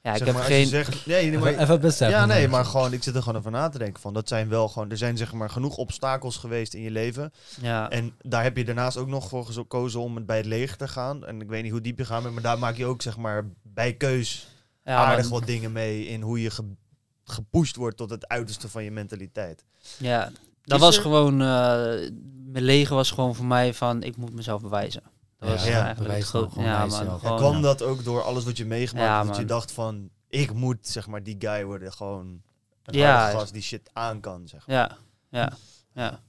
Ja 0.04 0.12
ik 0.12 0.18
Zeg 0.18 0.28
heb 0.28 0.36
maar, 0.36 0.43
geen... 0.45 0.68
zegt- 0.68 1.06
nee, 1.06 1.16
nee, 1.22 1.28
Even, 1.30 1.39
maar, 1.39 1.58
even 1.64 1.82
beseffen. 1.82 2.18
ja, 2.20 2.26
nee, 2.26 2.47
maar 2.47 2.66
gewoon, 2.66 2.93
ik 2.93 3.04
zit 3.04 3.16
er 3.16 3.22
gewoon 3.24 3.38
over 3.38 3.52
na 3.52 3.70
te 3.70 3.78
denken 3.78 4.02
van, 4.02 4.14
dat 4.14 4.28
zijn 4.28 4.49
wel 4.49 4.68
gewoon, 4.68 4.89
er 4.89 4.97
zijn 4.97 5.18
zeg 5.18 5.34
maar 5.34 5.49
genoeg 5.49 5.78
obstakels 5.78 6.38
geweest 6.38 6.74
in 6.74 6.82
je 6.82 6.91
leven. 6.91 7.32
Ja, 7.62 7.89
En 7.89 8.14
daar 8.22 8.43
heb 8.43 8.58
je 8.58 8.66
daarnaast 8.66 8.97
ook 8.97 9.08
nog 9.08 9.30
voor 9.30 9.45
gekozen 9.45 9.99
om 9.99 10.16
het 10.16 10.26
bij 10.26 10.38
het 10.38 10.45
leger 10.45 10.78
te 10.78 10.88
gaan. 10.88 11.26
En 11.26 11.41
ik 11.41 11.49
weet 11.49 11.64
niet 11.64 11.72
hoe 11.72 11.82
diep 11.82 11.97
je 11.97 12.06
gaat 12.06 12.22
bent, 12.22 12.34
maar 12.34 12.43
daar 12.43 12.60
maak 12.60 12.76
je 12.78 12.86
ook 12.86 13.02
zeg 13.02 13.18
maar 13.18 13.49
bij 13.64 13.93
keus 13.93 14.47
ja, 14.84 14.95
aardig 14.95 15.30
maar- 15.30 15.39
wat 15.39 15.47
dingen 15.47 15.72
mee 15.72 16.06
in 16.08 16.22
hoe 16.22 16.41
je 16.41 16.49
ge- 16.49 16.76
gepusht 17.24 17.76
wordt 17.76 17.97
tot 17.97 18.10
het 18.10 18.28
uiterste 18.28 18.70
van 18.70 18.84
je 18.84 18.91
mentaliteit. 18.91 19.66
ja, 19.97 20.32
dat 20.64 20.78
Is 20.80 20.86
was 20.86 20.95
er- 20.95 21.02
gewoon... 21.02 21.34
eh, 21.41 22.10
mijn 22.45 22.64
leger 22.64 22.95
was 22.95 23.12
gewoon 23.12 23.36
voor 23.36 23.45
mij 23.45 23.74
van, 23.74 24.04
ik 24.04 24.18
moet 24.18 24.34
mezelf 24.34 24.62
bewijzen. 24.62 25.04
Dat 25.42 25.50
Ja, 25.50 25.56
was 25.56 25.66
ja, 25.66 25.86
eigenlijk 25.86 26.14
het 26.18 26.26
gewoon 26.26 26.50
Ja. 26.66 26.84
En 26.84 26.92
gewoon, 26.92 27.38
kwam 27.38 27.56
ja. 27.56 27.62
dat 27.62 27.82
ook 27.82 28.04
door 28.04 28.22
alles 28.24 28.44
wat 28.44 28.58
je 28.58 28.66
meegemaakt 28.66 29.08
Ja, 29.08 29.24
dat 29.24 29.38
je 29.38 29.46
dacht 29.46 29.72
van, 29.72 30.10
ik 30.30 30.54
moet 30.54 30.78
zeg 30.82 31.08
maar 31.08 31.24
die 31.24 31.36
guy 31.39 31.64
worden, 31.66 31.94
gewoon 31.94 32.42
een 32.86 32.98
Ja. 32.98 33.30
gast 33.30 33.54
die 33.54 33.62
shit 33.62 33.89
aan 33.94 34.20
kan, 34.20 34.48
zeg 34.48 34.68
maar. 34.68 34.76
Ja, 34.76 34.98
ja. 35.30 35.54
Ja. 35.94 36.20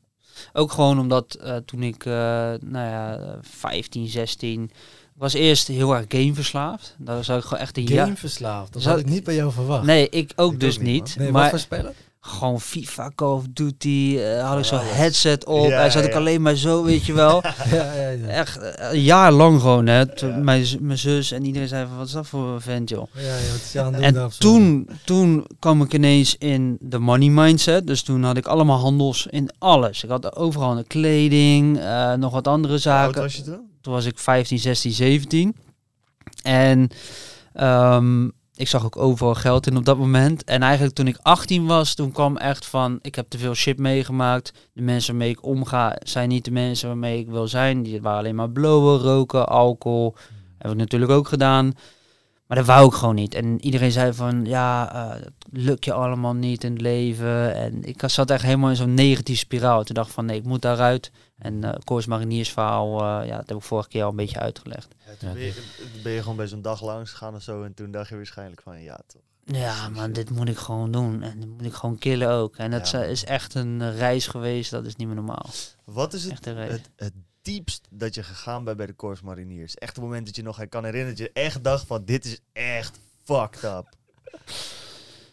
Ook 0.53 0.73
gewoon 0.73 0.99
omdat 0.99 1.35
eh, 1.35 1.57
toen 1.57 1.83
ik, 1.83 2.05
eh, 2.05 2.13
nou 2.13 2.59
ja, 2.71 3.17
eh, 3.19 3.33
15, 3.41 4.07
16, 4.09 4.63
ik 4.63 4.71
was 5.15 5.33
eerst 5.33 5.69
heel 5.69 5.95
erg 5.95 6.05
gameverslaafd. 6.09 6.95
Daar 6.99 7.25
zou 7.25 7.39
ik 7.39 7.45
gewoon 7.45 7.63
echt 7.63 7.77
een 7.77 7.85
jaar... 7.87 8.05
Gameverslaafd. 8.05 8.73
Dat 8.73 8.83
Zou- 8.83 8.95
had 8.97 9.05
ik 9.05 9.11
niet 9.11 9.25
bij 9.25 9.35
jou 9.35 9.53
verwacht. 9.53 9.85
Nee, 9.85 10.09
ik 10.09 10.33
ook 10.37 10.53
Ik 10.53 10.61
dus 10.61 10.77
ook 10.77 10.83
niet, 10.83 11.03
niet. 11.05 11.17
Nee, 11.17 11.33
wat 11.33 11.41
maar 11.41 11.51
voor 11.51 11.59
spellen? 11.59 11.95
Gewoon 12.25 12.61
FIFA, 12.61 13.11
Call 13.15 13.29
of 13.29 13.45
Duty, 13.51 14.19
had 14.19 14.59
ik 14.59 14.65
zo'n 14.65 14.79
headset 14.79 15.45
op. 15.45 15.69
Ja, 15.69 15.85
en 15.85 15.93
zat 15.93 16.05
ik 16.05 16.15
alleen 16.15 16.43
maar 16.43 16.55
zo, 16.55 16.85
weet 16.85 17.07
je 17.07 17.13
wel. 17.13 17.43
ja. 17.71 17.93
Echt 18.29 18.59
eh, 18.59 18.93
een 18.93 19.01
jaar 19.01 19.33
lang 19.33 19.61
gewoon, 19.61 19.87
hè. 19.87 20.05
Mijn, 20.41 20.67
mijn 20.81 20.99
zus 20.99 21.33
en 21.33 21.45
iedereen 21.45 21.69
zei 21.69 21.87
van, 21.87 21.97
wat 21.97 22.07
is 22.07 22.13
dat 22.13 22.27
voor 22.27 22.49
een 22.49 22.61
vent, 22.61 22.89
joh. 22.89 23.07
En 24.01 24.31
toen, 24.39 24.89
toen 25.05 25.47
kwam 25.59 25.83
ik 25.83 25.95
ineens 25.95 26.37
in 26.39 26.77
de 26.81 26.99
money 26.99 27.29
mindset. 27.29 27.87
Dus 27.87 28.03
toen 28.03 28.23
had 28.23 28.37
ik 28.37 28.47
allemaal 28.47 28.79
handels 28.79 29.27
in 29.31 29.51
alles. 29.59 30.05
Ik 30.05 30.11
had 30.11 30.37
overal 30.37 30.79
een 30.79 30.87
kleding, 30.87 31.79
eh, 31.79 32.13
nog 32.13 32.33
wat 32.33 32.49
andere 32.49 32.73
Hoe 32.73 32.83
zaken. 32.83 33.23
was 33.23 33.37
je 33.37 33.43
toen? 33.43 33.71
Toen 33.81 33.93
was 33.93 34.05
ik 34.05 34.19
15, 34.19 34.59
16, 34.59 34.93
17. 34.93 35.57
En 36.43 36.89
ehm, 37.53 38.29
ik 38.63 38.69
zag 38.69 38.85
ook 38.85 38.97
overal 38.97 39.35
geld 39.35 39.67
in 39.67 39.77
op 39.77 39.85
dat 39.85 39.99
moment. 39.99 40.45
En 40.45 40.63
eigenlijk 40.63 40.95
toen 40.95 41.07
ik 41.07 41.19
18 41.23 41.67
was, 41.67 41.95
toen 41.95 42.13
kwam 42.13 42.37
echt 42.37 42.67
van... 42.67 42.99
Ik 43.01 43.15
heb 43.15 43.29
te 43.29 43.39
veel 43.39 43.55
shit 43.55 43.79
meegemaakt. 43.79 44.53
De 44.73 44.83
mensen 44.83 45.11
waarmee 45.13 45.31
ik 45.31 45.45
omga 45.45 45.97
zijn 46.03 46.29
niet 46.29 46.45
de 46.45 46.51
mensen 46.51 46.89
waarmee 46.89 47.19
ik 47.19 47.29
wil 47.29 47.49
zijn. 47.49 47.83
Die 47.83 48.03
waren 48.03 48.19
alleen 48.19 48.35
maar 48.35 48.51
blowen, 48.51 48.99
roken, 48.99 49.49
alcohol. 49.49 50.15
Heb 50.59 50.71
ik 50.71 50.77
natuurlijk 50.77 51.13
ook 51.13 51.29
gedaan. 51.29 51.73
Maar 52.47 52.57
dat 52.57 52.67
wou 52.67 52.87
ik 52.87 52.93
gewoon 52.93 53.15
niet. 53.15 53.35
En 53.35 53.65
iedereen 53.65 53.93
zei 53.93 54.13
van, 54.13 54.45
ja, 54.45 54.93
eh, 54.95 55.21
dat 55.23 55.33
lukt 55.51 55.85
je 55.85 55.93
allemaal 55.93 56.35
niet 56.35 56.65
in 56.65 56.73
het 56.73 56.81
leven. 56.81 57.55
En 57.55 57.85
ik 57.85 58.03
zat 58.07 58.31
echt 58.31 58.43
helemaal 58.43 58.71
in 58.71 58.77
zo'n 58.77 58.95
negatieve 58.95 59.41
spiraal. 59.41 59.85
Toen 59.85 59.95
dacht 59.95 60.09
ik 60.09 60.15
van, 60.15 60.25
nee, 60.25 60.39
ik 60.39 60.45
moet 60.45 60.63
daaruit. 60.63 61.11
En 61.43 61.65
eh 61.65 61.73
Koers 61.85 62.07
Mariniersverhaal, 62.07 63.01
eh, 63.01 63.27
ja, 63.29 63.37
dat 63.37 63.49
heb 63.49 63.57
ik 63.57 63.63
vorige 63.63 63.89
keer 63.89 64.03
al 64.03 64.11
een 64.11 64.17
beetje 64.17 64.39
uitgelegd. 64.39 64.95
Ja, 65.07 65.15
toen 65.19 65.33
ben, 65.33 65.43
je, 65.43 65.63
ben 66.03 66.13
je 66.13 66.21
gewoon 66.21 66.37
bij 66.37 66.47
zo'n 66.47 66.63
dag 66.63 66.83
langs 66.83 67.11
gegaan 67.11 67.35
of 67.35 67.43
zo. 67.43 67.63
En 67.63 67.75
toen 67.75 67.91
dacht 67.91 68.09
je 68.09 68.17
waarschijnlijk 68.17 68.63
van 68.63 68.83
ja 68.83 69.01
toch. 69.07 69.23
Ja, 69.45 69.89
maar 69.89 70.13
dit 70.13 70.31
moet 70.31 70.49
ik 70.49 70.57
gewoon 70.57 70.91
doen. 70.91 71.23
En 71.23 71.41
dit 71.41 71.49
moet 71.49 71.65
ik 71.65 71.73
gewoon 71.73 71.99
killen 71.99 72.31
ook. 72.31 72.57
En 72.57 72.71
dat 72.71 72.91
Ja. 72.91 73.03
is- 73.03 73.25
echt 73.25 73.55
een 73.55 73.81
eh, 73.83 73.97
reis 73.99 74.27
geweest, 74.27 74.71
dat 74.71 74.87
is 74.87 74.97
niet 74.97 75.07
meer 75.07 75.17
normaal. 75.17 75.47
Wat 75.85 76.13
is 76.13 76.25
het, 76.25 76.45
het, 76.45 76.91
het 76.97 77.13
diepst 77.43 77.87
dat 77.91 78.15
je 78.15 78.23
gegaan 78.23 78.65
bent 78.65 78.77
bij 78.77 78.87
de 78.87 78.97
Corps 78.97 79.21
Mariniers? 79.23 79.75
Echt 79.75 79.97
het 79.97 80.05
moment 80.05 80.27
dat 80.27 80.37
je 80.37 80.43
nog 80.43 80.69
kan 80.69 80.85
herinneren 80.85 81.17
dat 81.17 81.27
je 81.27 81.41
echt 81.41 81.65
dacht 81.65 81.87
van 81.87 82.05
dit 82.05 82.25
is 82.25 82.41
echt 82.53 82.99
fucked 83.25 83.63
up. 83.63 83.89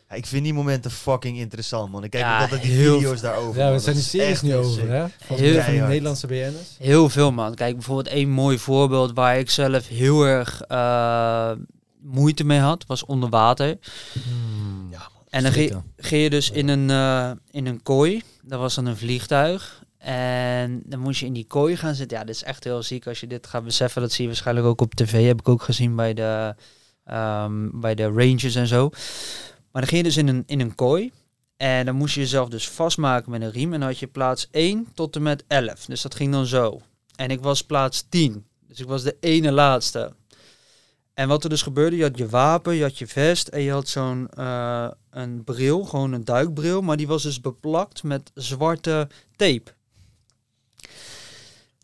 Ja, 0.10 0.16
ik 0.16 0.26
vind 0.26 0.43
die 0.43 0.53
momenten 0.53 0.91
fucking 0.91 1.38
interessant 1.38 1.91
man. 1.91 2.03
Ik 2.03 2.10
kijk 2.10 2.24
Ja, 2.24 2.36
ook 2.36 2.41
altijd 2.41 2.62
die 2.62 2.72
heel 2.72 2.97
video's 2.97 3.22
daarover. 3.22 3.60
Ja, 3.60 3.66
man. 3.66 3.74
we 3.74 3.80
zijn 3.80 3.95
die 3.95 4.03
is 4.03 4.10
series 4.10 4.41
nu 4.41 4.55
over, 4.55 4.72
sick. 4.72 4.88
hè? 4.89 4.99
Van, 4.99 5.38
Heel 5.38 5.38
van 5.38 5.38
die 5.38 5.62
keihard. 5.62 5.88
Nederlandse 5.88 6.28
BN'ers. 6.28 6.76
Heel 6.80 7.10
veel, 7.10 7.32
man. 7.32 7.55
Kijk, 7.55 7.74
bijvoorbeeld 7.74 8.07
één 8.07 8.30
mooi 8.30 8.60
voorbeeld 8.60 9.14
waar 9.14 9.38
ik 9.39 9.49
zelf 9.49 9.88
heel 9.88 10.24
erg 10.24 10.62
eh, 10.62 11.51
moeite 12.01 12.43
mee 12.43 12.60
had, 12.60 12.86
was 12.88 13.05
onder 13.05 13.30
water. 13.30 13.78
Hmm. 14.14 14.88
Ja, 14.91 14.97
man. 14.97 15.24
En 15.30 15.43
dan 15.43 15.51
ging 15.97 16.24
je 16.24 16.30
dus 16.30 16.51
in 16.51 16.68
een, 16.68 16.89
eh, 16.89 17.32
in 17.51 17.66
een 17.66 17.84
kooi. 17.84 18.24
Dat 18.43 18.60
was 18.60 18.76
dan 18.76 18.86
een 18.86 18.97
vliegtuig. 18.97 19.84
En 19.97 20.82
dan 20.86 20.99
moest 20.99 21.20
je 21.20 21.26
in 21.26 21.34
die 21.34 21.45
kooi 21.47 21.76
gaan 21.78 21.95
zitten. 21.95 22.18
Ja, 22.18 22.24
dit 22.24 22.36
is 22.36 22.43
echt 22.43 22.64
heel 22.64 22.84
ziek 22.84 23.07
als 23.07 23.20
je 23.20 23.28
dit 23.28 23.47
gaat 23.47 23.64
beseffen. 23.64 24.01
Dat 24.01 24.12
zie 24.12 24.22
je 24.22 24.28
waarschijnlijk 24.30 24.68
ook 24.68 24.82
op 24.82 24.95
tv. 24.95 25.26
Heb 25.28 25.39
ik 25.39 25.49
ook 25.49 25.62
gezien 25.64 25.95
bij 25.95 26.14
de, 26.14 26.55
ehm, 27.05 27.70
bij 27.74 27.95
de 27.95 28.03
Rangers 28.03 28.55
en 28.55 28.68
zo. 28.68 28.89
Maar 29.72 29.82
dan 29.82 29.91
ging 29.91 30.01
je 30.01 30.07
dus 30.07 30.17
in 30.17 30.28
een, 30.28 30.43
in 30.45 30.59
een 30.59 30.76
kooi. 30.76 31.11
En 31.57 31.86
dan 31.86 31.95
moest 31.95 32.13
je 32.13 32.20
jezelf 32.20 32.49
dus 32.49 32.70
vastmaken 32.70 33.32
met 33.32 33.41
een 33.41 33.51
riem. 33.51 33.74
En 33.74 33.80
dan 33.80 33.89
had 33.89 33.99
je 33.99 34.07
plaats 34.07 34.47
1 34.51 34.88
tot 34.93 35.15
en 35.15 35.22
met 35.22 35.43
11. 35.47 35.86
Dus 35.86 36.01
dat 36.01 36.15
ging 36.15 36.32
dan 36.32 36.45
zo. 36.45 36.82
En 37.15 37.30
ik 37.30 37.41
was 37.41 37.63
plaats 37.63 38.05
10. 38.09 38.45
Dus 38.67 38.80
ik 38.80 38.88
was 38.88 39.03
de 39.03 39.17
ene 39.20 39.51
laatste. 39.51 40.13
En 41.20 41.28
wat 41.28 41.43
er 41.43 41.49
dus 41.49 41.61
gebeurde, 41.61 41.95
je 41.95 42.03
had 42.03 42.17
je 42.17 42.30
wapen, 42.30 42.76
je 42.76 42.82
had 42.84 42.97
je 42.97 43.07
vest 43.07 43.47
en 43.47 43.61
je 43.61 43.72
had 43.72 43.88
zo'n 43.88 44.28
eh, 44.30 44.88
een 45.09 45.43
bril, 45.43 45.84
gewoon 45.84 46.11
een 46.11 46.24
duikbril, 46.24 46.82
maar 46.82 46.97
die 46.97 47.07
was 47.07 47.24
dus 47.24 47.41
beplakt 47.41 48.03
met 48.03 48.32
zwarte 48.34 49.07
tape. 49.36 49.74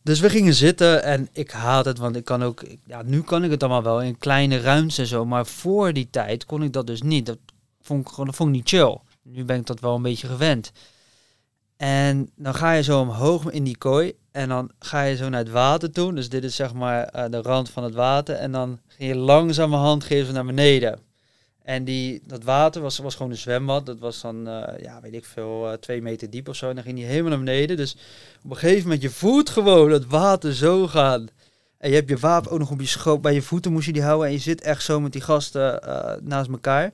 Dus 0.04 0.20
we 0.20 0.30
gingen 0.30 0.54
zitten 0.54 1.04
en 1.04 1.30
ik 1.32 1.52
haat 1.52 1.86
het, 1.86 1.98
want 1.98 2.16
ik 2.16 2.26
kan 2.26 2.44
ook, 2.44 2.64
ja, 2.86 3.02
nu 3.02 3.22
kan 3.22 3.44
ik 3.44 3.52
het 3.52 3.64
allemaal 3.64 3.84
wel 3.84 4.02
in 4.02 4.18
kleine 4.18 4.60
ruimtes 4.60 4.98
en 4.98 5.08
zo, 5.08 5.26
maar 5.26 5.46
voor 5.46 5.94
die 5.94 6.10
tijd 6.10 6.46
kon 6.46 6.64
ik 6.64 6.74
dat 6.74 6.88
dus 6.88 7.02
niet. 7.02 7.26
Dat 7.26 7.38
vond 7.86 8.02
ik 8.02 8.10
gewoon, 8.10 8.26
dat 8.26 8.36
vond 8.36 8.50
ik 8.50 8.56
niet 8.56 8.70
chill. 8.70 8.98
Nu 9.22 9.46
ben 9.46 9.60
ik 9.60 9.66
dat 9.66 9.80
wel 9.80 9.96
een 9.96 10.02
beetje 10.02 10.28
gewend. 10.28 10.72
En 11.78 12.30
dan 12.36 12.56
ga 12.56 12.72
je 12.72 12.84
zo 12.84 13.00
omhoog 13.00 13.52
in 13.52 13.64
die 13.64 13.78
kooi 13.78 14.14
en 14.32 14.50
dan 14.50 14.72
ga 14.80 15.02
je 15.02 15.16
zo 15.16 15.30
naar 15.30 15.40
het 15.40 15.50
water 15.50 15.92
toe. 15.92 16.14
Dus 16.14 16.30
dit 16.30 16.44
is 16.44 16.56
zeg 16.56 16.74
maar 16.74 17.04
eh, 17.04 17.30
de 17.30 17.42
rand 17.42 17.70
van 17.70 17.84
het 17.84 17.94
water. 17.94 18.36
En 18.36 18.52
dan 18.52 18.80
ging 18.88 19.10
je 19.10 19.18
langzamerhand 19.18 20.04
geven 20.04 20.34
naar 20.34 20.46
beneden. 20.46 21.00
En 21.64 21.84
die, 21.84 22.22
dat 22.26 22.44
water 22.44 22.82
was, 22.82 22.98
was 22.98 23.16
gewoon 23.16 23.32
een 23.32 23.38
zwembad. 23.38 23.86
Dat 23.86 24.00
was 24.00 24.22
dan, 24.22 24.48
eh, 24.48 24.84
ja, 24.84 25.02
weet 25.02 25.14
ik 25.14 25.26
veel, 25.26 25.72
eh, 25.72 25.78
twee 25.78 26.02
meter 26.02 26.30
diep 26.30 26.48
of 26.48 26.56
zo. 26.56 26.70
En 26.70 26.76
dan 26.76 26.84
ging 26.84 26.96
die 26.96 27.06
helemaal 27.06 27.30
naar 27.30 27.40
beneden. 27.40 27.78
Dus 27.78 27.96
op 28.44 28.52
een 28.52 28.58
gegeven 28.58 28.84
moment, 28.84 29.02
je 29.02 29.10
voelt 29.10 29.50
gewoon 29.50 29.90
dat 29.90 30.06
water 30.06 30.54
zo 30.54 30.88
gaan. 30.88 31.28
En 31.78 31.90
je 31.90 31.96
hebt 31.96 32.10
je 32.10 32.18
wapen 32.18 32.52
ook 32.52 32.60
nog 32.60 32.72
op 32.72 32.82
je 32.82 32.88
schoot. 32.88 33.22
Bij 33.22 33.34
je 33.34 33.42
voeten 33.42 33.72
moest 33.72 33.86
je 33.86 33.94
die 33.94 34.04
houden. 34.04 34.28
En 34.28 34.34
je 34.34 34.40
zit 34.40 34.62
echt 34.62 34.84
zo 34.84 35.00
met 35.00 35.12
die 35.12 35.22
gasten 35.22 35.82
naast 36.24 36.50
elkaar. 36.50 36.92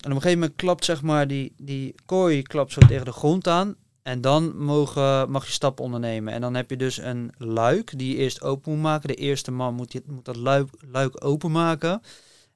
En 0.00 0.10
op 0.10 0.16
een 0.16 0.22
gegeven 0.22 0.38
moment 0.38 0.56
klapt 0.56 0.84
zeg 0.84 1.02
maar 1.02 1.26
die, 1.28 1.52
die 1.56 1.94
kooi 2.06 2.42
klapt 2.42 2.72
zo 2.72 2.80
tegen 2.80 3.04
de 3.04 3.12
grond 3.12 3.48
aan. 3.48 3.74
En 4.02 4.20
dan 4.20 4.56
mogen, 4.64 5.30
mag 5.30 5.46
je 5.46 5.52
stappen 5.52 5.84
ondernemen. 5.84 6.32
En 6.32 6.40
dan 6.40 6.54
heb 6.54 6.70
je 6.70 6.76
dus 6.76 6.96
een 6.98 7.32
luik 7.38 7.98
die 7.98 8.08
je 8.08 8.16
eerst 8.16 8.42
open 8.42 8.72
moet 8.72 8.82
maken. 8.82 9.08
De 9.08 9.14
eerste 9.14 9.50
man 9.50 9.74
moet, 9.74 9.90
die, 9.90 10.02
moet 10.06 10.24
dat 10.24 10.36
luik, 10.36 10.68
luik 10.90 11.24
openmaken. 11.24 12.02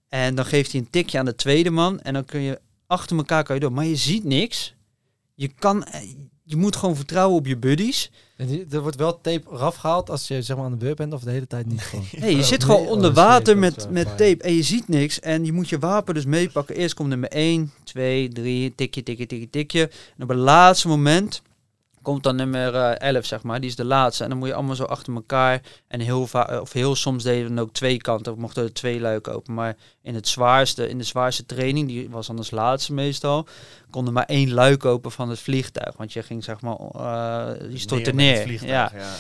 En 0.09 0.35
dan 0.35 0.45
geeft 0.45 0.73
hij 0.73 0.81
een 0.81 0.91
tikje 0.91 1.19
aan 1.19 1.25
de 1.25 1.35
tweede 1.35 1.71
man. 1.71 2.01
En 2.01 2.13
dan 2.13 2.25
kun 2.25 2.41
je 2.41 2.61
achter 2.87 3.17
elkaar 3.17 3.45
kan 3.45 3.55
je 3.55 3.61
door. 3.61 3.73
Maar 3.73 3.85
je 3.85 3.97
ziet 3.97 4.25
niks. 4.25 4.75
Je 5.35 5.49
kan... 5.49 5.85
eh, 5.85 6.01
Je 6.43 6.57
moet 6.57 6.77
gewoon 6.77 6.97
vertrouwen 6.97 7.39
op 7.39 7.47
je 7.47 7.57
buddies. 7.57 8.11
En 8.37 8.47
die, 8.47 8.67
er 8.71 8.81
wordt 8.81 8.97
wel 8.97 9.21
tape 9.21 9.43
eraf 9.53 9.77
gehaald 9.77 10.11
als 10.11 10.29
je 10.29 10.43
zeg 10.43 10.57
maar 10.57 10.65
aan 10.65 10.71
de 10.71 10.77
beurt 10.77 10.97
bent 10.97 11.13
of 11.13 11.23
de 11.23 11.31
hele 11.31 11.47
tijd 11.47 11.67
niet 11.67 11.81
gewoon. 11.81 12.05
Nee, 12.21 12.37
je 12.37 12.43
zit 12.43 12.65
gewoon 12.65 12.81
oh, 12.81 12.91
onder 12.91 13.11
shit, 13.11 13.17
water 13.17 13.59
met, 13.59 13.91
met 13.91 14.07
tape 14.07 14.43
en 14.43 14.55
je 14.55 14.63
ziet 14.63 14.89
niks. 14.89 15.21
En 15.21 15.45
je 15.45 15.53
moet 15.53 15.69
je 15.69 15.79
wapen 15.79 16.15
dus 16.15 16.25
meepakken. 16.25 16.77
Eerst 16.77 16.95
komt 16.95 17.09
nummer 17.09 17.29
1, 17.29 17.73
2, 17.85 18.29
3, 18.29 18.75
tikje, 18.75 19.03
tikje, 19.03 19.27
tikje, 19.27 19.51
tikje. 19.51 19.91
En 20.17 20.23
op 20.23 20.29
het 20.29 20.39
laatste 20.39 20.89
moment 20.89 21.43
komt 22.05 22.23
dan 22.23 22.37
nummer 22.37 22.75
eh, 22.75 23.09
11, 23.15 23.25
zeg 23.27 23.43
maar. 23.43 23.61
Die 23.61 23.69
is 23.71 23.77
de 23.77 23.85
laatste. 23.85 24.23
En 24.23 24.29
dan 24.31 24.39
moet 24.39 24.49
je 24.49 24.55
allemaal 24.55 24.75
zo 24.75 24.85
achter 24.85 25.15
elkaar. 25.15 25.61
En 25.89 26.01
heel, 26.01 26.27
va- 26.27 26.61
of 26.61 26.73
heel 26.73 26.95
soms 26.95 27.23
deden 27.23 27.43
we 27.49 27.55
dan 27.55 27.65
ook 27.65 27.73
twee 27.73 27.97
kanten. 27.97 28.35
We 28.35 28.41
mochten 28.41 28.63
er 28.63 28.73
twee 28.73 29.01
luiken 29.01 29.35
open. 29.35 29.55
Maar 29.55 29.77
in, 30.03 30.15
het 30.15 30.29
zwaarste, 30.29 30.89
in 30.89 30.99
de 30.99 31.05
zwaarste 31.05 31.47
training, 31.47 31.89
die 31.89 32.11
was 32.11 32.27
dan 32.27 32.37
als 32.39 32.51
laatste 32.51 32.93
meestal, 32.93 33.47
kon 33.91 34.07
er 34.07 34.13
maar 34.13 34.25
één 34.27 34.53
luik 34.53 34.85
open 34.85 35.11
van 35.13 35.29
het 35.29 35.39
vliegtuig. 35.41 35.97
Want 35.97 36.13
je 36.13 36.23
ging 36.23 36.45
zeg 36.45 36.61
maar, 36.61 36.77
eh 36.77 37.69
die 37.69 37.79
stortte 37.79 38.13
neer. 38.15 38.43
vliegtuig, 38.43 38.93
Ja. 38.93 38.99
ja. 38.99 39.13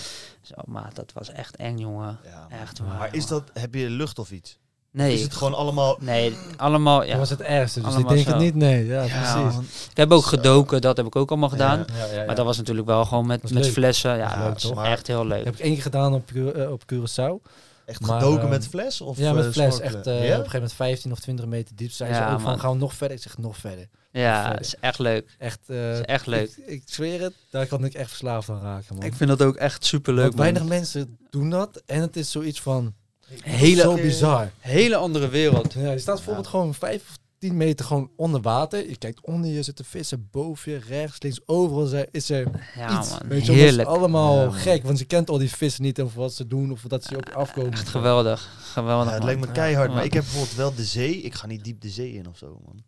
Zo, 0.42 0.54
maar 0.64 0.90
dat 0.94 1.12
was 1.12 1.30
echt 1.30 1.56
eng, 1.56 1.78
jongen. 1.78 2.18
Ja, 2.24 2.46
Echt 2.60 2.80
maar, 2.80 2.88
waar, 2.88 2.98
maar 2.98 3.14
is 3.14 3.26
dat, 3.26 3.42
heb 3.52 3.74
je 3.74 3.90
lucht 3.90 4.18
of 4.18 4.30
iets? 4.30 4.58
Nee, 4.94 5.14
Is 5.14 5.22
het 5.22 5.34
gewoon 5.34 5.54
allemaal... 5.54 5.96
Nee, 6.00 6.36
allemaal, 6.56 6.98
Dat 6.98 7.08
ja. 7.08 7.18
was 7.18 7.30
het 7.30 7.40
ergste, 7.40 7.80
dus 7.80 7.96
ik 7.96 8.08
denk 8.08 8.26
het 8.26 8.38
niet, 8.38 8.54
nee. 8.54 8.86
Ja, 8.86 9.02
Ja, 9.02 9.42
precies. 9.42 9.88
Ik 9.90 9.96
heb 9.96 10.10
ook 10.12 10.24
gedoken, 10.24 10.80
dat 10.80 10.96
heb 10.96 11.06
ik 11.06 11.16
ook 11.16 11.30
allemaal 11.30 11.48
gedaan. 11.48 11.78
Ja. 11.78 11.84
Ja, 11.98 12.04
ja, 12.06 12.20
ja. 12.20 12.24
Maar 12.26 12.34
dat 12.34 12.44
was 12.44 12.56
natuurlijk 12.56 12.86
wel 12.86 13.04
gewoon 13.04 13.26
met, 13.26 13.42
Dat 13.42 13.50
met 13.50 13.62
leuk. 13.64 13.72
flessen. 13.72 14.10
Ja, 14.10 14.16
Ja, 14.16 14.48
dat 14.48 14.56
is 14.56 14.72
maar- 14.72 14.90
echt 14.90 15.06
heel 15.06 15.26
leuk. 15.26 15.44
heb 15.44 15.54
ik 15.54 15.60
één 15.60 15.72
keer 15.72 15.82
gedaan 15.82 16.14
op, 16.14 16.30
eh, 16.30 16.70
op 16.72 16.82
Curaçao. 16.92 17.48
Echt 17.86 18.00
Maar, 18.00 18.20
gedoken 18.20 18.40
ehm, 18.40 18.48
met 18.50 18.68
fles? 18.68 19.00
Of, 19.00 19.18
ja, 19.18 19.32
met 19.32 19.44
eh, 19.44 19.50
fles. 19.52 19.80
Echt 19.80 19.94
eh, 19.94 20.00
op 20.00 20.06
een 20.06 20.14
gegeven 20.26 20.50
moment 20.52 20.72
15 20.72 21.12
of 21.12 21.18
20 21.20 21.46
meter 21.46 21.76
diep. 21.76 21.90
Zijn 21.90 22.10
Ja, 22.10 22.28
ze 22.28 22.34
ook 22.34 22.40
van, 22.40 22.58
gaan 22.60 22.72
we 22.72 22.78
nog 22.78 22.94
verder? 22.94 23.16
Ik 23.16 23.22
zeg, 23.22 23.38
nog 23.38 23.56
verder. 23.56 23.88
Ja, 24.10 24.58
is 24.58 24.74
echt 24.80 24.98
leuk. 24.98 25.36
Echt, 25.38 25.58
eh, 25.66 25.92
is 25.92 26.00
echt 26.00 26.26
leuk. 26.26 26.50
Ik, 26.56 26.66
ik 26.66 26.82
zweer 26.84 27.20
het, 27.20 27.32
daar 27.50 27.66
kan 27.66 27.84
ik 27.84 27.94
echt 27.94 28.08
verslaafd 28.08 28.48
aan 28.48 28.60
raken, 28.62 28.94
man. 28.96 29.04
Ik 29.04 29.14
vind 29.14 29.30
dat 29.30 29.42
ook 29.42 29.56
echt 29.56 29.84
super 29.84 30.14
leuk. 30.14 30.32
Weinig 30.32 30.64
mensen 30.64 31.18
doen 31.30 31.50
dat. 31.50 31.82
En 31.86 32.00
het 32.00 32.16
is 32.16 32.30
zoiets 32.30 32.60
van, 32.60 32.94
Hele, 33.42 33.80
zo 33.82 33.94
bizar. 33.94 34.50
hele 34.58 34.96
andere 34.96 35.28
wereld. 35.28 35.72
Ja, 35.72 35.90
je 35.92 35.98
staat 35.98 36.14
bijvoorbeeld 36.16 36.46
gewoon 36.46 36.74
5 36.74 37.02
of 37.02 37.16
10 37.38 37.56
meter 37.56 37.84
gewoon 37.86 38.10
onder 38.16 38.40
water. 38.40 38.88
Je 38.88 38.96
kijkt 38.96 39.20
onder 39.26 39.50
je, 39.50 39.62
zitten 39.62 39.84
vissen, 39.84 40.28
boven 40.30 40.72
je, 40.72 40.78
rechts, 40.88 41.22
links, 41.22 41.40
overal 41.46 42.04
is 42.10 42.30
er 42.30 42.46
Ja, 42.76 42.98
iets. 42.98 43.10
man. 43.10 43.20
Weet 43.28 43.46
je, 43.46 43.52
dat 43.70 43.78
is 43.78 43.84
allemaal 43.84 44.42
Ja, 44.42 44.50
gek, 44.50 44.82
want 44.84 44.98
je 44.98 45.04
kent 45.04 45.30
al 45.30 45.38
die 45.38 45.50
vissen 45.50 45.82
niet 45.82 46.00
of 46.02 46.14
wat 46.14 46.34
ze 46.34 46.46
doen 46.46 46.70
of 46.72 46.80
dat 46.82 47.04
ze 47.04 47.16
ook 47.16 47.30
afkomen. 47.32 47.72
Echt 47.72 47.88
geweldig. 47.88 48.50
Geweldig, 48.72 49.04
Ja, 49.06 49.10
het 49.10 49.18
man. 49.18 49.24
lijkt 49.34 49.46
me 49.46 49.52
keihard, 49.52 49.88
Ja. 49.88 49.94
maar 49.94 50.04
ik 50.04 50.12
heb 50.12 50.22
bijvoorbeeld 50.22 50.56
wel 50.56 50.74
de 50.74 50.84
zee. 50.84 51.16
Ik 51.20 51.34
ga 51.34 51.46
niet 51.46 51.64
diep 51.64 51.80
de 51.80 51.88
zee 51.90 52.12
in 52.12 52.28
of 52.28 52.36
zo, 52.38 52.60
man. 52.64 52.82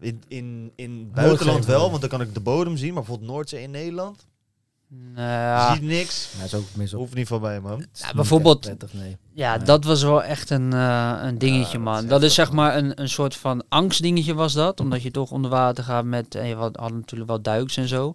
In, 0.00 0.22
in, 0.28 0.72
in 0.76 1.10
buitenland 1.14 1.64
wel, 1.66 1.88
want 1.88 2.00
dan 2.00 2.10
kan 2.10 2.20
ik 2.20 2.34
de 2.34 2.40
bodem 2.40 2.76
zien. 2.76 2.92
Maar 2.94 3.02
bijvoorbeeld 3.02 3.30
Noordzee 3.30 3.62
in 3.62 3.70
Nederland, 3.70 4.26
Nou 5.14 5.28
ja, 5.28 5.74
ziet 5.74 5.82
niks. 5.82 6.28
Ja, 6.38 6.44
is 6.44 6.54
ook 6.54 6.64
meestal 6.74 6.98
Hoeft 6.98 7.14
niet 7.14 7.26
van 7.28 7.40
mij, 7.40 7.60
man. 7.60 7.86
Ja, 7.92 8.12
bijvoorbeeld- 8.14 8.66
echt 8.66 8.76
prettig, 8.78 9.00
nee. 9.00 9.16
ja, 9.32 9.56
Nee. 9.56 9.64
dat 9.64 9.84
was 9.84 10.02
wel 10.02 10.22
echt 10.22 10.50
een, 10.50 10.72
eh, 10.72 11.18
een 11.22 11.38
dingetje, 11.38 11.78
man. 11.78 12.02
is 12.02 12.08
Dat 12.08 12.22
is 12.22 12.34
zeg 12.34 12.52
maar 12.52 12.76
een, 12.76 13.00
een 13.00 13.08
soort 13.08 13.36
van 13.36 13.64
angstdingetje 13.68 14.34
was 14.34 14.52
dat. 14.52 14.80
Omdat 14.80 15.02
je 15.02 15.10
toch 15.10 15.30
onder 15.30 15.50
water 15.50 15.84
gaat 15.84 16.04
met... 16.04 16.34
En 16.34 16.46
je 16.46 16.54
had, 16.54 16.76
had 16.76 16.92
natuurlijk 16.92 17.30
wel 17.30 17.42
duiks 17.42 17.76
en 17.76 17.88
zo. 17.88 18.14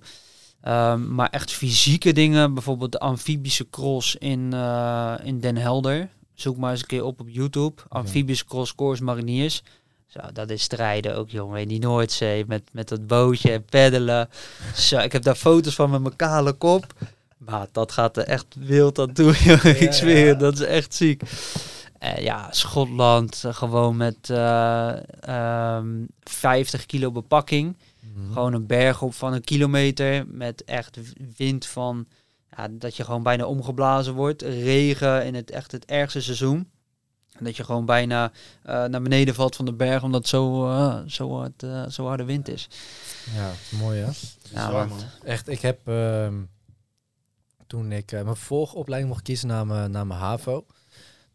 Ehm, 0.61 1.15
maar 1.15 1.29
echt 1.29 1.51
fysieke 1.51 2.13
dingen, 2.13 2.53
bijvoorbeeld 2.53 2.91
de 2.91 2.99
amfibische 2.99 3.69
cross 3.69 4.15
in, 4.15 4.53
eh, 4.53 5.13
in 5.23 5.39
Den 5.39 5.57
Helder. 5.57 6.09
Zoek 6.33 6.57
maar 6.57 6.71
eens 6.71 6.81
een 6.81 6.87
keer 6.87 7.03
op 7.03 7.19
op 7.19 7.29
YouTube. 7.29 7.81
Amfibische 7.87 8.45
cross 8.45 8.75
Course 8.75 9.03
Mariniers. 9.03 9.63
Zo, 10.09 10.19
dat 10.33 10.49
is 10.49 10.61
strijden 10.61 11.15
ook, 11.15 11.29
jongen. 11.29 11.61
In 11.61 11.67
die 11.67 11.79
Noordzee 11.79 12.45
met, 12.47 12.61
met 12.71 12.87
dat 12.87 13.07
bootje 13.07 13.51
en 13.51 13.65
peddelen. 13.65 14.29
Zo, 14.75 14.97
ik 14.97 15.11
heb 15.11 15.23
daar 15.23 15.35
foto's 15.35 15.75
van 15.75 15.89
met 15.89 16.01
mijn 16.01 16.15
kale 16.15 16.53
kop. 16.53 16.93
Maar 17.37 17.67
dat 17.71 17.91
gaat 17.91 18.17
er 18.17 18.23
echt 18.23 18.45
wild 18.59 18.99
aan 18.99 19.13
toe, 19.13 19.33
jongen. 19.43 19.81
ik 19.81 19.93
zweer 19.93 20.37
dat 20.37 20.53
is 20.53 20.65
echt 20.65 20.95
ziek. 20.95 21.21
Eh, 21.99 22.17
ja, 22.17 22.47
Schotland, 22.51 23.43
eh, 23.43 23.53
gewoon 23.53 23.97
met 23.97 24.29
eh, 24.29 24.93
ehm, 25.21 26.05
50 26.23 26.85
kilo 26.85 27.11
bepakking. 27.11 27.77
Mhm. 27.99 28.33
Gewoon 28.33 28.53
een 28.53 28.67
berg 28.67 29.01
op 29.01 29.13
van 29.13 29.33
een 29.33 29.43
kilometer 29.43 30.25
met 30.27 30.63
echt 30.63 30.97
wind 31.37 31.65
van 31.65 32.07
ja, 32.57 32.67
dat 32.71 32.95
je 32.95 33.03
gewoon 33.03 33.23
bijna 33.23 33.45
omgeblazen 33.45 34.13
wordt. 34.13 34.41
Regen 34.41 35.25
in 35.25 35.35
het 35.35 35.51
echt 35.51 35.71
het 35.71 35.85
ergste 35.85 36.21
seizoen. 36.21 36.67
En 37.39 37.45
dat 37.45 37.57
je 37.57 37.63
gewoon 37.63 37.85
bijna 37.85 38.31
eh, 38.63 38.85
naar 38.85 39.01
beneden 39.01 39.35
valt 39.35 39.55
van 39.55 39.65
de 39.65 39.73
berg 39.73 40.03
omdat 40.03 40.27
zo, 40.27 40.69
eh, 40.69 40.99
zo, 41.07 41.37
hard, 41.37 41.63
eh, 41.63 41.87
zo 41.87 42.05
harde 42.05 42.23
wind 42.23 42.47
is. 42.47 42.67
Ja, 43.35 43.51
is 43.51 43.79
mooi 43.79 43.99
hè. 43.99 44.11
Ja. 44.51 44.87
Echt, 45.23 45.47
ik 45.47 45.59
heb 45.59 45.87
ehm, 45.87 46.35
toen 47.67 47.91
ik 47.91 48.11
mijn 48.11 48.35
volgopleiding 48.35 49.11
mocht 49.11 49.23
kiezen 49.23 49.47
naar 49.47 49.67
mijn, 49.67 49.91
naar 49.91 50.07
mijn 50.07 50.19
HAVO. 50.19 50.65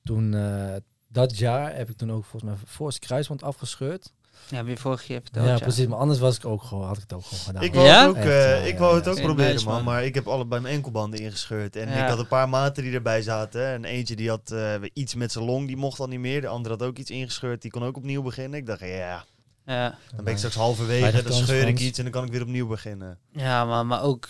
Toen 0.05 0.35
eh, 0.35 0.75
dat 1.09 1.39
jaar 1.39 1.77
heb 1.77 1.91
ik 1.91 1.97
toen 1.97 2.13
ook 2.13 2.25
volgens 2.25 2.53
mij 2.53 2.61
voorste 2.65 3.01
kruisband 3.01 3.43
afgescheurd. 3.43 4.13
Ja, 4.49 4.63
je 4.67 4.77
vorige 4.77 5.05
keer 5.05 5.21
verteld. 5.23 5.47
ja, 5.47 5.53
ja. 5.53 5.59
precies. 5.59 5.87
Maar 5.87 5.99
anders 5.99 6.19
was 6.19 6.37
ik 6.37 6.45
ook 6.45 6.63
gewoon, 6.63 6.87
had 6.87 6.97
ik 6.97 7.03
het 7.03 7.13
ook 7.13 7.25
gewoon 7.25 7.45
gedaan. 7.45 7.63
Ik 7.63 7.75
wou 7.75 7.87
Ja? 7.87 8.01
het 8.01 8.09
ook, 8.09 8.17
Echt, 8.17 8.27
eh, 8.27 8.49
ja, 8.61 8.67
ik 8.67 8.73
ja, 8.73 8.79
wou 8.79 8.95
het 8.97 9.05
ja. 9.05 9.11
ook 9.11 9.21
proberen, 9.23 9.65
man. 9.65 9.85
Maar 9.85 10.05
ik 10.05 10.15
heb 10.15 10.27
allebei 10.29 10.61
mijn 10.63 10.75
enkelbanden 10.75 11.21
ingescheurd. 11.21 11.77
En 11.77 11.89
Ja. 11.89 12.03
ik 12.03 12.09
had 12.11 12.19
een 12.19 12.27
paar 12.27 12.49
maten 12.49 12.83
die 12.83 12.93
erbij 12.93 13.23
zaten. 13.23 13.67
En 13.67 13.85
eentje 13.85 14.17
die 14.17 14.29
had 14.29 14.51
eh, 14.51 14.75
iets 14.93 15.15
met 15.15 15.33
zijn 15.33 15.45
long, 15.45 15.67
die 15.67 15.77
mocht 15.77 16.01
al 16.01 16.07
niet 16.07 16.21
meer. 16.21 16.41
De 16.41 16.49
andere 16.49 16.75
had 16.75 16.83
ook 16.83 16.99
iets 16.99 17.11
ingescheurd, 17.11 17.63
die 17.63 17.71
kon 17.71 17.83
ook 17.85 17.97
opnieuw 17.97 18.23
beginnen. 18.23 18.59
Ik 18.59 18.67
dacht, 18.67 18.81
ja, 18.81 19.25
Ja, 19.67 19.99
dan 20.15 20.25
ben 20.25 20.33
ik 20.33 20.39
straks 20.39 20.55
halverwege, 20.57 21.23
dan 21.23 21.33
scheur 21.33 21.69
ik 21.69 21.79
iets 21.81 21.99
en 21.99 22.05
dan 22.05 22.13
kan 22.13 22.25
ik 22.25 22.31
weer 22.33 22.43
opnieuw 22.43 22.67
beginnen. 22.67 23.19
ja 23.33 23.65
maar, 23.65 23.87
maar 23.87 24.03
ook 24.03 24.29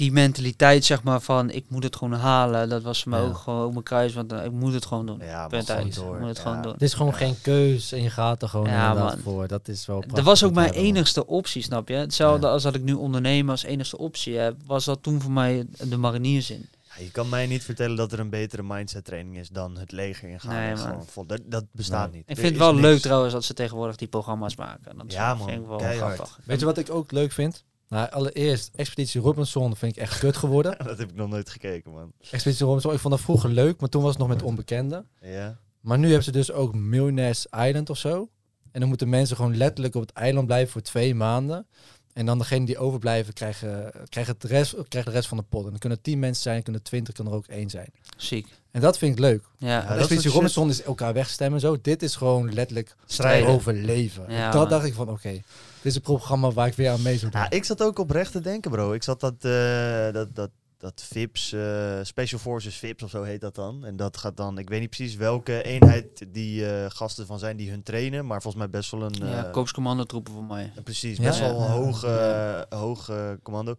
die 0.00 0.12
mentaliteit 0.12 0.84
zeg 0.84 1.02
maar 1.02 1.20
van 1.20 1.50
ik 1.50 1.64
moet 1.68 1.82
het 1.82 1.96
gewoon 1.96 2.18
halen. 2.18 2.68
Dat 2.68 2.82
was 2.82 3.02
voor 3.02 3.10
mij 3.10 3.20
Ja. 3.20 3.26
ook 3.26 3.36
gewoon 3.36 3.64
op 3.66 3.72
mijn 3.72 3.84
kruis. 3.84 4.12
Want 4.14 4.32
eh, 4.32 4.44
ik 4.44 4.50
moet 4.52 4.72
het 4.72 4.86
gewoon 4.86 5.06
doen. 5.06 5.18
Ja, 5.18 5.38
maar 5.38 5.48
Punt 5.48 5.66
gewoon 5.70 5.82
uit. 5.84 5.94
door. 5.94 6.14
Ik 6.14 6.18
moet 6.20 6.28
het 6.28 6.36
Ja. 6.36 6.42
gewoon 6.42 6.62
doen. 6.62 6.72
Het 6.72 6.82
is 6.82 6.94
gewoon 6.94 7.14
geen 7.14 7.40
keus 7.42 7.92
en 7.92 8.02
je 8.02 8.10
gaat 8.10 8.42
er 8.42 8.48
gewoon 8.48 8.66
Ja, 8.66 8.88
inderdaad 8.88 9.14
man. 9.14 9.22
voor. 9.22 9.46
Dat 9.48 9.68
is 9.68 9.86
wel 9.86 10.04
Dat 10.06 10.24
was 10.24 10.44
ook 10.44 10.52
mijn 10.52 10.72
enigste 10.72 11.26
optie, 11.26 11.62
snap 11.62 11.88
je? 11.88 11.94
Hetzelfde 11.94 12.46
Ja. 12.46 12.52
als 12.52 12.62
dat 12.62 12.74
ik 12.74 12.82
nu 12.82 12.92
ondernemen 12.92 13.50
als 13.50 13.62
enigste 13.62 13.98
optie 13.98 14.36
heb, 14.36 14.56
was 14.66 14.84
dat 14.84 15.02
toen 15.02 15.20
voor 15.20 15.32
mij 15.32 15.66
de 15.88 15.96
mariniers 15.96 16.50
in. 16.50 16.68
Ja, 16.96 17.04
je 17.04 17.10
kan 17.10 17.28
mij 17.28 17.46
niet 17.46 17.64
vertellen 17.64 17.96
dat 17.96 18.12
er 18.12 18.20
een 18.20 18.30
betere 18.30 18.62
mindset 18.62 19.04
training 19.04 19.38
is 19.38 19.48
dan 19.48 19.78
het 19.78 19.92
leger 19.92 20.28
ingaan. 20.28 20.54
Nee, 20.54 20.68
en 20.70 20.76
man. 20.78 20.86
gewoon 20.86 21.06
vol- 21.06 21.26
dat, 21.26 21.40
dat 21.44 21.64
bestaat 21.72 22.06
Nee. 22.10 22.16
niet. 22.18 22.22
Ik 22.28 22.36
Er 22.36 22.42
vind 22.42 22.48
het 22.48 22.58
wel 22.58 22.70
niks. 22.72 22.82
leuk 22.84 23.00
trouwens 23.00 23.32
dat 23.32 23.44
ze 23.44 23.54
tegenwoordig 23.54 23.96
die 23.96 24.08
programma's 24.08 24.56
maken. 24.56 24.96
Dat 24.96 25.06
is- 25.06 25.14
Ja, 25.14 25.34
man. 25.34 25.66
wel 25.66 25.78
grappig. 25.78 26.38
Weet 26.44 26.60
je 26.60 26.66
wat 26.66 26.78
ik 26.78 26.90
ook 26.90 27.12
leuk 27.12 27.32
vind? 27.32 27.64
Nou, 27.90 28.10
allereerst, 28.10 28.70
Expeditie 28.74 29.20
Robinson 29.20 29.76
vind 29.76 29.96
ik 29.96 30.02
echt 30.02 30.18
kut 30.18 30.36
geworden. 30.36 30.78
Dat 30.84 30.98
heb 30.98 31.10
ik 31.10 31.16
nog 31.16 31.28
nooit 31.28 31.50
gekeken, 31.50 31.92
man. 31.92 32.12
Expeditie 32.30 32.66
Robinson, 32.66 32.92
ik 32.92 32.98
vond 32.98 33.14
dat 33.14 33.22
vroeger 33.22 33.50
leuk, 33.50 33.80
maar 33.80 33.88
toen 33.88 34.02
was 34.02 34.10
het 34.10 34.18
nog 34.20 34.28
met 34.28 34.42
onbekenden. 34.42 35.06
Ja. 35.20 35.58
Maar 35.80 35.98
nu 35.98 36.06
hebben 36.06 36.24
ze 36.24 36.32
dus 36.32 36.52
ook 36.52 36.74
Millionaires 36.74 37.46
Island 37.46 37.90
of 37.90 37.98
zo. 37.98 38.28
En 38.72 38.80
dan 38.80 38.88
moeten 38.88 39.08
mensen 39.08 39.36
gewoon 39.36 39.56
letterlijk 39.56 39.94
op 39.94 40.00
het 40.00 40.12
eiland 40.12 40.46
blijven 40.46 40.72
voor 40.72 40.80
twee 40.80 41.14
maanden. 41.14 41.66
En 42.12 42.26
dan 42.26 42.38
degene 42.38 42.66
die 42.66 42.78
overblijven 42.78 43.32
krijgen, 43.32 43.92
krijgen, 44.08 44.34
het 44.34 44.44
rest, 44.44 44.74
krijgen 44.88 45.10
de 45.10 45.16
rest 45.16 45.28
van 45.28 45.36
de 45.38 45.44
pot. 45.48 45.64
En 45.64 45.70
dan 45.70 45.78
kunnen 45.78 46.02
tien 46.02 46.18
mensen 46.18 46.42
zijn, 46.42 46.62
kunnen 46.62 46.82
twintig, 46.82 47.14
kan 47.14 47.26
er 47.26 47.32
ook 47.32 47.46
één 47.46 47.70
zijn. 47.70 47.92
Ziek. 48.16 48.46
En 48.70 48.80
dat 48.80 48.98
vind 48.98 49.12
ik 49.12 49.18
leuk. 49.18 49.44
Ja, 49.58 49.80
dat 49.80 49.98
Expeditie 49.98 50.30
Robinson 50.30 50.68
is 50.68 50.82
elkaar 50.82 51.12
wegstemmen 51.12 51.54
en 51.54 51.66
zo. 51.66 51.80
Dit 51.82 52.02
is 52.02 52.16
gewoon 52.16 52.54
letterlijk 52.54 52.96
Strijden. 53.06 53.48
overleven. 53.48 54.24
Ja, 54.28 54.50
dat 54.50 54.60
man. 54.60 54.68
dacht 54.68 54.84
ik 54.84 54.94
van, 54.94 55.08
oké, 55.10 55.40
dit 55.82 55.92
is 55.92 55.94
een 55.94 56.00
programma 56.00 56.50
waar 56.50 56.66
ik 56.66 56.74
weer 56.74 56.90
aan 56.90 57.02
mee 57.02 57.18
zou 57.18 57.30
doen. 57.30 57.40
Ja, 57.40 57.50
ik 57.50 57.64
zat 57.64 57.82
ook 57.82 57.98
oprecht 57.98 58.32
te 58.32 58.40
denken, 58.40 58.70
bro. 58.70 58.92
Ik 58.92 59.02
zat 59.02 59.20
dat, 59.20 59.34
eh, 59.40 60.12
dat, 60.12 60.34
dat, 60.34 60.50
dat 60.80 61.02
VIPs, 61.12 61.52
eh, 61.52 61.98
Special 62.02 62.40
Forces 62.40 62.76
VIPs 62.76 63.02
of 63.02 63.10
zo 63.10 63.22
heet 63.22 63.40
dat 63.40 63.54
dan. 63.54 63.84
En 63.84 63.96
dat 63.96 64.16
gaat 64.16 64.36
dan, 64.36 64.58
ik 64.58 64.68
weet 64.68 64.80
niet 64.80 64.90
precies 64.90 65.16
welke 65.16 65.62
eenheid 65.62 66.26
die 66.28 66.66
eh, 66.66 66.90
gasten 66.90 67.26
van 67.26 67.38
zijn 67.38 67.56
die 67.56 67.70
hun 67.70 67.82
trainen. 67.82 68.26
Maar 68.26 68.42
volgens 68.42 68.62
mij 68.62 68.70
best 68.70 68.90
wel 68.90 69.02
een... 69.02 69.28
ja 69.28 69.44
eh, 69.44 69.52
koopscommandotroepen 69.52 70.32
voor 70.32 70.44
mij. 70.44 70.72
Precies, 70.84 71.18
best 71.18 71.38
ja, 71.38 71.44
wel 71.44 71.60
een 71.60 71.94
ja. 72.00 72.66
hoog, 72.76 73.10
commando. 73.42 73.76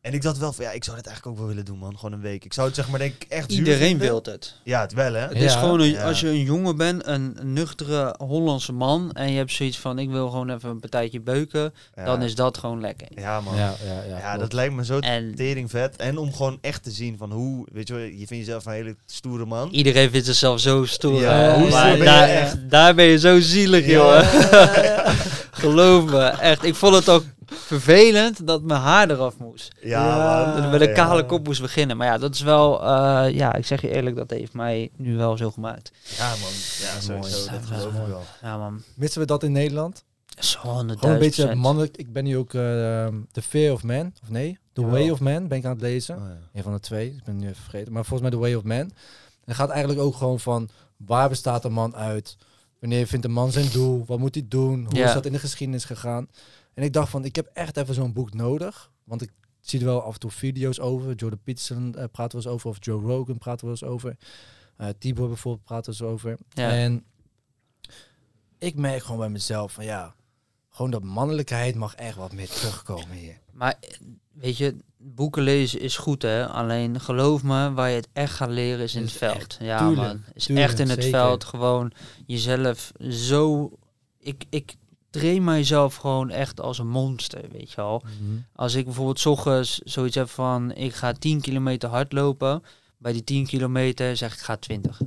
En 0.00 0.12
ik 0.14 0.22
dacht 0.22 0.38
wel 0.38 0.52
van, 0.52 0.64
ja, 0.64 0.70
ik 0.70 0.84
zou 0.84 0.96
dit 0.96 1.06
eigenlijk 1.06 1.36
ook 1.36 1.42
wel 1.44 1.54
willen 1.54 1.64
doen, 1.70 1.78
man. 1.78 1.94
Gewoon 1.98 2.12
een 2.12 2.20
week. 2.20 2.44
Ik 2.44 2.52
zou 2.52 2.66
het 2.66 2.76
zeg 2.76 2.88
maar 2.88 2.98
denk 2.98 3.14
ik 3.14 3.24
echt 3.28 3.52
Iedereen 3.52 3.98
wil 3.98 4.20
het. 4.22 4.54
Ja, 4.64 4.80
het 4.80 4.92
wel, 4.92 5.12
hè. 5.12 5.20
Het 5.20 5.32
is 5.36 5.52
Ja. 5.52 5.58
gewoon, 5.58 5.80
een, 5.80 5.90
Ja. 5.90 6.02
als 6.06 6.20
je 6.20 6.28
een 6.28 6.42
jongen 6.42 6.76
bent, 6.76 7.06
een 7.06 7.36
nuchtere 7.42 8.14
Hollandse 8.18 8.72
man, 8.72 9.12
en 9.12 9.30
je 9.30 9.36
hebt 9.36 9.52
zoiets 9.52 9.78
van, 9.78 9.98
ik 9.98 10.10
wil 10.10 10.28
gewoon 10.30 10.50
even 10.50 10.70
een 10.70 10.80
partijtje 10.80 11.20
beuken, 11.20 11.74
Ja. 11.94 12.04
dan 12.04 12.22
is 12.22 12.34
dat 12.34 12.58
gewoon 12.58 12.80
lekker. 12.80 13.06
Ja, 13.14 13.40
man. 13.40 13.56
ja, 13.56 13.74
ja, 13.86 13.92
ja, 14.08 14.16
Ja, 14.16 14.20
klopt. 14.26 14.40
dat 14.40 14.52
lijkt 14.52 14.74
me 14.74 14.84
zo 14.84 14.98
En 14.98 15.34
tering 15.34 15.70
vet. 15.70 15.96
En 15.96 16.18
om 16.18 16.32
gewoon 16.34 16.58
echt 16.60 16.82
te 16.82 16.90
zien 16.90 17.16
van 17.18 17.32
hoe, 17.32 17.66
weet 17.72 17.88
je 17.88 17.94
wel, 17.94 18.02
je 18.02 18.26
vindt 18.26 18.28
jezelf 18.46 18.66
een 18.66 18.72
hele 18.72 18.96
stoere 19.06 19.44
man. 19.44 19.68
iedereen 19.70 20.10
vindt 20.10 20.26
zichzelf 20.26 20.60
zo 20.60 20.84
stoer. 20.84 21.20
Ja, 21.20 21.58
hoe 21.58 21.68
maar 21.70 21.96
ben 21.96 22.04
daar, 22.04 22.28
echt? 22.28 22.70
daar 22.70 22.94
ben 22.94 23.04
je 23.04 23.18
zo 23.18 23.40
zielig, 23.40 23.86
Ja. 23.86 23.92
jongen. 23.92 24.24
Geloof 25.50 26.04
me, 26.10 26.22
echt. 26.24 26.64
Ik 26.64 26.74
vond 26.74 26.94
het 26.94 27.08
ook 27.08 27.24
vervelend 27.68 28.46
dat 28.46 28.62
mijn 28.62 28.80
haar 28.80 29.10
eraf 29.10 29.38
moest. 29.38 29.72
Ja. 29.82 30.54
Dat 30.54 30.64
ik 30.64 30.70
met 30.70 30.80
een 30.80 30.94
kale 30.94 31.26
kop 31.26 31.44
moest 31.46 31.60
beginnen. 31.60 31.96
Maar 31.96 32.06
ja, 32.06 32.18
dat 32.18 32.34
is 32.34 32.40
wel, 32.40 32.82
eh, 32.82 33.34
ja, 33.34 33.54
ik 33.54 33.66
zeg 33.66 33.80
je 33.80 33.90
eerlijk, 33.90 34.16
dat 34.16 34.30
heeft 34.30 34.52
mij 34.52 34.90
nu 34.96 35.16
wel 35.16 35.36
zo 35.36 35.50
gemaakt. 35.50 35.90
Ja, 36.16 36.28
man. 36.28 36.38
Ja, 36.80 37.00
sowieso. 37.00 37.50
Mooi. 37.50 37.60
Dat 37.70 37.84
ik 37.84 37.92
mooi. 37.92 38.08
wel. 38.08 38.22
Ja, 38.42 38.56
man. 38.58 38.82
Missen 38.94 39.20
we 39.20 39.26
dat 39.26 39.42
in 39.42 39.52
Nederland? 39.52 40.04
Zo 40.38 40.58
100.000 40.58 40.98
Gewoon 40.98 41.14
een 41.14 41.18
beetje 41.18 41.54
mannelijk. 41.54 41.96
Ik 41.96 42.12
ben 42.12 42.24
nu 42.24 42.36
ook 42.36 42.54
eh, 42.54 42.60
The 43.32 43.42
Fear 43.42 43.72
of 43.72 43.82
Man, 43.82 44.12
of 44.22 44.30
nee, 44.30 44.58
The 44.72 44.80
Jawel. 44.80 44.98
Way 44.98 45.10
of 45.10 45.20
Man 45.20 45.48
ben 45.48 45.58
ik 45.58 45.64
aan 45.64 45.70
het 45.72 45.80
lezen. 45.80 46.16
Oh, 46.16 46.22
ja. 46.28 46.36
Een 46.58 46.62
van 46.62 46.72
de 46.72 46.80
twee, 46.80 47.06
ik 47.06 47.24
ben 47.24 47.36
nu 47.38 47.48
even 47.48 47.62
vergeten. 47.62 47.92
Maar 47.92 48.04
volgens 48.04 48.30
mij 48.30 48.38
The 48.38 48.44
Way 48.46 48.54
of 48.54 48.62
Man. 48.62 48.76
En 48.78 48.92
het 49.44 49.56
gaat 49.56 49.70
eigenlijk 49.70 50.00
ook 50.00 50.14
gewoon 50.16 50.40
van, 50.40 50.68
waar 50.96 51.28
bestaat 51.28 51.64
een 51.64 51.72
man 51.72 51.96
uit? 51.96 52.36
Wanneer 52.80 53.06
vindt 53.06 53.24
een 53.24 53.32
man 53.32 53.52
zijn 53.52 53.68
doel? 53.72 54.04
Wat 54.06 54.18
moet 54.18 54.34
hij 54.34 54.44
doen? 54.48 54.84
Hoe 54.88 54.98
Ja. 54.98 55.06
is 55.06 55.12
dat 55.12 55.26
in 55.26 55.32
de 55.32 55.38
geschiedenis 55.38 55.84
gegaan? 55.84 56.28
En 56.78 56.84
ik 56.84 56.92
dacht 56.92 57.10
van, 57.10 57.24
ik 57.24 57.36
heb 57.36 57.50
echt 57.52 57.76
even 57.76 57.94
zo'n 57.94 58.12
boek 58.12 58.34
nodig. 58.34 58.90
Want 59.04 59.22
ik 59.22 59.30
zie 59.60 59.78
er 59.78 59.84
wel 59.84 60.02
af 60.02 60.14
en 60.14 60.20
toe 60.20 60.30
video's 60.30 60.78
over. 60.78 61.14
Jordan 61.14 61.40
Peterson 61.42 61.94
eh, 61.94 62.04
praat 62.12 62.32
er 62.32 62.38
wel 62.38 62.42
eens 62.42 62.54
over. 62.54 62.70
Of 62.70 62.76
Joe 62.80 63.00
Rogan 63.00 63.38
praat 63.38 63.60
er 63.60 63.66
wel 63.66 63.74
eens 63.80 63.84
over. 63.84 64.16
Eh 64.76 64.88
Tibor 64.98 65.28
bijvoorbeeld 65.28 65.64
praat 65.64 65.82
er 65.86 65.92
eens 65.92 66.02
over. 66.02 66.38
Ja. 66.48 66.70
En 66.70 67.04
ik 68.58 68.74
merk 68.74 69.02
gewoon 69.02 69.18
bij 69.18 69.28
mezelf 69.28 69.72
van 69.72 69.84
ja, 69.84 70.14
gewoon 70.68 70.90
dat 70.90 71.02
mannelijkheid 71.02 71.74
mag 71.74 71.94
echt 71.94 72.16
wat 72.16 72.32
meer 72.32 72.48
terugkomen 72.48 73.16
hier. 73.16 73.38
Maar 73.52 73.76
eh, 73.80 73.90
weet 74.32 74.56
je, 74.56 74.76
boeken 74.96 75.42
lezen 75.42 75.80
is 75.80 75.96
goed 75.96 76.22
hè. 76.22 76.46
Alleen 76.46 77.00
geloof 77.00 77.42
me, 77.42 77.72
waar 77.72 77.90
je 77.90 77.96
het 77.96 78.08
echt 78.12 78.34
gaat 78.34 78.50
leren 78.50 78.84
is 78.84 78.94
in 78.94 79.02
Is 79.02 79.10
het 79.10 79.18
veld. 79.18 79.36
echt, 79.36 79.58
ja 79.60 79.78
tuurlijk, 79.78 80.08
man, 80.08 80.22
is 80.34 80.44
tuurlijk, 80.44 80.68
echt 80.68 80.78
in 80.78 80.88
het 80.88 81.02
zeker. 81.02 81.18
veld 81.18 81.44
gewoon 81.44 81.92
jezelf 82.26 82.92
zo... 83.10 83.70
Ik, 84.18 84.44
ik 84.50 84.76
train 85.10 85.44
mijzelf 85.44 85.96
gewoon 85.96 86.30
echt 86.30 86.60
als 86.60 86.78
een 86.78 86.88
monster, 86.88 87.44
weet 87.52 87.70
je 87.70 87.76
wel. 87.76 88.02
Als 88.54 88.74
ik 88.74 88.84
bijvoorbeeld 88.84 89.26
ochtends 89.26 89.78
zoiets 89.84 90.14
heb 90.14 90.28
van, 90.28 90.72
ik 90.74 90.94
ga 90.94 91.12
10 91.12 91.40
kilometer 91.40 91.88
hardlopen. 91.88 92.62
Bij 92.98 93.12
die 93.12 93.24
10 93.24 93.46
kilometer 93.46 94.16
zeg 94.16 94.32
ik, 94.32 94.38
ga 94.38 94.56
20. 94.56 95.00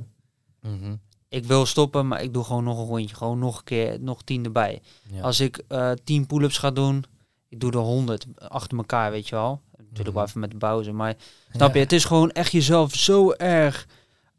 Mhm. 0.60 0.94
Ik 1.28 1.44
wil 1.44 1.66
stoppen, 1.66 2.08
maar 2.08 2.22
ik 2.22 2.32
doe 2.34 2.44
gewoon 2.44 2.64
nog 2.64 2.78
een 2.78 2.86
rondje. 2.86 3.16
Gewoon 3.16 3.38
nog 3.38 3.58
een 3.58 3.64
keer, 3.64 4.00
nog 4.00 4.22
10 4.22 4.44
erbij. 4.44 4.82
Ja. 5.12 5.22
Als 5.22 5.40
ik 5.40 5.62
eh 5.68 5.90
10 6.04 6.26
pull-ups 6.26 6.58
ga 6.58 6.70
doen, 6.70 7.04
ik 7.48 7.60
doe 7.60 7.70
er 7.72 7.78
100 7.78 8.26
achter 8.36 8.78
elkaar, 8.78 9.10
weet 9.10 9.28
je 9.28 9.34
wel. 9.34 9.60
Natuurlijk 9.76 10.06
Mhm. 10.08 10.14
wel 10.16 10.24
even 10.26 10.40
met 10.40 10.50
de 10.50 10.56
pauze, 10.56 10.92
maar 10.92 11.14
snap 11.54 11.68
Ja. 11.68 11.74
je? 11.74 11.80
Het 11.80 11.92
is 11.92 12.04
gewoon 12.04 12.30
echt 12.30 12.52
jezelf 12.52 12.94
zo 12.94 13.32
erg 13.32 13.86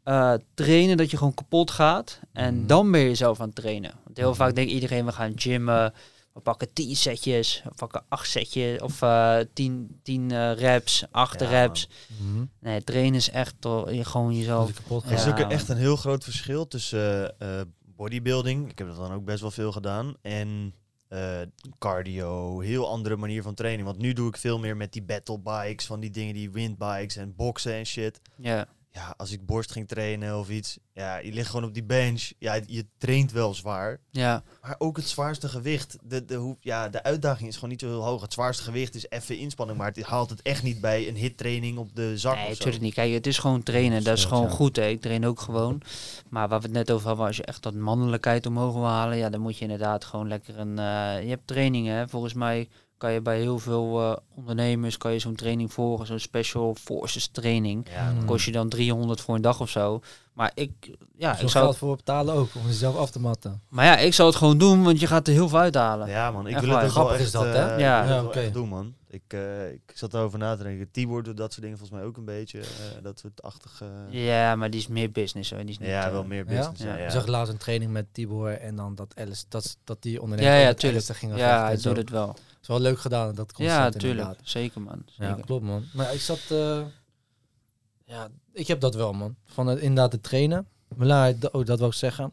eh, 0.04 0.34
trainen 0.54 0.96
dat 0.96 1.10
je 1.10 1.16
gewoon 1.16 1.34
kapot 1.34 1.70
gaat. 1.70 2.20
En 2.32 2.56
Mhm. 2.58 2.66
dan 2.66 2.90
ben 2.90 3.00
je 3.00 3.06
jezelf 3.06 3.40
aan 3.40 3.46
het 3.46 3.54
trainen. 3.54 3.92
Want 4.04 4.16
heel 4.16 4.34
vaak 4.34 4.54
denkt 4.54 4.72
iedereen, 4.72 5.04
we 5.06 5.12
gaan 5.12 5.32
gymmen. 5.36 5.92
We 6.32 6.40
pakken 6.40 6.72
10 6.72 6.96
setjes, 6.96 7.60
we 7.64 7.70
pakken 7.76 8.02
8 8.08 8.30
setjes 8.30 8.80
of 8.80 9.02
eh 9.02 9.36
10, 9.52 10.00
10 10.02 10.30
eh, 10.30 10.52
reps, 10.52 11.04
8 11.10 11.40
Ja, 11.40 11.48
reps. 11.48 11.88
Mhm. 12.20 12.44
Nee, 12.60 12.84
trainen 12.84 13.14
is 13.14 13.30
echt 13.30 13.54
toch 13.58 13.90
je 13.90 14.04
gewoon 14.04 14.36
jezelf. 14.36 14.68
je 14.68 14.74
kapot 14.74 15.04
Er 15.04 15.12
is 15.12 15.26
ook 15.26 15.38
echt 15.38 15.68
een 15.68 15.76
heel 15.76 15.96
groot 15.96 16.24
verschil 16.24 16.68
tussen 16.68 17.38
eh, 17.38 17.60
eh, 17.60 17.66
bodybuilding, 17.96 18.70
ik 18.70 18.78
heb 18.78 18.88
dat 18.88 18.96
dan 18.96 19.12
ook 19.12 19.24
best 19.24 19.40
wel 19.40 19.50
veel 19.50 19.72
gedaan, 19.72 20.14
en 20.22 20.74
eh, 21.08 21.40
cardio, 21.78 22.60
heel 22.60 22.88
andere 22.88 23.16
manier 23.16 23.42
van 23.42 23.54
training. 23.54 23.84
Want 23.86 23.98
nu 23.98 24.12
doe 24.12 24.28
ik 24.28 24.36
veel 24.36 24.58
meer 24.58 24.76
met 24.76 24.92
die 24.92 25.02
battle 25.02 25.38
bikes, 25.38 25.86
van 25.86 26.00
die 26.00 26.10
dingen, 26.10 26.34
die 26.34 26.50
windbikes 26.50 27.16
en 27.16 27.34
boksen 27.36 27.72
en 27.72 27.86
shit. 27.86 28.20
Ja, 28.36 28.66
ja, 28.94 29.14
als 29.16 29.32
ik 29.32 29.46
borst 29.46 29.72
ging 29.72 29.88
trainen 29.88 30.38
of 30.38 30.48
iets, 30.48 30.78
ja, 30.92 31.16
je 31.16 31.32
ligt 31.32 31.50
gewoon 31.50 31.64
op 31.64 31.74
die 31.74 31.84
bench. 31.84 32.32
Ja, 32.38 32.60
je 32.66 32.86
traint 32.98 33.32
wel 33.32 33.54
zwaar. 33.54 34.00
Ja, 34.10 34.42
Maar 34.62 34.74
ook 34.78 34.96
het 34.96 35.08
zwaarste 35.08 35.48
gewicht. 35.48 35.96
De, 36.02 36.24
de, 36.24 36.34
hoe, 36.34 36.56
ja, 36.60 36.88
de 36.88 37.02
uitdaging 37.02 37.48
is 37.48 37.54
gewoon 37.54 37.70
niet 37.70 37.80
zo 37.80 37.86
heel 37.88 38.04
hoog. 38.04 38.22
Het 38.22 38.32
zwaarste 38.32 38.62
gewicht 38.62 38.94
is 38.94 39.08
even 39.08 39.38
inspanning. 39.38 39.78
Maar 39.78 39.92
het 39.92 40.02
haalt 40.02 40.30
het 40.30 40.42
echt 40.42 40.62
niet 40.62 40.80
bij 40.80 41.08
een 41.08 41.16
hittraining 41.16 41.78
op 41.78 41.94
de 41.96 42.18
zak. 42.18 42.34
nee, 42.34 42.42
of 42.42 42.48
zo. 42.48 42.54
natuurlijk 42.56 42.82
niet. 42.84 42.94
Kijk, 42.94 43.12
het 43.12 43.26
is 43.26 43.38
gewoon 43.38 43.62
trainen. 43.62 44.04
Dat 44.04 44.18
is 44.18 44.24
gewoon 44.24 44.42
ja. 44.42 44.48
goed. 44.48 44.76
Hè. 44.76 44.86
Ik 44.86 45.00
train 45.00 45.26
ook 45.26 45.40
gewoon. 45.40 45.82
Maar 46.28 46.48
waar 46.48 46.58
we 46.60 46.64
het 46.64 46.74
net 46.74 46.90
over 46.90 47.06
hadden, 47.08 47.26
als 47.26 47.36
je 47.36 47.44
echt 47.44 47.62
dat 47.62 47.74
mannelijkheid 47.74 48.46
omhoog 48.46 48.72
wil 48.72 48.86
halen, 48.86 49.16
ja, 49.16 49.30
dan 49.30 49.40
moet 49.40 49.56
je 49.56 49.62
inderdaad 49.64 50.04
gewoon 50.04 50.28
lekker 50.28 50.58
een. 50.58 50.78
eh, 50.78 51.22
je 51.22 51.28
hebt 51.28 51.46
trainingen. 51.46 51.96
Hè. 51.96 52.08
Volgens 52.08 52.34
mij 52.34 52.68
kan 52.98 53.12
je 53.12 53.20
bij 53.20 53.38
heel 53.40 53.58
veel 53.58 54.00
eh, 54.00 54.16
ondernemers 54.36 54.96
kan 54.96 55.12
je 55.12 55.18
zo'n 55.18 55.34
training 55.34 55.72
volgen, 55.72 56.06
zo'n 56.06 56.18
special 56.18 56.76
forces 56.84 57.26
training. 57.26 57.86
Ja, 57.94 58.12
Mm. 58.12 58.24
Kost 58.24 58.44
je 58.44 58.52
dan 58.52 58.68
300 58.68 59.20
voor 59.20 59.34
een 59.34 59.42
dag 59.42 59.60
of 59.60 59.70
zo. 59.70 60.00
Maar 60.32 60.50
ik, 60.54 60.96
ja, 61.16 61.34
Zo 61.34 61.42
ik 61.44 61.48
zou, 61.50 61.64
geld 61.64 61.76
voor 61.76 61.96
betalen 61.96 62.34
ook, 62.34 62.48
om 62.54 62.66
jezelf 62.66 62.96
af 62.96 63.10
te 63.10 63.20
matten. 63.20 63.62
maar 63.68 63.84
ja, 63.84 63.96
ik 63.96 64.14
zou 64.14 64.28
het 64.28 64.38
gewoon 64.38 64.58
doen, 64.58 64.82
want 64.82 65.00
je 65.00 65.06
gaat 65.06 65.26
er 65.26 65.32
heel 65.32 65.48
veel 65.48 65.58
uithalen. 65.58 66.08
ja, 66.08 66.30
man. 66.30 66.46
Ik 66.46 66.54
Echt 66.54 66.64
wil 66.64 66.70
het 66.74 66.80
wel 66.80 66.90
Grappig 66.90 67.14
echt, 67.16 67.24
is 67.24 67.30
dat, 67.30 67.44
eh, 67.44 67.52
hè? 67.52 67.76
Ja. 67.76 68.04
het 68.04 68.24
oké. 68.24 68.38
echt 68.40 68.52
doen, 68.52 68.68
man. 68.68 68.94
Ik, 69.14 69.22
eh, 69.32 69.70
ik 69.72 69.80
zat 69.94 70.14
erover 70.14 70.38
na 70.38 70.56
te 70.56 70.62
denken. 70.62 70.90
Tibor 70.90 71.22
doet 71.22 71.36
dat 71.36 71.50
soort 71.52 71.62
dingen 71.62 71.78
volgens 71.78 71.98
mij 71.98 72.08
ook 72.08 72.16
een 72.16 72.24
beetje. 72.24 72.60
eh, 72.60 72.66
dat 73.02 73.18
soort 73.18 73.42
achtige... 73.42 73.86
Ja, 74.10 74.56
maar 74.56 74.70
die 74.70 74.80
is 74.80 74.86
meer 74.86 75.10
business 75.10 75.50
hoor. 75.50 75.58
Die 75.60 75.68
is 75.68 75.78
niet, 75.78 75.88
ja, 75.88 76.06
eh, 76.06 76.12
wel 76.12 76.24
meer 76.24 76.44
Ja? 76.50 76.56
business. 76.58 76.82
Ja, 76.82 76.88
Ja. 76.92 76.96
ja. 76.98 77.04
Ik 77.04 77.10
zag 77.10 77.26
laatst 77.26 77.52
een 77.52 77.58
training 77.58 77.90
met 77.92 78.06
Tibor 78.12 78.50
en 78.52 78.76
dan 78.76 78.94
dat 78.94 79.14
Alice, 79.18 79.44
dat, 79.48 79.76
dat 79.84 80.02
die 80.02 80.22
ondernemer 80.22 80.52
Ja, 80.54 80.60
ja, 80.60 80.74
tuurlijk. 80.74 81.04
Ging 81.04 81.36
Ja, 81.36 81.64
hij 81.64 81.76
doet 81.76 81.96
het 81.96 82.10
wel. 82.10 82.28
Het 82.28 82.38
is 82.62 82.68
wel 82.68 82.80
leuk 82.80 82.98
gedaan, 82.98 83.34
dat 83.34 83.52
concept 83.52 83.76
Ja, 83.76 83.90
tuurlijk. 83.90 84.20
inderdaad. 84.20 84.38
Zeker 84.48 84.80
man. 84.80 85.02
Ja, 85.06 85.26
Zeker. 85.28 85.44
klopt 85.44 85.64
man. 85.64 85.84
Maar 85.92 86.14
ik 86.14 86.20
zat, 86.20 86.40
eh, 86.50 86.82
ja, 88.04 88.28
ik 88.52 88.66
heb 88.66 88.80
dat 88.80 88.94
wel 88.94 89.12
man. 89.12 89.36
Van 89.44 89.66
het 89.66 89.78
inderdaad 89.78 90.10
te 90.10 90.20
trainen. 90.20 90.66
Dat- 91.38 91.50
oh, 91.52 91.64
dat 91.64 91.78
wil 91.78 91.88
ik 91.88 91.94
zeggen. 91.94 92.32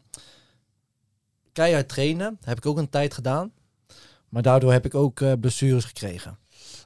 Keihard 1.52 1.88
trainen 1.88 2.38
heb 2.44 2.56
ik 2.56 2.66
ook 2.66 2.78
een 2.78 2.88
tijd 2.88 3.14
gedaan. 3.14 3.52
Maar 4.28 4.42
daardoor 4.42 4.72
heb 4.72 4.84
ik 4.84 4.94
ook 4.94 5.20
eh, 5.20 5.32
blessures 5.40 5.84
gekregen. 5.84 6.38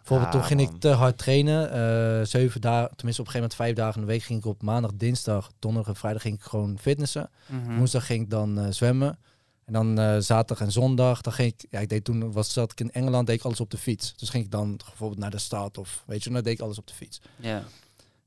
Bijvoorbeeld 0.08 0.32
Ja, 0.32 0.38
toen 0.38 0.48
ging 0.48 0.60
man. 0.60 0.74
ik 0.74 0.80
te 0.80 0.88
hard 0.88 1.18
trainen. 1.18 1.70
eh, 1.70 2.26
zeven 2.26 2.60
dagen, 2.60 2.96
tenminste 2.96 3.22
op 3.22 3.26
een 3.26 3.32
gegeven 3.32 3.40
moment 3.40 3.54
vijf 3.54 3.74
dagen 3.74 3.94
in 4.00 4.06
de 4.06 4.12
week 4.12 4.22
ging 4.22 4.38
ik 4.38 4.44
op 4.46 4.62
maandag, 4.62 4.90
dinsdag, 4.94 5.50
donderdag 5.58 5.92
en 5.94 5.98
vrijdag 6.00 6.22
ging 6.22 6.34
ik 6.34 6.42
gewoon 6.42 6.78
fitnessen. 6.80 7.30
Mhm. 7.46 7.76
Woensdag 7.76 8.06
ging 8.06 8.22
ik 8.22 8.30
dan 8.30 8.58
eh, 8.58 8.66
zwemmen. 8.70 9.18
En 9.64 9.72
dan 9.72 9.98
eh, 9.98 10.16
zaterdag 10.18 10.66
en 10.66 10.72
zondag, 10.72 11.20
dan 11.20 11.32
ging 11.32 11.52
ik, 11.52 11.66
ja, 11.70 11.78
ik 11.80 11.88
deed 11.88 12.04
toen, 12.04 12.32
was, 12.32 12.52
zat 12.52 12.72
ik 12.72 12.80
in 12.80 12.92
Engeland, 12.92 13.26
deed 13.26 13.36
ik 13.38 13.44
alles 13.44 13.60
op 13.60 13.70
de 13.70 13.78
fiets. 13.78 14.14
Dus 14.16 14.28
ging 14.28 14.44
ik 14.44 14.50
dan 14.50 14.76
bijvoorbeeld 14.76 15.20
naar 15.20 15.30
de 15.30 15.38
stad 15.38 15.78
of 15.78 16.02
weet 16.06 16.24
je, 16.24 16.30
dan 16.30 16.42
deed 16.42 16.52
ik 16.52 16.60
alles 16.60 16.78
op 16.78 16.86
de 16.86 16.94
fiets. 16.94 17.20
Ja. 17.36 17.58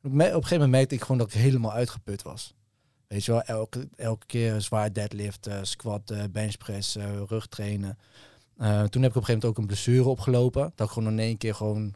Op, 0.04 0.12
me- 0.12 0.24
op 0.24 0.30
een 0.30 0.34
gegeven 0.34 0.52
moment 0.54 0.72
merkte 0.72 0.96
ik 0.96 1.02
gewoon 1.02 1.18
dat 1.18 1.28
ik 1.34 1.34
helemaal 1.34 1.74
uitgeput 1.74 2.22
was. 2.22 2.54
Weet 3.08 3.26
je 3.26 3.32
wel, 3.32 3.42
elke, 3.42 3.88
elke 3.96 4.26
keer 4.26 4.62
zwaar 4.62 4.94
deadlift, 4.94 5.48
squat, 5.62 6.14
benchpress, 6.32 6.96
rug 7.28 7.48
trainen. 7.48 7.98
Eh, 8.60 8.84
toen 8.84 9.02
heb 9.02 9.12
ik 9.12 9.18
op 9.18 9.22
een 9.22 9.26
gegeven 9.26 9.26
moment 9.34 9.46
ook 9.46 9.58
een 9.58 9.66
blessure 9.66 10.10
opgelopen. 10.10 10.72
Dat 10.76 10.88
ik 10.88 10.94
gewoon 10.94 11.12
in 11.12 11.20
één 11.20 11.38
keer 11.38 11.56
gewoon, 11.56 11.94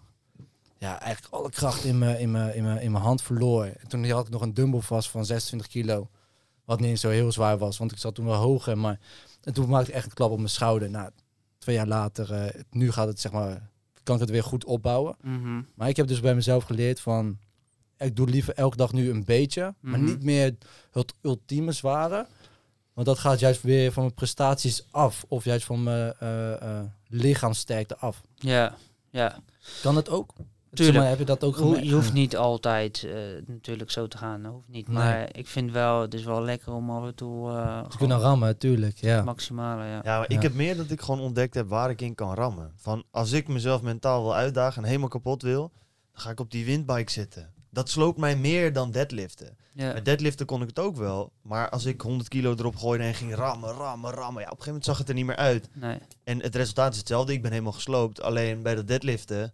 ja, 0.78 1.00
eigenlijk 1.00 1.34
alle 1.34 1.50
kracht 1.50 1.84
in 1.84 1.98
mijn 1.98 2.20
in 2.20 2.32
mijn- 2.32 2.56
in 2.56 2.64
mijn- 2.64 2.82
in 2.82 2.92
mijn 2.92 3.04
hand 3.04 3.22
verloor. 3.22 3.64
En 3.66 3.88
toen 3.88 4.10
had 4.10 4.26
ik 4.26 4.32
nog 4.34 4.42
een 4.42 4.54
dumbbell 4.54 4.80
vast 4.82 5.10
van 5.10 5.26
26 5.26 5.68
kilo. 5.68 6.10
Wat 6.66 6.80
niet 6.80 7.00
zo 7.00 7.10
heel 7.10 7.32
zwaar 7.32 7.58
was, 7.58 7.78
want 7.78 7.92
ik 7.92 7.98
zat 7.98 8.16
toen 8.16 8.26
wel 8.26 8.36
hoger. 8.36 8.78
Maar 8.78 9.00
en 9.44 9.54
toen 9.54 9.70
maakte 9.70 9.90
ik 9.90 9.96
echt 9.96 10.06
een 10.06 10.14
klap 10.14 10.32
op 10.32 10.38
mijn 10.38 10.50
schouder. 10.50 10.90
Nou, 10.90 11.10
twee 11.58 11.76
jaar 11.76 11.88
later, 11.88 12.34
eh, 12.34 12.62
nu 12.72 12.92
gaat 12.92 13.08
het 13.08 13.20
zeg 13.20 13.32
maar, 13.32 13.70
kan 14.04 14.16
ik 14.16 14.22
het 14.22 14.30
weer 14.30 14.44
goed 14.44 14.66
opbouwen. 14.66 15.16
Mhm. 15.22 15.62
Maar 15.76 15.90
ik 15.90 15.96
heb 15.98 16.08
dus 16.08 16.20
bij 16.20 16.36
mezelf 16.36 16.64
geleerd 16.64 17.00
van, 17.00 17.38
ik 17.98 18.16
doe 18.16 18.28
liever 18.30 18.54
elke 18.54 18.78
dag 18.78 18.92
nu 18.94 19.10
een 19.10 19.24
beetje, 19.26 19.74
maar 19.80 20.00
Mhm. 20.00 20.10
niet 20.10 20.24
meer 20.24 20.56
het 20.92 21.14
ultieme 21.22 21.72
zware. 21.72 22.28
Want 22.94 23.08
dat 23.08 23.20
gaat 23.20 23.40
juist 23.40 23.62
weer 23.62 23.92
van 23.92 24.04
mijn 24.04 24.16
prestaties 24.16 24.88
af, 24.92 25.26
of 25.28 25.44
juist 25.44 25.66
van 25.66 25.84
mijn 25.84 26.14
eh, 26.20 26.62
eh, 26.62 26.86
lichaamssterkte 27.08 27.98
af. 27.98 28.22
Ja. 28.36 28.76
Ja. 29.10 29.40
Kan 29.82 29.96
het 29.96 30.10
ook? 30.10 30.34
Tuurlijk. 30.74 30.94
Zeg 30.96 31.04
maar, 31.04 31.10
heb 31.10 31.20
je 31.20 31.26
dat 31.26 31.44
ook 31.44 31.56
gemerkt? 31.56 31.86
je 31.86 31.94
hoeft 31.94 32.14
niet 32.14 32.38
altijd 32.38 33.04
eh, 33.04 33.14
natuurlijk 33.48 33.92
zo 33.92 34.08
te 34.08 34.18
gaan. 34.18 34.46
Hoeft 34.46 34.68
niet. 34.68 34.88
Nee. 34.88 34.98
Maar 34.98 35.36
ik 35.36 35.48
vind 35.48 35.72
wel, 35.72 36.02
het 36.02 36.14
is 36.14 36.24
wel 36.24 36.42
lekker 36.42 36.74
om 36.74 36.90
af 36.90 37.06
en 37.06 37.16
toe 37.16 37.50
eh, 37.50 37.82
te 37.88 37.98
kunnen 37.98 38.20
rammen, 38.20 38.48
natuurlijk. 38.48 38.98
Ja. 38.98 39.16
het 39.16 39.26
maximale. 39.26 39.84
Ja. 39.84 39.90
Ja, 40.04 40.18
maar 40.18 40.32
Ja. 40.32 40.36
ik 40.36 40.42
heb 40.42 40.54
meer 40.54 40.78
dat 40.78 40.90
ik 40.92 41.02
gewoon 41.02 41.22
ontdekt 41.22 41.54
heb 41.54 41.70
waar 41.70 41.90
ik 41.90 42.02
in 42.02 42.16
kan 42.16 42.34
rammen. 42.34 42.72
Van 42.76 43.04
als 43.12 43.32
ik 43.32 43.48
mezelf 43.48 43.82
mentaal 43.82 44.22
wil 44.22 44.36
uitdagen 44.36 44.82
en 44.82 44.88
helemaal 44.88 45.10
kapot 45.10 45.42
wil, 45.42 45.72
dan 46.12 46.22
ga 46.22 46.30
ik 46.30 46.40
op 46.40 46.52
die 46.52 46.66
windbike 46.66 47.12
zitten. 47.12 47.54
Dat 47.70 47.90
sloopt 47.90 48.18
mij 48.20 48.36
meer 48.36 48.74
dan 48.74 48.92
deadliften. 48.92 49.58
Ja. 49.74 49.94
Met 49.94 50.06
deadliften 50.06 50.46
kon 50.46 50.62
ik 50.62 50.68
het 50.68 50.80
ook 50.80 50.96
wel. 50.96 51.32
Maar 51.42 51.70
als 51.70 51.86
ik 51.86 52.02
100 52.02 52.30
kilo 52.30 52.52
erop 52.52 52.76
gooide 52.76 53.04
en 53.04 53.14
ging 53.14 53.36
rammen, 53.36 53.70
rammen, 53.70 54.12
rammen. 54.12 54.42
Ja, 54.42 54.50
op 54.50 54.58
een 54.58 54.64
gegeven 54.64 54.66
moment 54.66 54.86
zag 54.86 54.98
het 54.98 55.10
er 55.10 55.16
niet 55.16 55.26
meer 55.26 55.36
uit. 55.36 55.70
Nee. 55.74 55.98
En 56.24 56.42
het 56.42 56.56
resultaat 56.56 56.92
is 56.92 56.98
hetzelfde. 56.98 57.34
Ik 57.34 57.42
ben 57.42 57.52
helemaal 57.52 57.72
gesloopt. 57.72 58.22
Alleen 58.22 58.62
bij 58.62 58.76
dat 58.76 58.88
deadliften 58.88 59.54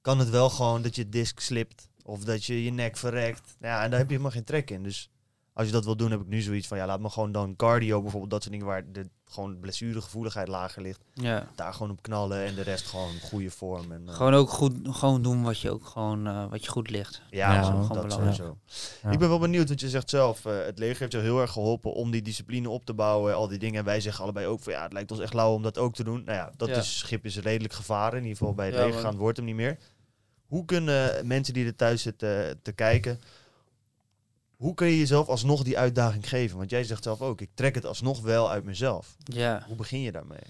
kan 0.00 0.18
het 0.18 0.30
wel 0.30 0.50
gewoon 0.50 0.82
dat 0.82 0.96
je 0.96 1.08
disc 1.08 1.40
slipt. 1.40 1.88
Of 2.02 2.24
dat 2.24 2.44
je 2.44 2.64
je 2.64 2.72
nek 2.72 2.96
verrekt. 2.96 3.56
Ja, 3.60 3.82
en 3.82 3.90
daar 3.90 3.98
heb 3.98 4.08
je 4.08 4.12
helemaal 4.12 4.30
geen 4.30 4.44
trek 4.44 4.70
in. 4.70 4.82
Dus 4.82 5.10
als 5.58 5.66
je 5.66 5.72
dat 5.72 5.84
wil 5.84 5.96
doen, 5.96 6.10
heb 6.10 6.20
ik 6.20 6.26
nu 6.26 6.40
zoiets 6.40 6.66
van... 6.66 6.76
Ja, 6.78 6.86
laat 6.86 7.00
me 7.00 7.08
gewoon 7.10 7.32
dan 7.32 7.56
cardio 7.56 8.00
bijvoorbeeld. 8.02 8.30
Dat 8.30 8.40
soort 8.42 8.52
dingen 8.54 8.66
waar 8.68 8.92
de 8.92 9.08
gewoon 9.24 9.60
blessuregevoeligheid 9.60 10.48
lager 10.48 10.82
ligt. 10.82 11.00
Ja. 11.14 11.48
Daar 11.54 11.72
gewoon 11.72 11.90
op 11.90 12.02
knallen 12.02 12.44
en 12.44 12.54
de 12.54 12.62
rest 12.62 12.86
gewoon 12.86 13.12
goede 13.22 13.50
vorm. 13.50 13.92
En, 13.92 14.02
eh, 14.08 14.14
Gewoon 14.14 14.34
ook 14.34 14.50
goed 14.50 14.74
gewoon 14.82 15.22
doen 15.22 15.42
wat 15.42 15.58
je 15.60 15.70
ook 15.70 15.86
gewoon 15.86 16.26
eh, 16.26 16.50
wat 16.50 16.64
je 16.64 16.70
goed 16.70 16.90
ligt. 16.90 17.22
ja, 17.30 17.54
Ja, 17.54 17.88
dat 17.88 18.12
sowieso. 18.12 18.58
Ja. 19.02 19.10
Ik 19.10 19.18
ben 19.18 19.28
wel 19.28 19.38
benieuwd, 19.38 19.68
want 19.68 19.80
je 19.80 19.88
zegt 19.88 20.10
zelf, 20.10 20.44
eh, 20.44 20.64
het 20.64 20.78
leger 20.78 20.98
heeft 20.98 21.12
jou 21.12 21.24
heel 21.24 21.40
erg 21.40 21.50
geholpen 21.52 21.92
om 21.92 22.10
die 22.10 22.22
discipline 22.22 22.68
op 22.68 22.84
te 22.84 22.94
bouwen, 22.94 23.34
al 23.34 23.48
die 23.48 23.58
dingen. 23.58 23.78
En 23.78 23.84
wij 23.84 24.00
zeggen 24.00 24.22
allebei 24.24 24.46
ook 24.46 24.60
van 24.60 24.72
ja, 24.72 24.82
het 24.82 24.92
lijkt 24.92 25.10
ons 25.10 25.20
echt 25.20 25.34
lauw 25.34 25.54
om 25.54 25.62
dat 25.62 25.78
ook 25.78 25.94
te 25.94 26.04
doen. 26.04 26.22
Nou 26.24 26.36
ja, 26.38 26.52
dat 26.56 26.68
Ja. 26.68 26.76
is, 26.76 26.98
schip 26.98 27.24
is 27.24 27.38
redelijk 27.38 27.74
gevaren, 27.74 28.16
in 28.18 28.22
ieder 28.22 28.38
geval 28.38 28.54
bij 28.54 28.66
het 28.66 28.74
Ja, 28.74 28.84
leger 28.84 29.00
gaan 29.00 29.16
wordt 29.16 29.36
hem 29.36 29.46
niet 29.46 29.54
meer. 29.54 29.78
Hoe 30.46 30.64
kunnen 30.64 31.26
mensen 31.26 31.54
die 31.54 31.66
er 31.66 31.76
thuis 31.76 32.02
zitten 32.02 32.60
te 32.62 32.72
kijken, 32.72 33.20
hoe 34.58 34.74
kun 34.74 34.86
je 34.86 34.98
jezelf 34.98 35.28
alsnog 35.28 35.62
die 35.62 35.78
uitdaging 35.78 36.28
geven? 36.28 36.58
Want 36.58 36.70
jij 36.70 36.84
zegt 36.84 37.02
zelf 37.02 37.20
ook, 37.20 37.40
ik 37.40 37.50
trek 37.54 37.74
het 37.74 37.86
alsnog 37.86 38.20
wel 38.20 38.50
uit 38.50 38.64
mezelf. 38.64 39.16
Ja. 39.24 39.64
Hoe 39.66 39.76
begin 39.76 40.00
je 40.00 40.12
daarmee? 40.12 40.46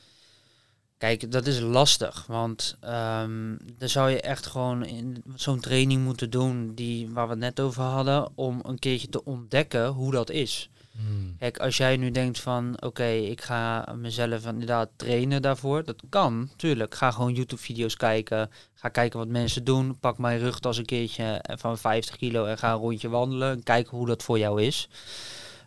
Kijk, 0.98 1.32
dat 1.32 1.46
is 1.46 1.60
lastig, 1.60 2.26
want 2.26 2.76
ehm 2.80 3.56
dan 3.78 3.88
zou 3.88 4.10
je 4.10 4.20
echt 4.20 4.46
gewoon 4.46 4.84
in 4.84 5.22
zo'n 5.34 5.60
training 5.60 6.04
moeten 6.04 6.30
doen 6.30 6.74
die 6.74 7.08
waar 7.10 7.24
we 7.24 7.30
het 7.30 7.40
net 7.40 7.60
over 7.60 7.82
hadden, 7.82 8.30
om 8.34 8.60
een 8.62 8.78
keertje 8.78 9.08
te 9.08 9.24
ontdekken 9.24 9.86
hoe 9.86 10.12
dat 10.12 10.30
is. 10.30 10.70
Hmm. 10.98 11.36
Kijk, 11.38 11.58
als 11.58 11.76
jij 11.76 11.96
nu 11.96 12.10
denkt 12.10 12.40
van, 12.40 12.82
oké, 12.82 13.08
ik 13.08 13.40
ga 13.40 13.94
mezelf 13.96 14.46
inderdaad 14.46 14.88
trainen 14.96 15.42
daarvoor, 15.42 15.84
dat 15.84 16.02
kan, 16.08 16.50
tuurlijk. 16.56 16.94
Ga 16.94 17.10
gewoon 17.10 17.34
YouTube-video's 17.34 17.96
kijken, 17.96 18.50
ga 18.74 18.88
kijken 18.88 19.18
wat 19.18 19.28
mensen 19.28 19.64
doen, 19.64 19.98
pak 19.98 20.18
mijn 20.18 20.38
rugtas 20.38 20.76
een 20.76 20.84
keertje 20.84 21.44
van 21.58 21.78
50 21.78 22.16
kilo 22.16 22.44
en 22.44 22.58
ga 22.58 22.72
een 22.72 22.78
rondje 22.78 23.08
wandelen 23.08 23.62
en 23.62 23.86
hoe 23.88 24.06
dat 24.06 24.22
voor 24.22 24.38
jou 24.38 24.62
is. 24.62 24.88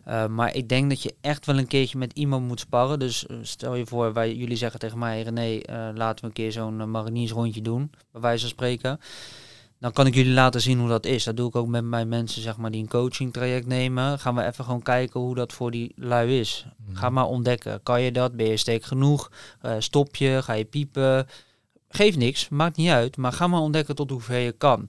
Uh, 0.08 0.26
maar 0.26 0.54
ik 0.54 0.68
denk 0.68 0.88
dat 0.88 1.02
je 1.02 1.14
echt 1.20 1.46
wel 1.46 1.58
een 1.58 1.66
keertje 1.66 1.98
met 1.98 2.12
iemand 2.12 2.46
moet 2.46 2.60
sparren. 2.60 2.98
Dus 2.98 3.26
uh, 3.30 3.36
stel 3.42 3.74
je 3.74 3.86
voor, 3.86 4.12
wij, 4.12 4.34
jullie 4.34 4.56
zeggen 4.56 4.80
tegen 4.80 4.98
mij, 4.98 5.22
René, 5.22 5.52
uh, 5.52 5.88
laten 5.94 6.20
we 6.20 6.26
een 6.26 6.32
keer 6.32 6.52
zo'n 6.52 6.80
uh, 6.80 6.84
mariniersrondje 6.84 7.62
doen, 7.62 7.90
bij 8.12 8.20
wijze 8.20 8.40
van 8.40 8.50
spreken. 8.50 9.00
Dan 9.82 9.92
kan 9.92 10.06
ik 10.06 10.14
jullie 10.14 10.32
laten 10.32 10.60
zien 10.60 10.78
hoe 10.78 10.88
dat 10.88 11.06
is. 11.06 11.24
Dat 11.24 11.36
doe 11.36 11.48
ik 11.48 11.56
ook 11.56 11.66
met 11.66 11.84
mijn 11.84 12.08
mensen, 12.08 12.42
zeg 12.42 12.56
maar, 12.56 12.70
die 12.70 12.82
een 12.82 12.88
coaching 12.88 13.32
traject 13.32 13.66
nemen. 13.66 14.18
Gaan 14.18 14.34
we 14.34 14.44
even 14.44 14.64
gewoon 14.64 14.82
kijken 14.82 15.20
hoe 15.20 15.34
dat 15.34 15.52
voor 15.52 15.70
die 15.70 15.92
lui 15.96 16.40
is. 16.40 16.66
Mm. 16.86 16.96
Ga 16.96 17.10
maar 17.10 17.26
ontdekken. 17.26 17.82
Kan 17.82 18.02
je 18.02 18.12
dat? 18.12 18.36
Ben 18.36 18.46
je 18.46 18.56
sterk 18.56 18.84
genoeg? 18.84 19.30
Uh, 19.62 19.74
stop 19.78 20.16
je? 20.16 20.40
Ga 20.42 20.52
je 20.52 20.64
piepen? 20.64 21.26
Geef 21.88 22.16
niks, 22.16 22.48
maakt 22.48 22.76
niet 22.76 22.90
uit. 22.90 23.16
Maar 23.16 23.32
ga 23.32 23.46
maar 23.46 23.60
ontdekken 23.60 23.94
tot 23.94 24.10
hoever 24.10 24.36
je 24.36 24.52
kan. 24.52 24.88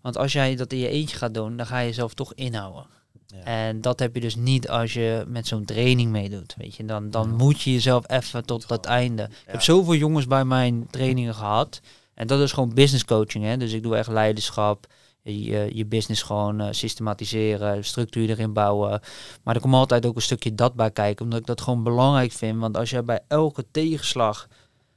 Want 0.00 0.16
als 0.16 0.32
jij 0.32 0.56
dat 0.56 0.72
in 0.72 0.78
je 0.78 0.88
eentje 0.88 1.16
gaat 1.16 1.34
doen, 1.34 1.56
dan 1.56 1.66
ga 1.66 1.78
je 1.78 1.86
jezelf 1.86 2.14
toch 2.14 2.34
inhouden. 2.34 2.86
Ja. 3.26 3.42
En 3.44 3.80
dat 3.80 3.98
heb 3.98 4.14
je 4.14 4.20
dus 4.20 4.36
niet 4.36 4.68
als 4.68 4.92
je 4.92 5.24
met 5.28 5.46
zo'n 5.46 5.64
training 5.64 6.10
meedoet. 6.10 6.54
Weet 6.58 6.74
je, 6.74 6.84
dan, 6.84 7.10
dan 7.10 7.28
ja. 7.28 7.36
moet 7.36 7.62
je 7.62 7.72
jezelf 7.72 8.10
even 8.10 8.44
tot 8.44 8.68
dat 8.68 8.86
einde. 8.86 9.22
Ja. 9.22 9.28
Ik 9.28 9.52
heb 9.52 9.62
zoveel 9.62 9.94
jongens 9.94 10.26
bij 10.26 10.44
mijn 10.44 10.86
trainingen 10.90 11.34
gehad. 11.34 11.80
En 12.14 12.26
dat 12.26 12.40
is 12.40 12.52
gewoon 12.52 12.74
business 12.74 13.04
coaching. 13.04 13.44
Hè? 13.44 13.56
Dus 13.56 13.72
ik 13.72 13.82
doe 13.82 13.96
echt 13.96 14.08
leiderschap. 14.08 14.86
Je, 15.22 15.70
je 15.74 15.86
business 15.86 16.22
gewoon 16.22 16.60
uh, 16.60 16.68
systematiseren, 16.70 17.84
structuur 17.84 18.30
erin 18.30 18.52
bouwen. 18.52 19.00
Maar 19.42 19.54
er 19.54 19.60
komt 19.60 19.74
altijd 19.74 20.06
ook 20.06 20.16
een 20.16 20.22
stukje 20.22 20.54
dat 20.54 20.74
bij 20.74 20.90
kijken. 20.90 21.24
Omdat 21.24 21.40
ik 21.40 21.46
dat 21.46 21.60
gewoon 21.60 21.82
belangrijk 21.82 22.32
vind. 22.32 22.60
Want 22.60 22.76
als 22.76 22.90
je 22.90 23.02
bij 23.02 23.20
elke 23.28 23.64
tegenslag 23.70 24.48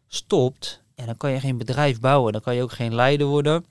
stopt. 0.07 0.81
En 0.95 1.05
dan 1.05 1.17
kan 1.17 1.31
je 1.31 1.39
geen 1.39 1.57
bedrijf 1.57 1.99
bouwen. 1.99 2.31
Dan 2.31 2.41
kan 2.41 2.55
je 2.55 2.63
ook 2.63 2.71
geen 2.71 2.95
leider 2.95 3.27
worden. 3.27 3.65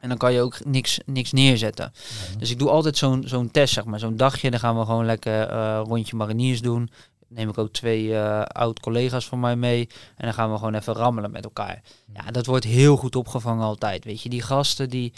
En 0.00 0.08
dan 0.08 0.18
kan 0.18 0.32
je 0.32 0.40
ook 0.40 0.64
niks, 0.64 1.00
niks 1.06 1.32
neerzetten. 1.32 1.92
Ja. 1.94 2.38
Dus 2.38 2.50
ik 2.50 2.58
doe 2.58 2.68
altijd 2.68 2.96
zo'n 2.96 3.22
zo'n 3.26 3.50
test, 3.50 3.74
zeg 3.74 3.84
maar. 3.84 3.98
Zo'n 3.98 4.16
dagje, 4.16 4.50
dan 4.50 4.60
gaan 4.60 4.78
we 4.78 4.84
gewoon 4.84 5.06
lekker 5.06 5.52
uh, 5.52 5.80
rondje 5.84 6.16
mariniers 6.16 6.60
doen. 6.60 6.90
Neem 7.28 7.48
ik 7.48 7.58
ook 7.58 7.72
twee 7.72 8.04
uh, 8.04 8.42
oud-collega's 8.42 9.26
van 9.26 9.40
mij 9.40 9.56
mee. 9.56 9.88
En 10.16 10.24
dan 10.24 10.34
gaan 10.34 10.50
we 10.50 10.56
gewoon 10.56 10.74
even 10.74 10.94
rammelen 10.94 11.30
met 11.30 11.44
elkaar. 11.44 11.82
Ja, 12.14 12.30
dat 12.30 12.46
wordt 12.46 12.64
heel 12.64 12.96
goed 12.96 13.16
opgevangen 13.16 13.64
altijd. 13.64 14.04
Weet 14.04 14.22
je, 14.22 14.28
die 14.28 14.42
gasten 14.42 14.90
die 14.90 15.12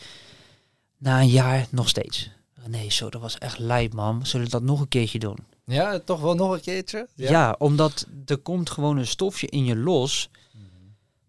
na 0.99 1.21
een 1.21 1.29
jaar 1.29 1.67
nog 1.71 1.89
steeds. 1.89 2.31
Nee, 2.67 2.91
zo, 2.91 3.11
dat 3.11 3.21
was 3.21 3.39
echt 3.39 3.59
lijp, 3.59 3.93
man. 3.93 4.27
Zullen 4.27 4.47
we 4.47 4.53
dat 4.53 4.63
nog 4.63 4.81
een 4.81 4.89
keertje 4.89 5.19
doen? 5.19 5.39
Ja, 5.65 5.99
toch 5.99 6.21
wel 6.21 6.35
nog 6.35 6.53
een 6.53 6.61
keertje? 6.61 7.09
Ja. 7.15 7.55
omdat 7.59 8.07
er 8.27 8.39
komt 8.39 8.71
gewoon 8.71 8.97
een 8.97 9.07
stofje 9.07 9.47
in 9.47 9.65
je 9.65 9.77
los 9.77 10.31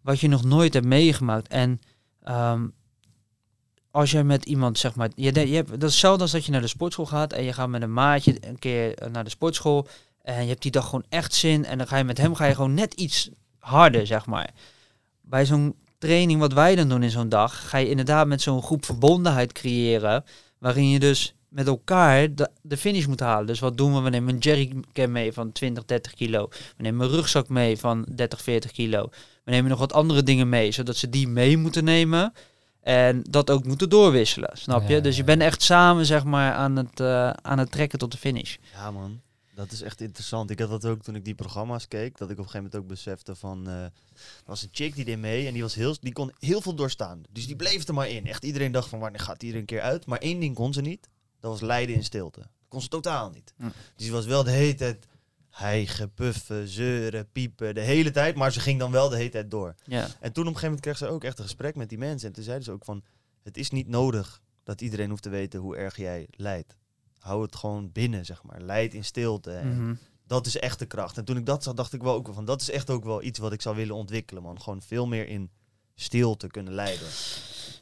wat 0.01 0.19
je 0.19 0.27
nog 0.27 0.43
nooit 0.43 0.73
hebt 0.73 0.85
meegemaakt. 0.85 1.47
En 1.47 1.81
ehm, 2.23 2.67
als 3.91 4.11
je 4.11 4.23
met 4.23 4.45
iemand, 4.45 4.77
zeg 4.77 4.95
maar, 4.95 5.09
je, 5.15 5.47
je 5.47 5.55
hebt, 5.55 5.69
dat 5.69 5.83
is 5.83 5.91
hetzelfde 5.91 6.21
als 6.21 6.31
dat 6.31 6.45
je 6.45 6.51
naar 6.51 6.61
de 6.61 6.67
sportschool 6.67 7.05
gaat 7.05 7.33
en 7.33 7.43
je 7.43 7.53
gaat 7.53 7.69
met 7.69 7.81
een 7.81 7.93
maatje 7.93 8.37
een 8.39 8.59
keer 8.59 8.95
eh, 8.95 9.09
naar 9.09 9.23
de 9.23 9.29
sportschool 9.29 9.87
en 10.23 10.41
je 10.41 10.49
hebt 10.49 10.61
die 10.61 10.71
dag 10.71 10.85
gewoon 10.85 11.05
echt 11.09 11.33
zin 11.33 11.65
en 11.65 11.77
dan 11.77 11.87
ga 11.87 11.97
je 11.97 12.03
met 12.03 12.17
hem 12.17 12.35
ga 12.35 12.45
je 12.45 12.55
gewoon 12.55 12.73
net 12.73 12.93
iets 12.93 13.29
harder, 13.59 14.07
zeg 14.07 14.25
maar. 14.25 14.49
Bij 15.21 15.45
zo'n 15.45 15.75
training 15.97 16.39
wat 16.39 16.53
wij 16.53 16.75
dan 16.75 16.89
doen 16.89 17.03
in 17.03 17.09
zo'n 17.09 17.29
dag, 17.29 17.69
ga 17.69 17.77
je 17.77 17.89
inderdaad 17.89 18.27
met 18.27 18.41
zo'n 18.41 18.63
groep 18.63 18.85
verbondenheid 18.85 19.51
creëren, 19.51 20.23
waarin 20.57 20.89
je 20.89 20.99
dus 20.99 21.35
met 21.51 21.67
elkaar 21.67 22.35
de, 22.35 22.49
de 22.61 22.77
finish 22.77 23.05
moet 23.05 23.19
halen. 23.19 23.47
Dus 23.47 23.59
wat 23.59 23.77
doen 23.77 23.93
we? 23.93 24.01
We 24.01 24.09
nemen 24.09 24.33
een 24.33 24.39
jerrycan 24.39 25.11
mee 25.11 25.33
van 25.33 25.51
20, 25.51 25.85
30 25.85 26.13
kilo. 26.13 26.47
We 26.49 26.83
nemen 26.83 27.05
een 27.05 27.11
rugzak 27.11 27.49
mee 27.49 27.77
van 27.77 28.05
30, 28.15 28.41
40 28.41 28.71
kilo. 28.71 29.09
We 29.43 29.51
nemen 29.51 29.69
nog 29.69 29.79
wat 29.79 29.93
andere 29.93 30.23
dingen 30.23 30.49
mee, 30.49 30.71
zodat 30.71 30.95
ze 30.95 31.09
die 31.09 31.27
mee 31.27 31.57
moeten 31.57 31.83
nemen. 31.83 32.33
En 32.81 33.23
dat 33.29 33.49
ook 33.49 33.65
moeten 33.65 33.89
doorwisselen, 33.89 34.49
snap 34.53 34.87
je? 34.87 34.93
Ja, 34.93 34.99
dus 34.99 35.17
je 35.17 35.23
bent 35.23 35.41
echt 35.41 35.61
samen, 35.61 36.05
zeg 36.05 36.23
maar, 36.23 36.53
aan 36.53 36.75
het, 36.75 36.99
eh, 36.99 37.29
aan 37.29 37.59
het 37.59 37.71
trekken 37.71 37.99
tot 37.99 38.11
de 38.11 38.17
finish. 38.17 38.55
Ja, 38.73 38.91
man. 38.91 39.21
Dat 39.61 39.71
is 39.71 39.81
echt 39.81 40.01
interessant. 40.01 40.49
Ik 40.49 40.59
had 40.59 40.69
dat 40.69 40.85
ook 40.85 41.01
toen 41.03 41.15
ik 41.15 41.25
die 41.25 41.35
programma's 41.35 41.87
keek. 41.87 42.17
Dat 42.17 42.29
ik 42.29 42.37
op 42.37 42.43
een 42.45 42.49
gegeven 42.51 42.63
moment 42.63 42.75
ook 42.75 42.87
besefte 42.87 43.35
van... 43.35 43.67
eh, 43.67 43.83
er 43.83 43.91
was 44.45 44.63
een 44.63 44.69
chick 44.71 44.95
die 44.95 45.05
deed 45.05 45.17
mee 45.17 45.47
en 45.47 45.53
die, 45.53 45.61
was 45.61 45.75
heel, 45.75 45.95
die 46.01 46.13
kon 46.13 46.31
heel 46.39 46.61
veel 46.61 46.75
doorstaan. 46.75 47.21
Dus 47.29 47.45
die 47.45 47.55
bleef 47.55 47.87
er 47.87 47.93
maar 47.93 48.09
in. 48.09 48.27
Echt 48.27 48.43
iedereen 48.43 48.71
dacht 48.71 48.89
van 48.89 48.99
wanneer 48.99 49.19
gaat 49.19 49.39
die 49.39 49.51
er 49.53 49.59
een 49.59 49.65
keer 49.65 49.81
uit? 49.81 50.05
Maar 50.05 50.19
één 50.19 50.39
ding 50.39 50.55
kon 50.55 50.73
ze 50.73 50.81
niet. 50.81 51.09
Dat 51.39 51.51
was 51.51 51.61
lijden 51.61 51.95
in 51.95 52.03
stilte. 52.03 52.39
Dat 52.39 52.49
kon 52.67 52.81
ze 52.81 52.87
totaal 52.87 53.29
niet. 53.29 53.53
Hm. 53.57 53.63
Dus 53.63 53.73
die 53.95 54.11
was 54.11 54.25
wel 54.25 54.43
de 54.43 54.51
hele 54.51 54.75
tijd 54.75 55.07
hijgen, 55.49 56.13
puffen, 56.13 56.67
zeuren, 56.67 57.31
piepen. 57.31 57.75
De 57.75 57.81
hele 57.81 58.11
tijd. 58.11 58.35
Maar 58.35 58.51
ze 58.51 58.59
ging 58.59 58.79
dan 58.79 58.91
wel 58.91 59.09
de 59.09 59.15
hele 59.17 59.29
tijd 59.29 59.51
door. 59.51 59.75
Ja, 59.83 60.07
En 60.19 60.31
toen 60.33 60.47
op 60.47 60.53
een 60.53 60.59
gegeven 60.59 60.61
moment 60.63 60.81
kreeg 60.81 60.97
ze 60.97 61.07
ook 61.07 61.23
echt 61.23 61.37
een 61.37 61.43
gesprek 61.43 61.75
met 61.75 61.89
die 61.89 61.97
mensen. 61.97 62.27
En 62.27 62.33
toen 62.33 62.43
zeiden 62.43 62.65
ze 62.65 62.71
ook 62.71 62.85
van, 62.85 63.03
het 63.43 63.57
is 63.57 63.69
niet 63.69 63.87
nodig 63.87 64.41
dat 64.63 64.81
iedereen 64.81 65.09
hoeft 65.09 65.23
te 65.23 65.29
weten 65.29 65.59
hoe 65.59 65.75
erg 65.75 65.97
jij 65.97 66.27
lijdt. 66.31 66.75
Hou 67.21 67.41
het 67.41 67.55
gewoon 67.55 67.91
binnen, 67.91 68.25
zeg 68.25 68.43
maar. 68.43 68.61
Leid 68.61 68.93
in 68.93 69.03
stilte. 69.03 69.51
En 69.51 69.83
Mhm. 69.83 69.93
Dat 70.27 70.45
is 70.45 70.57
echt 70.59 70.79
de 70.79 70.85
kracht. 70.85 71.17
En 71.17 71.25
toen 71.25 71.37
ik 71.37 71.45
dat 71.45 71.63
zag, 71.63 71.73
dacht 71.73 71.93
ik 71.93 72.01
wel 72.01 72.13
ook 72.13 72.25
wel 72.25 72.35
van, 72.35 72.45
dat 72.45 72.61
is 72.61 72.69
echt 72.69 72.89
ook 72.89 73.03
wel 73.03 73.23
iets 73.23 73.39
wat 73.39 73.53
ik 73.53 73.61
zou 73.61 73.75
willen 73.75 73.95
ontwikkelen, 73.95 74.43
man. 74.43 74.61
Gewoon 74.61 74.81
veel 74.81 75.07
meer 75.07 75.27
in 75.27 75.49
stilte 75.95 76.47
kunnen 76.47 76.73
leiden. 76.73 77.07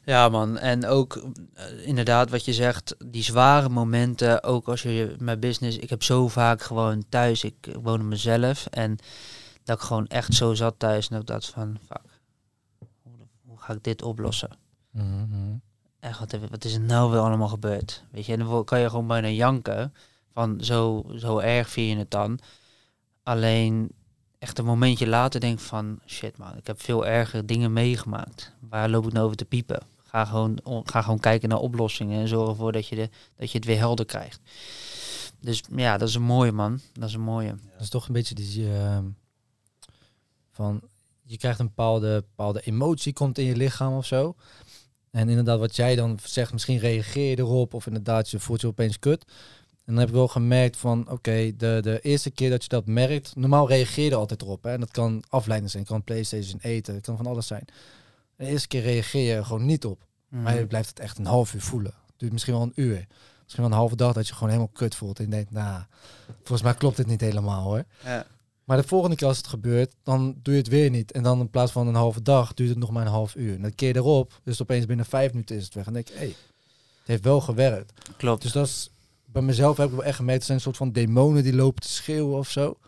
ja 0.04 0.28
man. 0.28 0.58
En 0.58 0.86
ook 0.86 1.22
eh, 1.54 1.86
inderdaad 1.86 2.30
wat 2.30 2.44
je 2.44 2.52
zegt, 2.52 2.96
die 3.06 3.22
zware 3.22 3.68
momenten, 3.68 4.42
ook 4.42 4.68
als 4.68 4.82
je 4.82 5.14
mijn 5.18 5.40
business... 5.40 5.76
Ik 5.78 5.90
heb 5.90 6.02
zo 6.02 6.28
vaak 6.28 6.62
gewoon 6.62 7.04
thuis, 7.08 7.44
ik 7.44 7.54
woon 7.82 8.00
op 8.00 8.06
mezelf 8.06 8.66
en 8.66 8.98
dat 9.64 9.76
ik 9.76 9.82
gewoon 9.84 10.06
echt 10.06 10.34
zo 10.34 10.54
zat 10.54 10.74
thuis 10.78 11.08
en 11.08 11.12
dat 11.12 11.20
ik 11.20 11.26
dacht 11.28 11.46
van, 11.46 11.78
fuck, 11.86 12.20
hoe, 13.02 13.12
hoe 13.44 13.58
ga 13.58 13.72
ik 13.72 13.84
dit 13.84 14.02
oplossen? 14.02 14.50
Mhm. 14.90 15.54
Echt, 16.00 16.48
wat, 16.50 16.64
is 16.64 16.74
er 16.74 16.80
nou 16.80 17.10
weer 17.10 17.20
allemaal 17.20 17.48
gebeurd? 17.48 18.04
Weet 18.10 18.26
je, 18.26 18.32
en 18.32 18.38
dan 18.38 18.64
kan 18.64 18.80
je 18.80 18.88
gewoon 18.88 19.06
bijna 19.06 19.28
janken. 19.28 19.94
Van 20.32 20.64
zo, 20.64 21.04
zo 21.16 21.38
erg 21.38 21.68
vind 21.68 21.90
je 21.90 21.96
het 21.96 22.10
dan. 22.10 22.38
Alleen 23.22 23.90
echt 24.38 24.58
een 24.58 24.64
momentje 24.64 25.08
later 25.08 25.40
denk 25.40 25.60
van... 25.60 25.98
Shit 26.06 26.38
man, 26.38 26.56
ik 26.56 26.66
heb 26.66 26.82
veel 26.82 27.06
erger 27.06 27.46
dingen 27.46 27.72
meegemaakt. 27.72 28.52
Waar 28.68 28.88
loop 28.88 29.06
ik 29.06 29.12
nou 29.12 29.24
over 29.24 29.36
te 29.36 29.44
piepen? 29.44 29.82
Ga 30.02 30.24
gewoon, 30.24 30.58
ga 30.84 31.02
gewoon 31.02 31.18
kijken 31.18 31.48
naar 31.48 31.58
oplossingen 31.58 32.20
en 32.20 32.28
zorg 32.28 32.48
ervoor 32.48 32.72
dat 32.72 32.86
je, 32.86 33.08
dat 33.36 33.50
je 33.50 33.58
het 33.58 33.66
weer 33.66 33.78
helder 33.78 34.06
krijgt. 34.06 34.40
Dus 35.40 35.62
ja, 35.76 35.98
dat 35.98 36.08
is 36.08 36.14
een 36.14 36.22
mooie 36.22 36.52
man. 36.52 36.80
Dat 36.92 37.08
is 37.08 37.14
een 37.14 37.20
mooie. 37.20 37.54
Dat 37.72 37.80
is 37.80 37.88
toch 37.88 38.06
een 38.06 38.12
beetje 38.12 38.34
die 38.34 38.72
ehm, 38.72 39.04
van 40.50 40.80
je 41.22 41.36
krijgt 41.36 41.58
een 41.58 41.66
bepaalde, 41.66 42.24
bepaalde 42.28 42.60
emotie 42.60 43.12
komt 43.12 43.38
in 43.38 43.44
je 43.44 43.56
lichaam 43.56 43.96
of 43.96 44.06
zo. 44.06 44.34
En 45.10 45.28
inderdaad, 45.28 45.58
wat 45.58 45.76
jij 45.76 45.96
dan 45.96 46.18
zegt, 46.24 46.52
misschien 46.52 46.78
reageer 46.78 47.30
je 47.30 47.38
erop 47.38 47.74
of 47.74 47.86
inderdaad, 47.86 48.30
je 48.30 48.38
voelt 48.38 48.60
je 48.60 48.66
opeens 48.66 48.98
kut. 48.98 49.24
En 49.84 49.96
dan 49.96 49.96
heb 49.96 50.08
ik 50.08 50.14
wel 50.14 50.28
gemerkt 50.28 50.76
van, 50.76 51.10
oké, 51.10 51.56
de, 51.56 51.78
de 51.82 52.00
eerste 52.00 52.30
keer 52.30 52.50
dat 52.50 52.62
je 52.62 52.68
dat 52.68 52.86
merkt, 52.86 53.36
normaal 53.36 53.68
reageer 53.68 54.04
je 54.04 54.10
er 54.10 54.16
altijd 54.16 54.42
op. 54.42 54.62
Hè? 54.62 54.72
En 54.72 54.80
dat 54.80 54.90
kan 54.90 55.22
afleiding 55.28 55.70
zijn, 55.70 55.84
kan 55.84 56.04
PlayStation 56.04 56.58
eten, 56.62 56.94
het 56.94 57.04
kan 57.04 57.16
van 57.16 57.26
alles 57.26 57.46
zijn. 57.46 57.64
De 58.36 58.46
eerste 58.46 58.68
keer 58.68 58.82
reageer 58.82 59.36
je 59.36 59.44
gewoon 59.44 59.66
niet 59.66 59.84
op. 59.84 60.08
Maar 60.28 60.58
je 60.58 60.66
blijft 60.66 60.88
het 60.88 61.00
echt 61.00 61.18
een 61.18 61.26
half 61.26 61.54
uur 61.54 61.62
voelen. 61.62 61.94
Duurt 62.16 62.32
misschien 62.32 62.54
wel 62.54 62.62
een 62.62 62.72
uur. 62.74 63.06
Misschien 63.42 63.62
wel 63.62 63.72
een 63.72 63.78
halve 63.78 63.96
dag 63.96 64.12
dat 64.12 64.26
je 64.26 64.32
gewoon 64.34 64.48
helemaal 64.48 64.72
kut 64.72 64.94
voelt. 64.94 65.18
En 65.18 65.24
je 65.24 65.30
denkt, 65.30 65.50
nou, 65.50 65.82
volgens 66.36 66.62
mij 66.62 66.74
klopt 66.74 66.96
dit 66.96 67.06
niet 67.06 67.20
helemaal 67.20 67.62
hoor. 67.62 67.84
Ja. 68.04 68.26
Maar 68.70 68.78
de 68.80 68.88
volgende 68.88 69.16
keer 69.16 69.26
als 69.26 69.36
het 69.36 69.46
gebeurt, 69.46 69.94
dan 70.02 70.34
doe 70.42 70.54
je 70.54 70.60
het 70.60 70.68
weer 70.68 70.90
niet. 70.90 71.12
En 71.12 71.22
dan 71.22 71.40
in 71.40 71.50
plaats 71.50 71.72
van 71.72 71.86
een 71.86 71.94
halve 71.94 72.22
dag, 72.22 72.54
duurt 72.54 72.68
het 72.70 72.78
nog 72.78 72.90
maar 72.90 73.06
een 73.06 73.12
half 73.12 73.34
uur. 73.34 73.54
En 73.54 73.62
dan 73.62 73.74
keer 73.74 73.88
je 73.88 73.96
erop, 73.96 74.40
dus 74.44 74.62
opeens 74.62 74.86
binnen 74.86 75.06
vijf 75.06 75.32
minuten 75.32 75.56
is 75.56 75.64
het 75.64 75.74
weg. 75.74 75.86
En 75.86 75.92
dan 75.92 76.02
denk 76.02 76.14
ik, 76.14 76.20
hé, 76.20 76.26
hey, 76.26 76.36
het 76.98 77.06
heeft 77.06 77.24
wel 77.24 77.40
gewerkt. 77.40 77.92
Klopt. 78.16 78.42
Dus 78.42 78.52
dat 78.52 78.66
is, 78.66 78.90
bij 79.24 79.42
mezelf 79.42 79.76
heb 79.76 79.88
ik 79.88 79.94
wel 79.94 80.04
echt 80.04 80.16
gemerkt, 80.16 80.36
het 80.38 80.46
zijn 80.46 80.56
een 80.58 80.64
soort 80.64 80.76
van 80.76 80.92
demonen 80.92 81.42
die 81.42 81.54
lopen 81.54 81.82
te 81.82 81.88
schreeuwen 81.88 82.38
of 82.38 82.50
zo. 82.50 82.78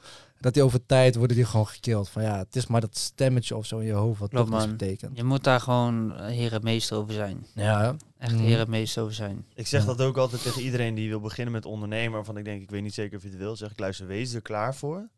Dat 0.41 0.55
die 0.55 0.63
over 0.63 0.87
tijd 0.87 1.15
worden 1.17 1.37
die 1.37 1.45
gewoon 1.45 1.67
gekild. 1.67 2.09
Van 2.09 2.23
ja, 2.23 2.39
het 2.39 2.57
is 2.57 2.67
maar 2.67 2.81
dat 2.81 2.97
stemmetje 2.99 3.57
of 3.57 3.67
zo 3.67 3.79
in 3.79 3.87
je 3.87 3.93
hoofd 3.93 4.21
wat 4.21 4.29
Klopt, 4.31 4.47
toch 4.51 4.57
iets 4.59 4.67
man. 4.67 4.77
betekent. 4.77 5.17
Je 5.17 5.25
moet 5.25 5.45
daar 5.45 5.61
gewoon 5.61 6.17
eh, 6.17 6.27
heer 6.27 6.53
en 6.53 6.63
meester 6.63 6.97
over 6.97 7.15
zijn. 7.15 7.47
Ja, 7.55 7.97
Echt 8.19 8.35
heer 8.41 8.61
en 8.61 8.71
meester 8.71 9.03
over 9.03 9.15
zijn. 9.15 9.45
Ik 9.55 9.67
zeg 9.67 9.81
Ja. 9.81 9.87
dat 9.87 10.01
ook 10.01 10.17
altijd 10.17 10.43
tegen 10.43 10.63
iedereen 10.63 10.95
die 10.95 11.09
wil 11.09 11.21
beginnen 11.21 11.53
met 11.53 11.65
ondernemen. 11.65 12.13
Waarvan 12.13 12.37
ik 12.37 12.45
denk, 12.45 12.63
ik 12.63 12.71
weet 12.71 12.83
niet 12.83 12.95
zeker 12.95 13.17
of 13.17 13.23
je 13.23 13.29
het 13.29 13.39
wil. 13.39 13.57
Zeg 13.57 13.71
ik, 13.71 13.79
luister, 13.79 14.07
wees 14.07 14.33
er 14.35 14.43
klaar 14.43 14.75
voor. 14.75 15.09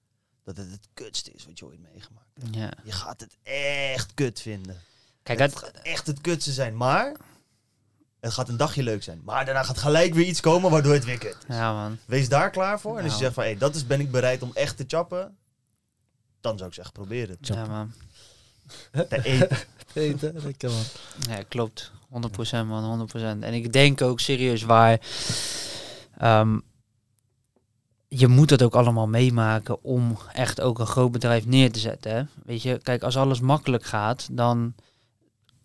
Dat 0.45 0.57
het 0.57 0.71
het 0.71 0.89
kutste 0.95 1.31
is 1.33 1.47
wat 1.47 1.59
je 1.59 1.65
ooit 1.65 1.81
meegemaakt 1.93 2.27
hebt. 2.41 2.55
Ja. 2.57 2.71
Je 2.85 2.93
gaat 2.93 3.21
het 3.21 3.37
echt 3.43 4.15
kut 4.15 4.41
vinden. 4.41 4.81
Kijk, 5.23 5.39
het 5.39 5.51
het, 5.55 5.59
gaat 5.65 5.77
echt 5.83 6.07
het 6.07 6.21
kutste 6.21 6.53
zijn. 6.53 6.77
Maar 6.77 7.13
het 8.21 8.33
gaat 8.33 8.49
een 8.49 8.57
dagje 8.57 8.83
leuk 8.83 9.03
zijn. 9.03 9.21
Maar 9.25 9.45
daarna 9.45 9.63
gaat 9.63 9.79
gelijk 9.79 10.15
weer 10.15 10.27
iets 10.27 10.41
komen 10.41 10.71
waardoor 10.71 10.93
het 10.93 11.05
weer 11.05 11.19
kut 11.19 11.37
is. 11.49 11.57
ja 11.57 11.73
man. 11.73 11.99
Wees 12.07 12.29
daar 12.29 12.51
klaar 12.51 12.81
voor. 12.81 12.99
En 12.99 13.05
als 13.05 13.13
je 13.19 13.21
Nou. 13.21 13.23
zegt 13.23 13.35
van, 13.35 13.45
hé, 13.45 13.57
dat 13.57 13.75
is, 13.75 13.87
ben 13.87 14.01
ik 14.01 14.11
bereid 14.11 14.43
om 14.43 14.51
echt 14.55 14.77
te 14.77 14.85
chappen. 14.87 15.37
Dan 16.41 16.57
zou 16.57 16.69
ik 16.69 16.75
zeggen, 16.75 16.93
probeer 16.93 17.29
het. 17.29 17.39
Ja 17.47 17.67
man. 17.67 17.93
Te 18.91 19.23
eten. 19.23 19.59
eten, 19.95 20.35
dat 20.35 20.57
kan 20.57 20.71
wel. 20.71 20.83
Ja, 21.37 21.43
klopt. 21.49 21.93
100% 22.09 22.67
man, 22.67 23.09
100%. 23.11 23.21
En 23.21 23.43
ik 23.55 23.73
denk 23.73 24.03
ook 24.03 24.21
serieus 24.21 24.63
waar. 24.63 25.01
ehm, 26.19 26.59
je 28.17 28.29
moet 28.29 28.51
het 28.51 28.63
ook 28.63 28.75
allemaal 28.75 29.09
meemaken 29.09 29.85
om 29.85 30.17
echt 30.33 30.61
ook 30.61 30.79
een 30.79 30.87
groot 30.87 31.13
bedrijf 31.13 31.47
neer 31.47 31.73
te 31.73 31.79
zetten. 31.79 32.15
Hè? 32.15 32.23
Weet 32.45 32.63
je, 32.63 32.79
kijk, 32.83 33.03
als 33.03 33.17
alles 33.17 33.41
makkelijk 33.41 33.85
gaat, 33.85 34.29
dan 34.31 34.75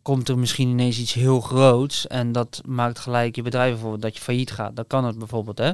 komt 0.02 0.30
er 0.30 0.38
misschien 0.38 0.70
ineens 0.70 1.00
iets 1.00 1.14
heel 1.14 1.42
groots 1.42 2.08
en 2.08 2.32
dat 2.32 2.62
maakt 2.66 3.00
gelijk 3.00 3.36
je 3.36 3.42
bedrijf 3.42 3.72
bijvoorbeeld 3.72 4.02
dat 4.02 4.16
je 4.16 4.22
failliet 4.22 4.52
gaat. 4.52 4.76
Dat 4.76 4.88
kan 4.88 5.06
het 5.06 5.18
bijvoorbeeld, 5.18 5.58
hè. 5.58 5.72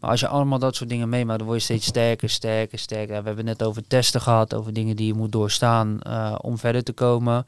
Maar 0.00 0.10
als 0.10 0.20
je 0.20 0.28
allemaal 0.28 0.58
dat 0.58 0.76
soort 0.76 0.90
dingen 0.90 1.08
meemaakt, 1.08 1.38
dan 1.38 1.48
word 1.48 1.58
je 1.58 1.64
steeds 1.64 1.86
sterker, 1.86 2.30
sterker, 2.30 2.78
sterker. 2.78 3.08
We 3.08 3.26
hebben 3.26 3.46
het 3.46 3.58
net 3.58 3.68
over 3.68 3.86
testen 3.86 4.20
gehad, 4.20 4.54
over 4.54 4.72
dingen 4.72 4.96
die 4.96 5.06
je 5.06 5.14
moet 5.14 5.32
doorstaan 5.32 6.00
eh, 6.00 6.34
om 6.40 6.58
verder 6.58 6.82
te 6.82 6.92
komen. 6.92 7.44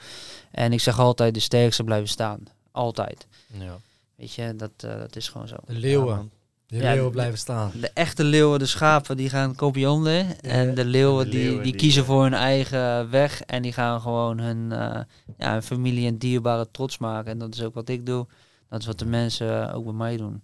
En 0.51 0.73
ik 0.73 0.81
zeg 0.81 0.99
altijd, 0.99 1.35
de 1.35 1.41
sterkste 1.41 1.85
blijven 1.85 2.09
staan. 2.09 2.41
Altijd. 2.71 3.27
Ja. 3.47 3.77
Weet 4.17 4.35
je, 4.35 4.57
dat, 4.57 4.71
eh, 4.77 4.99
dat 4.99 5.17
is 5.17 5.29
gewoon 5.29 5.49
zo. 5.49 5.57
De 5.67 5.73
leeuwen, 5.75 6.17
Ja. 6.17 6.42
De 6.79 6.79
Ja, 6.79 6.91
leeuwen 6.91 7.05
de- 7.07 7.11
blijven 7.13 7.39
staan. 7.39 7.71
De 7.81 7.91
echte 7.95 8.25
leeuwen, 8.25 8.59
de 8.59 8.67
schapen, 8.67 9.17
die 9.17 9.29
gaan 9.29 9.55
kopje 9.55 9.91
onder. 9.91 10.25
En 10.41 10.75
de 10.75 10.85
leeuwen, 10.85 11.25
de 11.25 11.31
die, 11.31 11.41
leeuwen 11.41 11.63
die 11.63 11.73
die, 11.73 11.81
kiezen 11.81 12.03
eh, 12.03 12.09
voor 12.09 12.23
hun 12.23 12.35
eigen 12.35 13.11
weg. 13.11 13.43
En 13.43 13.63
die 13.63 13.73
gaan 13.73 14.01
gewoon 14.01 14.39
hun, 14.39 14.73
eh, 14.73 15.01
ja, 15.39 15.53
hun 15.53 15.63
familie 15.63 16.07
en 16.07 16.17
dierbaren 16.19 16.71
trots 16.71 16.99
maken. 16.99 17.31
En 17.33 17.39
dat 17.39 17.55
is 17.55 17.63
ook 17.63 17.75
wat 17.75 17.89
ik 17.89 18.07
doe. 18.07 18.27
Dat 18.69 18.81
is 18.81 18.87
wat 18.87 18.99
de 18.99 19.07
mensen 19.07 19.69
eh, 19.69 19.77
ook 19.77 19.85
bij 19.85 19.93
mij 19.93 20.17
doen. 20.17 20.43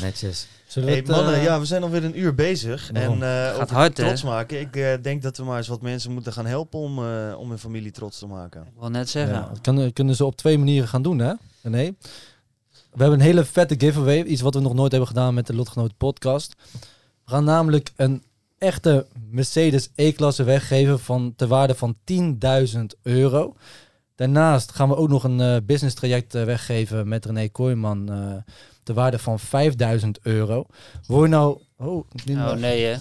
Netjes. 0.00 0.46
Zullen 0.66 0.88
we 0.88 0.94
Hey, 0.94 1.04
het, 1.06 1.10
mannen, 1.10 1.40
ja, 1.42 1.58
we 1.60 1.64
zijn 1.66 1.82
alweer 1.82 2.04
een 2.04 2.20
uur 2.20 2.34
bezig. 2.34 2.90
En 2.92 3.22
eh 3.22 3.54
Gaat 3.56 3.70
hard, 3.70 3.96
hè? 3.96 4.04
trots 4.04 4.22
maken. 4.22 4.60
Ik 4.60 5.02
denk 5.02 5.22
dat 5.22 5.36
we 5.36 5.44
maar 5.44 5.56
eens 5.58 5.68
wat 5.68 5.82
mensen 5.82 6.12
moeten 6.12 6.32
gaan 6.32 6.46
helpen 6.46 6.78
om, 6.78 6.98
eh, 6.98 7.34
om 7.38 7.48
hun 7.48 7.58
familie 7.58 7.90
trots 7.90 8.18
te 8.18 8.26
maken. 8.26 8.60
Ik 8.60 8.80
wil 8.80 8.90
net 8.90 9.08
zeggen. 9.08 9.34
Ja, 9.34 9.48
dat 9.48 9.60
kunnen, 9.60 9.92
kunnen 9.92 10.14
ze 10.14 10.24
op 10.24 10.36
twee 10.36 10.58
manieren 10.58 10.88
gaan 10.88 11.02
doen, 11.02 11.18
hè? 11.18 11.32
Nee. 11.62 11.96
We 12.96 13.02
hebben 13.02 13.20
een 13.20 13.26
hele 13.26 13.44
vette 13.44 13.74
giveaway. 13.78 14.22
Iets 14.22 14.40
wat 14.40 14.54
we 14.54 14.60
nog 14.60 14.74
nooit 14.74 14.90
hebben 14.90 15.08
gedaan 15.08 15.34
met 15.34 15.46
de 15.46 15.54
Lotgenoten 15.54 15.96
podcast. 15.96 16.54
We 17.24 17.30
gaan 17.30 17.44
namelijk 17.44 17.92
een 17.96 18.22
echte 18.58 19.06
Mercedes 19.30 19.90
E-klasse 19.94 20.42
weggeven 20.44 21.00
van 21.00 21.32
ter 21.36 21.48
waarde 21.48 21.74
van 21.74 21.96
10.000 22.74 22.80
euro. 23.02 23.54
Daarnaast 24.14 24.72
gaan 24.72 24.88
we 24.88 24.96
ook 24.96 25.08
nog 25.08 25.24
een 25.24 25.40
eh, 25.40 25.56
business 25.62 25.94
traject 25.94 26.34
eh, 26.34 26.44
weggeven 26.44 27.08
met 27.08 27.24
René 27.24 27.48
Kooijman. 27.48 28.06
ter 28.82 28.94
waarde 28.94 29.18
van 29.18 29.38
5.000 29.40 30.08
euro. 30.22 30.66
Word 31.06 31.22
je 31.22 31.28
nou... 31.28 31.58
Oh, 31.78 32.06
Oh 32.28 32.52
nee 32.52 32.84
hè. 32.84 32.92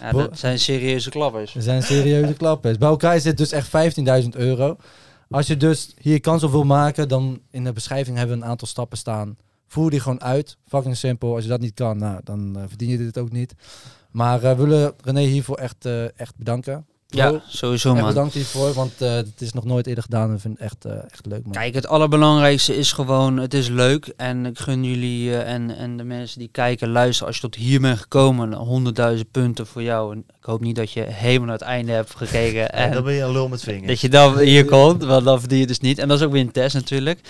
ja, 0.00 0.12
dat 0.12 0.38
zijn 0.38 0.58
serieuze 0.58 1.10
klappers. 1.10 1.54
Er 1.54 1.62
zijn 1.62 1.82
serieuze 1.82 2.32
klappen. 2.32 2.78
Bij 2.78 2.88
elkaar 2.88 3.20
zit 3.20 3.36
dus 3.36 3.52
echt 3.52 3.68
15.000 4.22 4.28
euro. 4.30 4.76
Als 5.32 5.46
je 5.46 5.56
dus 5.56 5.94
hier 6.00 6.20
kans 6.20 6.42
op 6.42 6.50
wil 6.50 6.64
maken, 6.64 7.08
dan 7.08 7.40
in 7.50 7.64
de 7.64 7.72
beschrijving 7.72 8.16
hebben 8.16 8.38
we 8.38 8.42
een 8.42 8.50
aantal 8.50 8.68
stappen 8.68 8.98
staan 8.98 9.36
Voer 9.72 9.90
die 9.90 10.00
gewoon 10.00 10.22
uit. 10.22 10.56
Fucking 10.66 10.96
simpel. 10.96 11.34
Als 11.34 11.42
je 11.42 11.50
dat 11.50 11.60
niet 11.60 11.74
kan, 11.74 11.98
nou, 11.98 12.20
dan 12.24 12.56
eh, 12.56 12.62
verdien 12.66 12.88
je 12.88 12.96
dit 12.96 13.18
ook 13.18 13.32
niet. 13.32 13.54
Maar 14.10 14.42
eh, 14.42 14.56
we 14.56 14.66
willen 14.66 14.94
René 15.04 15.20
hiervoor 15.20 15.56
echt, 15.56 15.84
eh, 15.84 16.18
echt 16.18 16.36
bedanken. 16.36 16.86
Ja, 17.14 17.42
sowieso 17.48 17.94
man. 17.94 18.06
bedankt 18.06 18.34
hiervoor, 18.34 18.72
want 18.72 18.92
eh, 19.00 19.14
het 19.14 19.40
is 19.40 19.52
nog 19.52 19.64
nooit 19.64 19.86
eerder 19.86 20.02
gedaan. 20.04 20.28
En 20.28 20.34
ik 20.34 20.40
vind 20.40 20.58
het 20.58 20.66
echt, 20.66 20.84
eh, 20.84 20.92
echt 21.10 21.26
leuk, 21.26 21.42
man. 21.44 21.52
Kijk, 21.52 21.74
het 21.74 21.86
allerbelangrijkste 21.86 22.76
is 22.76 22.92
gewoon, 22.92 23.36
het 23.36 23.54
is 23.54 23.68
leuk. 23.68 24.12
En 24.16 24.46
ik 24.46 24.58
gun 24.58 24.84
jullie 24.84 25.36
eh, 25.36 25.52
en, 25.54 25.76
en 25.76 25.96
de 25.96 26.04
mensen 26.04 26.38
die 26.38 26.48
kijken, 26.52 26.88
luisteren, 26.88 27.26
als 27.26 27.36
je 27.36 27.42
tot 27.42 27.54
hier 27.54 27.80
bent 27.80 27.98
gekomen, 27.98 28.94
100.000 29.16 29.30
punten 29.30 29.66
voor 29.66 29.82
jou. 29.82 30.12
En 30.12 30.18
ik 30.18 30.44
hoop 30.44 30.60
niet 30.60 30.76
dat 30.76 30.92
je 30.92 31.00
helemaal 31.00 31.46
naar 31.46 31.58
het 31.58 31.66
einde 31.66 31.92
hebt 31.92 32.16
gekeken. 32.16 32.72
En 32.72 32.88
en 32.88 32.92
dan 32.92 33.04
ben 33.04 33.14
je 33.14 33.22
een 33.22 33.32
lul 33.32 33.48
met 33.48 33.62
vingers. 33.62 33.86
dat 33.86 34.00
je 34.00 34.08
dan 34.08 34.38
hier 34.38 34.64
komt, 34.64 35.04
want 35.04 35.24
dan 35.24 35.40
verdien 35.40 35.58
je 35.58 35.66
dus 35.66 35.80
niet. 35.80 35.98
En 35.98 36.08
dat 36.08 36.18
is 36.18 36.24
ook 36.26 36.32
weer 36.32 36.40
een 36.40 36.52
test 36.52 36.74
natuurlijk. 36.74 37.20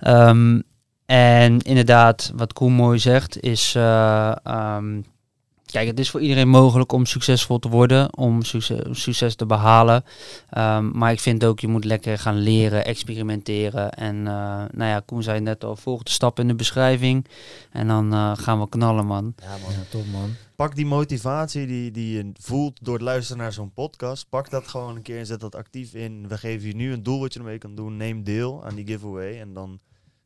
Ehm, 0.00 0.60
en 1.06 1.60
inderdaad, 1.62 2.32
wat 2.34 2.52
Koen 2.52 2.72
mooi 2.72 2.98
zegt, 2.98 3.40
is... 3.40 3.74
eh, 3.74 4.32
ehm, 4.42 5.00
kijk, 5.70 5.86
het 5.86 5.98
is 5.98 6.10
voor 6.10 6.20
iedereen 6.20 6.48
mogelijk 6.48 6.92
om 6.92 7.06
succesvol 7.06 7.58
te 7.58 7.68
worden, 7.68 8.16
om 8.16 8.42
succes, 8.42 9.02
succes 9.02 9.34
te 9.34 9.46
behalen. 9.46 10.04
Ehm, 10.50 10.98
maar 10.98 11.12
ik 11.12 11.20
vind 11.20 11.44
ook, 11.44 11.60
je 11.60 11.68
moet 11.68 11.84
lekker 11.84 12.18
gaan 12.18 12.38
leren, 12.38 12.84
experimenteren. 12.84 13.92
En 13.92 14.16
eh, 14.16 14.64
nou 14.72 14.90
ja, 14.90 15.02
Koen 15.06 15.22
zei 15.22 15.40
net 15.40 15.64
al, 15.64 15.76
volg 15.76 16.02
de 16.02 16.10
stap 16.10 16.38
in 16.38 16.48
de 16.48 16.54
beschrijving. 16.54 17.26
En 17.72 17.86
dan 17.86 18.12
eh, 18.12 18.32
gaan 18.36 18.60
we 18.60 18.68
knallen, 18.68 19.06
man. 19.06 19.34
Ja, 19.42 19.48
man. 19.62 19.72
Ja, 19.72 19.84
top, 19.90 20.06
man. 20.12 20.34
Pak 20.56 20.74
die 20.74 20.86
motivatie 20.86 21.66
die, 21.66 21.90
die 21.90 22.16
je 22.16 22.32
voelt 22.40 22.78
door 22.82 22.94
het 22.94 23.02
luisteren 23.02 23.42
naar 23.42 23.52
zo'n 23.52 23.72
podcast. 23.72 24.28
Pak 24.28 24.50
dat 24.50 24.68
gewoon 24.68 24.96
een 24.96 25.02
keer 25.02 25.18
en 25.18 25.26
zet 25.26 25.40
dat 25.40 25.54
actief 25.54 25.94
in. 25.94 26.28
We 26.28 26.38
geven 26.38 26.68
je 26.68 26.74
nu 26.74 26.92
een 26.92 27.02
doel 27.02 27.20
wat 27.20 27.32
je 27.32 27.38
ermee 27.38 27.58
kan 27.58 27.74
doen. 27.74 27.96
Neem 27.96 28.24
deel 28.24 28.64
aan 28.64 28.74
die 28.74 28.86
giveaway. 28.86 29.40
En 29.40 29.52
dan 29.52 29.80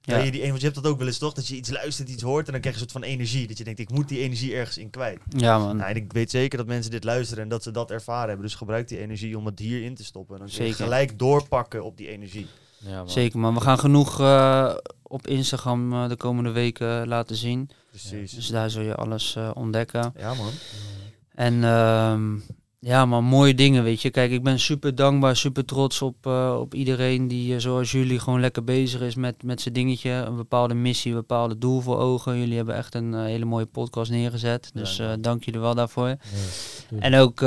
Ja. 0.05 0.19
je 0.19 0.31
die... 0.31 0.41
Want 0.41 0.59
je 0.59 0.65
hebt 0.65 0.83
dat 0.83 0.93
ook 0.93 0.99
wel 0.99 1.07
eens 1.07 1.19
toch? 1.19 1.33
Dat 1.33 1.47
je 1.47 1.57
iets 1.57 1.71
luistert, 1.71 2.09
iets 2.09 2.23
hoort 2.23 2.47
en 2.47 2.53
dan 2.53 2.61
krijg 2.61 2.77
je 2.77 2.83
een 2.83 2.89
soort 2.91 3.05
van 3.05 3.13
energie. 3.13 3.47
Dat 3.47 3.59
je 3.59 3.65
denkt, 3.65 3.81
ik 3.81 3.91
moet 3.91 4.09
die 4.09 4.21
energie 4.21 4.55
ergens 4.55 4.79
in 4.79 4.91
kwijt. 4.91 5.21
Ja, 5.29 5.59
man. 5.59 5.77
Nou, 5.77 5.91
en 5.91 5.97
ik 5.97 6.13
weet 6.13 6.31
zeker 6.31 6.59
dat 6.59 6.67
mensen 6.67 6.91
dit 6.91 7.05
luisteren 7.05 7.43
en 7.43 7.49
dat 7.49 7.63
ze 7.63 7.71
dat 7.71 7.91
ervaren 7.91 8.29
hebben. 8.29 8.47
Dus 8.47 8.55
gebruik 8.55 8.89
die 8.89 8.99
energie 8.99 9.39
om 9.39 9.47
het 9.47 9.59
hierin 9.59 9.95
te 9.95 10.05
stoppen. 10.05 10.35
En 10.35 10.41
dan 10.41 10.51
kun 10.51 10.65
je 10.65 10.71
Zeker. 10.71 10.85
gelijk 10.85 11.19
doorpakken 11.19 11.85
op 11.85 11.97
die 11.97 12.09
energie. 12.09 12.47
Ja, 12.79 12.97
man. 12.97 13.11
Zeker, 13.11 13.39
man. 13.39 13.55
We 13.55 13.61
gaan 13.61 13.79
genoeg 13.79 14.21
eh, 14.21 14.75
op 15.03 15.27
Instagram 15.27 15.93
eh, 15.93 16.09
de 16.09 16.17
komende 16.17 16.51
weken 16.51 17.09
laten 17.09 17.37
zien. 17.37 17.71
Precies. 17.91 18.33
Dus 18.33 18.47
daar 18.47 18.71
zul 18.71 18.83
je 18.83 18.95
alles 18.95 19.37
eh, 19.37 19.51
ontdekken. 19.55 20.13
Ja, 20.17 20.35
man. 20.35 20.51
En 21.35 21.65
ehm, 21.65 22.39
ja, 22.85 23.07
maar 23.07 23.25
mooie 23.25 23.55
dingen, 23.55 23.83
weet 23.83 24.03
je. 24.03 24.11
Kijk, 24.11 24.31
ik 24.31 24.43
ben 24.43 24.61
super 24.61 24.95
dankbaar, 24.95 25.37
super 25.37 25.65
trots 25.65 26.03
op, 26.03 26.27
eh, 26.27 26.57
op 26.61 26.75
iedereen 26.75 27.29
die, 27.29 27.55
eh, 27.55 27.61
zoals 27.61 27.91
jullie, 27.91 28.19
gewoon 28.19 28.41
lekker 28.41 28.65
bezig 28.65 29.01
is 29.01 29.15
met, 29.15 29.43
met 29.43 29.61
zijn 29.61 29.75
dingetje. 29.75 30.11
Een 30.11 30.37
bepaalde 30.37 30.75
missie, 30.75 31.11
een 31.11 31.17
bepaalde 31.19 31.59
doel 31.59 31.81
voor 31.81 31.99
ogen. 31.99 32.39
Jullie 32.39 32.57
hebben 32.57 32.75
echt 32.75 32.95
een 32.95 33.15
eh, 33.15 33.23
hele 33.23 33.45
mooie 33.45 33.67
podcast 33.67 34.11
neergezet. 34.11 34.71
Dus 34.75 35.03
dank 35.21 35.45
jullie 35.45 35.61
wel 35.61 35.75
daarvoor. 35.75 36.09
Ja. 36.09 36.17
En 36.99 37.15
ook, 37.15 37.41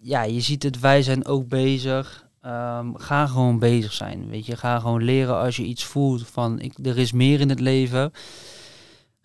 ja, 0.00 0.22
je 0.22 0.40
ziet 0.40 0.62
het, 0.62 0.80
wij 0.80 1.02
zijn 1.02 1.26
ook 1.26 1.48
bezig. 1.48 2.26
Ehm, 2.40 2.94
ga 2.94 3.26
gewoon 3.26 3.58
bezig 3.58 3.92
zijn, 3.92 4.28
weet 4.28 4.46
je. 4.46 4.56
Ga 4.56 4.78
gewoon 4.78 5.04
leren 5.04 5.38
als 5.38 5.56
je 5.56 5.64
iets 5.64 5.84
voelt 5.84 6.28
van, 6.28 6.60
ik, 6.60 6.72
er 6.82 6.98
is 6.98 7.12
meer 7.12 7.40
in 7.40 7.48
het 7.48 7.60
leven. 7.60 8.12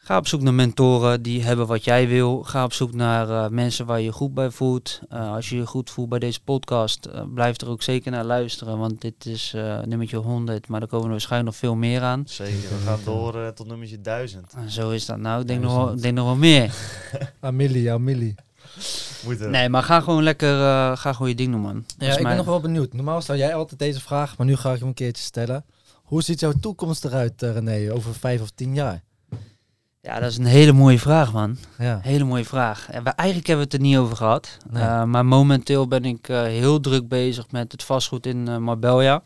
Ga 0.06 0.18
op 0.18 0.28
zoek 0.28 0.41
naar 0.41 0.54
mentoren 0.54 1.22
die 1.22 1.43
hebben 1.43 1.68
wat 1.68 1.84
jij 1.84 2.08
wil. 2.08 2.43
Ga 2.43 2.64
op 2.64 2.74
zoek 2.74 2.93
naar 2.93 3.30
eh, 3.30 3.49
mensen 3.49 3.86
waar 3.86 3.99
je 3.99 4.06
je 4.06 4.12
goed 4.12 4.34
bij 4.34 4.49
voelt. 4.49 4.99
Eh, 5.10 5.32
als 5.34 5.49
je 5.49 5.56
je 5.56 5.66
goed 5.66 5.89
voelt 5.89 6.10
bij 6.10 6.20
deze 6.20 6.41
podcast, 6.43 7.06
eh, 7.06 7.22
blijf 7.34 7.62
er 7.62 7.70
ook 7.70 7.82
zeker 7.82 8.12
naar 8.12 8.24
luisteren. 8.24 8.78
Want 8.78 9.01
dit 9.01 9.26
is 9.26 9.54
eh 9.56 9.82
nummertje 9.82 10.18
100, 10.18 10.68
maar 10.68 10.82
er 10.82 10.88
komen 10.88 11.06
er 11.06 11.12
waarschijnlijk 11.12 11.51
nog 11.51 11.60
veel 11.60 11.76
meer 11.76 12.01
aan. 12.01 12.24
Zeker. 12.28 12.70
We 12.70 12.86
gaan 12.86 12.99
door 13.04 13.36
eh, 13.36 13.47
tot 13.47 13.68
nummertje 13.68 14.01
1000. 14.01 14.54
En 14.54 14.70
zo 14.70 14.89
is 14.89 15.06
dat 15.06 15.18
nou. 15.18 15.41
Ik 15.41 15.47
denk, 15.47 15.62
nog 15.62 15.76
wel, 15.76 15.95
denk 15.95 16.16
nog 16.16 16.26
wel 16.26 16.36
meer. 16.36 16.74
Amelie, 17.39 17.91
Amelie. 17.91 18.36
Moeten. 19.26 19.51
Nee, 19.51 19.70
maar 19.70 19.84
ga 19.84 19.99
gewoon 19.99 20.24
lekker, 20.24 20.54
eh, 20.54 20.97
ga 20.97 21.14
gewoon 21.14 21.30
je 21.30 21.36
ding 21.36 21.51
doen, 21.51 21.62
man. 21.62 21.86
Ja, 21.97 22.18
ik 22.18 22.24
ben 22.24 22.38
nog 22.38 22.45
wel 22.45 22.60
benieuwd. 22.60 22.93
Normaal 22.93 23.22
stel 23.22 23.36
jij 23.36 23.56
altijd 23.56 23.80
deze 23.80 24.01
vraag, 24.01 24.38
maar 24.38 24.47
nu 24.47 24.56
ga 24.56 24.74
ik 24.74 24.80
hem 24.80 24.88
een 24.88 24.93
keertje 24.93 25.24
stellen. 25.24 25.66
Hoe 25.93 26.22
ziet 26.22 26.39
jouw 26.39 26.54
toekomst 26.62 27.06
eruit, 27.06 27.41
René, 27.41 27.93
over 27.93 28.14
vijf 28.14 28.41
of 28.41 28.49
tien 28.49 28.74
jaar? 28.74 29.04
Ja, 30.06 30.20
dat 30.20 30.32
is 30.32 30.38
een 30.38 30.45
hele 30.45 30.72
mooie 30.72 30.99
vraag, 30.99 31.34
man. 31.34 31.58
Ja. 31.78 31.99
Hele 32.01 32.24
mooie 32.24 32.45
vraag. 32.45 32.89
En 32.89 33.04
we, 33.04 33.10
eigenlijk 33.10 33.47
hebben 33.47 33.66
we 33.66 33.72
het 33.72 33.82
er 33.82 33.88
niet 33.89 33.97
over 33.97 34.16
gehad. 34.16 34.58
Nee. 34.70 34.84
Eh, 34.84 35.04
maar 35.04 35.26
momenteel 35.26 35.88
ben 35.88 36.06
ik 36.06 36.30
eh, 36.30 36.41
heel 36.41 36.80
druk 36.80 37.08
bezig 37.08 37.51
met 37.51 37.72
het 37.72 37.84
vastgoed 37.84 38.26
in 38.26 38.47
eh, 38.47 38.58
Marbella. 38.58 39.22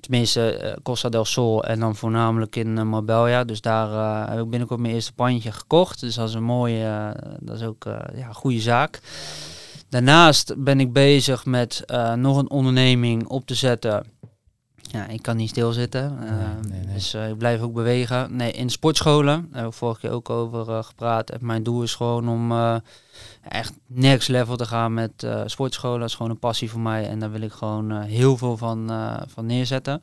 Tenminste, 0.00 0.78
Costa 0.82 1.08
del 1.08 1.24
Sol 1.24 1.64
en 1.64 1.80
dan 1.80 1.96
voornamelijk 1.96 2.56
in 2.56 2.88
Marbella. 2.88 3.44
Dus 3.44 3.60
daar 3.60 4.28
heb 4.30 4.40
ik 4.40 4.50
binnenkort 4.50 4.80
mijn 4.80 4.94
eerste 4.94 5.12
pandje 5.12 5.52
gekocht. 5.52 6.00
Dus 6.00 6.14
dat 6.14 6.28
is 6.28 6.34
een 6.34 6.42
mooie, 6.42 7.16
dat 7.40 7.56
is 7.56 7.66
ook 7.66 7.84
ja, 8.14 8.28
een 8.28 8.34
goede 8.34 8.60
zaak. 8.60 9.00
Daarnaast 9.88 10.54
ben 10.56 10.80
ik 10.80 10.92
bezig 10.92 11.44
met 11.44 11.84
nog 12.16 12.36
een 12.36 12.50
onderneming 12.50 13.26
op 13.26 13.46
te 13.46 13.54
zetten. 13.54 14.06
Ja, 14.90 15.06
ik 15.06 15.22
kan 15.22 15.36
niet 15.36 15.48
stilzitten. 15.48 16.18
eh, 16.22 16.68
nee, 16.70 16.80
nee. 16.84 16.94
Dus 16.94 17.14
eh, 17.14 17.28
ik 17.28 17.38
blijf 17.38 17.60
ook 17.60 17.72
bewegen. 17.74 18.36
Nee, 18.36 18.52
in 18.52 18.70
sportscholen. 18.70 19.48
Daar 19.50 19.60
heb 19.62 19.70
ik 19.70 19.76
vorige 19.76 20.00
keer 20.00 20.10
ook 20.10 20.30
over 20.30 20.68
eh, 20.70 20.82
gepraat. 20.84 21.30
En 21.30 21.38
mijn 21.42 21.62
doel 21.62 21.82
is 21.82 21.94
gewoon 21.94 22.28
om 22.28 22.52
eh, 22.52 22.76
echt 23.48 23.72
next 23.86 24.28
level 24.28 24.56
te 24.56 24.66
gaan 24.66 24.94
met 24.94 25.22
eh, 25.22 25.42
sportscholen. 25.46 26.00
Dat 26.00 26.08
is 26.08 26.14
gewoon 26.14 26.30
een 26.30 26.38
passie 26.38 26.70
voor 26.70 26.80
mij. 26.80 27.08
En 27.08 27.18
daar 27.18 27.30
wil 27.30 27.40
ik 27.40 27.52
gewoon 27.52 27.90
eh, 27.90 28.02
heel 28.02 28.36
veel 28.36 28.56
van, 28.56 28.90
eh, 28.90 29.16
van 29.26 29.46
neerzetten. 29.46 30.02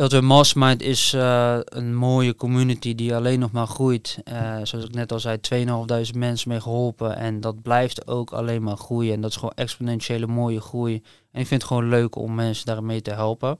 Ultra 0.00 0.20
Mastermind 0.20 0.82
is 0.82 1.12
eh, 1.12 1.58
een 1.64 1.94
mooie 1.94 2.34
community 2.34 2.94
die 2.94 3.14
alleen 3.14 3.38
nog 3.38 3.52
maar 3.52 3.66
groeit. 3.66 4.18
Eh, 4.24 4.58
zoals 4.62 4.84
ik 4.84 4.94
net 4.94 5.12
al 5.12 5.20
zei, 5.20 5.38
2.500 6.10 6.18
mensen 6.18 6.48
mee 6.48 6.60
geholpen. 6.60 7.16
En 7.16 7.40
dat 7.40 7.62
blijft 7.62 8.06
ook 8.06 8.30
alleen 8.30 8.62
maar 8.62 8.76
groeien. 8.76 9.14
En 9.14 9.20
dat 9.20 9.30
is 9.30 9.36
gewoon 9.36 9.54
exponentiële 9.54 10.26
mooie 10.26 10.60
groei. 10.60 10.94
En 11.32 11.40
ik 11.40 11.46
vind 11.46 11.62
het 11.62 11.70
gewoon 11.70 11.88
leuk 11.88 12.16
om 12.16 12.34
mensen 12.34 12.66
daarmee 12.66 13.02
te 13.02 13.10
helpen. 13.10 13.58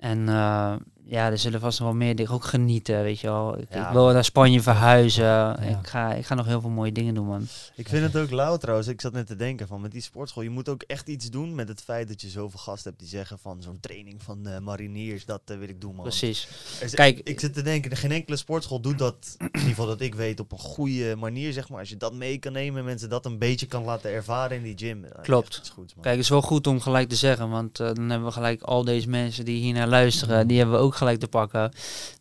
En 0.00 0.28
eh, 0.28 0.74
ja, 1.08 1.30
er 1.30 1.38
zullen 1.38 1.60
vast 1.60 1.78
nog 1.78 1.88
wel 1.88 1.96
meer 1.96 2.16
dingen 2.16 2.32
ook 2.32 2.44
genieten, 2.44 3.02
weet 3.02 3.20
je 3.20 3.26
wel. 3.26 3.58
Ik, 3.58 3.66
Ja, 3.70 3.86
ik 3.86 3.92
wil 3.92 4.12
naar 4.12 4.24
Spanje 4.24 4.60
verhuizen. 4.62 5.24
Ja. 5.24 5.58
Ik, 5.58 5.86
ga, 5.86 6.12
ik 6.14 6.26
ga 6.26 6.34
nog 6.34 6.46
heel 6.46 6.60
veel 6.60 6.70
mooie 6.70 6.92
dingen 6.92 7.14
doen, 7.14 7.26
man. 7.26 7.46
Ik 7.74 7.88
vind 7.88 8.02
het 8.12 8.22
ook 8.22 8.30
lauw 8.30 8.56
trouwens. 8.56 8.88
Ik 8.88 9.00
zat 9.00 9.12
net 9.12 9.26
te 9.26 9.36
denken 9.36 9.66
van 9.66 9.80
met 9.80 9.92
die 9.92 10.00
sportschool. 10.02 10.42
Je 10.42 10.50
moet 10.50 10.68
ook 10.68 10.82
echt 10.82 11.08
iets 11.08 11.30
doen 11.30 11.54
met 11.54 11.68
het 11.68 11.80
feit 11.80 12.08
dat 12.08 12.20
je 12.20 12.28
zoveel 12.28 12.58
gasten 12.58 12.90
hebt 12.90 13.02
die 13.02 13.08
zeggen 13.12 13.38
van 13.38 13.62
zo'n 13.62 13.80
training 13.80 14.22
van 14.22 14.46
eh, 14.46 14.58
mariniers. 14.58 15.24
Dat 15.24 15.40
eh, 15.44 15.56
wil 15.58 15.68
ik 15.68 15.80
doen 15.80 15.94
man. 15.94 16.02
Precies. 16.04 16.48
Is- 16.80 16.94
Kijk- 16.94 17.20
ik 17.24 17.40
zit 17.40 17.54
te 17.54 17.62
denken, 17.62 17.96
geen 17.96 18.12
enkele 18.12 18.36
sportschool 18.36 18.80
doet 18.80 18.98
dat, 18.98 19.14
in 19.38 19.46
ieder 19.52 19.60
geval 19.68 19.86
dat 19.86 20.00
ik 20.00 20.14
weet, 20.14 20.40
op 20.40 20.52
een 20.52 20.58
goede 20.58 21.16
manier 21.16 21.52
zeg 21.52 21.68
maar. 21.68 21.78
Als 21.80 21.88
je 21.88 21.96
dat 21.96 22.14
mee 22.14 22.38
kan 22.38 22.52
nemen 22.52 22.78
en 22.78 22.84
mensen 22.84 23.08
dat 23.08 23.26
een 23.26 23.38
beetje 23.38 23.66
kan 23.66 23.84
laten 23.84 24.10
ervaren 24.10 24.56
in 24.56 24.62
die 24.62 24.78
gym. 24.78 25.02
dan 25.02 25.22
Klopt. 25.22 25.70
goeds, 25.74 25.94
man. 25.94 26.02
Kijk, 26.02 26.14
het 26.16 26.24
is 26.24 26.30
wel 26.30 26.42
goed 26.42 26.66
om 26.66 26.80
gelijk 26.80 27.08
te 27.08 27.16
zeggen, 27.16 27.50
want 27.50 27.80
eh, 27.80 27.86
dan 27.94 28.10
hebben 28.10 28.28
we 28.28 28.34
gelijk 28.34 28.62
al 28.62 28.84
deze 28.84 29.08
mensen 29.08 29.44
die 29.44 29.60
hier 29.62 29.74
naar 29.74 29.88
luisteren, 29.88 30.46
die 30.46 30.58
hebben 30.58 30.76
we 30.76 30.82
ook 30.82 30.94
gelijk 30.96 31.18
te 31.20 31.28
pakken. 31.28 31.72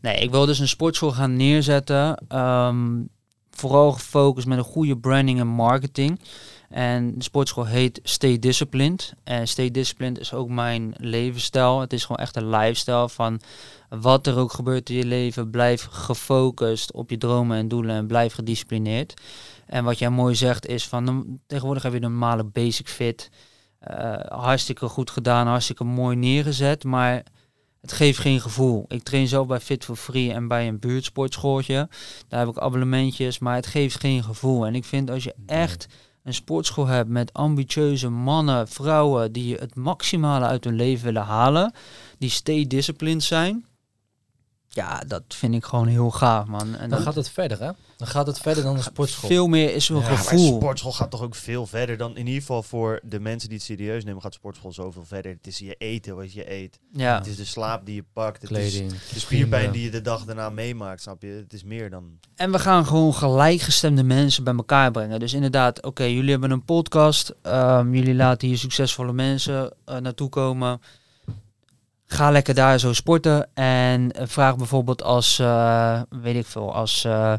Nee, 0.02 0.16
ik 0.16 0.32
wil 0.32 0.46
dus 0.46 0.60
een 0.60 0.68
sportschool 0.68 1.12
gaan 1.12 1.36
neerzetten. 1.36 2.18
ehm, 2.28 3.02
vooral 3.52 3.92
gefocust 3.92 4.48
met 4.48 4.58
een 4.58 4.64
goede 4.64 4.98
branding 4.98 5.40
en 5.40 5.48
marketing. 5.48 6.20
En 6.70 7.18
de 7.18 7.24
sportschool 7.24 7.66
heet 7.66 8.00
Stay 8.04 8.40
Disciplined. 8.40 9.14
En 9.24 9.48
Stay 9.48 9.72
Disciplined 9.72 10.20
is 10.20 10.34
ook 10.34 10.50
mijn 10.50 10.94
levensstijl. 10.98 11.80
Het 11.80 11.94
is 11.94 12.02
gewoon 12.02 12.22
echt 12.22 12.36
een 12.36 12.50
lifestyle 12.50 13.10
van 13.10 13.42
wat 13.90 14.28
er 14.28 14.38
ook 14.38 14.54
gebeurt 14.54 14.90
in 14.90 14.96
je 14.96 15.06
leven. 15.06 15.50
Blijf 15.50 15.88
gefocust 15.90 16.92
op 16.94 17.10
je 17.10 17.18
dromen 17.18 17.58
en 17.58 17.68
doelen 17.68 17.96
en 17.96 18.08
blijf 18.08 18.34
gedisciplineerd. 18.34 19.22
En 19.66 19.84
wat 19.84 20.00
jij 20.00 20.10
mooi 20.10 20.36
zegt 20.36 20.68
is 20.68 20.88
van 20.88 21.40
tegenwoordig 21.48 21.84
heb 21.84 21.94
je 21.94 22.00
de 22.00 22.08
normale 22.08 22.44
basic 22.44 22.90
fit. 22.90 23.30
Eh, 23.80 24.14
hartstikke 24.28 24.88
goed 24.88 25.10
gedaan, 25.10 25.48
hartstikke 25.48 25.84
mooi 25.84 26.16
neergezet, 26.16 26.84
maar 26.84 27.24
het 27.86 27.94
geeft 27.94 28.20
geen 28.20 28.42
gevoel. 28.42 28.86
Ik 28.88 29.04
train 29.04 29.28
zelf 29.28 29.48
bij 29.48 29.60
Fit 29.60 29.86
for 29.86 29.96
Free 29.96 30.32
en 30.32 30.48
bij 30.48 30.68
een 30.68 30.80
buurtsportschooltje. 30.80 31.90
Daar 32.28 32.40
heb 32.40 32.50
ik 32.50 32.58
abonnementjes, 32.58 33.40
maar 33.40 33.56
het 33.56 33.68
geeft 33.68 34.00
geen 34.00 34.24
gevoel. 34.24 34.66
En 34.66 34.76
ik 34.76 34.86
vind 34.86 35.10
als 35.10 35.24
je 35.24 35.36
echt 35.46 35.88
een 36.24 36.34
sportschool 36.34 36.88
hebt 36.88 37.10
met 37.10 37.34
ambitieuze 37.34 38.10
mannen, 38.10 38.68
vrouwen 38.68 39.32
die 39.32 39.56
het 39.56 39.76
maximale 39.76 40.46
uit 40.46 40.64
hun 40.64 40.76
leven 40.76 41.06
willen 41.06 41.24
halen, 41.24 41.74
die 42.18 42.30
stay 42.30 42.68
disciplined 42.68 43.24
zijn. 43.24 43.66
Ja, 44.76 45.00
dat 45.08 45.24
vind 45.28 45.54
ik 45.54 45.66
gewoon 45.66 45.88
heel 45.88 46.12
gaaf, 46.12 46.46
man. 46.48 46.76
En 46.76 46.90
Dan 46.90 47.00
gaat 47.00 47.16
het 47.16 47.30
verder, 47.30 47.60
hè? 47.60 47.70
Dan 47.98 48.08
gaat 48.08 48.28
het 48.28 48.40
verder 48.40 48.64
dan 48.64 48.76
een 48.76 48.84
sportschool. 48.84 49.30
veel 49.30 49.48
meer 49.48 49.74
is 49.76 49.90
een 49.90 49.96
Ja, 49.96 50.02
Ja, 50.02 50.08
maar 50.08 50.18
gevoel. 50.18 50.56
sportschool 50.56 50.92
gaat 50.92 51.12
toch 51.12 51.22
ook 51.22 51.36
veel 51.36 51.66
verder 51.66 51.98
dan, 51.98 52.12
in 52.18 52.26
ieder 52.26 52.42
geval 52.42 52.64
voor 52.64 53.00
de 53.04 53.20
mensen 53.20 53.50
die 53.50 53.58
het 53.58 53.68
serieus 53.68 54.04
nemen, 54.04 54.22
gaat 54.22 54.34
sportschool 54.34 54.74
zoveel 54.74 55.06
verder. 55.06 55.32
Het 55.32 55.48
is 55.48 55.58
je 55.58 55.76
eten 55.78 56.16
wat 56.16 56.34
je 56.34 56.52
eet. 56.52 56.80
Ja. 56.92 57.18
Het 57.18 57.28
is 57.28 57.36
de 57.36 57.46
slaap 57.46 57.86
die 57.86 57.96
je 57.96 58.04
pakt. 58.14 58.42
Het 58.42 58.50
Kleding. 58.52 58.92
is 58.92 59.10
de 59.14 59.20
spierpijn 59.20 59.72
die 59.72 59.84
je 59.84 59.90
de 59.92 60.02
dag 60.02 60.26
daarna 60.26 60.50
meemaakt, 60.50 61.02
snap 61.02 61.22
je? 61.22 61.28
Het 61.28 61.54
is 61.54 61.64
meer 61.64 61.90
dan... 61.90 62.04
En 62.36 62.52
we 62.52 62.60
gaan 62.60 62.86
gewoon 62.86 63.14
gelijkgestemde 63.14 64.04
mensen 64.04 64.44
bij 64.44 64.56
elkaar 64.56 64.92
brengen. 64.92 65.20
Dus 65.20 65.34
inderdaad, 65.34 65.84
oké, 65.84 66.04
jullie 66.04 66.32
hebben 66.32 66.52
een 66.52 66.66
podcast. 66.66 67.34
ehm, 67.42 67.94
jullie 67.94 68.16
laten 68.16 68.48
hier 68.48 68.58
succesvolle 68.58 69.14
mensen 69.14 69.74
eh, 69.86 69.98
naartoe 69.98 70.30
komen. 70.30 70.82
Ga 72.08 72.32
lekker 72.32 72.54
daar 72.54 72.80
zo 72.80 72.94
sporten. 72.94 73.50
En 73.54 74.12
vraag 74.22 74.56
bijvoorbeeld 74.58 75.04
als, 75.04 75.40
eh, 75.40 76.02
weet 76.10 76.36
ik 76.36 76.46
veel, 76.46 76.74
als 76.74 77.04
eh, 77.04 77.34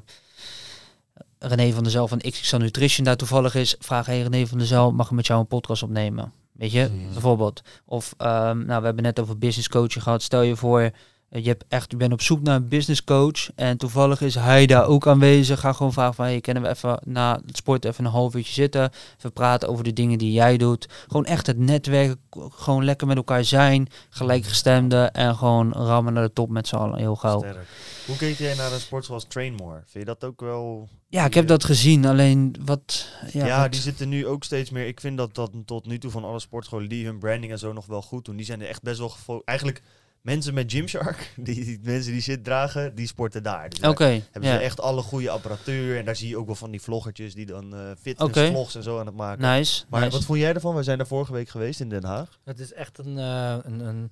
René 1.39 1.73
van 1.73 1.83
der 1.83 1.93
Zel 1.93 2.09
van 2.09 2.19
XXL 2.19 2.57
Nutrition 2.57 3.05
daar 3.05 3.17
toevallig 3.17 3.55
is. 3.55 3.77
Vraag, 3.79 4.07
hey 4.07 4.23
René 4.23 4.47
van 4.47 4.59
der 4.59 4.67
Zel, 4.67 4.93
mag 4.93 5.07
ik 5.07 5.13
met 5.13 5.27
jou 5.27 5.41
een 5.41 5.47
podcast 5.47 5.83
opnemen? 5.83 6.33
Weet 6.53 6.73
je, 6.73 6.89
Mhm. 6.93 7.13
bijvoorbeeld. 7.13 7.63
Of, 7.85 8.15
ehm, 8.17 8.65
nou, 8.65 8.79
we 8.81 8.87
hebben 8.87 9.03
net 9.03 9.21
over 9.21 9.39
business 9.39 9.69
coaching 9.69 10.03
gehad. 10.05 10.23
Stel 10.23 10.43
je 10.43 10.57
voor, 10.57 10.91
je, 11.29 11.49
hebt 11.49 11.65
echt, 11.69 11.91
je 11.91 11.97
bent 11.97 12.13
op 12.13 12.21
zoek 12.21 12.43
naar 12.43 12.57
een 12.57 12.69
business 12.69 13.05
coach. 13.05 13.51
En 13.55 13.77
toevallig 13.77 14.21
is 14.21 14.35
hij 14.35 14.67
daar 14.67 14.87
ook 14.87 15.07
aanwezig. 15.07 15.61
Ga 15.61 15.73
gewoon 15.73 15.93
vragen 15.93 16.15
van, 16.15 16.25
hey, 16.25 16.41
kunnen 16.41 16.63
we 16.63 16.69
even 16.69 17.01
na 17.05 17.41
het 17.47 17.57
sport 17.57 17.85
even 17.85 18.05
een 18.05 18.11
half 18.11 18.35
uurtje 18.35 18.53
zitten. 18.53 18.91
Even 19.19 19.33
praten 19.33 19.69
over 19.69 19.85
de 19.85 19.93
dingen 19.93 20.19
die 20.19 20.33
jij 20.33 20.57
doet. 20.57 20.89
Gewoon 21.07 21.25
echt 21.25 21.47
het 21.47 21.59
netwerken. 21.59 22.21
Gewoon 22.51 22.85
lekker 22.85 23.07
met 23.07 23.17
elkaar 23.17 23.45
zijn. 23.45 23.89
Gelijkgestemden. 24.11 25.13
En 25.13 25.37
gewoon 25.37 25.73
rammen 25.73 26.13
naar 26.13 26.27
de 26.27 26.33
top 26.33 26.49
met 26.51 26.69
z'n 26.69 26.77
allen. 26.77 26.99
Heel 26.99 27.17
gauw. 27.17 27.39
Sterk. 27.39 27.67
Hoe 28.07 28.17
keek 28.17 28.39
jij 28.39 28.55
naar 28.55 28.73
een 28.73 28.81
sport 28.81 29.05
zoals 29.05 29.25
Trainmore? 29.29 29.83
Vind 29.87 29.93
je 29.93 30.05
dat 30.05 30.25
ook 30.25 30.41
wel... 30.41 30.89
Ja, 31.09 31.25
ik 31.25 31.35
heb 31.35 31.47
dat 31.47 31.65
gezien. 31.65 32.07
Alleen 32.07 32.57
wat... 32.65 33.09
Ja, 33.33 33.47
Ja, 33.47 33.61
wat- 33.61 33.73
die 33.73 33.81
zitten 33.81 34.09
nu 34.09 34.27
ook 34.27 34.45
steeds 34.45 34.71
meer. 34.71 34.87
Ik 34.87 35.01
vind 35.01 35.17
dat 35.17 35.35
dat 35.35 35.51
tot 35.65 35.87
nu 35.87 35.99
toe 35.99 36.11
van 36.11 36.25
alle 36.25 36.41
sportscholen 36.41 36.89
die 36.89 37.05
hun 37.05 37.19
branding 37.19 37.53
en 37.53 37.59
zo 37.59 37.73
nog 37.73 37.87
wel 37.87 38.03
goed 38.03 38.25
doen. 38.25 38.37
Die 38.37 38.47
zijn 38.47 38.61
er 38.61 38.69
echt 38.69 38.83
best 38.83 38.99
wel 38.99 39.43
Eigenlijk 39.45 39.83
mensen 40.27 40.55
met 40.55 40.73
Gymshark, 40.73 41.33
die, 41.37 41.65
die 41.65 41.79
mensen 41.83 42.13
die 42.13 42.21
shit 42.21 42.45
dragen, 42.45 42.95
die 42.95 43.07
sporten 43.07 43.43
daar. 43.43 43.69
Dus 43.69 43.79
daar 43.79 43.91
Oké, 43.91 44.05
hebben 44.05 44.51
ja. 44.51 44.57
ze 44.57 44.63
echt 44.65 44.81
alle 44.81 45.03
goede 45.03 45.31
apparatuur. 45.31 45.99
En 45.99 46.05
daar 46.05 46.17
zie 46.17 46.29
je 46.29 46.37
ook 46.37 46.47
wel 46.47 46.55
van 46.55 46.71
die 46.71 46.81
vloggertjes 46.83 47.35
die 47.35 47.47
dan 47.47 47.75
eh 47.75 47.91
fitness 48.01 48.39
Oké. 48.39 48.47
vlogs 48.51 48.75
en 48.75 48.83
zo 48.83 48.99
aan 48.99 49.07
het 49.07 49.15
maken. 49.15 49.43
Nice, 49.43 49.85
Maar 49.89 50.01
nice. 50.01 50.13
wat 50.13 50.25
vond 50.25 50.39
jij 50.39 50.55
ervan? 50.55 50.75
We 50.75 50.83
zijn 50.83 50.99
daar 50.99 51.07
vorige 51.07 51.33
week 51.33 51.49
geweest 51.49 51.81
in 51.81 51.89
Den 51.89 52.05
Haag. 52.05 52.39
Het 52.45 52.61
is 52.61 52.73
echt 52.73 52.99
een, 52.99 53.19
eh, 53.19 53.57
een, 53.63 53.81
een 53.81 54.11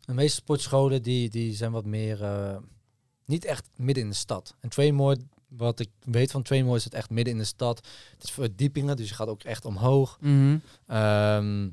de 0.00 0.14
meeste 0.14 0.36
sportscholen 0.36 1.02
die, 1.02 1.30
die 1.30 1.54
zijn 1.54 1.72
wat 1.72 1.84
meer 1.84 2.22
eh, 2.24 2.56
niet 3.24 3.44
echt 3.44 3.68
midden 3.76 4.04
in 4.04 4.10
de 4.10 4.16
stad. 4.16 4.54
En 4.60 4.68
Trainmore, 4.68 5.18
wat 5.48 5.80
ik 5.80 5.88
weet 6.04 6.30
van 6.30 6.42
Trainmore, 6.42 6.76
is 6.76 6.84
het 6.84 6.94
echt 6.94 7.10
midden 7.10 7.32
in 7.32 7.38
de 7.38 7.44
stad. 7.46 7.86
Het 8.14 8.24
is 8.24 8.30
verdiepingen, 8.30 8.96
dus 8.96 9.08
je 9.08 9.14
gaat 9.14 9.28
ook 9.28 9.42
echt 9.42 9.64
omhoog. 9.64 10.18
Mhm. 10.20 10.56
Ehm, 10.86 11.68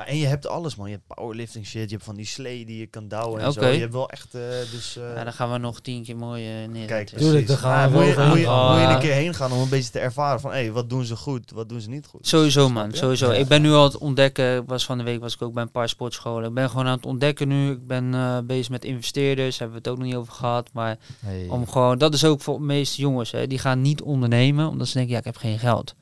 Ja, 0.00 0.06
en 0.06 0.16
je 0.16 0.26
hebt 0.26 0.46
alles 0.46 0.76
man. 0.76 0.86
Je 0.90 0.92
hebt 0.94 1.14
powerlifting 1.14 1.66
shit, 1.66 1.82
je 1.90 1.94
hebt 1.94 2.04
van 2.04 2.14
die 2.16 2.26
slee 2.26 2.64
die 2.66 2.78
je 2.78 2.86
kan 2.86 3.08
douwen 3.08 3.40
en 3.42 3.52
zo. 3.52 3.66
Je 3.66 3.80
hebt 3.80 3.92
wel 3.92 4.10
echt, 4.10 4.34
eh, 4.34 4.40
dus... 4.72 4.96
eh, 4.96 5.14
Ja, 5.14 5.24
dan 5.24 5.32
gaan 5.32 5.52
we 5.52 5.58
nog 5.58 5.80
tien 5.80 6.04
keer 6.04 6.16
mooi 6.16 6.62
eh, 6.62 6.68
neer. 6.68 6.86
Kijk, 6.86 7.08
Tuurlijk, 7.08 7.30
precies. 7.30 7.46
daar 7.46 7.56
gaan 7.58 7.90
we 7.92 7.98
moet, 7.98 8.06
je, 8.06 8.14
wel 8.14 8.28
moet, 8.28 8.38
je, 8.38 8.48
overheen. 8.48 8.78
moet 8.80 8.88
je 8.88 8.94
een 8.94 9.00
keer 9.00 9.12
heen 9.12 9.34
gaan 9.34 9.52
om 9.52 9.60
een 9.60 9.68
beetje 9.68 9.90
te 9.90 9.98
ervaren 9.98 10.40
van, 10.40 10.52
hé, 10.52 10.70
wat 10.72 10.90
doen 10.90 11.04
ze 11.04 11.16
goed, 11.16 11.50
wat 11.50 11.68
doen 11.68 11.80
ze 11.80 11.88
niet 11.88 12.06
goed. 12.06 12.26
Sowieso 12.26 12.68
man, 12.68 12.92
sowieso. 12.92 13.32
Ja. 13.32 13.38
Ik 13.38 13.46
ben 13.48 13.62
nu 13.62 13.72
al 13.72 13.84
het 13.84 13.98
ontdekken. 13.98 14.64
Was 14.66 14.84
van 14.84 14.98
de 14.98 15.04
week 15.04 15.20
was 15.20 15.34
ik 15.34 15.42
ook 15.42 15.52
bij 15.54 15.62
een 15.62 15.70
paar 15.70 15.88
sportscholen. 15.88 16.48
Ik 16.48 16.54
ben 16.54 16.70
gewoon 16.70 16.86
aan 16.86 16.96
het 16.96 17.06
ontdekken 17.06 17.48
nu. 17.48 17.70
Ik 17.70 17.86
ben 17.86 18.14
eh, 18.14 18.38
bezig 18.44 18.68
met 18.70 18.84
investeerders. 18.84 19.58
Hebben 19.58 19.76
we 19.76 19.82
het 19.82 19.92
ook 19.92 19.98
nog 19.98 20.06
niet 20.06 20.16
over 20.16 20.32
gehad. 20.32 20.70
Maar 20.72 20.98
hey. 21.24 21.46
om 21.48 21.68
gewoon, 21.68 21.98
dat 21.98 22.14
is 22.14 22.24
ook 22.24 22.40
voor 22.40 22.58
de 22.58 22.64
meeste 22.64 23.00
jongens. 23.00 23.30
Hè, 23.30 23.46
die 23.46 23.58
gaan 23.58 23.80
niet 23.80 24.02
ondernemen 24.02 24.68
omdat 24.68 24.86
ze 24.86 24.92
denken, 24.92 25.12
ja, 25.12 25.18
ik 25.18 25.24
heb 25.24 25.36
geen 25.36 25.58
geld. 25.58 25.94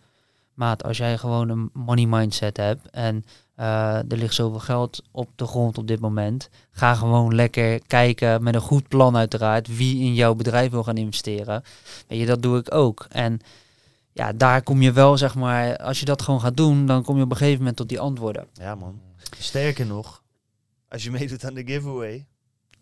Maat, 0.54 0.84
als 0.84 0.96
jij 0.96 1.18
gewoon 1.18 1.48
een 1.48 1.70
money 1.72 2.06
mindset 2.06 2.56
hebt 2.56 2.90
en 2.90 3.24
er 3.58 4.16
ligt 4.16 4.34
zoveel 4.34 4.58
geld 4.60 5.02
op 5.10 5.28
de 5.36 5.46
grond 5.46 5.78
op 5.78 5.86
dit 5.86 6.00
moment. 6.00 6.48
Ga 6.70 6.94
gewoon 6.94 7.34
lekker 7.34 7.80
kijken 7.86 8.42
met 8.42 8.54
een 8.54 8.60
goed 8.60 8.88
plan 8.88 9.16
uiteraard 9.16 9.76
wie 9.76 10.04
in 10.04 10.14
jouw 10.14 10.34
bedrijf 10.34 10.70
wil 10.70 10.82
gaan 10.84 10.96
investeren. 10.96 11.62
Weet 12.08 12.18
je, 12.18 12.26
dat 12.26 12.42
doe 12.42 12.58
ik 12.58 12.74
ook. 12.74 13.06
En 13.10 13.40
ja, 14.12 14.32
daar 14.32 14.62
kom 14.62 14.82
je 14.82 14.92
wel, 14.92 15.16
zeg 15.18 15.34
maar, 15.34 15.76
als 15.76 15.98
je 16.00 16.04
dat 16.04 16.22
gewoon 16.22 16.40
gaat 16.40 16.56
doen, 16.56 16.86
dan 16.86 17.02
kom 17.02 17.16
je 17.16 17.22
op 17.22 17.30
een 17.30 17.36
gegeven 17.36 17.58
moment 17.58 17.76
tot 17.76 17.88
die 17.88 18.00
antwoorden. 18.00 18.46
Ja 18.52 18.74
man. 18.74 19.00
Sterker 19.38 19.86
nog, 19.86 20.22
als 20.88 21.04
je 21.04 21.10
meedoet 21.10 21.44
aan 21.44 21.54
de 21.54 21.62
giveaway, 21.66 22.26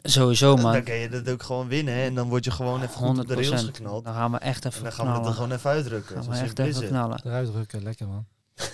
Sowieso, 0.02 0.54
dan 0.54 0.64
man. 0.64 0.82
kan 0.82 0.94
je 0.94 1.08
dat 1.08 1.28
ook 1.30 1.42
gewoon 1.42 1.68
winnen. 1.68 1.94
hè. 1.94 2.02
En 2.04 2.14
dan 2.14 2.28
word 2.28 2.44
je 2.44 2.50
gewoon 2.50 2.82
even 2.82 2.94
goed 2.94 3.18
op 3.18 3.26
de 3.28 3.34
rails 3.34 3.62
100%. 3.62 3.64
geknald. 3.64 4.04
Dan 4.04 4.14
gaan 4.14 4.30
we 4.32 4.38
echt 4.38 4.64
En 4.64 4.70
even 4.70 4.82
dan 4.82 4.92
gaan 4.92 5.06
we 5.12 5.18
het 5.18 5.26
er 5.26 5.32
gewoon 5.32 5.52
even 5.52 5.70
uitdrukken. 5.70 6.14
Gaan 6.14 6.24
Zo 6.24 6.30
we 6.30 6.36
echt 6.36 6.58
even 6.58 6.86
knallen. 6.88 7.20
Eruit 7.24 7.52
drukken, 7.52 7.82
lekker 7.82 8.06
man. 8.06 8.24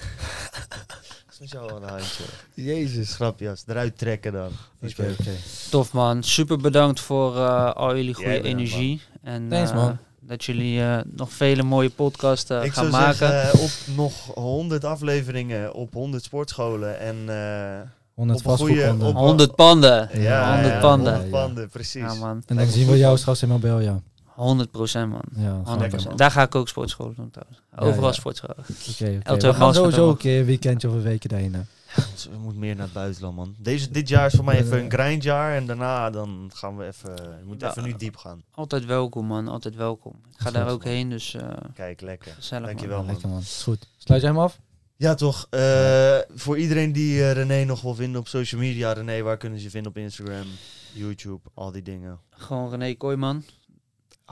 Met 1.42 1.50
jou 1.50 1.70
aan 1.70 1.82
een 1.82 1.88
handje. 1.88 2.24
Jezus. 2.54 3.14
Grapjas, 3.14 3.64
eruit 3.66 3.98
trekken 3.98 4.32
dan. 4.32 4.50
Oké, 4.82 5.14
oké. 5.20 5.30
Tof 5.70 5.92
man, 5.92 6.22
super 6.22 6.58
bedankt 6.58 7.00
voor 7.00 7.36
eh, 7.36 7.72
al 7.72 7.96
jullie 7.96 8.14
goede 8.14 8.30
bedankt, 8.30 8.48
energie. 8.48 9.00
En 9.22 9.48
Thanks, 9.48 9.70
eh, 9.70 9.76
man. 9.76 9.98
dat 10.20 10.44
jullie 10.44 10.80
eh, 10.82 10.98
nog 11.04 11.32
vele 11.32 11.62
mooie 11.62 11.90
podcasts 11.90 12.50
eh, 12.50 12.64
Ik 12.64 12.72
gaan 12.72 12.90
zou 12.90 13.02
maken. 13.02 13.16
zeggen, 13.16 13.58
eh, 13.58 13.62
op 13.64 13.70
nog 13.96 14.12
100 14.34 14.84
afleveringen 14.84 15.74
op 15.74 15.92
100 15.92 16.24
sportscholen. 16.24 16.98
En 16.98 17.16
eh, 17.28 17.80
100 18.14 18.38
Op 18.38 18.44
vastgoedpanden. 18.44 19.08
op- 19.08 19.14
100 19.14 19.54
panden. 19.54 20.20
ja, 20.20 20.52
100 20.52 20.72
ja, 20.74 20.80
panden. 20.80 21.12
100 21.12 21.30
panden, 21.30 21.68
precies. 21.68 22.02
Ja 22.02 22.14
man, 22.14 22.42
En 22.46 22.56
dan 22.56 22.66
zien 22.66 22.86
we 22.88 22.98
jou 22.98 23.18
straks 23.18 23.42
in 23.42 23.48
Marbella. 23.48 24.00
100 24.34 24.70
procent 24.70 25.10
man. 25.10 25.22
Ja, 25.34 25.52
100 25.52 25.78
Lekker, 25.78 26.08
man. 26.08 26.16
Daar 26.16 26.30
ga 26.30 26.42
ik 26.42 26.54
ook 26.54 26.68
sportscholen 26.68 27.14
doen 27.14 27.30
trouwens. 27.30 27.60
Overal 27.76 28.08
ja. 28.08 28.12
sportscholen. 28.14 28.56
Oké, 28.58 28.70
oké. 28.90 29.20
El 29.22 29.36
We 29.36 29.54
gaan 29.54 29.74
sowieso 29.74 30.10
een 30.10 30.16
keer 30.16 30.38
een 30.40 30.46
weekendje 30.46 30.88
of 30.88 30.94
een 30.94 31.02
weekje 31.02 31.28
daarheen. 31.28 31.66
Dus 32.12 32.24
we 32.32 32.38
moeten 32.38 32.60
meer 32.60 32.74
naar 32.74 32.84
het 32.84 32.92
buitenland, 32.94 33.36
man. 33.36 33.54
Deze, 33.58 33.90
dit 33.90 34.08
jaar 34.08 34.26
is 34.26 34.34
voor 34.34 34.44
mij 34.44 34.58
even 34.58 34.78
een 34.84 34.90
grindjaar. 34.90 35.54
En 35.56 35.66
daarna 35.66 36.10
dan 36.10 36.50
gaan 36.54 36.76
we 36.76 36.86
even... 36.86 37.14
We 37.16 37.44
moeten 37.46 37.66
Ja. 37.66 37.72
even 37.76 37.88
nu 37.88 37.96
diep 37.96 38.16
gaan. 38.16 38.42
Altijd 38.50 38.84
welkom 38.84 39.26
man, 39.26 39.48
altijd 39.48 39.74
welkom. 39.74 40.12
Ik 40.12 40.34
ga 40.36 40.44
Goed, 40.44 40.54
daar 40.54 40.68
ook 40.68 40.84
man. 40.84 40.92
heen, 40.92 41.10
dus 41.10 41.34
eh 41.34 41.48
Kijk, 41.74 42.00
lekker. 42.00 42.32
gezellig 42.32 42.66
Dankjewel, 42.66 42.96
man. 42.96 43.04
man. 43.06 43.14
Lekker 43.14 43.30
man. 43.32 43.40
Is 43.40 43.62
goed. 43.62 43.86
Sluit 43.96 44.20
jij 44.20 44.30
hem 44.30 44.38
af? 44.40 44.58
Ja, 44.96 45.14
toch. 45.14 45.46
Eh, 45.50 46.18
voor 46.34 46.58
iedereen 46.58 46.92
die 46.92 47.22
eh, 47.22 47.32
René 47.32 47.64
nog 47.64 47.80
wil 47.80 47.94
vinden 47.94 48.20
op 48.20 48.28
social 48.28 48.60
media. 48.60 48.92
René, 48.92 49.22
waar 49.22 49.36
kunnen 49.36 49.58
ze 49.58 49.64
je 49.64 49.70
vinden 49.70 49.90
op 49.90 49.96
Instagram, 49.98 50.46
YouTube, 50.92 51.40
al 51.54 51.72
die 51.72 51.82
dingen? 51.82 52.18
Gewoon 52.30 52.70
René 52.70 52.94
Kooijman. 52.94 53.44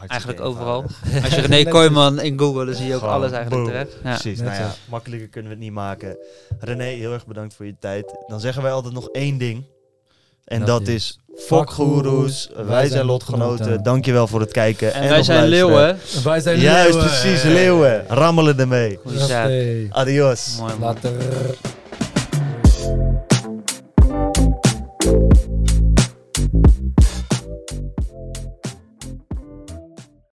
Hartstikke 0.09 0.40
Eigenlijk 0.40 0.40
overal. 0.40 0.85
Als 1.24 1.35
je 1.35 1.40
René 1.40 1.70
Kooijman 1.70 2.20
in 2.20 2.39
Google, 2.39 2.64
dan 2.64 2.74
zie 2.74 2.86
je 2.86 2.94
ook 2.94 2.98
Gewoon 3.01 3.14
alles 3.14 3.31
eigenlijk 3.32 3.62
boom. 3.62 3.72
terecht. 3.72 3.93
Ja. 4.05 4.10
Precies, 4.18 4.40
nou 4.40 4.52
ja, 4.55 4.74
makkelijker 4.90 5.28
kunnen 5.28 5.51
we 5.51 5.56
het 5.56 5.64
niet 5.66 5.74
maken. 5.74 6.16
René, 6.60 6.85
heel 6.85 7.12
erg 7.12 7.27
bedankt 7.27 7.55
voor 7.55 7.66
je 7.66 7.74
tijd. 7.81 8.14
Dan 8.27 8.40
zeggen 8.40 8.62
wij 8.62 8.72
altijd 8.72 8.94
nog 8.94 9.09
één 9.09 9.39
ding. 9.39 9.64
En 10.44 10.59
Dat 10.59 10.68
dat, 10.68 10.89
is- 10.89 11.18
is, 11.35 11.44
fuck 11.47 11.70
goeroes, 11.70 12.51
wij 12.66 12.89
zijn 12.89 13.05
lotgenoten. 13.06 13.82
Dankjewel 13.82 14.27
voor 14.27 14.40
het 14.40 14.52
kijken. 14.52 14.93
En, 14.94 15.02
En, 15.02 15.09
wij 15.09 15.22
zijn 15.22 15.39
luisteren. 15.48 15.68
leeuwen. 15.74 15.98
Wij 16.24 16.40
zijn 16.40 16.59
Juist, 16.60 16.98
precies, 16.98 17.43
leeuwen. 17.43 18.05
Rammelen 18.09 18.59
ermee. 18.59 18.98
Goeie. 19.05 19.86
Adios. 19.90 20.56
Mooi 20.59 20.72
man. 20.78 20.81
Later. 20.81 21.12